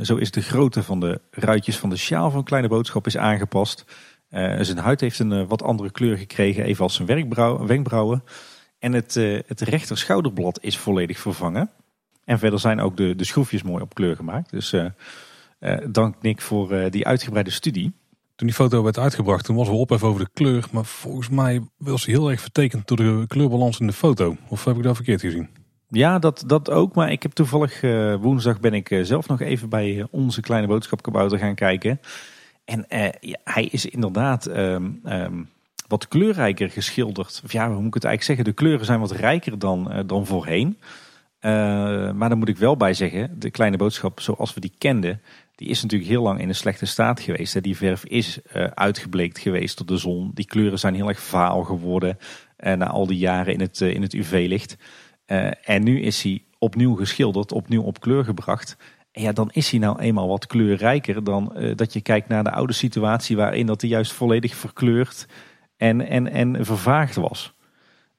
[0.01, 3.85] zo is de grootte van de ruitjes van de sjaal van Kleine Boodschap is aangepast.
[4.33, 7.25] Uh, zijn huid heeft een uh, wat andere kleur gekregen, evenals zijn
[7.67, 8.23] wenkbrauwen.
[8.79, 11.69] En het, uh, het rechter schouderblad is volledig vervangen.
[12.25, 14.49] En verder zijn ook de, de schroefjes mooi op kleur gemaakt.
[14.49, 14.75] Dus
[15.87, 17.93] dank Nick voor die uitgebreide studie.
[18.35, 20.65] Toen die foto werd uitgebracht, toen was we op even over de kleur.
[20.71, 24.35] Maar volgens mij was hij heel erg vertekend door de kleurbalans in de foto.
[24.47, 25.49] Of heb ik dat verkeerd gezien?
[25.89, 26.95] Ja, dat, dat ook.
[26.95, 27.81] Maar ik heb toevallig
[28.19, 31.99] woensdag ben ik zelf nog even bij onze kleine boodschapkabouter gaan kijken.
[32.65, 32.85] En
[33.19, 35.49] ja, hij is inderdaad um, um,
[35.87, 37.41] wat kleurrijker geschilderd.
[37.43, 38.45] Of ja, hoe moet ik het eigenlijk zeggen?
[38.45, 40.77] De kleuren zijn wat rijker dan, uh, dan voorheen.
[41.41, 41.51] Uh,
[42.11, 45.21] maar daar moet ik wel bij zeggen, de kleine boodschap zoals we die kenden,
[45.55, 47.63] die is natuurlijk heel lang in een slechte staat geweest.
[47.63, 48.39] Die verf is
[48.73, 50.31] uitgebleekt geweest door de zon.
[50.33, 52.17] Die kleuren zijn heel erg vaal geworden
[52.57, 54.77] na al die jaren in het, in het UV-licht.
[55.63, 58.77] en nu is hij opnieuw geschilderd, opnieuw op kleur gebracht.
[59.13, 62.43] En ja, dan is hij nou eenmaal wat kleurrijker dan uh, dat je kijkt naar
[62.43, 65.27] de oude situatie waarin dat hij juist volledig verkleurd
[65.77, 67.53] en, en, en vervaagd was.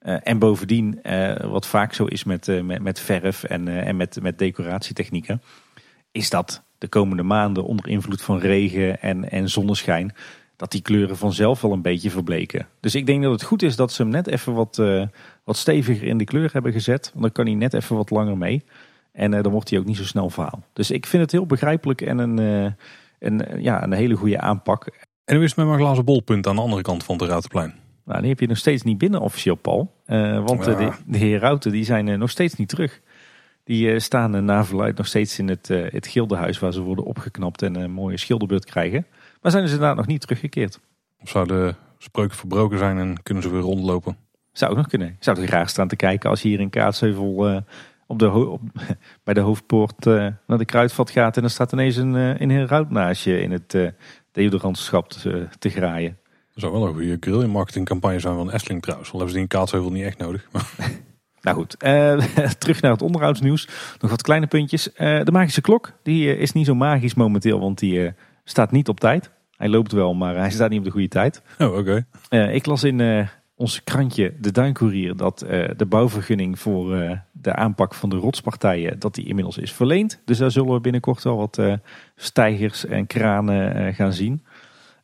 [0.01, 4.21] Uh, en bovendien, uh, wat vaak zo is met, met, met verf en, en met,
[4.21, 5.41] met decoratietechnieken,
[6.11, 10.15] is dat de komende maanden onder invloed van regen en, en zonneschijn,
[10.55, 12.67] dat die kleuren vanzelf wel een beetje verbleken.
[12.79, 14.81] Dus ik denk dat het goed is dat ze hem net even wat,
[15.43, 17.09] wat steviger in de kleur hebben gezet.
[17.11, 18.63] Want dan kan hij net even wat langer mee.
[19.15, 20.63] En uh, dan wordt hij ook niet zo snel vaal.
[20.73, 22.71] Dus ik vind het heel begrijpelijk en een, uh,
[23.19, 24.85] een, ja, een hele goede aanpak.
[25.25, 27.73] En hoe is het met mijn glazen bolpunt aan de andere kant van het Routenplein?
[28.05, 29.93] Nou, die heb je nog steeds niet binnen officieel, Paul.
[30.07, 33.01] Uh, want de, de heer Routen die zijn nog steeds niet terug.
[33.63, 37.75] Die staan na verluid nog steeds in het, het gildenhuis waar ze worden opgeknapt en
[37.75, 39.05] een mooie schilderbeurt krijgen.
[39.41, 40.79] Maar zijn ze inderdaad nog niet teruggekeerd.
[41.21, 44.17] Of zou de spreuk verbroken zijn en kunnen ze weer rondlopen?
[44.51, 45.07] Zou ook nog kunnen.
[45.07, 47.63] Ik zou er graag staan te kijken als hier in Kaatsheuvel
[48.07, 48.61] op de op,
[49.23, 52.49] bij de hoofdpoort uh, naar de kruidvat gaat en er staat ineens een, uh, een
[52.49, 53.89] heraut naast je in het uh,
[54.31, 56.17] deodorantschap te, te graaien.
[56.53, 59.11] Dat zou wel een goede grill marketingcampagne zijn van Essling trouwens.
[59.11, 60.47] Al hebben ze die in Kaatsheuvel niet echt nodig.
[61.41, 61.79] nou goed,
[62.59, 63.67] terug naar het onderhoudsnieuws.
[63.99, 64.89] Nog wat kleine puntjes.
[64.93, 68.13] de magische klok, die is niet zo magisch momenteel, want die
[68.43, 69.31] staat niet op tijd.
[69.57, 71.41] Hij loopt wel, maar hij staat niet op de goede tijd.
[71.59, 72.05] Oh, oké.
[72.29, 77.93] ik las in ons krantje De Duinkoerier dat uh, de bouwvergunning voor uh, de aanpak
[77.93, 80.21] van de rotspartijen dat die inmiddels is verleend.
[80.25, 81.73] Dus daar zullen we binnenkort wel wat uh,
[82.15, 84.45] stijgers en kranen gaan zien.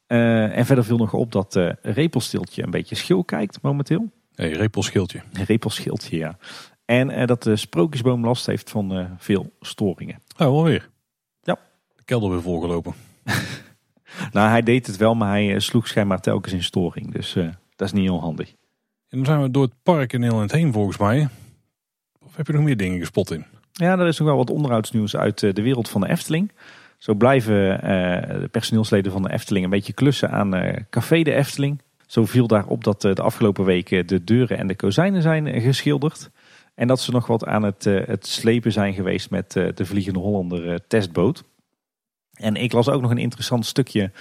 [0.07, 4.11] en verder viel nog op dat Repelstiltje een beetje schil kijkt momenteel.
[4.35, 5.21] Hey, Repelschildje.
[5.45, 6.37] Repelschildje, ja.
[6.85, 10.21] En dat de sprookjesboom last heeft van veel storingen.
[10.37, 10.89] Oh, alweer?
[11.41, 11.57] Ja.
[11.95, 12.93] De kelder weer volgelopen.
[14.33, 17.11] nou, hij deed het wel, maar hij sloeg schijnbaar telkens in storing.
[17.11, 17.37] Dus
[17.81, 18.49] dat is niet heel handig.
[19.09, 21.27] En dan zijn we door het park in Nederland heen volgens mij.
[22.19, 23.45] Of heb je nog meer dingen gespot in?
[23.71, 26.51] Ja, er is nog wel wat onderhoudsnieuws uit eh, de wereld van de Efteling.
[26.97, 27.81] Zo blijven uh,
[28.41, 31.81] de personeelsleden van de Efteling een beetje klussen aan uh, Café de Efteling.
[32.05, 36.29] Zo viel daarop dat de afgelopen weken de deuren en de kozijnen zijn geschilderd.
[36.75, 40.87] En dat ze nog wat aan het, het slepen zijn geweest met de Vliegende Hollander
[40.87, 41.43] testboot.
[42.33, 44.11] En ik las ook nog een interessant stukje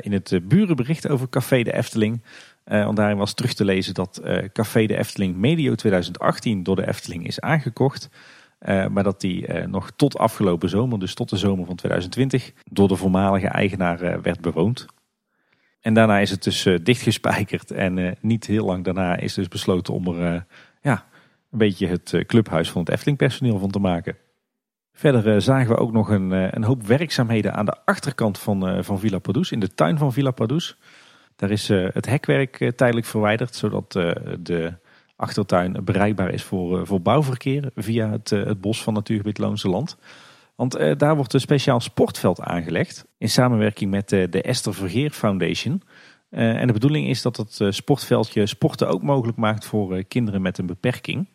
[0.00, 2.22] in het burenbericht over Café de Efteling.
[2.64, 6.76] Uh, want daarin was terug te lezen dat uh, Café de Efteling medio 2018 door
[6.76, 8.08] de Efteling is aangekocht.
[8.60, 12.88] Uh, maar dat die nog tot afgelopen zomer, dus tot de zomer van 2020, door
[12.88, 14.86] de voormalige eigenaar werd bewoond.
[15.80, 20.06] En daarna is het dus dichtgespijkerd en niet heel lang daarna is dus besloten om
[20.06, 20.46] er
[20.82, 21.06] ja,
[21.50, 24.16] een beetje het clubhuis van het Efteling personeel van te maken.
[24.92, 29.18] Verder zagen we ook nog een, een hoop werkzaamheden aan de achterkant van, van Villa
[29.18, 30.76] Padus, in de tuin van Villa Padus.
[31.36, 34.72] Daar is eh, het hekwerk eh, tijdelijk verwijderd, zodat eh, de
[35.16, 39.96] achtertuin bereikbaar is voor, voor bouwverkeer via het, het bos van Natuurgebied Loonse Land.
[40.54, 45.82] Want daar wordt een speciaal sportveld aangelegd in samenwerking met de Esther Vergeer Foundation.
[46.30, 50.66] en de bedoeling is dat het sportveldje sporten ook mogelijk maakt voor kinderen met een
[50.66, 51.28] beperking.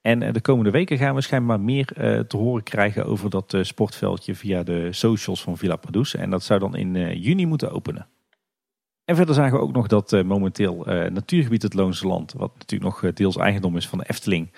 [0.00, 1.86] En de komende weken gaan we schijnbaar meer
[2.28, 6.14] te horen krijgen over dat sportveldje via de socials van Villa Padus.
[6.14, 8.06] En dat zou dan in juni moeten openen.
[9.04, 12.52] En verder zagen we ook nog dat uh, momenteel uh, natuurgebied het Loonse Land, wat
[12.58, 14.52] natuurlijk nog uh, deels eigendom is van de Efteling,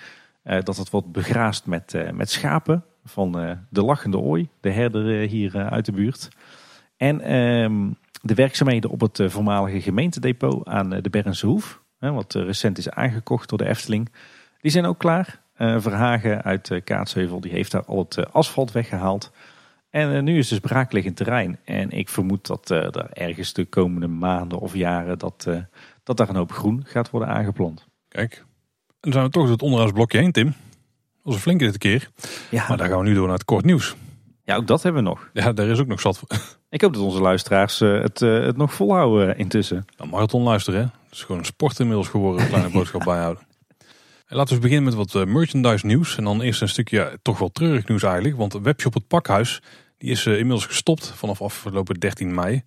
[0.63, 3.31] dat het wordt begraasd met, met schapen van
[3.69, 6.29] de lachende ooi, de herder hier uit de buurt.
[6.97, 7.89] En ehm,
[8.21, 13.57] De werkzaamheden op het voormalige gemeentedepot aan de Bernse Hoef, wat recent is aangekocht door
[13.57, 14.11] de Efteling,
[14.61, 15.39] die zijn ook klaar.
[15.57, 19.31] Verhagen uit Kaatsheuvel die heeft daar al het asfalt weggehaald.
[19.89, 21.59] En nu is dus braakliggend terrein.
[21.63, 25.47] En ik vermoed dat er ergens de komende maanden of jaren dat,
[26.03, 27.87] dat daar een hoop groen gaat worden aangeplant.
[28.07, 28.45] Kijk,
[28.99, 30.45] dan zijn we toch het onderhoudsblokje heen, Tim.
[30.45, 30.55] Dat
[31.23, 32.09] was een flinke dit keer.
[32.49, 32.65] Ja.
[32.67, 33.95] Maar daar gaan we nu door naar het kort nieuws.
[34.43, 35.29] Ja, ook dat hebben we nog.
[35.33, 36.21] Ja, daar is ook nog zat.
[36.69, 39.85] Ik hoop dat onze luisteraars eh, het, het nog volhouden intussen.
[39.95, 40.85] Dan marathon luisteren, hè.
[40.85, 43.46] Het is gewoon een sport inmiddels geworden, een kleine boodschap bijhouden.
[44.27, 46.17] En laten we beginnen met wat merchandise nieuws.
[46.17, 48.37] En dan eerst een stukje toch wel treurig nieuws eigenlijk.
[48.37, 49.61] Want de webshop Het Pakhuis
[49.97, 52.63] die is inmiddels gestopt vanaf afgelopen 13 mei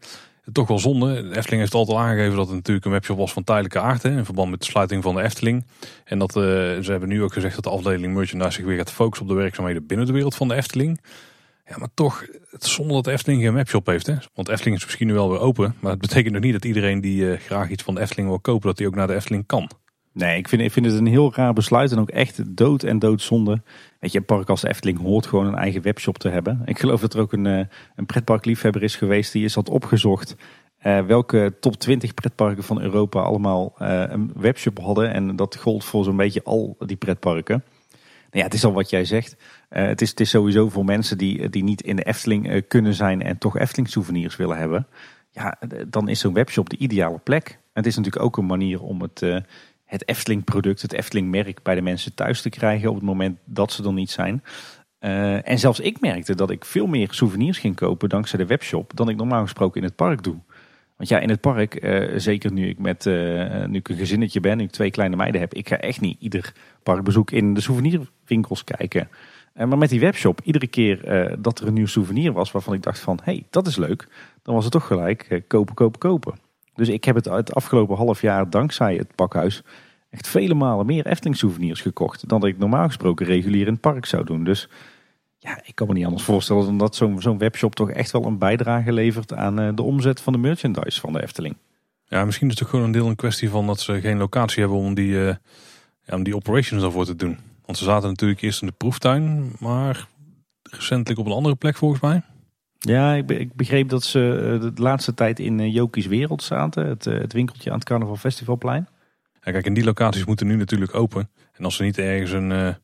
[0.52, 1.28] toch wel zonde.
[1.28, 4.02] De Efteling heeft altijd al aangegeven dat het natuurlijk een webshop was van tijdelijke aard.
[4.02, 5.66] Hè, in verband met de sluiting van de Efteling.
[6.04, 9.26] En dat ze hebben nu ook gezegd dat de afdeling merchandise zich weer gaat focussen
[9.26, 11.00] op de werkzaamheden binnen de wereld van de Efteling.
[11.66, 14.06] Ja, maar toch, het zonde dat Efteling geen webshop heeft.
[14.06, 14.14] Hè?
[14.34, 15.74] Want Efteling is misschien nu wel weer open.
[15.80, 18.66] Maar het betekent nog niet dat iedereen die graag iets van de Efteling wil kopen,
[18.66, 19.70] dat die ook naar de Efteling kan.
[20.12, 22.98] Nee, ik vind, ik vind het een heel raar besluit en ook echt dood en
[22.98, 23.62] doodzonde.
[24.00, 26.62] Weet je, een park als Efteling hoort gewoon een eigen webshop te hebben.
[26.64, 27.60] Ik geloof dat er ook een, uh,
[27.96, 30.36] een pretparkliefhebber is geweest die is had opgezocht
[30.82, 35.12] uh, welke top 20 pretparken van Europa allemaal uh, een webshop hadden.
[35.12, 37.64] En dat gold voor zo'n beetje al die pretparken.
[38.30, 39.36] Nou ja, het is al wat jij zegt.
[39.68, 43.22] Het, is, het is sowieso voor mensen die, die niet in de Efteling kunnen zijn
[43.22, 44.86] en toch Efteling souvenirs willen hebben.
[45.30, 45.58] Ja,
[45.88, 47.58] dan is zo'n webshop de ideale plek.
[47.72, 49.22] Het is natuurlijk ook een manier om het,
[49.90, 53.38] het Efteling product, het Efteling merk bij de mensen thuis te krijgen op het moment
[53.44, 54.42] dat ze er niet zijn.
[55.44, 59.08] en zelfs ik merkte dat ik veel meer souvenirs ging kopen dankzij de webshop dan
[59.08, 60.36] ik normaal gesproken in het park doe.
[61.00, 64.40] Want ja, in het park, eh, zeker nu ik met uh, nu ik een gezinnetje
[64.40, 66.52] ben, nu ik twee kleine meiden heb, ik ga echt niet ieder
[66.82, 69.08] parkbezoek in de souvenirwinkels kijken.
[69.54, 70.98] Maar met die webshop, iedere keer
[71.38, 74.08] dat er een nieuw souvenir was waarvan ik dacht van, hé, hey, dat is leuk,
[74.42, 76.34] dan was het toch gelijk kopen, kopen, kopen.
[76.80, 79.62] Dus ik heb het het afgelopen half jaar dankzij het pakhuis
[80.10, 83.80] echt vele malen meer Efteling souvenirs gekocht dan dat ik normaal gesproken regulier in het
[83.80, 84.44] park zou doen.
[84.44, 84.68] Dus
[85.38, 88.38] ja, ik kan me niet anders voorstellen dan dat zo'n webshop toch echt wel een
[88.38, 91.56] bijdrage levert aan uh, de omzet van de merchandise van de Efteling.
[92.04, 94.60] Ja, misschien is het toch gewoon een deel een kwestie van dat ze geen locatie
[94.60, 95.34] hebben om die, uh,
[96.02, 97.38] ja, die operations daarvoor te doen.
[97.64, 100.08] Want ze zaten natuurlijk eerst in de proeftuin, maar
[100.62, 102.22] recentelijk op een andere plek volgens mij.
[102.82, 107.04] Ja, ik, ik begreep dat ze uh, de laatste tijd in Jokies Wereld zaten, het,
[107.04, 108.88] het winkeltje aan het Carnaval Festivalplein.
[109.42, 111.30] Ja, kijk, en die locaties moeten nu natuurlijk open.
[111.52, 112.76] En als ze niet ergens een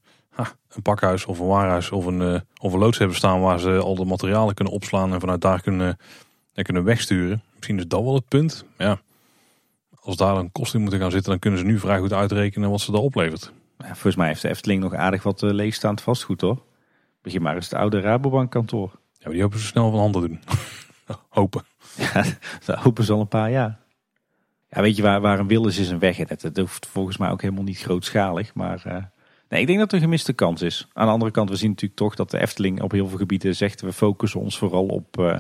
[0.77, 3.79] een pakhuis of een waarhuis of een, uh, of een loods hebben staan waar ze
[3.79, 5.97] al de materialen kunnen opslaan en vanuit daar kunnen,
[6.55, 7.43] kunnen wegsturen.
[7.55, 8.65] Misschien is dat wel het punt.
[8.79, 9.01] Ja,
[10.01, 12.71] als daar een kost in moeten gaan zitten, dan kunnen ze nu vrij goed uitrekenen
[12.71, 13.53] wat ze daar oplevert.
[13.79, 16.63] Ja, volgens mij heeft de Efteling nog aardig wat leegstaand vastgoed hoor.
[17.23, 18.99] Begin maar eens het oude Rabobank kantoor.
[19.27, 20.41] Maar die hopen ze snel van handen doen.
[21.29, 21.65] hopen.
[21.97, 22.25] Ja,
[22.65, 23.79] dat hopen ze al een paar jaar.
[24.69, 26.17] Ja, weet je waar, waar een wil is, is een weg.
[26.17, 28.55] Dat, dat hoeft volgens mij ook helemaal niet grootschalig.
[28.55, 29.11] Maar
[29.49, 30.89] Nee, ik denk dat er een gemiste kans is.
[30.93, 33.57] Aan de andere kant, we zien natuurlijk toch dat de Efteling op heel veel gebieden
[33.57, 33.81] zegt...
[33.81, 35.39] we focussen ons vooral op uh,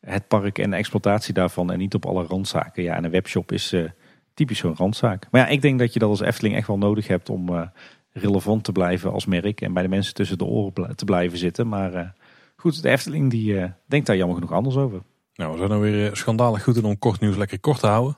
[0.00, 1.72] het park en de exploitatie daarvan...
[1.72, 2.82] en niet op alle randzaken.
[2.82, 3.90] Ja, en een webshop is uh,
[4.34, 5.26] typisch zo'n randzaak.
[5.30, 7.28] Maar ja, ik denk dat je dat als Efteling echt wel nodig hebt...
[7.28, 7.70] om
[8.12, 9.60] relevant te blijven als merk...
[9.60, 11.68] en bij de mensen tussen de oren te blijven zitten.
[11.68, 12.14] Maar
[12.60, 15.02] goed, de Efteling die denkt daar jammer genoeg anders over.
[15.34, 18.16] Nou, we zijn dan weer schandalig goed in om kort nieuws lekker kort te houden.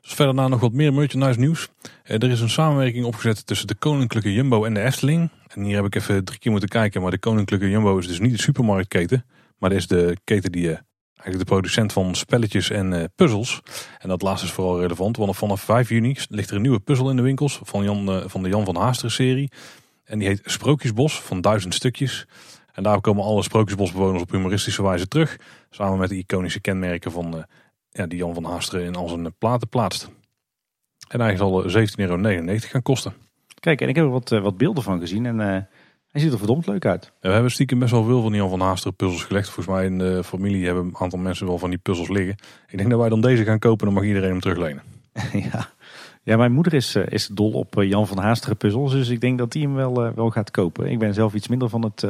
[0.00, 1.68] Dus verder na nog wat meer merchandise nieuws.
[2.02, 5.30] Eh, er is een samenwerking opgezet tussen de Koninklijke Jumbo en de Efteling.
[5.54, 7.02] En hier heb ik even drie keer moeten kijken.
[7.02, 9.24] Maar de Koninklijke Jumbo is dus niet de supermarktketen.
[9.58, 13.60] Maar dat is de keten die eigenlijk de producent van spelletjes en puzzels.
[13.98, 15.16] En dat laatste is vooral relevant.
[15.16, 17.60] Want vanaf 5 juni ligt er een nieuwe puzzel in de winkels.
[17.62, 19.50] Van, Jan, van de Jan van Haasteren serie.
[20.04, 22.26] En die heet Sprookjesbos van duizend stukjes.
[22.78, 25.38] En daar komen alle Sprookjesbosbewoners op humoristische wijze terug.
[25.70, 27.46] Samen met de iconische kenmerken van
[27.90, 30.10] ja, die Jan van Haasteren in al zijn platen plaatst.
[31.08, 32.18] En hij zal 17,99 euro
[32.58, 33.12] gaan kosten.
[33.60, 35.46] Kijk, en ik heb er wat, eh, wat beelden van gezien en uh,
[36.10, 37.12] hij ziet er verdomd leuk uit.
[37.20, 39.46] we hebben stiekem best wel veel van die Jan van Haasteren puzzels gelegd.
[39.48, 42.36] Volgens mij in de familie hebben een aantal mensen wel van die puzzels liggen.
[42.68, 44.82] Ik denk dat wij dan deze gaan kopen, dan mag iedereen hem teruglenen.
[45.52, 45.68] ja.
[46.22, 49.52] ja, mijn moeder is, is dol op Jan van Haasteren puzzels, dus ik denk dat
[49.52, 50.90] hij hem wel, wel gaat kopen.
[50.90, 52.04] Ik ben zelf iets minder van het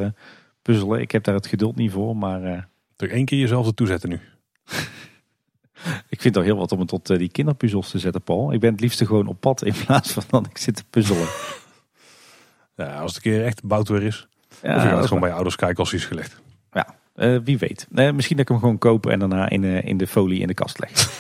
[0.73, 1.01] puzzelen.
[1.01, 2.69] Ik heb daar het geduld niet voor, maar...
[2.99, 4.21] Toch één keer jezelf ertoe zetten nu.
[6.09, 8.53] Ik vind het al heel wat om het tot eh, die kinderpuzzels te zetten, Paul.
[8.53, 11.27] Ik ben het liefste gewoon op pad in plaats van dat ik zit te puzzelen.
[12.77, 14.29] Ja, als het een keer echt bouwd weer is.
[14.63, 16.41] Ja, of je gaat gewoon bij je ouders kijken als hij is gelegd.
[16.73, 17.87] Ja, uh, wie weet.
[17.91, 20.47] Uh, misschien dat ik hem gewoon kopen en daarna in, uh, in de folie in
[20.47, 21.11] de kast leg.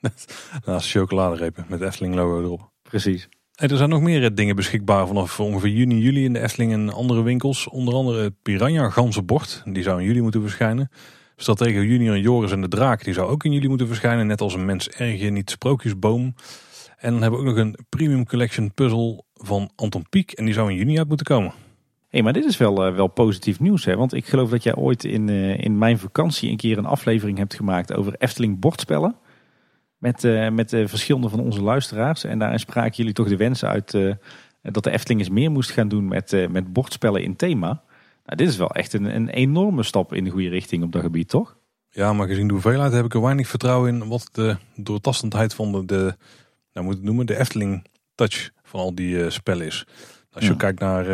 [0.64, 2.70] Naast chocoladerepen met Efteling logo erop.
[2.82, 3.28] Precies.
[3.56, 6.92] En er zijn nog meer dingen beschikbaar vanaf ongeveer juni, juli in de Efteling en
[6.92, 7.68] andere winkels.
[7.68, 9.62] Onder andere het Piranha ganzenbord.
[9.64, 10.90] Die zou in juli moeten verschijnen.
[11.36, 14.26] Stratego Junior Joris en de Draak, die zou ook in juli moeten verschijnen.
[14.26, 16.34] Net als een mens ergje, niet sprookjesboom.
[16.96, 20.32] En dan hebben we ook nog een premium collection puzzel van Anton Pieck.
[20.32, 21.52] En die zou in juni uit moeten komen.
[22.08, 23.96] Hé, maar dit is wel, wel positief nieuws, hè?
[23.96, 25.28] Want ik geloof dat jij ooit in,
[25.58, 29.16] in mijn vakantie een keer een aflevering hebt gemaakt over Efteling bordspellen.
[29.98, 32.24] Met, met verschillende van onze luisteraars.
[32.24, 33.90] En daarin spraken jullie toch de wensen uit
[34.62, 37.82] dat de Efteling eens meer moest gaan doen met, met bordspellen in thema.
[38.24, 41.02] Nou, dit is wel echt een, een enorme stap in de goede richting op dat
[41.02, 41.56] gebied, toch?
[41.90, 45.72] Ja, maar gezien de hoeveelheid heb ik er weinig vertrouwen in wat de doortastendheid van
[45.72, 46.16] de, de
[46.72, 49.86] nou moet het noemen, de Efteling touch van al die spellen is.
[50.32, 51.04] Als je kijkt naar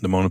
[0.00, 0.30] de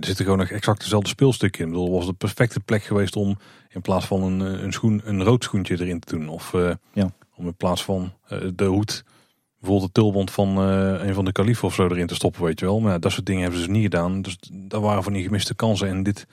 [0.00, 1.66] Er zitten gewoon nog exact dezelfde speelstukken in.
[1.66, 3.38] Ik bedoel, was de perfecte plek geweest om
[3.68, 6.28] in plaats van een, eh, een, schoen, een rood schoentje erin te doen.
[6.28, 7.10] Of uh, ja.
[7.34, 8.12] om in plaats van
[8.54, 9.04] de hoed
[9.60, 12.60] bijvoorbeeld de tulband van uh, een van de kalifen of zo erin te stoppen, weet
[12.60, 12.80] je wel.
[12.80, 14.22] Maar dat soort dingen hebben ze dus niet gedaan.
[14.22, 15.88] Dus dat waren van die gemiste kansen.
[15.88, 16.26] En dit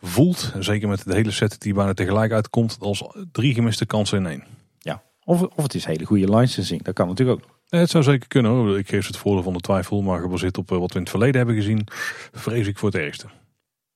[0.00, 4.26] voelt, zeker met de hele set die bijna tegelijk uitkomt, als drie gemiste kansen in
[4.26, 4.44] één.
[4.78, 6.82] Ja, of, of het is hele goede licensing.
[6.82, 7.55] Dat kan natuurlijk ook.
[7.68, 8.78] Het zou zeker kunnen hoor.
[8.78, 11.10] Ik geef het voordeel van de twijfel, maar gebaseerd op eh, wat we in het
[11.10, 11.86] verleden hebben gezien,
[12.32, 13.26] vrees ik voor het ergste.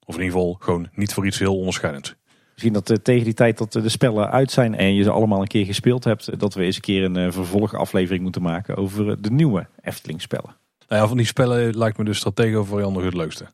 [0.05, 2.15] Of in ieder geval gewoon niet voor iets heel onderscheidends.
[2.53, 5.41] Misschien dat uh, tegen die tijd dat de spellen uit zijn en je ze allemaal
[5.41, 9.23] een keer gespeeld hebt, dat we eens een keer een uh, vervolgaflevering moeten maken over
[9.23, 10.57] de nieuwe Efteling spellen.
[10.89, 13.47] Nou ja, van die spellen lijkt me de Stratego variant nog het leukste.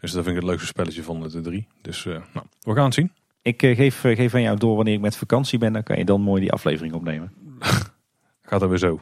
[0.00, 1.66] Dus dat vind ik het leukste spelletje van de drie.
[1.82, 3.12] Dus nou, we gaan het zien.
[3.42, 6.20] Ik geef, geef aan jou door wanneer ik met vakantie ben, dan kan je dan
[6.20, 7.32] mooi die aflevering opnemen.
[8.48, 9.00] Gaat er weer zo.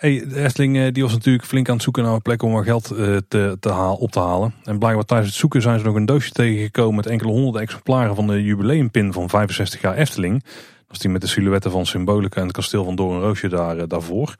[0.00, 2.64] De Efteling eh, die was natuurlijk flink aan het zoeken naar een plek om wat
[2.64, 4.54] geld eh, te, te op te halen.
[4.64, 8.14] En blijkbaar tijdens het zoeken zijn ze nog een doosje tegengekomen met enkele honderden exemplaren
[8.14, 10.42] van de jubileumpin van 65 jaar Efteling.
[10.86, 13.84] Dat is die met de silhouetten van Symbolica en het kasteel van Doornroosje daar, eh,
[13.88, 14.36] daarvoor.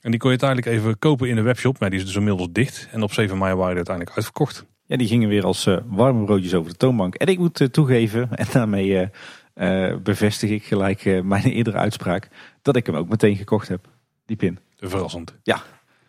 [0.00, 2.48] En die kon je uiteindelijk even kopen in de webshop, maar die is dus inmiddels
[2.52, 2.88] dicht.
[2.92, 4.64] En op 7 mei waren die uiteindelijk uitverkocht.
[4.86, 7.14] Ja, die gingen weer als warme broodjes over de toonbank.
[7.14, 9.08] En ik moet toegeven, en daarmee
[10.02, 12.28] bevestig ik gelijk mijn eerdere uitspraak,
[12.62, 13.88] dat ik hem ook meteen gekocht heb,
[14.26, 14.58] die pin.
[14.88, 15.34] Verrassend.
[15.42, 15.62] Ja.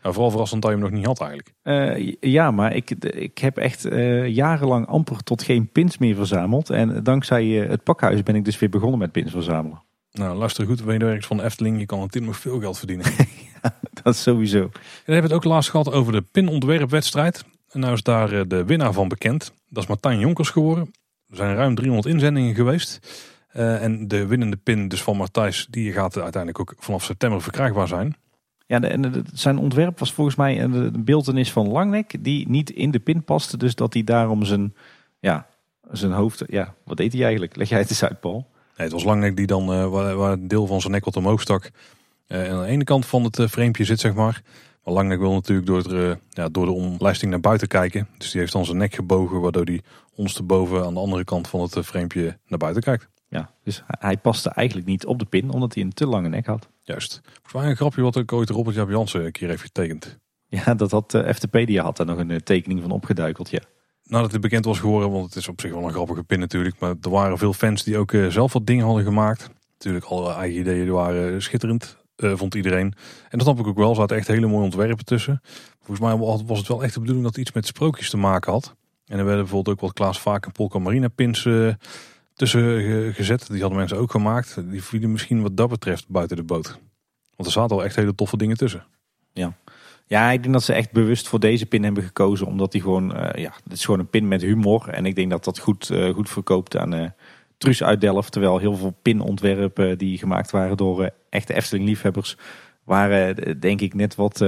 [0.04, 1.54] Nou, vooral verrassend dat je hem nog niet had eigenlijk.
[1.64, 6.70] Uh, ja, maar ik, ik heb echt uh, jarenlang amper tot geen pins meer verzameld.
[6.70, 9.84] En dankzij uh, het pakhuis ben ik dus weer begonnen met pins verzamelen.
[10.12, 13.06] Nou, luister goed, medewerkers van Efteling, je kan natuurlijk nog veel geld verdienen.
[13.64, 14.60] ja, dat is sowieso.
[14.60, 14.72] En
[15.06, 17.45] we hebben het ook laatst gehad over de pinontwerpwedstrijd.
[17.70, 19.54] En nou is daar de winnaar van bekend.
[19.70, 20.91] Dat is Martijn Jonkers geworden.
[21.30, 23.00] Er zijn ruim 300 inzendingen geweest.
[23.52, 28.16] en de winnende pin dus van Martijs, die gaat uiteindelijk ook vanaf september verkrijgbaar zijn.
[28.65, 32.99] Ja, en zijn ontwerp was volgens mij een beeldenis van Langnek die niet in de
[32.99, 33.57] pin paste.
[33.57, 34.76] Dus dat hij daarom zijn,
[35.19, 35.48] ja,
[35.91, 36.44] zijn hoofd...
[36.48, 37.56] Ja, wat deed hij eigenlijk?
[37.56, 38.48] Leg jij het eens uit, Paul.
[38.77, 41.15] Nee, het was Langnek die dan, uh, waar, waar een deel van zijn nek wat
[41.15, 41.72] omhoog stak.
[42.27, 44.41] Uh, aan de ene kant van het uh, zit, zeg maar.
[44.84, 48.07] Maar Langnek wil natuurlijk door, het, ja, door de omlijsting naar buiten kijken.
[48.18, 49.81] Dus die heeft dan zijn nek gebogen, waardoor hij
[50.15, 53.07] ondersteboven aan de andere kant van het framepje naar buiten kijkt.
[53.27, 56.45] Ja, dus hij paste eigenlijk niet op de pin, omdat hij een te lange nek
[56.45, 56.69] had.
[56.86, 57.22] Juist.
[57.24, 60.20] Volgens mij een grapje wat ook ooit Robert Jansen een keer heeft getekend.
[60.48, 63.62] Ja, dat had uh, die had daar nog een eh, tekening van opgeduikeld, ja.
[64.04, 66.80] Nadat het bekend was geworden, want het is op zich wel een grappige pin natuurlijk.
[66.80, 69.50] Maar er waren veel fans die ook uh, zelf wat dingen hadden gemaakt.
[69.74, 72.94] Natuurlijk alle eigen ideeën die waren schitterend, vond iedereen.
[73.30, 75.42] En dat snap ik ook wel, er zaten echt hele mooie ontwerpen tussen.
[75.78, 78.52] Volgens mij was het wel echt de bedoeling dat het iets met sprookjes te maken
[78.52, 78.76] had.
[79.06, 81.48] En er werden bijvoorbeeld ook wat Klaas Vaak en Polka Marina pins
[82.36, 83.48] tussen gezet.
[83.48, 84.58] Die hadden mensen ook gemaakt.
[84.70, 86.80] Die vielen misschien wat dat betreft buiten de boot.
[87.36, 88.86] Want er zaten al echt hele toffe dingen tussen.
[89.34, 89.54] Ja.
[90.06, 92.48] Ja, ik denk dat ze echt bewust voor deze pin hebben gekozen.
[92.48, 94.90] Omdat die gewoon, uh, ja, het is gewoon een pin met humor.
[94.90, 97.10] En ik denk dat dat goed, uh, goed verkoopt aan uh,
[97.58, 98.32] Truus uit Delft.
[98.32, 102.38] Terwijl heel veel pinontwerpen die gemaakt waren door echte Efteling liefhebbers.
[102.84, 104.45] Waren denk ik net wat,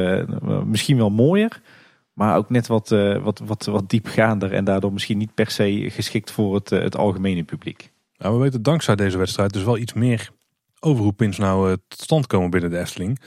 [0.65, 1.61] misschien wel mooier.
[2.15, 5.89] Maar ook net wat, uh, wat, wat, wat diepgaander en daardoor misschien niet per se
[5.89, 7.91] geschikt voor het, uh, het algemene publiek.
[8.17, 10.29] Nou, we weten dankzij deze wedstrijd dus wel iets meer
[10.79, 13.19] over hoe pins nou uh, tot stand komen binnen de Efteling.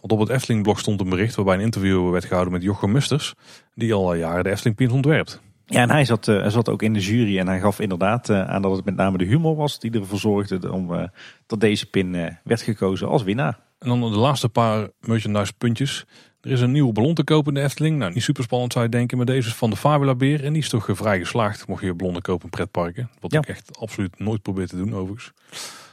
[0.00, 3.34] Want op het Efteling-blog stond een bericht waarbij een interview werd gehouden met Jochem Musters,
[3.74, 5.40] die al jaren de Efteling pins ontwerpt.
[5.66, 8.62] Ja, en hij zat, hij zat ook in de jury en hij gaf inderdaad aan
[8.62, 11.10] dat het met name de humor was die ervoor zorgde om,
[11.46, 13.58] dat deze pin werd gekozen als winnaar.
[13.78, 16.06] En dan de laatste paar merchandise puntjes.
[16.44, 17.98] Er is een nieuwe ballon te kopen in de Efteling.
[17.98, 20.44] Nou, niet super spannend zou je denken, maar deze is van de Fabula Beer.
[20.44, 23.10] En die is toch vrij geslaagd, mocht je ballonnen kopen in pretparken.
[23.20, 25.32] Wat ik echt absoluut nooit probeer te doen overigens.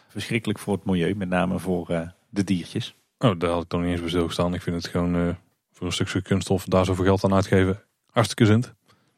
[0.08, 2.96] Verschrikkelijk voor het milieu, met name voor uh, de diertjes.
[3.18, 4.54] Oh, daar had ik nog niet eens bij stilgestaan.
[4.54, 5.34] Ik vind het gewoon uh,
[5.72, 7.82] voor een stukje kunststof daar zoveel geld aan uitgeven.
[8.10, 8.66] Hartstikke zint.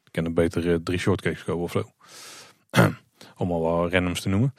[0.04, 1.92] Ik ken er beter uh, drie shortcakes kopen of zo.
[3.38, 4.54] Om al wat randoms te noemen.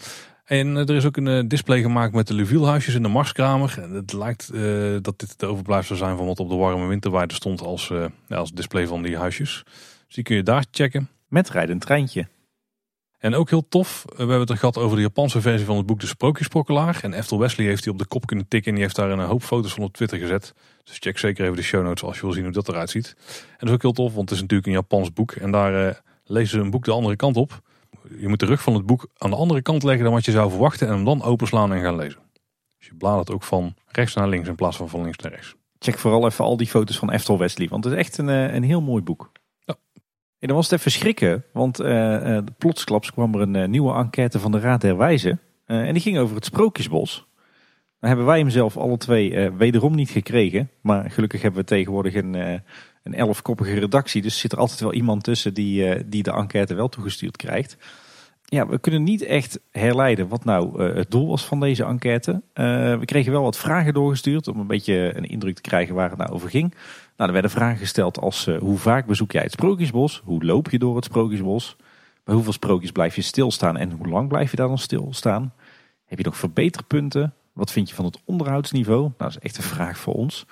[0.45, 3.89] En eh, er is ook een eh, display gemaakt met de Luvielhuisjes in de Marskamer.
[3.91, 7.61] Het lijkt uh, dat dit de overblijfsel zijn van wat op de warme winterweide stond
[7.61, 9.63] als, uh, ja, als display van die huisjes.
[10.07, 11.09] Dus die kun je daar checken.
[11.29, 12.29] Met rijdend treintje.
[13.19, 15.87] En ook heel tof, we hebben het er gehad over de Japanse versie van het
[15.87, 16.99] boek De Sprookjesprokkelaar.
[17.03, 19.19] En Eftel Wesley heeft die op de kop kunnen tikken en die heeft daar een
[19.19, 20.55] hoop foto's van op Twitter gezet.
[20.85, 23.15] Dus check zeker even de show notes als je wil zien hoe dat eruit ziet.
[23.51, 25.33] En dat is ook heel tof, want het is natuurlijk een Japans boek.
[25.33, 27.63] En daar uh, lezen ze een boek de andere kant op.
[28.19, 30.31] Je moet de rug van het boek aan de andere kant leggen dan wat je
[30.31, 30.87] zou verwachten.
[30.87, 32.21] En hem dan openslaan en gaan lezen.
[32.79, 35.55] Dus je bladert ook van rechts naar links in plaats van van links naar rechts.
[35.79, 38.63] Check vooral even al die foto's van Eftel Wesley, want het is echt een, een
[38.63, 39.33] heel mooi boek.
[40.39, 44.53] En dan was het even schrikken, want uh, plotsklaps kwam er een nieuwe enquête van
[44.53, 45.41] de Raad der Wijzen.
[45.67, 47.27] en die ging over het Sprookjesbos.
[48.01, 50.71] Dan hebben wij hem zelf alle twee wederom niet gekregen.
[50.81, 52.63] Maar gelukkig hebben we tegenwoordig een,
[53.05, 54.23] een elfkoppige redactie.
[54.23, 57.77] Dus zit er altijd wel iemand tussen die, die de enquête wel toegestuurd krijgt.
[58.45, 62.43] Ja, we kunnen niet echt herleiden wat nou het doel was van deze enquête.
[62.55, 66.19] we kregen wel wat vragen doorgestuurd om een beetje een indruk te krijgen waar het
[66.19, 66.75] nou over ging.
[67.17, 70.23] Nou, er werden vragen gesteld als hoe vaak bezoek jij het Sprookjesbos?
[70.25, 71.77] Hoe loop je door het Sprookjesbos?
[72.25, 75.53] Bij hoeveel sprookjes blijf je stilstaan en hoe lang blijf je daar dan stilstaan?
[76.05, 77.35] Heb je nog verbeterpunten?
[77.53, 79.01] Wat vind je van het onderhoudsniveau?
[79.01, 80.47] Nou, dat is echt een vraag voor ons.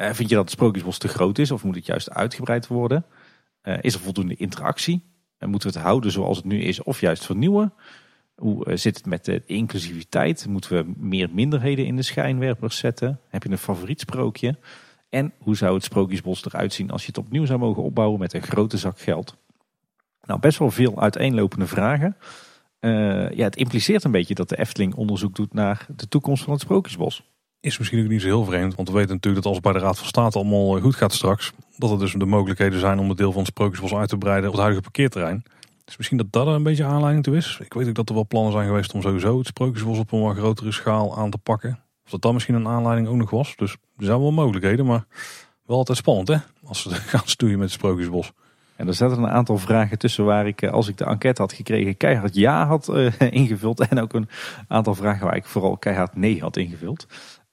[0.00, 3.04] Uh, vind je dat het Sprookjesbos te groot is of moet het juist uitgebreid worden?
[3.62, 5.02] Uh, is er voldoende interactie?
[5.38, 7.72] En moeten we het houden zoals het nu is of juist vernieuwen?
[8.34, 10.46] Hoe zit het met de inclusiviteit?
[10.46, 13.20] Moeten we meer minderheden in de schijnwerpers zetten?
[13.28, 14.58] Heb je een favoriet sprookje?
[15.08, 18.32] En hoe zou het Sprookjesbos eruit zien als je het opnieuw zou mogen opbouwen met
[18.32, 19.36] een grote zak geld?
[20.22, 22.16] Nou, best wel veel uiteenlopende vragen.
[22.80, 26.62] Ja, het impliceert een beetje dat de Efteling onderzoek doet naar de toekomst van het
[26.62, 27.22] Sprookjesbos.
[27.60, 29.78] Is misschien ook niet zo heel vreemd, want we weten natuurlijk dat als bij de
[29.78, 33.08] Raad van State allemaal eh, goed gaat straks, dat er dus de mogelijkheden zijn om
[33.08, 35.44] het deel van het Sprookjesbos uit te breiden op het huidige parkeerterrein.
[35.84, 37.58] Dus misschien dat dat er een beetje aanleiding toe is.
[37.62, 40.20] Ik weet ook dat er wel plannen zijn geweest om sowieso het Sprookjesbos op een
[40.20, 41.80] wat grotere schaal aan te pakken.
[42.04, 43.56] Of dat dan misschien een aanleiding ook nog was.
[43.56, 45.04] Dus er zijn wel mogelijkheden, maar
[45.66, 46.36] wel altijd spannend hè.
[46.64, 48.32] Als ze gaan stoeien met het Sprookjesbos.
[48.76, 51.52] En er zaten een aantal vragen tussen waar ik, eh, als ik de enquête had
[51.52, 53.88] gekregen, keihard ja had uh, ingevuld.
[53.88, 54.28] En ook een
[54.68, 57.06] aantal vragen waar ik vooral keihard nee had ingevuld.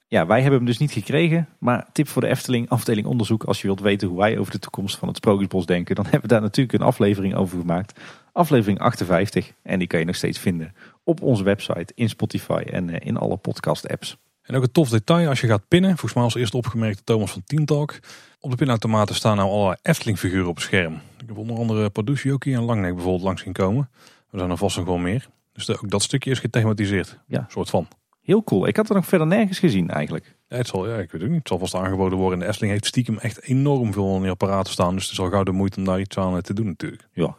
[0.08, 1.48] Ja, wij hebben hem dus niet gekregen.
[1.58, 3.44] Maar tip voor de Efteling, afdeling onderzoek.
[3.44, 5.94] Als je wilt weten hoe wij over de toekomst van het Sprookjesbos denken.
[5.94, 8.00] Dan hebben we daar natuurlijk een aflevering over gemaakt.
[8.32, 9.52] Aflevering 58.
[9.62, 13.16] En die kan je nog steeds vinden op onze website, in Spotify en eh, in
[13.16, 14.16] alle podcast apps.
[14.42, 15.90] En ook een tof detail als je gaat pinnen.
[15.90, 17.98] Volgens mij als eerste opgemerkt Thomas van Teamtalk.
[18.40, 20.94] Op de pinautomaten staan nou allerlei Efteling figuren op het scherm.
[20.94, 23.90] Ik heb onder andere Paducci en Langnek bijvoorbeeld langs zien komen.
[24.30, 25.28] Er zijn er vast nog wel meer.
[25.52, 27.18] Dus ook dat stukje is gethematiseerd.
[27.26, 27.38] Ja.
[27.38, 27.88] Een soort van.
[28.26, 28.66] Heel cool.
[28.66, 30.36] Ik had er nog verder nergens gezien eigenlijk.
[30.48, 31.38] Ja, het zal, ja, ik weet het niet.
[31.38, 32.38] Het zal vast aangeboden worden.
[32.38, 34.94] De Efteling heeft stiekem echt enorm veel in die apparaten staan.
[34.94, 37.08] Dus het is al gauw de moeite om daar iets aan te doen natuurlijk.
[37.12, 37.36] Ja.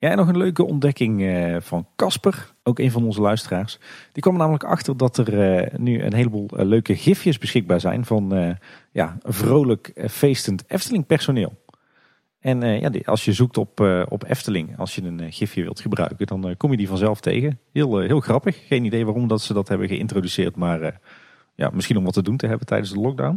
[0.00, 3.78] Ja, en nog een leuke ontdekking eh, van Casper, ook een van onze luisteraars.
[4.12, 8.04] Die kwam namelijk achter dat er eh, nu een heleboel eh, leuke gifjes beschikbaar zijn
[8.04, 8.56] van
[8.92, 11.52] ja, vrolijk feestend Efteling personeel.
[12.40, 16.54] En ja, als je zoekt op, op Efteling, als je een gifje wilt gebruiken, dan
[16.56, 17.58] kom je die vanzelf tegen.
[17.72, 18.66] Heel, heel grappig.
[18.66, 21.00] Geen idee waarom dat ze dat hebben geïntroduceerd, maar
[21.54, 23.34] ja, misschien om wat te doen te hebben tijdens de lockdown.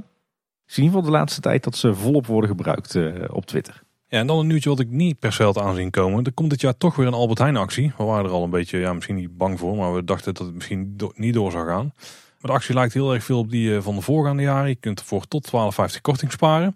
[0.66, 2.98] Ik zie in ieder geval de laatste tijd dat ze volop worden gebruikt
[3.30, 3.84] op Twitter.
[4.12, 6.24] Ja, en dan een nieuwtje wat ik niet per se had aanzien komen.
[6.24, 7.94] Er komt dit jaar toch weer een Albert Heijn actie.
[7.98, 10.46] We waren er al een beetje, ja, misschien niet bang voor, maar we dachten dat
[10.46, 11.94] het misschien niet door zou gaan.
[12.42, 14.70] Maar de actie lijkt heel erg veel op die eh, van de voorgaande jaren.
[14.70, 15.52] Je kunt ervoor tot
[15.96, 16.76] 12,50 korting sparen.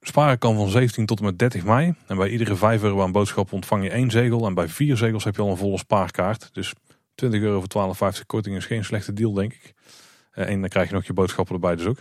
[0.00, 1.94] Sparen kan van 17 tot en met 30 mei.
[2.06, 4.46] En bij iedere 5 euro aan boodschap ontvang je één zegel.
[4.46, 6.48] En bij vier zegels heb je al een volle spaarkaart.
[6.52, 6.72] Dus
[7.14, 9.74] 20 euro voor 12,50 korting is geen slechte deal, denk ik.
[10.30, 11.98] Eh, en dan krijg je nog je boodschappen erbij dus ook.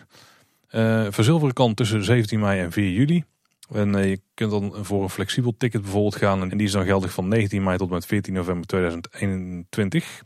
[0.71, 3.23] Uh, verzilveren kan tussen 17 mei en 4 juli.
[3.71, 6.51] En eh, je kunt dan voor een flexibel ticket bijvoorbeeld gaan.
[6.51, 10.21] En die is dan geldig van 19 mei tot met 14 november 2021.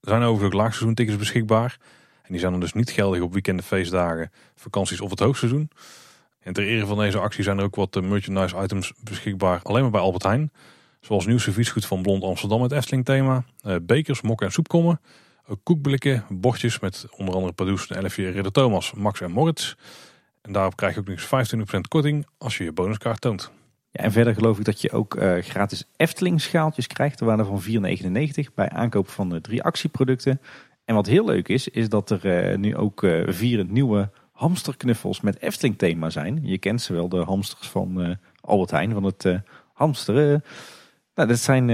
[0.00, 1.76] Er zijn overigens ook laagseizoen beschikbaar.
[2.22, 5.70] En die zijn dan dus niet geldig op weekenden, feestdagen, vakanties of het hoogseizoen.
[6.42, 9.60] En ter ere van deze actie zijn er ook wat eh, merchandise items beschikbaar.
[9.62, 10.52] Alleen maar bij Albert Heijn.
[11.00, 13.44] Zoals nieuw serviesgoed van Blond Amsterdam met Efteling thema.
[13.60, 15.00] Eh, bekers, mokken en soepkommen.
[15.62, 19.74] Koekblikken, bordjes met onder andere Pardoes, Elfje, Ridder Thomas, Max en Moritz.
[20.42, 23.50] En daarop krijg je ook nog eens 25% korting als je je bonuskaart toont.
[23.90, 27.20] Ja, en verder geloof ik dat je ook uh, gratis Efteling schaaltjes krijgt.
[27.20, 30.40] Er waren van 4,99 bij aankoop van de drie actieproducten.
[30.84, 34.10] En wat heel leuk is, is dat er nu ook uh, vier nieuwe
[34.42, 36.40] hamsterknuffels met Efteling thema zijn.
[36.42, 39.26] Je kent ze wel, de hamsters van Albert Heijn, van het
[39.72, 40.44] hamsteren.
[41.14, 41.66] Nou, dat zijn,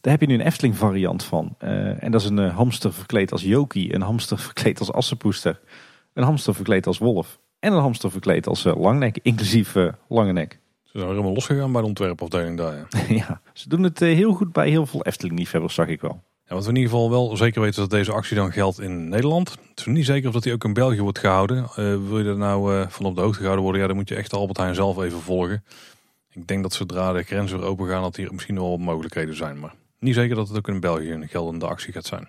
[0.00, 1.54] daar heb je nu een Efteling variant van.
[1.98, 5.60] en dat is een hamster verkleed als Jokie, een hamster verkleed als Assepoester,
[6.12, 10.32] een hamster verkleed als Wolf en een hamster verkleed als uh, langnek, inclusief uh, lange
[10.32, 10.58] nek.
[10.82, 12.74] Ze zijn helemaal losgegaan bij de ontwerpafdeling daar.
[12.74, 12.86] Ja,
[13.26, 16.22] ja ze doen het uh, heel goed bij heel veel Efteling-liefhebbers, zag ik wel.
[16.46, 19.50] Wat we in ieder geval wel zeker weten dat deze actie dan geldt in Nederland.
[19.50, 21.68] Het is niet zeker of dat die ook in België wordt gehouden.
[22.08, 24.32] wil je er nou van op de hoogte gehouden worden, ja, dan moet je echt
[24.32, 25.64] Albert Heijn zelf even volgen.
[26.30, 29.36] Ik denk dat zodra de grenzen weer open gaan, dat hier misschien wel wat mogelijkheden
[29.36, 29.60] zijn.
[29.60, 32.28] Maar niet zeker dat het ook in België een geldende actie gaat zijn.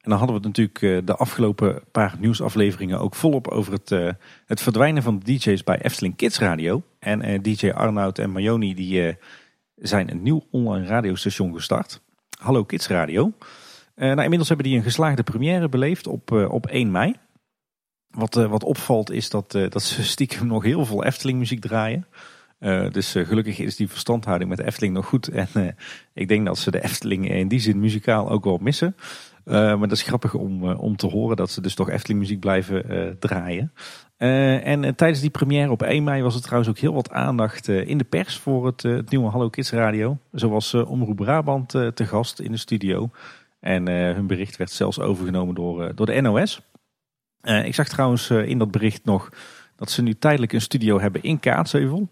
[0.00, 4.60] En dan hadden we het natuurlijk de afgelopen paar nieuwsafleveringen ook volop over het, het
[4.60, 6.82] verdwijnen van de DJ's bij Efteling Kids Radio.
[6.98, 9.16] En DJ Arnoud en Mayoni die
[9.76, 12.02] zijn een nieuw online radiostation gestart.
[12.40, 13.32] Hallo Kids Radio.
[13.94, 17.14] nou, inmiddels hebben die een geslaagde première beleefd op, op 1 mei.
[18.08, 22.06] Wat, wat opvalt is dat, dat ze stiekem nog heel veel Efteling muziek draaien.
[22.90, 25.28] Dus gelukkig is die verstandhouding met de Efteling nog goed.
[25.28, 25.76] En
[26.12, 28.96] ik denk dat ze de Efteling in die zin muzikaal ook wel missen.
[29.44, 33.16] maar dat is grappig om, om te horen dat ze dus toch Efteling muziek blijven
[33.18, 33.72] draaien.
[34.16, 37.98] En tijdens die première op 1 mei was er trouwens ook heel wat aandacht in
[37.98, 40.18] de pers voor het, het nieuwe Hallo Kids Radio.
[40.34, 43.10] Zo was Omroep Brabant te gast in de studio.
[43.60, 46.60] En hun bericht werd zelfs overgenomen door, door de NOS.
[47.42, 49.30] ik zag trouwens in dat bericht nog
[49.76, 52.08] dat ze nu tijdelijk een studio hebben in Kaatsheuvel.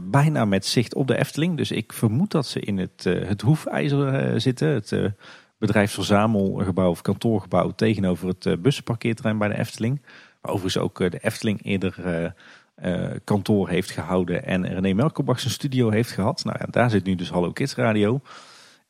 [0.00, 1.56] Bijna met zicht op de Efteling.
[1.56, 4.68] Dus ik vermoed dat ze in het, het hoefijzer zitten.
[4.68, 5.12] Het
[5.58, 10.00] bedrijfsverzamelgebouw of kantoorgebouw tegenover het bussenparkeerterrein bij de Efteling.
[10.46, 12.34] Overigens ook de Efteling eerder
[13.24, 14.44] kantoor heeft gehouden.
[14.44, 16.44] En René Melkerbach zijn studio heeft gehad.
[16.44, 18.20] Nou ja, daar zit nu dus Hallo Kids Radio.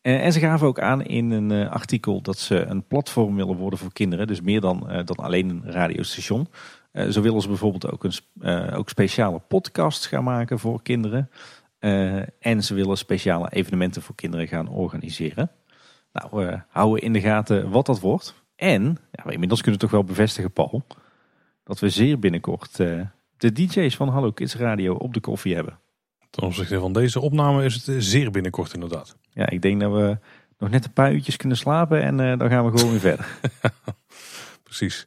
[0.01, 3.93] en ze gaven ook aan in een artikel dat ze een platform willen worden voor
[3.93, 4.27] kinderen.
[4.27, 6.49] Dus meer dan, dan alleen een radiostation.
[7.11, 11.31] Zo willen ze bijvoorbeeld ook, een, ook speciale podcasts gaan maken voor kinderen.
[12.39, 15.51] En ze willen speciale evenementen voor kinderen gaan organiseren.
[16.13, 18.35] Nou, we houden in de gaten wat dat wordt.
[18.57, 20.83] En, ja, inmiddels kunnen we toch wel bevestigen, Paul,
[21.65, 22.77] dat we zeer binnenkort
[23.37, 25.79] de DJ's van Hallo Kids Radio op de koffie hebben.
[26.31, 29.17] Ten opzichte van deze opname is het zeer binnenkort inderdaad.
[29.31, 30.19] Ja, ik denk dat we
[30.59, 33.39] nog net een paar uurtjes kunnen slapen en dan gaan we gewoon weer verder.
[34.63, 35.07] Precies.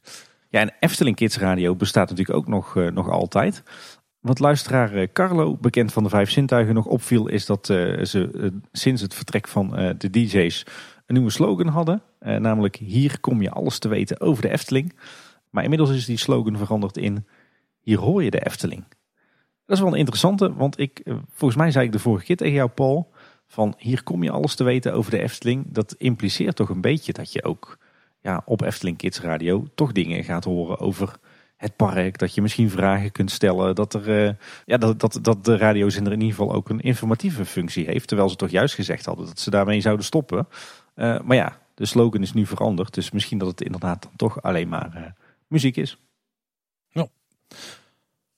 [0.49, 3.63] Ja, en Efteling Kids Radio bestaat natuurlijk ook nog, uh, nog altijd.
[4.19, 7.27] Wat luisteraar eh, Carlo, bekend van de Vijf Zintuigen, nog opviel...
[7.27, 10.63] is dat ze sinds het vertrek van de DJ's
[11.05, 12.01] een nieuwe slogan hadden.
[12.19, 14.93] namelijk, hier kom je alles te weten over de Efteling.
[15.49, 17.27] Maar inmiddels is die slogan veranderd in,
[17.79, 18.83] hier hoor je de Efteling.
[19.65, 21.01] Dat is wel een interessante, want ik,
[21.31, 23.11] volgens mij zei ik de vorige keer tegen jou, Paul...
[23.49, 25.65] van hier kom je alles te weten over de Efteling.
[25.67, 27.77] Dat impliceert toch een beetje dat je ook
[28.21, 31.15] ja, op Efteling Kids Radio toch dingen gaat horen over
[31.57, 32.17] het park.
[32.17, 33.75] Dat je misschien vragen kunt stellen.
[33.75, 34.33] Dat, er, uh,
[34.65, 38.07] ja, dat, dat, dat de radiozender in ieder geval ook een informatieve functie heeft.
[38.07, 40.47] Terwijl ze toch juist gezegd hadden dat ze daarmee zouden stoppen.
[40.95, 42.93] Uh, maar ja, de slogan is nu veranderd.
[42.93, 45.15] Dus misschien dat het inderdaad dan toch alleen maar
[45.47, 45.97] muziek is.
[46.89, 47.07] Ja.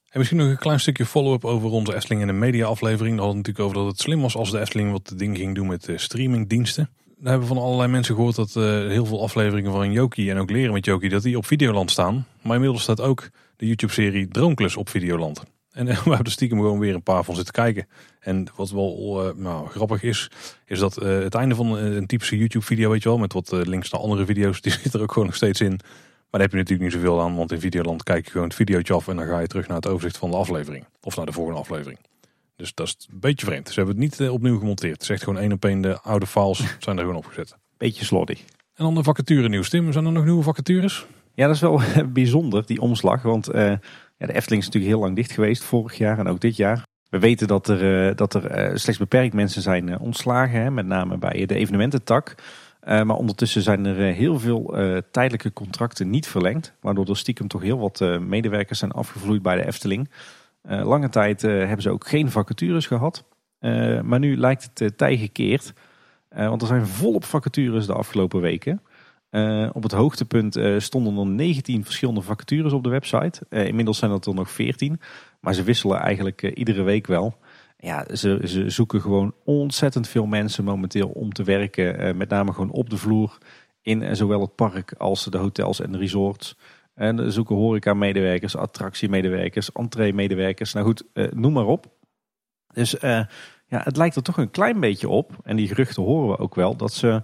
[0.10, 3.16] En misschien nog een klein stukje follow-up over onze Efteling in de media aflevering.
[3.16, 5.56] We hadden het natuurlijk over dat het slim was als de Efteling wat dingen ging
[5.56, 6.90] doen met streamingdiensten
[7.20, 10.50] we hebben van allerlei mensen gehoord dat uh, heel veel afleveringen van Joki en ook
[10.50, 12.26] Leren met Joki, dat die op Videoland staan.
[12.42, 15.44] Maar inmiddels staat ook de YouTube-serie Droomklus op Videoland.
[15.72, 17.88] En we hebben stiekem gewoon weer een paar van zitten kijken.
[18.20, 20.32] En wat wel uh, nou, grappig is,
[20.66, 24.02] is dat het einde van een typische YouTube-video, weet je wel, met wat links naar
[24.02, 25.80] andere video's, die zit er ook gewoon nog steeds in.
[26.30, 28.56] Maar daar heb je natuurlijk niet zoveel aan, want in Videoland kijk je gewoon het
[28.56, 30.86] videootje af en dan ga je terug naar het overzicht van de aflevering.
[31.02, 32.00] Of naar de volgende aflevering.
[32.56, 33.68] Dus dat is een beetje vreemd.
[33.68, 34.94] Ze hebben het niet eh, opnieuw gemonteerd.
[34.94, 37.56] Het is echt gewoon één op één de oude files zijn er gewoon opgezet.
[37.78, 38.40] Beetje slordig.
[38.74, 39.70] En dan de vacature nieuws.
[39.70, 41.06] Tim, zijn er nog nieuwe vacatures?
[41.34, 41.82] Ja, dat is wel
[42.14, 43.22] bijzonder, die omslag.
[43.22, 43.56] Want uh,
[44.18, 46.88] ja, de Efteling is natuurlijk heel lang dicht geweest vorig jaar en ook dit jaar.
[47.10, 50.86] We weten dat er, uh, dat er uh, slechts beperkt mensen zijn ontslagen, hè, met
[50.86, 52.36] name bij de evenemententak.
[52.90, 54.74] Maar ondertussen zijn er heel veel
[55.12, 56.74] tijdelijke contracten niet verlengd.
[56.82, 60.10] Waardoor er stiekem toch heel wat medewerkers zijn afgevloeid bij de Efteling.
[60.62, 63.24] Lange tijd hebben ze ook geen vacatures gehad.
[64.04, 65.74] Maar nu lijkt het tij gekeerd.
[66.30, 68.82] want er zijn volop vacatures de afgelopen weken.
[69.74, 73.42] op het hoogtepunt stonden er 19 verschillende vacatures op de website.
[73.50, 75.00] inmiddels zijn dat er nog 14.
[75.40, 77.38] Maar ze wisselen eigenlijk iedere week wel.
[77.82, 82.18] Ja, ze, ze, zoeken gewoon ontzettend veel mensen momenteel om te werken.
[82.18, 83.38] met name gewoon op de vloer
[83.82, 86.58] in zowel het park als de hotels en de resorts.
[86.94, 90.74] En zoeken horeca-medewerkers, attractiemedewerkers, entree-medewerkers.
[90.74, 91.86] Nou goed, eh, noem maar op.
[92.74, 95.32] Dus ja, het lijkt er toch een klein beetje op.
[95.44, 96.76] En die geruchten horen we ook wel.
[96.76, 97.22] Dat ze,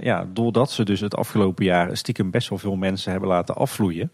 [0.00, 4.12] ja, doordat ze dus het afgelopen jaar stiekem best wel veel mensen hebben laten afvloeien.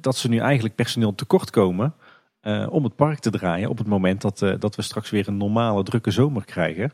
[0.00, 1.94] dat ze nu eigenlijk personeel tekort komen
[2.68, 3.68] om het park te draaien.
[3.68, 6.92] Op het moment dat, dat we straks weer een normale drukke zomer krijgen.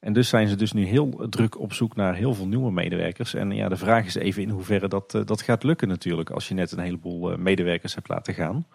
[0.00, 3.34] En dus zijn ze dus nu heel druk op zoek naar heel veel nieuwe medewerkers.
[3.34, 6.30] En ja, de vraag is even in hoeverre dat, eh, dat gaat lukken natuurlijk.
[6.30, 8.66] Als je net een heleboel eh, medewerkers hebt laten gaan.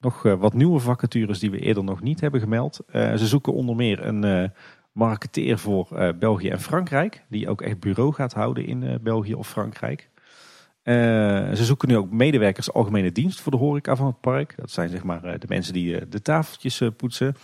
[0.00, 2.80] Nog eh, wat nieuwe vacatures die we eerder nog niet hebben gemeld.
[2.92, 4.52] ze zoeken onder meer een
[4.92, 7.24] marketeer voor België en Frankrijk.
[7.28, 10.10] Die ook echt bureau gaat houden in België of Frankrijk.
[10.84, 14.54] Ze zoeken nu ook medewerkers algemene dienst voor de horeca van het park.
[14.56, 17.36] Dat zijn zeg maar de mensen die de tafeltjes poetsen.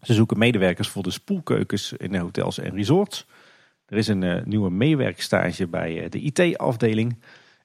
[0.00, 3.26] Ze zoeken medewerkers voor de spoelkeukens in de hotels en resorts.
[3.86, 7.18] Er is een nieuwe meewerkstage bij de IT-afdeling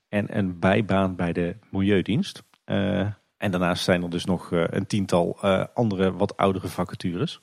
[0.09, 2.43] en een bijbaan bij de Milieudienst.
[2.65, 5.39] en daarnaast zijn er dus nog een tiental
[5.73, 7.39] andere wat oudere vacatures.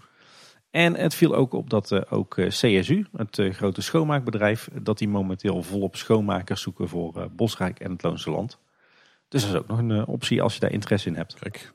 [0.71, 4.99] En het viel ook op dat uh, ook eh, CSU, het uh, grote schoonmaakbedrijf, dat
[4.99, 8.59] die momenteel volop schoonmakers zoeken voor Bosrijk en het Loonse Land.
[9.29, 11.35] Dus dat is ook nog een optie als je daar interesse in hebt.
[11.39, 11.73] Kijk.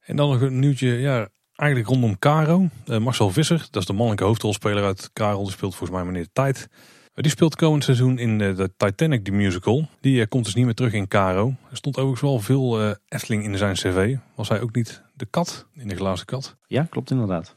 [0.00, 2.68] En dan nog een nieuwtje, ja, eigenlijk rondom Caro.
[2.86, 6.68] Marcel Visser, dat is de mannelijke hoofdrolspeler uit Caro, die speelt volgens mij meneer Tijd.
[7.14, 9.88] Die speelt komend seizoen in de Titanic, the musical.
[10.00, 11.54] Die komt dus niet meer terug in Caro.
[11.70, 14.16] Er stond overigens wel veel Efteling in zijn cv.
[14.34, 16.56] Was hij ook niet de kat, in de glazen kat?
[16.66, 17.56] Ja, klopt inderdaad.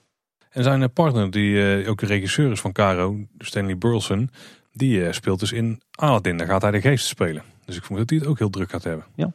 [0.49, 4.29] En zijn partner, die uh, ook de regisseur is van Caro, Stanley Burleson,
[4.73, 6.37] die uh, speelt dus in Aladdin.
[6.37, 7.43] Daar gaat hij de geest spelen.
[7.65, 9.05] Dus ik vermoed dat hij het ook heel druk gaat hebben.
[9.15, 9.33] Ja,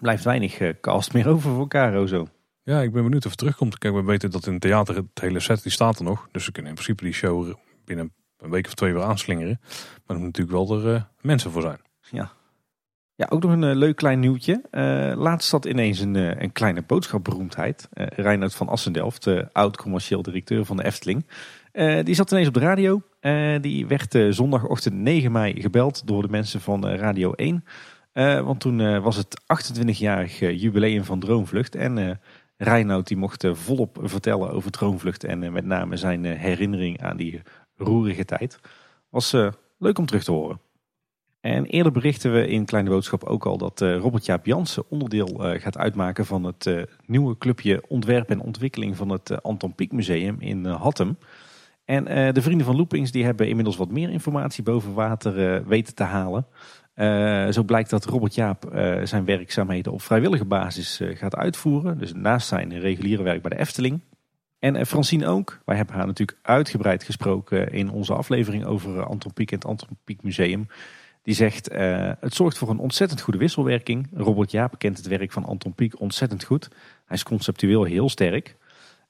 [0.00, 2.26] blijft weinig uh, cast meer over voor Caro zo.
[2.62, 3.78] Ja, ik ben benieuwd of het terugkomt.
[3.78, 6.28] Kijk, we weten dat in het theater het hele set die staat er nog.
[6.32, 9.58] Dus we kunnen in principe die show binnen een week of twee weer aanslingeren.
[10.06, 11.80] Maar er moet natuurlijk wel er mensen voor zijn.
[12.10, 12.32] Ja,
[13.14, 14.62] ja, ook nog een uh, leuk klein nieuwtje.
[14.70, 17.88] Uh, laatst zat ineens een, uh, een kleine boodschapberoemdheid.
[17.94, 21.26] Uh, Reinhard van Assendelft, oud commercieel directeur van de Efteling.
[22.04, 23.02] die zat ineens op de radio.
[23.60, 27.64] die werd zondagochtend 9 mei gebeld door de mensen van Radio 1.
[28.44, 31.74] want toen was het 28-jarig jubileum van Droomvlucht.
[31.74, 32.20] En
[32.56, 35.24] Reinoud die mocht volop vertellen over Droomvlucht.
[35.24, 37.42] En met name zijn herinnering aan die
[37.76, 38.58] roerige tijd.
[39.08, 39.36] Was
[39.78, 40.60] leuk om terug te horen.
[41.42, 45.54] En eerder berichten we in Kleine Boodschap ook al dat uh, Robert Jaap Jansen onderdeel
[45.54, 49.92] uh, gaat uitmaken van het uh, nieuwe clubje ontwerp en ontwikkeling van het Anton Pieck
[49.92, 51.18] Museum in Hattem.
[51.84, 52.04] En
[52.34, 56.46] de vrienden van Loopings die hebben inmiddels wat meer informatie boven water weten te halen.
[57.52, 58.70] zo blijkt dat Robert Jaap
[59.04, 61.98] zijn werkzaamheden op vrijwillige basis gaat uitvoeren.
[61.98, 64.00] Dus naast zijn reguliere werk bij de Efteling.
[64.58, 65.60] En Francine ook.
[65.64, 69.98] Wij hebben haar natuurlijk uitgebreid gesproken in onze aflevering over Anton Pieck en het Anton
[70.04, 70.66] Pieck Museum.
[71.22, 74.08] Die zegt, uh, het zorgt voor een ontzettend goede wisselwerking.
[74.14, 76.68] Robert Jaap kent het werk van Anton Pieck ontzettend goed.
[77.04, 78.56] Hij is conceptueel heel sterk.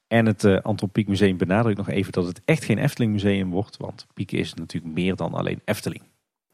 [0.08, 3.50] En het uh, Anton Pieck Museum benadrukt nog even dat het echt geen Efteling museum
[3.50, 3.76] wordt.
[3.76, 6.02] Want Pieck is natuurlijk meer dan alleen Efteling.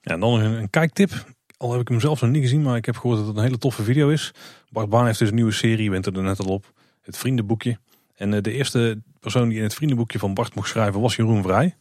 [0.00, 1.24] Ja, en dan een, een kijktip.
[1.56, 3.42] Al heb ik hem zelf nog niet gezien, maar ik heb gehoord dat het een
[3.42, 4.34] hele toffe video is.
[4.70, 6.72] Bart Baan heeft dus een nieuwe serie, je bent er net al op.
[7.02, 7.78] Het vriendenboekje.
[8.14, 11.42] En uh, de eerste persoon die in het vriendenboekje van Bart mocht schrijven was Jeroen
[11.42, 11.76] Vrij.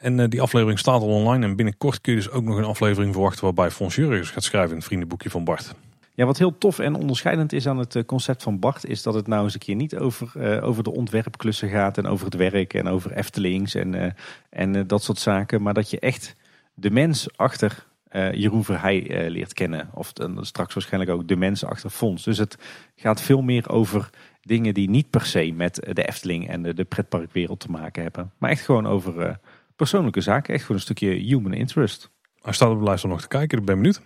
[0.00, 1.46] En eh, die aflevering staat al online.
[1.46, 4.70] En binnenkort kun je dus ook nog een aflevering verwachten waarbij Fons Jurgens gaat schrijven
[4.70, 5.74] in het vriendenboekje van Bart.
[6.14, 9.14] Ja, wat heel tof en onderscheidend is aan het eh, concept van Bart, is dat
[9.14, 12.34] het nou eens een keer niet over, uh, over de ontwerpklussen gaat en over het
[12.34, 14.10] werk en over Eftelings en, uh,
[14.50, 15.62] en dat soort zaken.
[15.62, 16.34] Maar dat je echt
[16.74, 17.88] de mens achter
[18.32, 19.88] Jeroen Verheij leert kennen.
[19.94, 22.24] Of straks waarschijnlijk ook de mens achter Fons.
[22.24, 22.58] Dus het
[22.96, 24.10] gaat veel meer over
[24.42, 28.32] dingen die niet per se met de Efteling en de, de pretparkwereld te maken hebben.
[28.38, 29.38] Maar echt gewoon over
[29.80, 30.54] persoonlijke zaken.
[30.54, 32.10] Echt voor een stukje human interest.
[32.42, 34.00] Hij staat op de lijst om nog te kijken, ik ben benieuwd.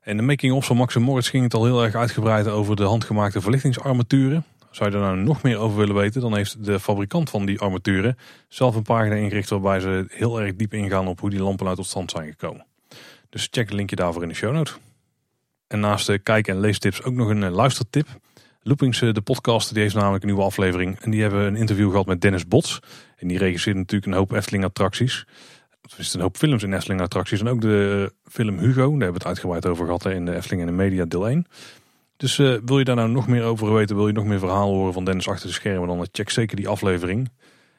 [0.00, 3.40] En de making-of van Max Moritz ging het al heel erg uitgebreid over de handgemaakte
[3.40, 4.44] verlichtingsarmaturen.
[4.70, 7.60] Zou je er nou nog meer over willen weten, dan heeft de fabrikant van die
[7.60, 8.18] armaturen
[8.48, 11.76] zelf een pagina ingericht waarbij ze heel erg diep ingaan op hoe die lampen uit
[11.76, 12.66] tot stand zijn gekomen.
[13.28, 14.76] Dus check het linkje daarvoor in de show notes.
[15.66, 18.06] En naast de kijk- en leestips ook nog een eh, luistertip.
[18.62, 21.00] Loopings, eh, de podcast, die heeft namelijk een nieuwe aflevering.
[21.00, 22.80] En die hebben een interview gehad met Dennis Bots.
[23.20, 25.26] En die regisseert natuurlijk een hoop Efteling attracties.
[25.82, 27.40] Er is een hoop films in Efteling attracties.
[27.40, 30.60] En ook de film Hugo, daar hebben we het uitgebreid over gehad in de Efteling
[30.60, 31.46] en de Media deel 1.
[32.16, 34.74] Dus uh, wil je daar nou nog meer over weten, wil je nog meer verhalen
[34.74, 37.30] horen van Dennis achter de schermen, dan check zeker die aflevering.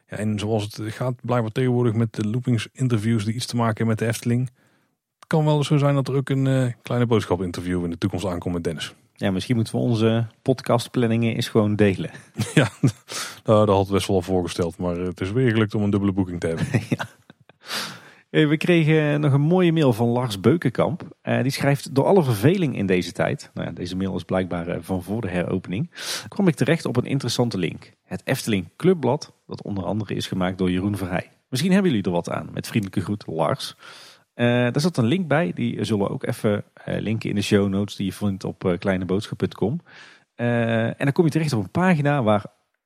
[0.08, 3.78] Ja, en zoals het gaat blijkbaar tegenwoordig met de loopings interviews die iets te maken
[3.78, 4.50] hebben met de Efteling.
[5.16, 7.98] Het kan wel zo zijn dat er ook een uh, kleine boodschap interview in de
[7.98, 8.94] toekomst aankomt met Dennis.
[9.22, 12.10] Ja, misschien moeten we onze podcastplanningen eens gewoon delen.
[12.54, 12.70] Ja,
[13.44, 14.78] nou, dat had best wel voorgesteld.
[14.78, 16.66] Maar het is weer gelukt om een dubbele boeking te hebben.
[16.90, 17.08] ja.
[18.48, 21.18] We kregen nog een mooie mail van Lars Beukenkamp.
[21.24, 24.68] Uh, die schrijft, door alle verveling in deze tijd, nou ja, deze mail is blijkbaar
[24.68, 25.92] uh, van voor de heropening,
[26.28, 27.92] kwam ik terecht op een interessante link.
[28.04, 31.32] Het Efteling Clubblad, dat onder andere is gemaakt door Jeroen Verheij.
[31.50, 32.50] Misschien hebben jullie er wat aan.
[32.54, 33.76] Met vriendelijke groet, Lars.
[34.42, 37.70] Uh, daar zat een link bij, die zullen we ook even linken in de show
[37.70, 39.82] notes die je vindt op kleineboodschap.com.
[40.36, 42.46] en dan kom je terecht op een pagina waar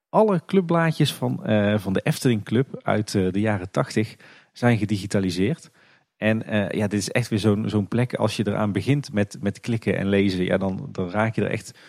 [0.09, 1.39] alle clubblaadjes van,
[1.79, 4.15] van de Efteling Club uit de jaren 80
[4.53, 5.69] zijn gedigitaliseerd.
[6.17, 6.43] En
[6.77, 9.97] ja, dit is echt weer zo'n zo'n plek als je eraan begint met, met klikken
[9.97, 10.43] en lezen.
[10.43, 11.79] Ja, dan, dan raak je er echt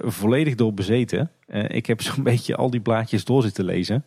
[0.00, 1.30] volledig door bezeten.
[1.66, 4.04] Ik heb zo'n beetje al die blaadjes door zitten lezen.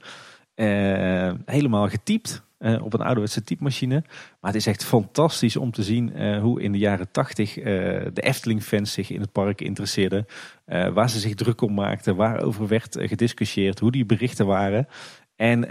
[1.45, 4.03] helemaal getypt op een ouderwetse typemachine.
[4.41, 8.93] Maar het is echt fantastisch om te zien hoe in de jaren tachtig de Efteling-fans
[8.93, 10.25] zich in het park interesseerden.
[10.65, 14.87] waar ze zich druk om maakten, waarover werd gediscussieerd, hoe die berichten waren.
[15.35, 15.69] En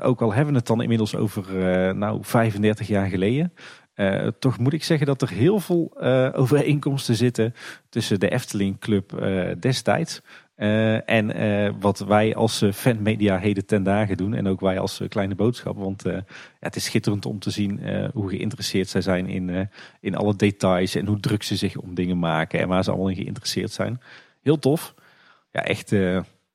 [0.00, 1.54] ook al hebben we het dan inmiddels over
[1.96, 3.52] nou 35 jaar geleden.
[4.38, 6.00] toch moet ik zeggen dat er heel veel
[6.34, 7.54] overeenkomsten zitten
[7.88, 9.22] tussen de Efteling Club
[9.60, 10.20] destijds
[10.58, 14.34] uh, en uh, wat wij als uh, fanmedia heden ten dagen doen.
[14.34, 15.76] En ook wij als kleine boodschap.
[15.76, 16.24] Want ja,
[16.60, 17.80] het is schitterend om te zien
[18.12, 19.68] hoe geïnteresseerd zij zijn in,
[20.00, 20.94] in alle details.
[20.94, 22.60] En hoe druk ze zich om dingen maken.
[22.60, 24.00] En waar ze allemaal in geïnteresseerd zijn.
[24.42, 24.94] Heel tof.
[25.52, 25.92] Ja, echt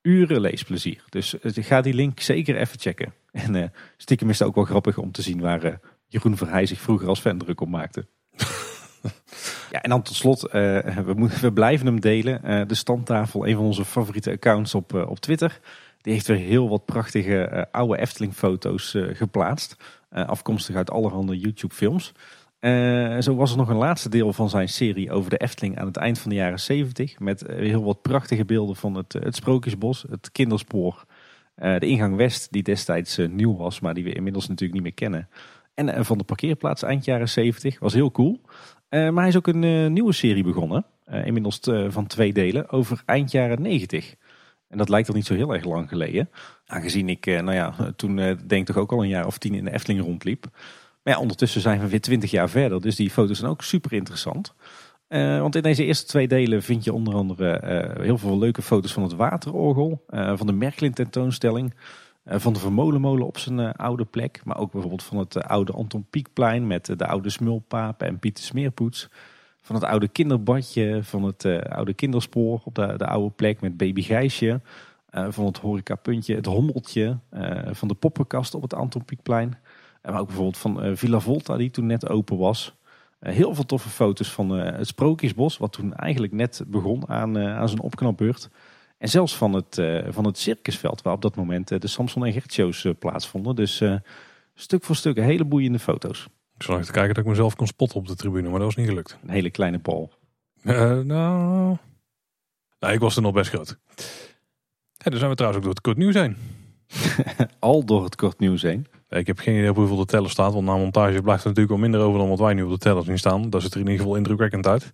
[0.02, 1.04] uren leesplezier.
[1.10, 3.14] Dus ga die link zeker even checken.
[3.32, 7.08] En stiekem is het ook wel grappig om te zien waar Jeroen Verheij zich vroeger
[7.08, 8.06] als fan druk op maakte.
[9.72, 10.52] Ja, en dan tot slot, uh,
[11.42, 12.42] we, blijven hem delen.
[12.46, 15.60] Uh, de standtafel, een van onze favoriete accounts op, uh, op Twitter.
[16.02, 19.76] Die heeft weer heel wat prachtige oude Efteling foto's geplaatst.
[20.10, 22.12] afkomstig uit allerhande YouTube films.
[23.20, 25.98] zo was er nog een laatste deel van zijn serie over de Efteling aan het
[25.98, 27.20] eind van de jaren 70.
[27.20, 31.06] Met heel wat prachtige beelden van het, het Sprookjesbos, het Kinderspoor.
[31.56, 35.30] de ingang West, die destijds nieuw was, maar die we inmiddels natuurlijk niet meer kennen.
[35.74, 37.80] En van de parkeerplaats eind jaren 70.
[37.80, 38.42] Was heel cool.
[38.94, 40.86] Eh, maar hij is ook een eh, nieuwe serie begonnen.
[41.10, 44.16] Uh, inmiddels van twee delen over eind jaren 90.
[44.68, 46.30] En dat lijkt al niet zo heel erg lang geleden.
[46.66, 49.72] Aangezien ik, nou ja, toen denk toch ook al een jaar of tien in de
[49.72, 50.46] Efteling rondliep.
[51.04, 52.82] Maar ja, ondertussen zijn we weer twintig jaar verder.
[52.82, 54.54] Dus die foto's zijn ook super interessant.
[55.08, 57.60] want in deze eerste twee delen vind je onder andere
[58.00, 60.04] heel veel leuke foto's van het waterorgel.
[60.36, 61.74] van de Merklin tentoonstelling.
[62.24, 64.42] Eh, van de Vermolenmolen op zijn eh, oude plek.
[64.44, 68.44] Maar ook bijvoorbeeld van het eh, oude Anton Pieckplein met de oude Smulpapen en Pieter
[68.44, 69.10] Smeerpoets.
[69.62, 74.02] Van het oude kinderbadje, van het oude kinderspoor op de, de oude plek met baby
[74.02, 74.62] Gijsje.
[75.12, 77.18] van het horecapuntje, het hommeltje.
[77.72, 79.58] van de poppenkast op het Anton Pieckplein.
[80.02, 82.76] maar ook bijvoorbeeld van Villa Volta die toen net open was.
[83.20, 87.82] heel veel toffe foto's van het Sprookjesbos, wat toen eigenlijk net begon aan, aan zijn
[87.82, 88.50] opknapbeurt.
[89.04, 92.26] En zelfs van het, uh, van het circusveld waar op dat moment uh, de Samson
[92.26, 93.56] en Gert shows uh, plaatsvonden.
[93.56, 93.84] Dus
[94.54, 96.28] stuk voor stuk hele boeiende foto's.
[96.56, 98.76] Ik zal even kijken dat ik mezelf kon spotten op de tribune, maar dat was
[98.76, 99.18] niet gelukt.
[99.24, 100.12] Een hele kleine bal.
[100.64, 101.06] nou,
[102.80, 103.78] nou, ik was er nog best groot.
[104.98, 106.38] Ja, dan zijn we trouwens ook door het kort nieuws heen.
[107.60, 108.88] Al door het kort nieuws heen.
[109.14, 111.80] Ik heb geen idee op hoeveel de teller staat, want na montage blijft er natuurlijk
[111.80, 113.50] wel minder over dan wat wij nu op de teller zien staan.
[113.50, 114.92] Dat ziet er in ieder geval indrukwekkend uit.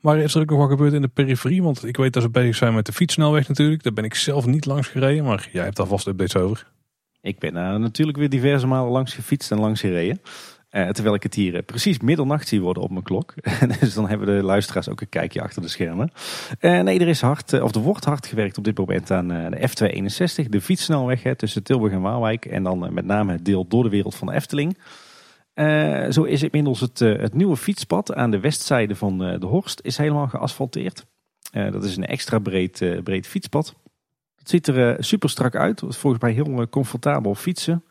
[0.00, 1.62] Maar is er ook nog wat gebeurd in de periferie?
[1.62, 3.82] Want ik weet dat ze bezig zijn met de fietssnelweg natuurlijk.
[3.82, 6.70] Daar ben ik zelf niet langs gereden, maar jij hebt daar vast updates over.
[7.20, 10.20] Ik ben uh, natuurlijk weer diverse malen langs gefietst en langs gereden.
[10.72, 13.34] Uh, terwijl ik het hier uh, precies middernacht zie worden op mijn klok.
[13.80, 16.10] dus dan hebben de luisteraars ook een kijkje achter de schermen.
[16.60, 19.68] Uh, nee, er is hard, of er wordt hard gewerkt op dit moment aan de
[19.68, 20.48] F261.
[20.48, 22.44] De fietssnelweg hè, tussen Tilburg en Waalwijk.
[22.44, 24.78] En dan met name het deel door de wereld van de Efteling.
[26.14, 30.26] zo is inmiddels het, het nieuwe fietspad aan de westzijde van de Horst is helemaal
[30.26, 31.06] geasfalteerd.
[31.50, 33.74] dat is een extra breed, breed fietspad.
[34.36, 35.82] Het ziet er super strak uit.
[35.88, 37.84] Volgens mij heel comfortabel fietsen.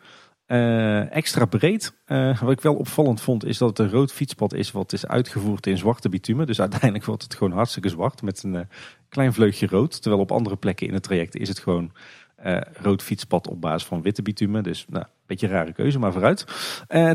[0.51, 1.93] Uh, extra breed.
[2.07, 5.07] Uh, wat ik wel opvallend vond is dat het een rood fietspad is wat is
[5.07, 6.45] uitgevoerd in zwarte bitumen.
[6.45, 8.61] Dus uiteindelijk wordt het gewoon hartstikke zwart met een uh,
[9.09, 10.01] klein vleugje rood.
[10.01, 11.91] Terwijl op andere plekken in het traject is het gewoon
[12.81, 14.63] rood fietspad op basis van witte bitumen.
[14.63, 16.45] Dus nou, een beetje een rare keuze, maar vooruit.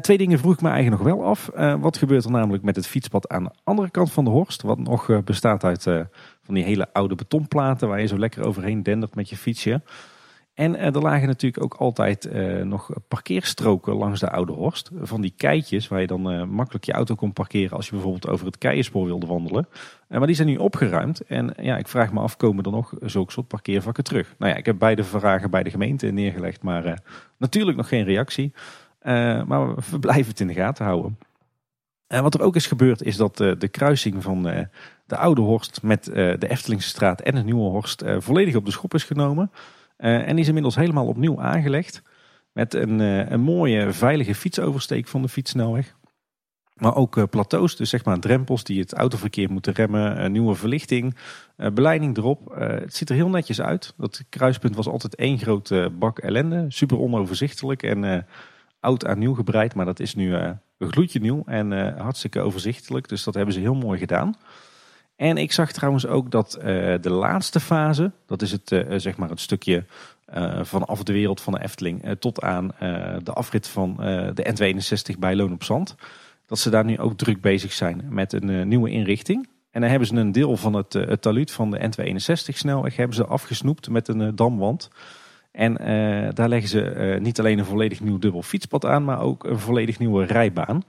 [0.00, 1.50] twee dingen vroeg ik me eigenlijk nog wel af.
[1.80, 4.62] wat gebeurt er namelijk met het fietspad aan de andere kant van de Horst?
[4.62, 5.82] Wat nog bestaat uit
[6.42, 9.82] van die hele oude betonplaten waar je zo lekker overheen dendert met je fietsje.
[10.56, 14.90] En er lagen natuurlijk ook altijd eh, nog parkeerstroken langs de Oude Horst.
[15.00, 18.28] Van die keitjes waar je dan eh, makkelijk je auto kon parkeren als je bijvoorbeeld
[18.28, 19.68] over het keienspoor wilde wandelen.
[20.08, 21.20] Maar die zijn nu opgeruimd.
[21.20, 24.34] En ja, ik vraag me af, komen er nog zulke soort parkeervakken terug?
[24.38, 27.02] Nou ja, ik heb beide vragen bij de gemeente neergelegd, maar
[27.36, 28.52] natuurlijk nog geen reactie.
[29.46, 31.18] maar we blijven het in de gaten houden.
[32.06, 34.42] En wat er ook is gebeurd is dat de kruising van
[35.06, 38.94] de Oude Horst met de Eftelingse straat en de Nieuwe Horst volledig op de schop
[38.94, 39.50] is genomen.
[39.98, 42.02] Uh, en die is inmiddels helemaal opnieuw aangelegd.
[42.52, 45.94] Met een, uh, een mooie veilige fietsoversteek van de fietssnelweg.
[46.74, 50.32] Maar ook uh, plateaus, dus zeg maar drempels die het autoverkeer moeten remmen.
[50.32, 51.16] Nieuwe verlichting,
[51.56, 52.54] beleiding erop.
[52.58, 53.94] het ziet er heel netjes uit.
[53.96, 56.64] Dat kruispunt was altijd één grote bak ellende.
[56.68, 58.26] Super onoverzichtelijk en
[58.80, 59.74] oud aan nieuw gebreid.
[59.74, 63.08] Maar dat is nu een gloedje nieuw en hartstikke overzichtelijk.
[63.08, 64.36] Dus dat hebben ze heel mooi gedaan.
[65.16, 66.64] En ik zag trouwens ook dat uh,
[67.00, 69.84] de laatste fase, dat is het, uh, zeg maar het stukje
[70.34, 72.70] uh, vanaf de wereld van de Efteling tot aan
[73.22, 73.96] de afrit van
[74.34, 74.74] de
[75.14, 75.94] N62 bij Loon op Zand.
[76.46, 79.48] Dat ze daar nu ook druk bezig zijn met een nieuwe inrichting.
[79.70, 83.16] En dan hebben ze een deel van het, het taluut van de N62 snelweg hebben
[83.16, 84.90] ze afgesnoept met een damwand.
[85.50, 85.74] En
[86.34, 89.98] daar leggen ze niet alleen een volledig nieuw dubbel fietspad aan, maar ook een volledig
[89.98, 90.82] nieuwe rijbaan.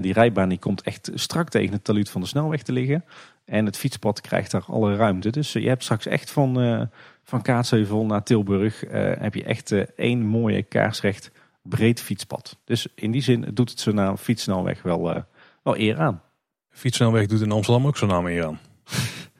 [0.00, 3.04] die rijbaan die komt echt strak tegen het taluut van de snelweg te liggen.
[3.44, 5.30] En het fietspad krijgt daar alle ruimte.
[5.30, 6.82] Dus je hebt straks echt van, uh,
[7.22, 8.84] van Kaatsheuvel naar Tilburg
[9.18, 11.30] heb je echt één mooie kaarsrecht
[11.62, 12.58] breed fietspad.
[12.64, 15.24] Dus in die zin doet het zo'n naam fietssnelweg wel,
[15.62, 16.22] wel eer aan.
[16.70, 18.58] Fietssnelweg doet in Amsterdam ook zo'n naam eer aan.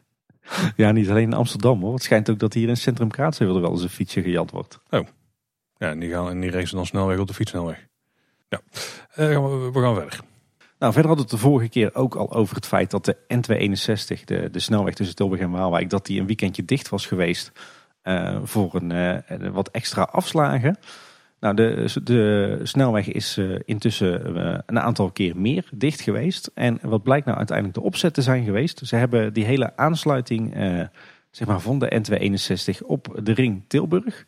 [0.76, 1.94] ja, niet alleen in Amsterdam hoor.
[1.94, 4.80] Het schijnt ook dat hier in Centrum Kaatsheuvel wel eens een fietsje gejat wordt.
[4.90, 5.06] Oh,
[5.76, 7.86] ja, en die, gaan, en die racen dan snelweg op de fietssnelweg.
[8.48, 8.60] Ja,
[9.16, 10.20] uh, we gaan verder.
[10.84, 14.24] Nou, verder we het de vorige keer ook al over het feit dat de N261,
[14.24, 17.52] de, de snelweg tussen Tilburg en Waalwijk, dat die een weekendje dicht was geweest
[18.02, 20.78] uh, voor een, uh, wat extra afslagen.
[21.40, 26.50] Nou, de, de snelweg is uh, intussen een aantal keer meer dicht geweest.
[26.54, 28.80] En wat blijkt nou uiteindelijk de opzet te zijn geweest?
[28.86, 30.54] Ze hebben die hele aansluiting
[31.30, 34.24] zeg maar van de N261 op de ring Tilburg,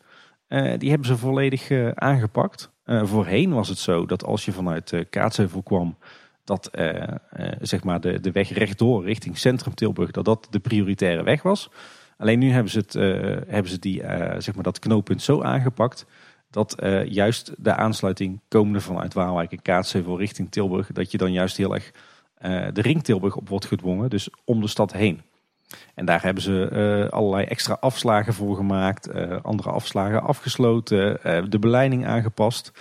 [0.77, 2.71] die hebben ze volledig aangepakt.
[2.85, 5.97] voorheen was het zo dat als je vanuit Kaatsheuvel kwam,
[6.47, 7.03] dat uh,
[7.61, 11.69] zeg maar de, de weg rechtdoor richting centrum Tilburg, dat dat de prioritaire weg was.
[12.17, 13.03] Alleen nu hebben ze, het, uh,
[13.47, 14.01] hebben ze die,
[14.37, 16.05] zeg maar dat knooppunt zo aangepakt
[16.49, 21.57] dat juist de aansluiting komende vanuit Waalwijk en Kaatsheuvel richting Tilburg, dat je dan juist
[21.57, 21.91] heel erg
[22.73, 25.21] de ring Tilburg op wordt gedwongen, dus om de stad heen.
[25.95, 31.19] En daar hebben ze allerlei extra afslagen voor gemaakt, andere afslagen afgesloten,
[31.49, 32.71] de beleiding aangepast.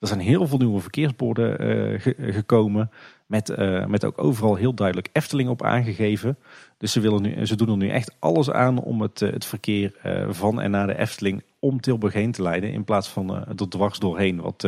[0.00, 2.90] Er zijn heel veel nieuwe verkeersborden gekomen.
[3.26, 6.38] Met, uh, met ook overal heel duidelijk Efteling op aangegeven.
[6.78, 9.44] Dus ze, willen nu, ze doen er nu echt alles aan om het, eh, het
[9.44, 12.72] verkeer uh, van en naar de Efteling om Tilburg heen te leiden.
[12.72, 14.66] In plaats van uh, er dwars doorheen, wat,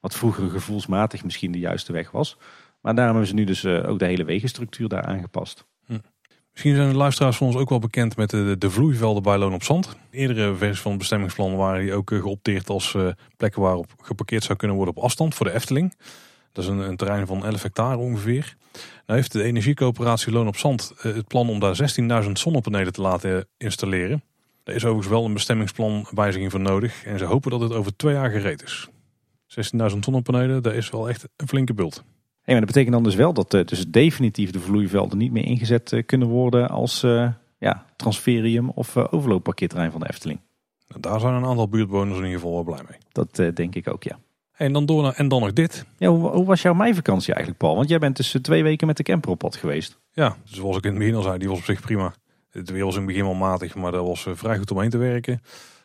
[0.00, 2.36] wat vroeger gevoelsmatig misschien de juiste weg was.
[2.80, 5.64] Maar daarom hebben ze nu dus ook de hele wegenstructuur daar aangepast.
[5.86, 5.98] Hm.
[6.52, 9.54] Misschien zijn de luisteraars van ons ook wel bekend met de, de vloeivelden bij Loon
[9.54, 9.96] op Zand.
[10.10, 12.96] Eerdere versies van het bestemmingsplan waren die ook geopteerd als
[13.36, 15.94] plekken waarop geparkeerd zou kunnen worden op afstand voor de Efteling.
[16.54, 18.56] Dat is een, een terrein van 11 hectare ongeveer.
[19.06, 21.78] Nou heeft de energiecoöperatie Loon op Zand eh, het plan om daar
[22.24, 24.22] 16.000 zonnepanelen te laten installeren.
[24.64, 27.04] Er is overigens wel een bestemmingsplan wijziging voor nodig.
[27.04, 28.88] En ze hopen dat het over twee jaar gereed is.
[29.92, 31.94] 16.000 zonnepanelen, dat is wel echt een flinke bult.
[32.42, 35.44] Hey, maar dat betekent dan dus wel dat uh, dus definitief de vloeivelden niet meer
[35.44, 40.40] ingezet uh, kunnen worden als uh, ja, transferium of overloopparkeerterrein van de Efteling.
[40.88, 42.98] Nou, daar zijn een aantal buurtbewoners in ieder geval wel blij mee.
[43.12, 44.18] Dat denk ik ook, ja.
[44.54, 45.84] En dan door naar, en dan nog dit.
[45.98, 47.76] Ja, hoe, hoe, was jouw meivakantie eigenlijk, Paul?
[47.76, 49.98] Want jij bent dus twee weken met de camper op pad geweest.
[50.12, 52.14] Ja, dus zoals ik in het begin al zei, die was op zich prima.
[52.50, 54.80] Het weer was in het begin wel matig, maar dat was eh, vrij goed om
[54.80, 55.42] heen te werken.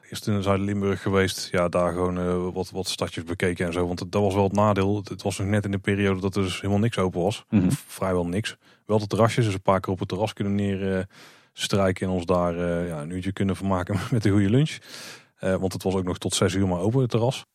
[0.10, 1.48] Eerst in Zuid-Limburg geweest.
[1.52, 3.88] Ja, daar gewoon uh, wat, wat stadjes bekeken en zo.
[3.88, 5.02] Want dat was wel het nadeel.
[5.04, 7.46] Het was nog net in de periode dat er dus helemaal niks open was.
[7.50, 7.72] Mm -hmm.
[7.72, 8.58] Vrijwel niks.
[8.86, 11.08] Wel de terrasjes, dus een paar keer op het terras kunnen neer
[11.54, 12.08] strijken.
[12.08, 14.78] En ons daar uh, ja, een uurtje kunnen vermaken met een goede lunch.
[15.40, 17.46] Want het was ook nog tot zes uur maar open, het terras.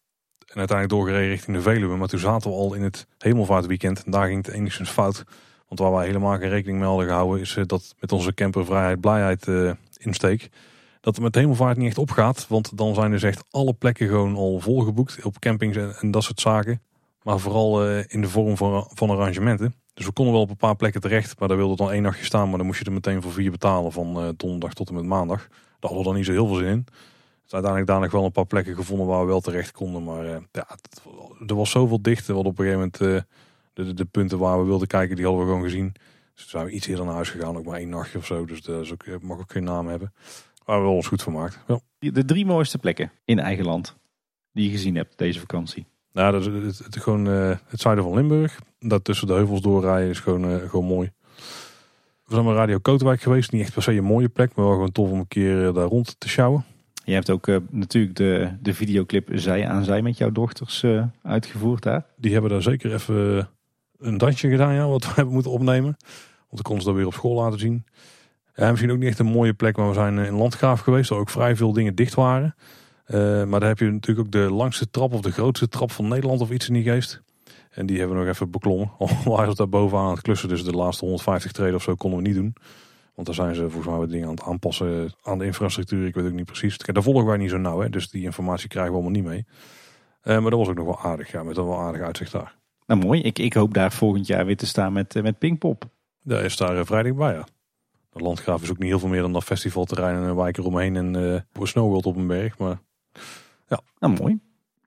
[0.54, 1.96] En uiteindelijk doorgereden richting de Veluwe.
[1.96, 4.04] Maar toen zaten we al in het hemelvaartweekend.
[4.04, 5.24] En daar ging het enigszins fout.
[5.68, 7.40] Want waar wij helemaal geen rekening mee hadden gehouden...
[7.40, 10.48] is eh, dat met onze camper vrijheid, blijheid uh, insteek...
[11.00, 12.46] dat het met hemelvaart niet echt opgaat.
[12.48, 15.24] Want dan zijn dus echt alle plekken gewoon al volgeboekt.
[15.24, 16.82] Op campings en, dat soort zaken.
[17.22, 19.74] Maar vooral uh, in de vorm van, van arrangementen.
[19.94, 21.38] Dus we konden wel op een paar plekken terecht.
[21.38, 22.48] Maar daar wilde dan één nachtje staan.
[22.48, 23.92] Maar dan moest je er meteen voor vier betalen.
[23.92, 25.48] Van donderdag tot en met maandag.
[25.48, 26.86] Daar hadden we dan niet zo heel veel zin in
[27.52, 30.04] uiteindelijk daar nog wel een paar plekken gevonden waar we wel terecht konden.
[30.04, 30.66] Maar uh, ja,
[31.46, 32.26] er was zoveel dicht.
[32.26, 33.20] wat op een gegeven moment uh,
[33.72, 35.92] de, de, punten waar we wilden kijken, die hadden we gewoon gezien.
[36.34, 37.56] Dus toen zijn we iets eerder naar huis gegaan.
[37.56, 38.44] Ook maar één nachtje of zo.
[38.44, 40.12] Dus dat is ook, eh, mag ook geen naam hebben.
[40.66, 41.58] Maar we ons goed vermaakt.
[41.66, 41.80] Ja.
[41.98, 43.96] De drie mooiste plekken in eigen land
[44.52, 45.86] die je gezien hebt deze vakantie.
[46.12, 47.24] Nou, dat is het, het, gewoon
[47.66, 48.60] het zuiden van Limburg.
[48.78, 51.12] Dat tussen de heuvels doorrijden is gewoon, gewoon mooi.
[52.24, 53.52] We zijn bij Radio Kootwijk geweest.
[53.52, 55.86] Niet echt per se een mooie plek, maar wel gewoon tof om een keer daar
[55.86, 56.64] rond te sjouwen.
[57.04, 61.04] Je hebt ook uh, natuurlijk de, de videoclip Zij aan Zij met jouw dochters uh,
[61.22, 62.06] uitgevoerd daar.
[62.16, 63.48] Die hebben daar zeker even
[63.98, 65.96] een dansje gedaan, ja, wat we hebben moeten opnemen.
[66.48, 67.84] Want ik kon ze dat weer op school laten zien.
[68.54, 71.18] Ja, misschien ook niet echt een mooie plek, maar we zijn in Landgraaf geweest, waar
[71.18, 72.54] ook vrij veel dingen dicht waren.
[73.48, 76.40] Maar daar heb je natuurlijk ook de langste trap of de grootste trap van Nederland
[76.40, 77.22] of iets in die geest.
[77.70, 78.92] En die hebben we nog even beklommen.
[78.98, 81.94] Al waren ze daar bovenaan aan het klussen, dus de laatste 150 treden of zo
[81.94, 82.54] konden we niet doen.
[83.14, 86.06] Want daar zijn ze volgens mij wat dingen aan het aanpassen aan de infrastructuur.
[86.06, 86.78] Ik weet ook niet precies.
[86.78, 89.46] Daar volgen wij niet zo nauw, hè, dus die informatie krijgen we allemaal niet mee.
[90.24, 92.56] Uh, maar dat was ook nog wel aardig, ja, met een wel aardig uitzicht daar.
[92.86, 95.84] Nou mooi, ik, ik hoop daar volgend jaar weer te staan met, uh, met Pinkpop.
[96.22, 97.46] Daar is daar uh, vrijdag bij, ja.
[98.12, 100.96] De Landgraaf is ook niet heel veel meer dan dat festivalterrein en een wijk eromheen
[100.96, 102.58] en uh, Snowworld op een berg.
[102.58, 102.78] Maar
[103.68, 103.80] ja.
[103.98, 104.38] Nou mooi.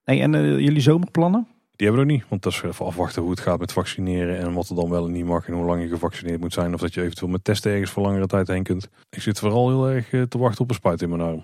[0.03, 0.31] Hey, en
[0.61, 1.47] jullie zomerplannen?
[1.77, 4.37] Die hebben we nog niet, want dat is even afwachten hoe het gaat met vaccineren
[4.37, 6.73] en wat er dan wel en niet mag en hoe lang je gevaccineerd moet zijn.
[6.73, 8.89] Of dat je eventueel met testen ergens voor langere tijd heen kunt.
[9.09, 11.43] Ik zit vooral heel erg eh, te wachten op een spuit in mijn arm.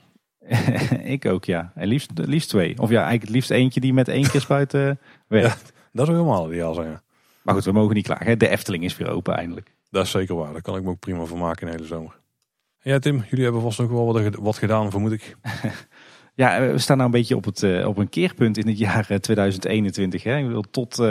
[1.15, 1.71] ik ook, ja.
[1.75, 2.79] En liefst, liefst twee.
[2.79, 4.95] Of ja, eigenlijk het liefst eentje die met één keer spuiten eh,
[5.27, 5.61] werkt.
[5.65, 7.01] Ja, dat is helemaal ideaal zijn.
[7.41, 8.39] Maar goed, we mogen niet klagen.
[8.39, 9.73] De Efteling is weer open eindelijk.
[9.89, 10.53] Dat is zeker waar.
[10.53, 12.21] Daar kan ik me ook prima van maken in de hele zomer.
[12.81, 15.35] Ja Tim, jullie hebben vast nog wel wat gedaan vermoed ik.
[16.33, 20.23] ja, we staan nou een beetje op, het, op een keerpunt in het jaar 2021.
[20.23, 20.37] Hè.
[20.37, 21.01] Ik bedoel, tot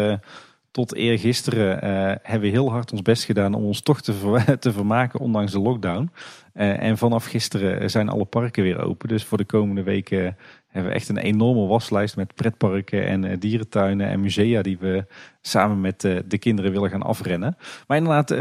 [0.73, 1.79] tot eergisteren
[2.23, 5.59] hebben we heel hard ons best gedaan om ons toch te, te vermaken, ondanks de
[5.59, 6.11] lockdown.
[6.53, 9.09] En vanaf gisteren zijn alle parken weer open.
[9.09, 10.37] Dus voor de komende weken
[10.73, 15.05] hebben we echt een enorme waslijst met pretparken en uh, dierentuinen en musea die we
[15.41, 17.57] samen met de kinderen willen gaan afrennen.
[17.87, 18.35] Maar inderdaad,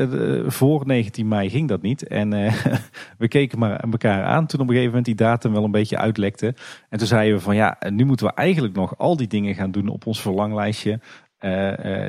[0.53, 2.07] voor 19 mei ging dat niet.
[2.07, 2.29] En
[3.17, 5.97] we keken maar elkaar aan toen op een gegeven moment die datum wel een beetje
[5.97, 6.55] uitlekte.
[6.89, 9.71] En toen zeiden we van ja, nu moeten we eigenlijk nog al die dingen gaan
[9.71, 10.99] doen op ons verlanglijstje.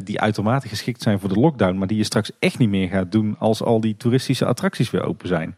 [0.04, 3.12] Die uitermate geschikt zijn voor de lockdown, maar die je straks echt niet meer gaat
[3.12, 5.56] doen als al die toeristische attracties weer open zijn.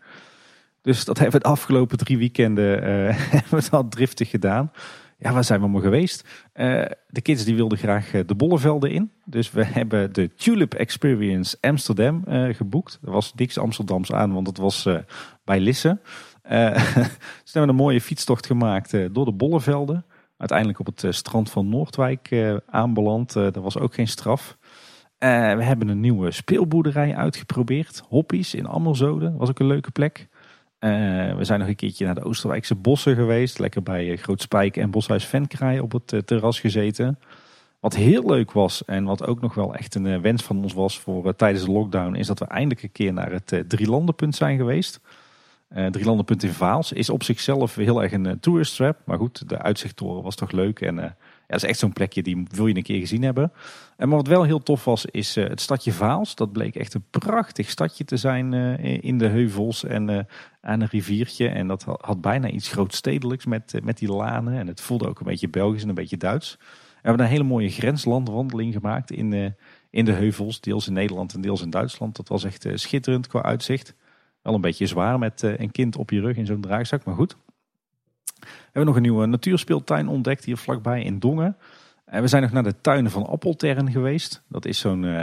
[0.85, 2.85] Dus dat hebben we de afgelopen drie weekenden
[3.51, 4.73] uh, dat driftig gedaan.
[5.19, 6.25] Ja, waar zijn we allemaal geweest?
[7.09, 9.11] de kids die wilden graag de Bollevelden in.
[9.25, 12.99] Dus we hebben de Tulip Experience Amsterdam geboekt.
[13.03, 14.89] Dat was niks Amsterdams aan, want het was
[15.45, 15.99] bij Lisse.
[16.43, 20.05] dus hebben we een mooie fietstocht gemaakt door de Bollevelden
[20.37, 23.37] uiteindelijk op het eh, strand van Noordwijk eh, aanbeland.
[23.37, 24.57] Eh, dat was ook geen straf.
[25.19, 28.03] we hebben een nieuwe speelboerderij uitgeprobeerd.
[28.09, 29.33] Hoppies in Ammerzode.
[29.37, 30.29] was ook een leuke plek.
[31.37, 33.59] We zijn nog een keertje naar de Oosterwijkse bossen geweest.
[33.59, 37.19] Lekker bij Groot Spijk en Boshuis Venkraai op het terras gezeten.
[37.81, 40.99] Wat heel leuk was en wat ook nog wel echt een wens van ons was
[40.99, 45.01] voor tijdens de lockdown, is dat we eindelijk een keer naar het Drielandenpunt zijn geweest.
[45.91, 48.99] Drielandenpunt in Vaals is op zichzelf heel erg een tourist trap.
[49.05, 50.81] Maar goed, de uitzichttoren was toch leuk.
[50.81, 53.53] En dat is echt zo'n plekje die wil je een keer gezien hebben.
[53.97, 56.35] En maar wat wel heel tof was, is het stadje Vaals.
[56.35, 58.53] Dat bleek echt een prachtig stadje te zijn
[59.01, 60.27] in de heuvels en
[60.61, 61.49] aan een riviertje.
[61.49, 64.59] En dat had bijna iets grootstedelijks met, met die lanen.
[64.59, 66.57] En het voelde ook een beetje Belgisch en een beetje Duits.
[66.59, 69.55] We hebben een hele mooie grenslandwandeling gemaakt in,
[69.91, 70.61] in de heuvels.
[70.61, 72.17] Deels in Nederland en deels in Duitsland.
[72.17, 73.95] Dat was echt schitterend qua uitzicht.
[74.45, 77.15] Wel een beetje zwaar met eh, een kind op je rug in zo'n draagzak, maar
[77.15, 77.37] goed.
[78.75, 81.57] Hebben nog een nieuwe natuurspeeltuin ontdekt hier vlakbij in Dongen.
[82.05, 84.43] En we zijn nog naar de tuinen van Appeltern geweest.
[84.49, 85.23] Dat is zo'n uh,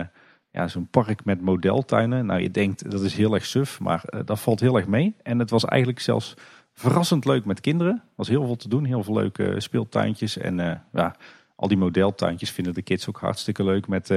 [0.52, 2.26] ja, zo'n park met modeltuinen.
[2.26, 5.16] Nou, je denkt dat is heel erg suf, maar uh, dat valt heel erg mee.
[5.24, 6.34] En het was eigenlijk zelfs
[6.74, 7.94] verrassend leuk met kinderen.
[7.94, 10.38] Er was heel veel te doen, heel veel leuke speeltuintjes.
[10.38, 11.16] En ja,
[11.56, 13.88] al die modeltuintjes vinden de kids ook hartstikke leuk.
[13.88, 14.14] Met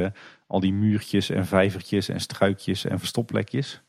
[0.46, 3.82] al die muurtjes en vijvertjes en struikjes en verstopplekjes.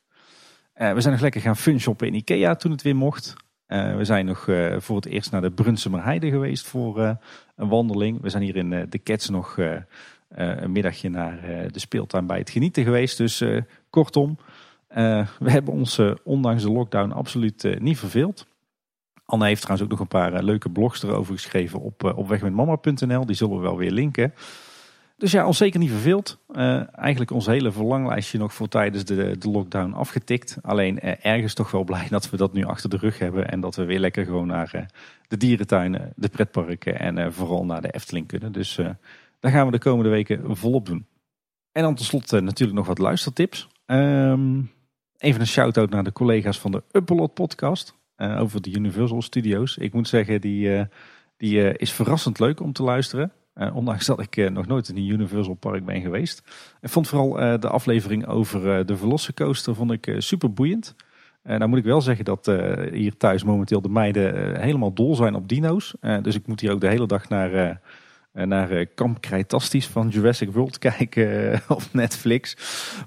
[0.73, 3.33] We zijn nog lekker gaan funshoppen in Ikea toen het weer mocht.
[3.75, 6.99] Uh, we zijn nog uh, voor het eerst naar de Brunsumer Heide geweest voor
[7.55, 8.21] een wandeling.
[8.21, 9.57] We zijn hier in de Kets nog
[10.27, 11.39] een middagje naar
[11.71, 13.17] de speeltuin bij het genieten geweest.
[13.17, 13.43] Dus
[13.89, 14.37] kortom,
[15.39, 18.47] we hebben ons ondanks de lockdown absoluut niet verveeld.
[19.25, 23.27] Anne heeft trouwens ook nog een paar leuke blogs erover geschreven op, op.
[23.27, 24.33] Die zullen we wel weer linken.
[25.17, 26.39] Dus ja, ons zeker niet verveeld.
[26.51, 30.57] Uh, eigenlijk ons hele verlanglijstje nog voor tijdens de, de lockdown afgetikt.
[30.61, 33.49] Alleen uh, ergens toch wel blij dat we dat nu achter de rug hebben.
[33.49, 34.81] En dat we weer lekker gewoon naar uh,
[35.27, 38.51] de dierentuinen, de pretparken en vooral naar de Efteling kunnen.
[38.51, 38.75] Dus
[39.39, 41.05] daar gaan we de komende weken volop doen.
[41.71, 43.67] En dan tenslotte natuurlijk nog wat luistertips.
[43.85, 44.71] Um,
[45.17, 49.77] even een shout-out naar de collega's van de Uppelot podcast over de Universal Studios.
[49.77, 50.87] Ik moet zeggen, die,
[51.37, 53.31] die is verrassend leuk om te luisteren.
[53.55, 56.43] Uh, ondanks dat ik uh, nog nooit in een Universal Park ben geweest.
[56.81, 60.95] Ik vond vooral uh, de aflevering over de Velocicoaster vond ik super boeiend.
[61.43, 62.45] nou moet ik wel zeggen dat
[62.91, 65.95] hier thuis momenteel de meiden helemaal dol zijn op dino's.
[66.21, 67.81] dus ik moet hier ook de hele dag naar,
[68.31, 72.57] naar Kamp Krijtastisch van Jurassic World kijken op Netflix.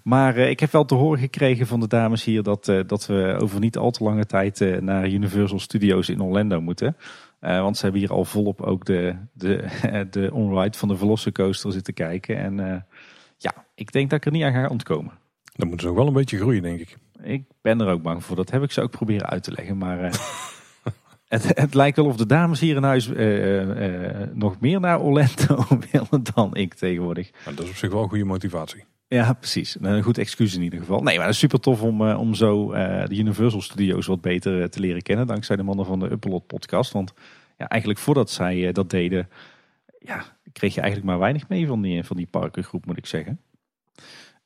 [0.03, 3.61] Maar ik heb wel te horen gekregen van de dames hier dat, dat we over
[3.61, 6.97] niet al te lange tijd naar Universal Studios in Orlando moeten.
[7.41, 9.65] Uh, want ze hebben hier al volop ook de, de,
[10.11, 12.39] de onride van de Velocicoaster zitten kijken.
[12.39, 12.77] En uh,
[13.37, 15.13] ja, ik denk dat ik er niet aan ga ontkomen.
[15.55, 16.97] Dan moeten ze ook wel een beetje groeien, denk ik.
[17.23, 18.37] Ik ben er ook bang voor.
[18.37, 19.79] Dat heb ik ze ook proberen uit te leggen.
[19.79, 20.13] Maar uh,
[21.29, 23.09] het, het, lijkt wel of de dames hier in huis
[24.33, 27.31] nog meer naar Orlando willen dan ik tegenwoordig.
[27.45, 28.85] Maar dat is op zich wel een goede motivatie.
[29.09, 29.77] Ja, precies.
[29.81, 31.03] Een goed excuus in ieder geval.
[31.03, 32.73] Nee, maar het is super tof om, om zo
[33.07, 35.27] de Universal Studios wat beter te leren kennen.
[35.27, 36.93] Dankzij de mannen van de Uppelot podcast.
[36.93, 37.15] Want
[37.59, 39.29] ja, eigenlijk voordat zij eh, dat deden,
[39.99, 43.41] ja, kreeg je eigenlijk maar weinig mee van die, van die parkengroep, moet ik zeggen.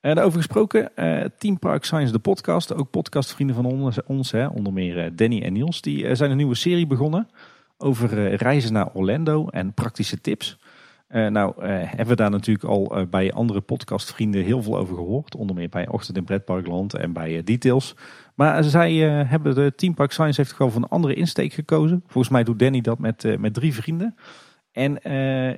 [0.00, 4.47] En daarover gesproken, uh, Team Park Science, de podcast, ook podcastvrienden van ons, ons hè,
[4.47, 7.28] onder meer Danny en Niels, die zijn een nieuwe serie begonnen
[7.76, 10.58] over reizen naar Orlando en praktische tips.
[11.12, 14.94] Uh, nou, uh, hebben we daar natuurlijk al uh, bij andere podcastvrienden heel veel over
[14.94, 15.36] gehoord.
[15.36, 17.97] Onder meer bij Ochtend in Pretparkland en bij Details.
[18.34, 18.94] Maar zij
[19.26, 22.02] hebben de Team Park Science heeft gewoon voor een andere insteek gekozen.
[22.07, 24.15] Volgens mij doet Danny dat met, met drie vrienden.
[24.73, 25.02] En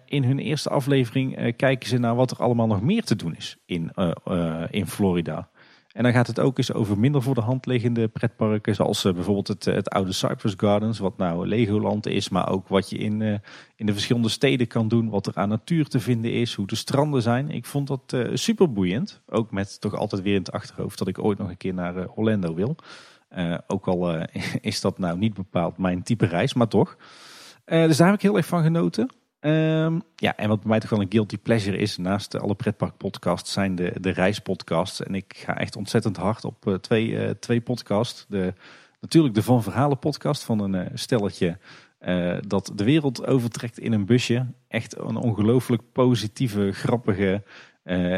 [0.07, 3.57] in hun eerste aflevering kijken ze naar wat er allemaal nog meer te doen is
[3.67, 3.91] in,
[4.71, 5.49] in Florida.
[5.95, 8.75] En dan gaat het ook eens over minder voor de hand liggende pretparken.
[8.75, 12.29] Zoals eh, bijvoorbeeld het, het oude Cypress Gardens, wat nou Legoland is.
[12.29, 13.41] Maar ook wat je in,
[13.77, 15.09] in de verschillende steden kan doen.
[15.09, 17.51] Wat er aan natuur te vinden is, hoe de stranden zijn.
[17.51, 19.23] Ik vond dat super boeiend.
[19.27, 22.09] Ook met toch altijd weer in het achterhoofd dat ik ooit nog een keer naar
[22.09, 22.77] Orlando wil.
[23.67, 24.27] ook al
[24.61, 26.97] is dat nou niet bepaald mijn type reis, maar toch.
[27.65, 29.11] dus daar heb ik heel erg van genoten.
[29.47, 33.53] Um, ja, en wat bij mij toch wel een guilty pleasure is, naast alle pretparkpodcasts,
[33.53, 35.03] zijn de, de reispodcasts.
[35.03, 38.27] En ik ga echt ontzettend hard op uh, twee, uh, twee podcasts.
[38.29, 38.55] De,
[39.01, 41.59] natuurlijk de Van Verhalen podcast van een uh, stelletje
[42.47, 44.47] dat de wereld overtrekt in een busje.
[44.69, 47.43] Echt een ongelooflijk positieve, grappige,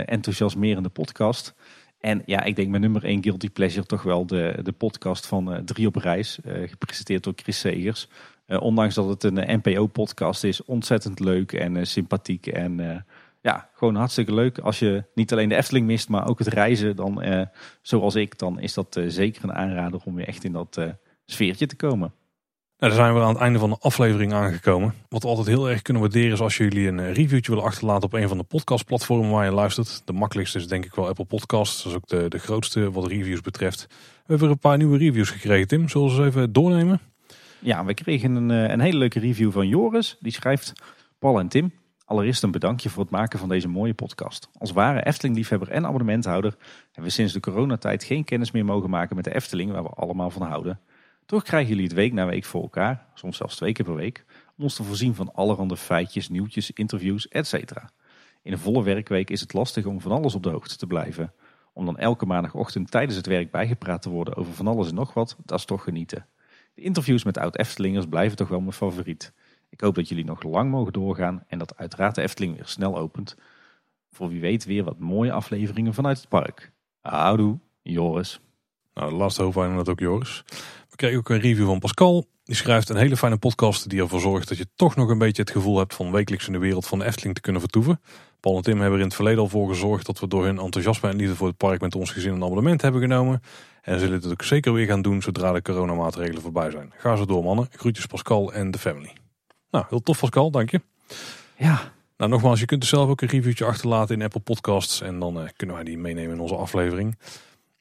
[0.05, 1.55] enthousiasmerende podcast.
[2.01, 5.63] En ja, ik denk mijn nummer één guilty pleasure toch wel de, de podcast van
[5.65, 8.09] Drie op Reis, gepresenteerd door Chris Segers.
[8.47, 12.47] Uh, ondanks dat het een eh, NPO-podcast is, ontzettend leuk en uh, sympathiek.
[12.47, 13.05] En
[13.41, 14.58] ja, gewoon hartstikke leuk.
[14.58, 17.23] Als je niet alleen de Efteling mist, maar ook het reizen, dan
[17.83, 20.81] zoals ik, dan is dat zeker een aanrader om weer echt in dat
[21.25, 22.12] sfeertje te komen.
[22.78, 24.94] Nou, dan zijn we aan het einde van de aflevering aangekomen.
[25.08, 28.12] Wat we altijd heel erg kunnen waarderen is als jullie een reviewtje willen achterlaten op
[28.12, 30.02] een van de podcastplatformen waar je luistert.
[30.05, 31.83] De makkelijkste is denk ik wel Apple Podcasts.
[31.83, 33.86] Dat is ook de, de grootste wat reviews betreft.
[33.89, 35.89] We hebben er een paar nieuwe reviews gekregen, Tim.
[35.89, 37.00] Zullen we ze even doornemen?
[37.59, 40.17] Ja, we kregen een, eh, een hele leuke review van Joris.
[40.20, 40.73] Die schrijft,
[41.18, 41.73] Paul en Tim,
[42.05, 44.49] allereerst een bedankje voor het maken van deze mooie podcast.
[44.59, 49.17] Als ware Efteling-liefhebber en abonnementhouder hebben we sinds de coronatijd geen kennis meer mogen maken
[49.17, 50.81] met de Efteling, waar we allemaal van houden.
[51.26, 54.25] Toch krijgen jullie het week na week voor elkaar, soms zelfs twee keer per week,
[54.57, 57.52] om ons te voorzien van allerhande feitjes, nieuwtjes, interviews, etc.
[58.43, 61.33] In een volle werkweek is het lastig om van alles op de hoogte te blijven.
[61.73, 65.15] Om dan elke maandagochtend tijdens het werk bijgepraat te worden over van alles en nog
[65.15, 66.26] wat, dat is toch genieten.
[66.77, 69.33] De interviews met oud-Eftelingers blijven toch wel mijn favoriet.
[69.69, 72.99] Ik hoop dat jullie nog lang mogen doorgaan en dat uiteraard de Efteling weer snel
[72.99, 73.37] opent.
[74.13, 76.73] Voor wie weet weer wat mooie afleveringen vanuit het park.
[77.01, 78.41] Houdoe, Joris.
[78.95, 80.45] Nou, de laatste waren dat ook Joris.
[80.91, 82.27] We kregen ook een review van Pascal.
[82.45, 85.43] Die schrijft een hele fijne podcast die ervoor zorgt dat je toch nog een beetje
[85.43, 88.01] het gevoel hebt van wekelijks in de wereld van de Efteling te kunnen vertoeven.
[88.47, 90.58] Paul en Tim hebben er in het verleden al voor gezorgd dat we door hun
[90.58, 93.42] enthousiasme en liefde voor het park met ons gezin een abonnement hebben genomen.
[93.83, 96.92] En zullen het ook zeker weer gaan doen zodra de coronamaatregelen voorbij zijn.
[96.97, 97.68] Ga zo door mannen.
[97.70, 99.12] Groetjes Pascal en de family.
[99.70, 100.81] Nou, heel tof Pascal, dank je.
[101.57, 101.92] Ja.
[102.16, 105.00] Nou, nogmaals, je kunt er zelf ook een reviewtje achterlaten in Apple Podcasts.
[105.00, 107.18] En dan uh, kunnen wij die meenemen in onze aflevering.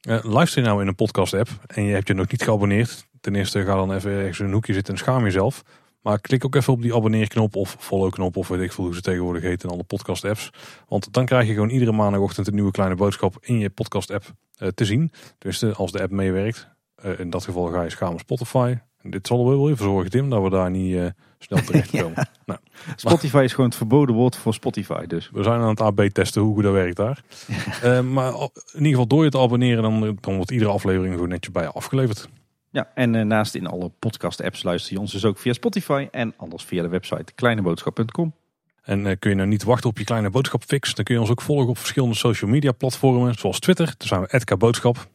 [0.08, 3.06] Uh, luister je nou in een podcast app en je hebt je nog niet geabonneerd.
[3.20, 5.62] Ten eerste ga dan even ergens in een hoekje zitten en schaam jezelf.
[6.06, 8.94] Maar klik ook even op die abonneerknop of follow knop of weet ik veel hoe
[8.94, 10.50] ze tegenwoordig heten in alle podcast apps.
[10.88, 14.24] Want dan krijg je gewoon iedere maandagochtend een nieuwe kleine boodschap in je podcast app
[14.58, 15.10] uh, te zien.
[15.38, 16.68] Dus als de app meewerkt.
[17.04, 18.76] Uh, in dat geval ga je schamen Spotify.
[19.02, 21.06] Dit zal er wel even zorgen Tim dat we daar niet uh,
[21.38, 22.14] snel terecht komen.
[22.16, 22.26] ja.
[22.44, 22.60] nou,
[22.96, 25.30] Spotify is gewoon het verboden woord voor Spotify dus.
[25.32, 27.22] We zijn aan het AB testen hoe goed dat werkt daar.
[28.14, 31.52] maar in ieder geval door je te abonneren dan, dan wordt iedere aflevering gewoon netjes
[31.52, 32.28] bij je afgeleverd.
[32.76, 36.34] Ja, en uh, naast in alle podcast-apps luister je ons dus ook via Spotify en
[36.36, 38.34] anders via de website kleineboodschap.com.
[38.82, 41.20] En uh, kun je nou niet wachten op je kleine boodschap fix, dan kun je
[41.20, 45.08] ons ook volgen op verschillende social media platformen, zoals Twitter, daar zijn we Boodschap.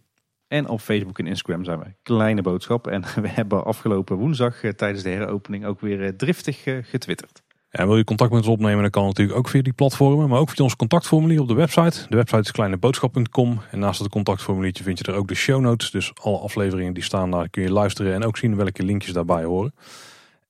[0.47, 2.87] En op Facebook en Instagram zijn we Kleine Boodschap.
[2.87, 7.41] En we hebben afgelopen woensdag uh, tijdens de heropening ook weer driftig getwitterd.
[7.71, 10.29] En wil je contact met ons opnemen, dan kan natuurlijk ook via die platformen.
[10.29, 12.05] Maar ook via ons contactformulier op de website.
[12.09, 13.61] De website is kleineboodschap.com.
[13.71, 15.91] En naast het contactformuliertje vind je er ook de show notes.
[15.91, 19.43] Dus alle afleveringen die staan daar kun je luisteren en ook zien welke linkjes daarbij
[19.43, 19.73] horen.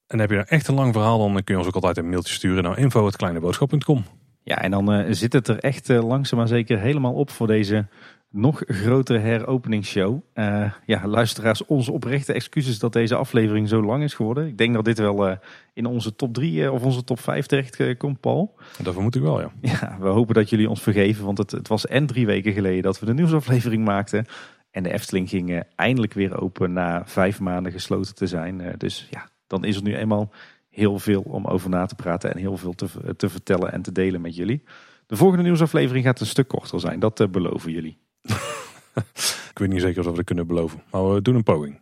[0.08, 2.10] En heb je een echt een lang verhaal, dan kun je ons ook altijd een
[2.10, 4.04] mailtje sturen naar info.kleineboodschap.com.
[4.44, 7.48] Ja, en dan uh, zit het er echt uh, langzaam maar zeker helemaal op voor
[7.48, 7.88] deze
[8.32, 10.22] nog grotere heropeningsshow.
[10.34, 14.48] Uh, ja, luisteraars, onze oprechte excuses dat deze aflevering zo lang is geworden.
[14.48, 15.36] Ik denk dat dit wel uh,
[15.74, 18.56] in onze top 3 uh, eh, of onze top 5 terecht komt, Paul.
[18.84, 19.52] Dat vermoed ik wel, ja.
[19.62, 22.84] Ja, we hopen dat jullie ons vergeven, want het, het was en drie weken geleden
[22.84, 24.26] dat we de nieuwsaflevering maakten.
[24.72, 28.76] En de Efteling ging eindelijk weer open na vijf maanden gesloten te zijn.
[28.78, 30.32] dus ja, dan is er nu eenmaal
[30.70, 33.92] heel veel om over na te praten en heel veel te, te vertellen en te
[33.92, 34.64] delen met jullie.
[35.08, 37.98] De volgende nieuwsaflevering gaat een stuk korter zijn, dat beloven jullie.
[39.52, 40.84] ik weet niet zeker of we dat kunnen beloven.
[40.92, 41.80] Maar we doen een poging.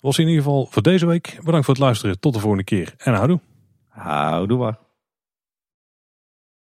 [0.00, 1.38] Was in ieder geval voor deze week.
[1.44, 2.20] Bedankt voor het luisteren.
[2.20, 2.94] Tot de volgende keer.
[2.98, 3.40] En houdoe.
[3.88, 4.78] Houdoe waar.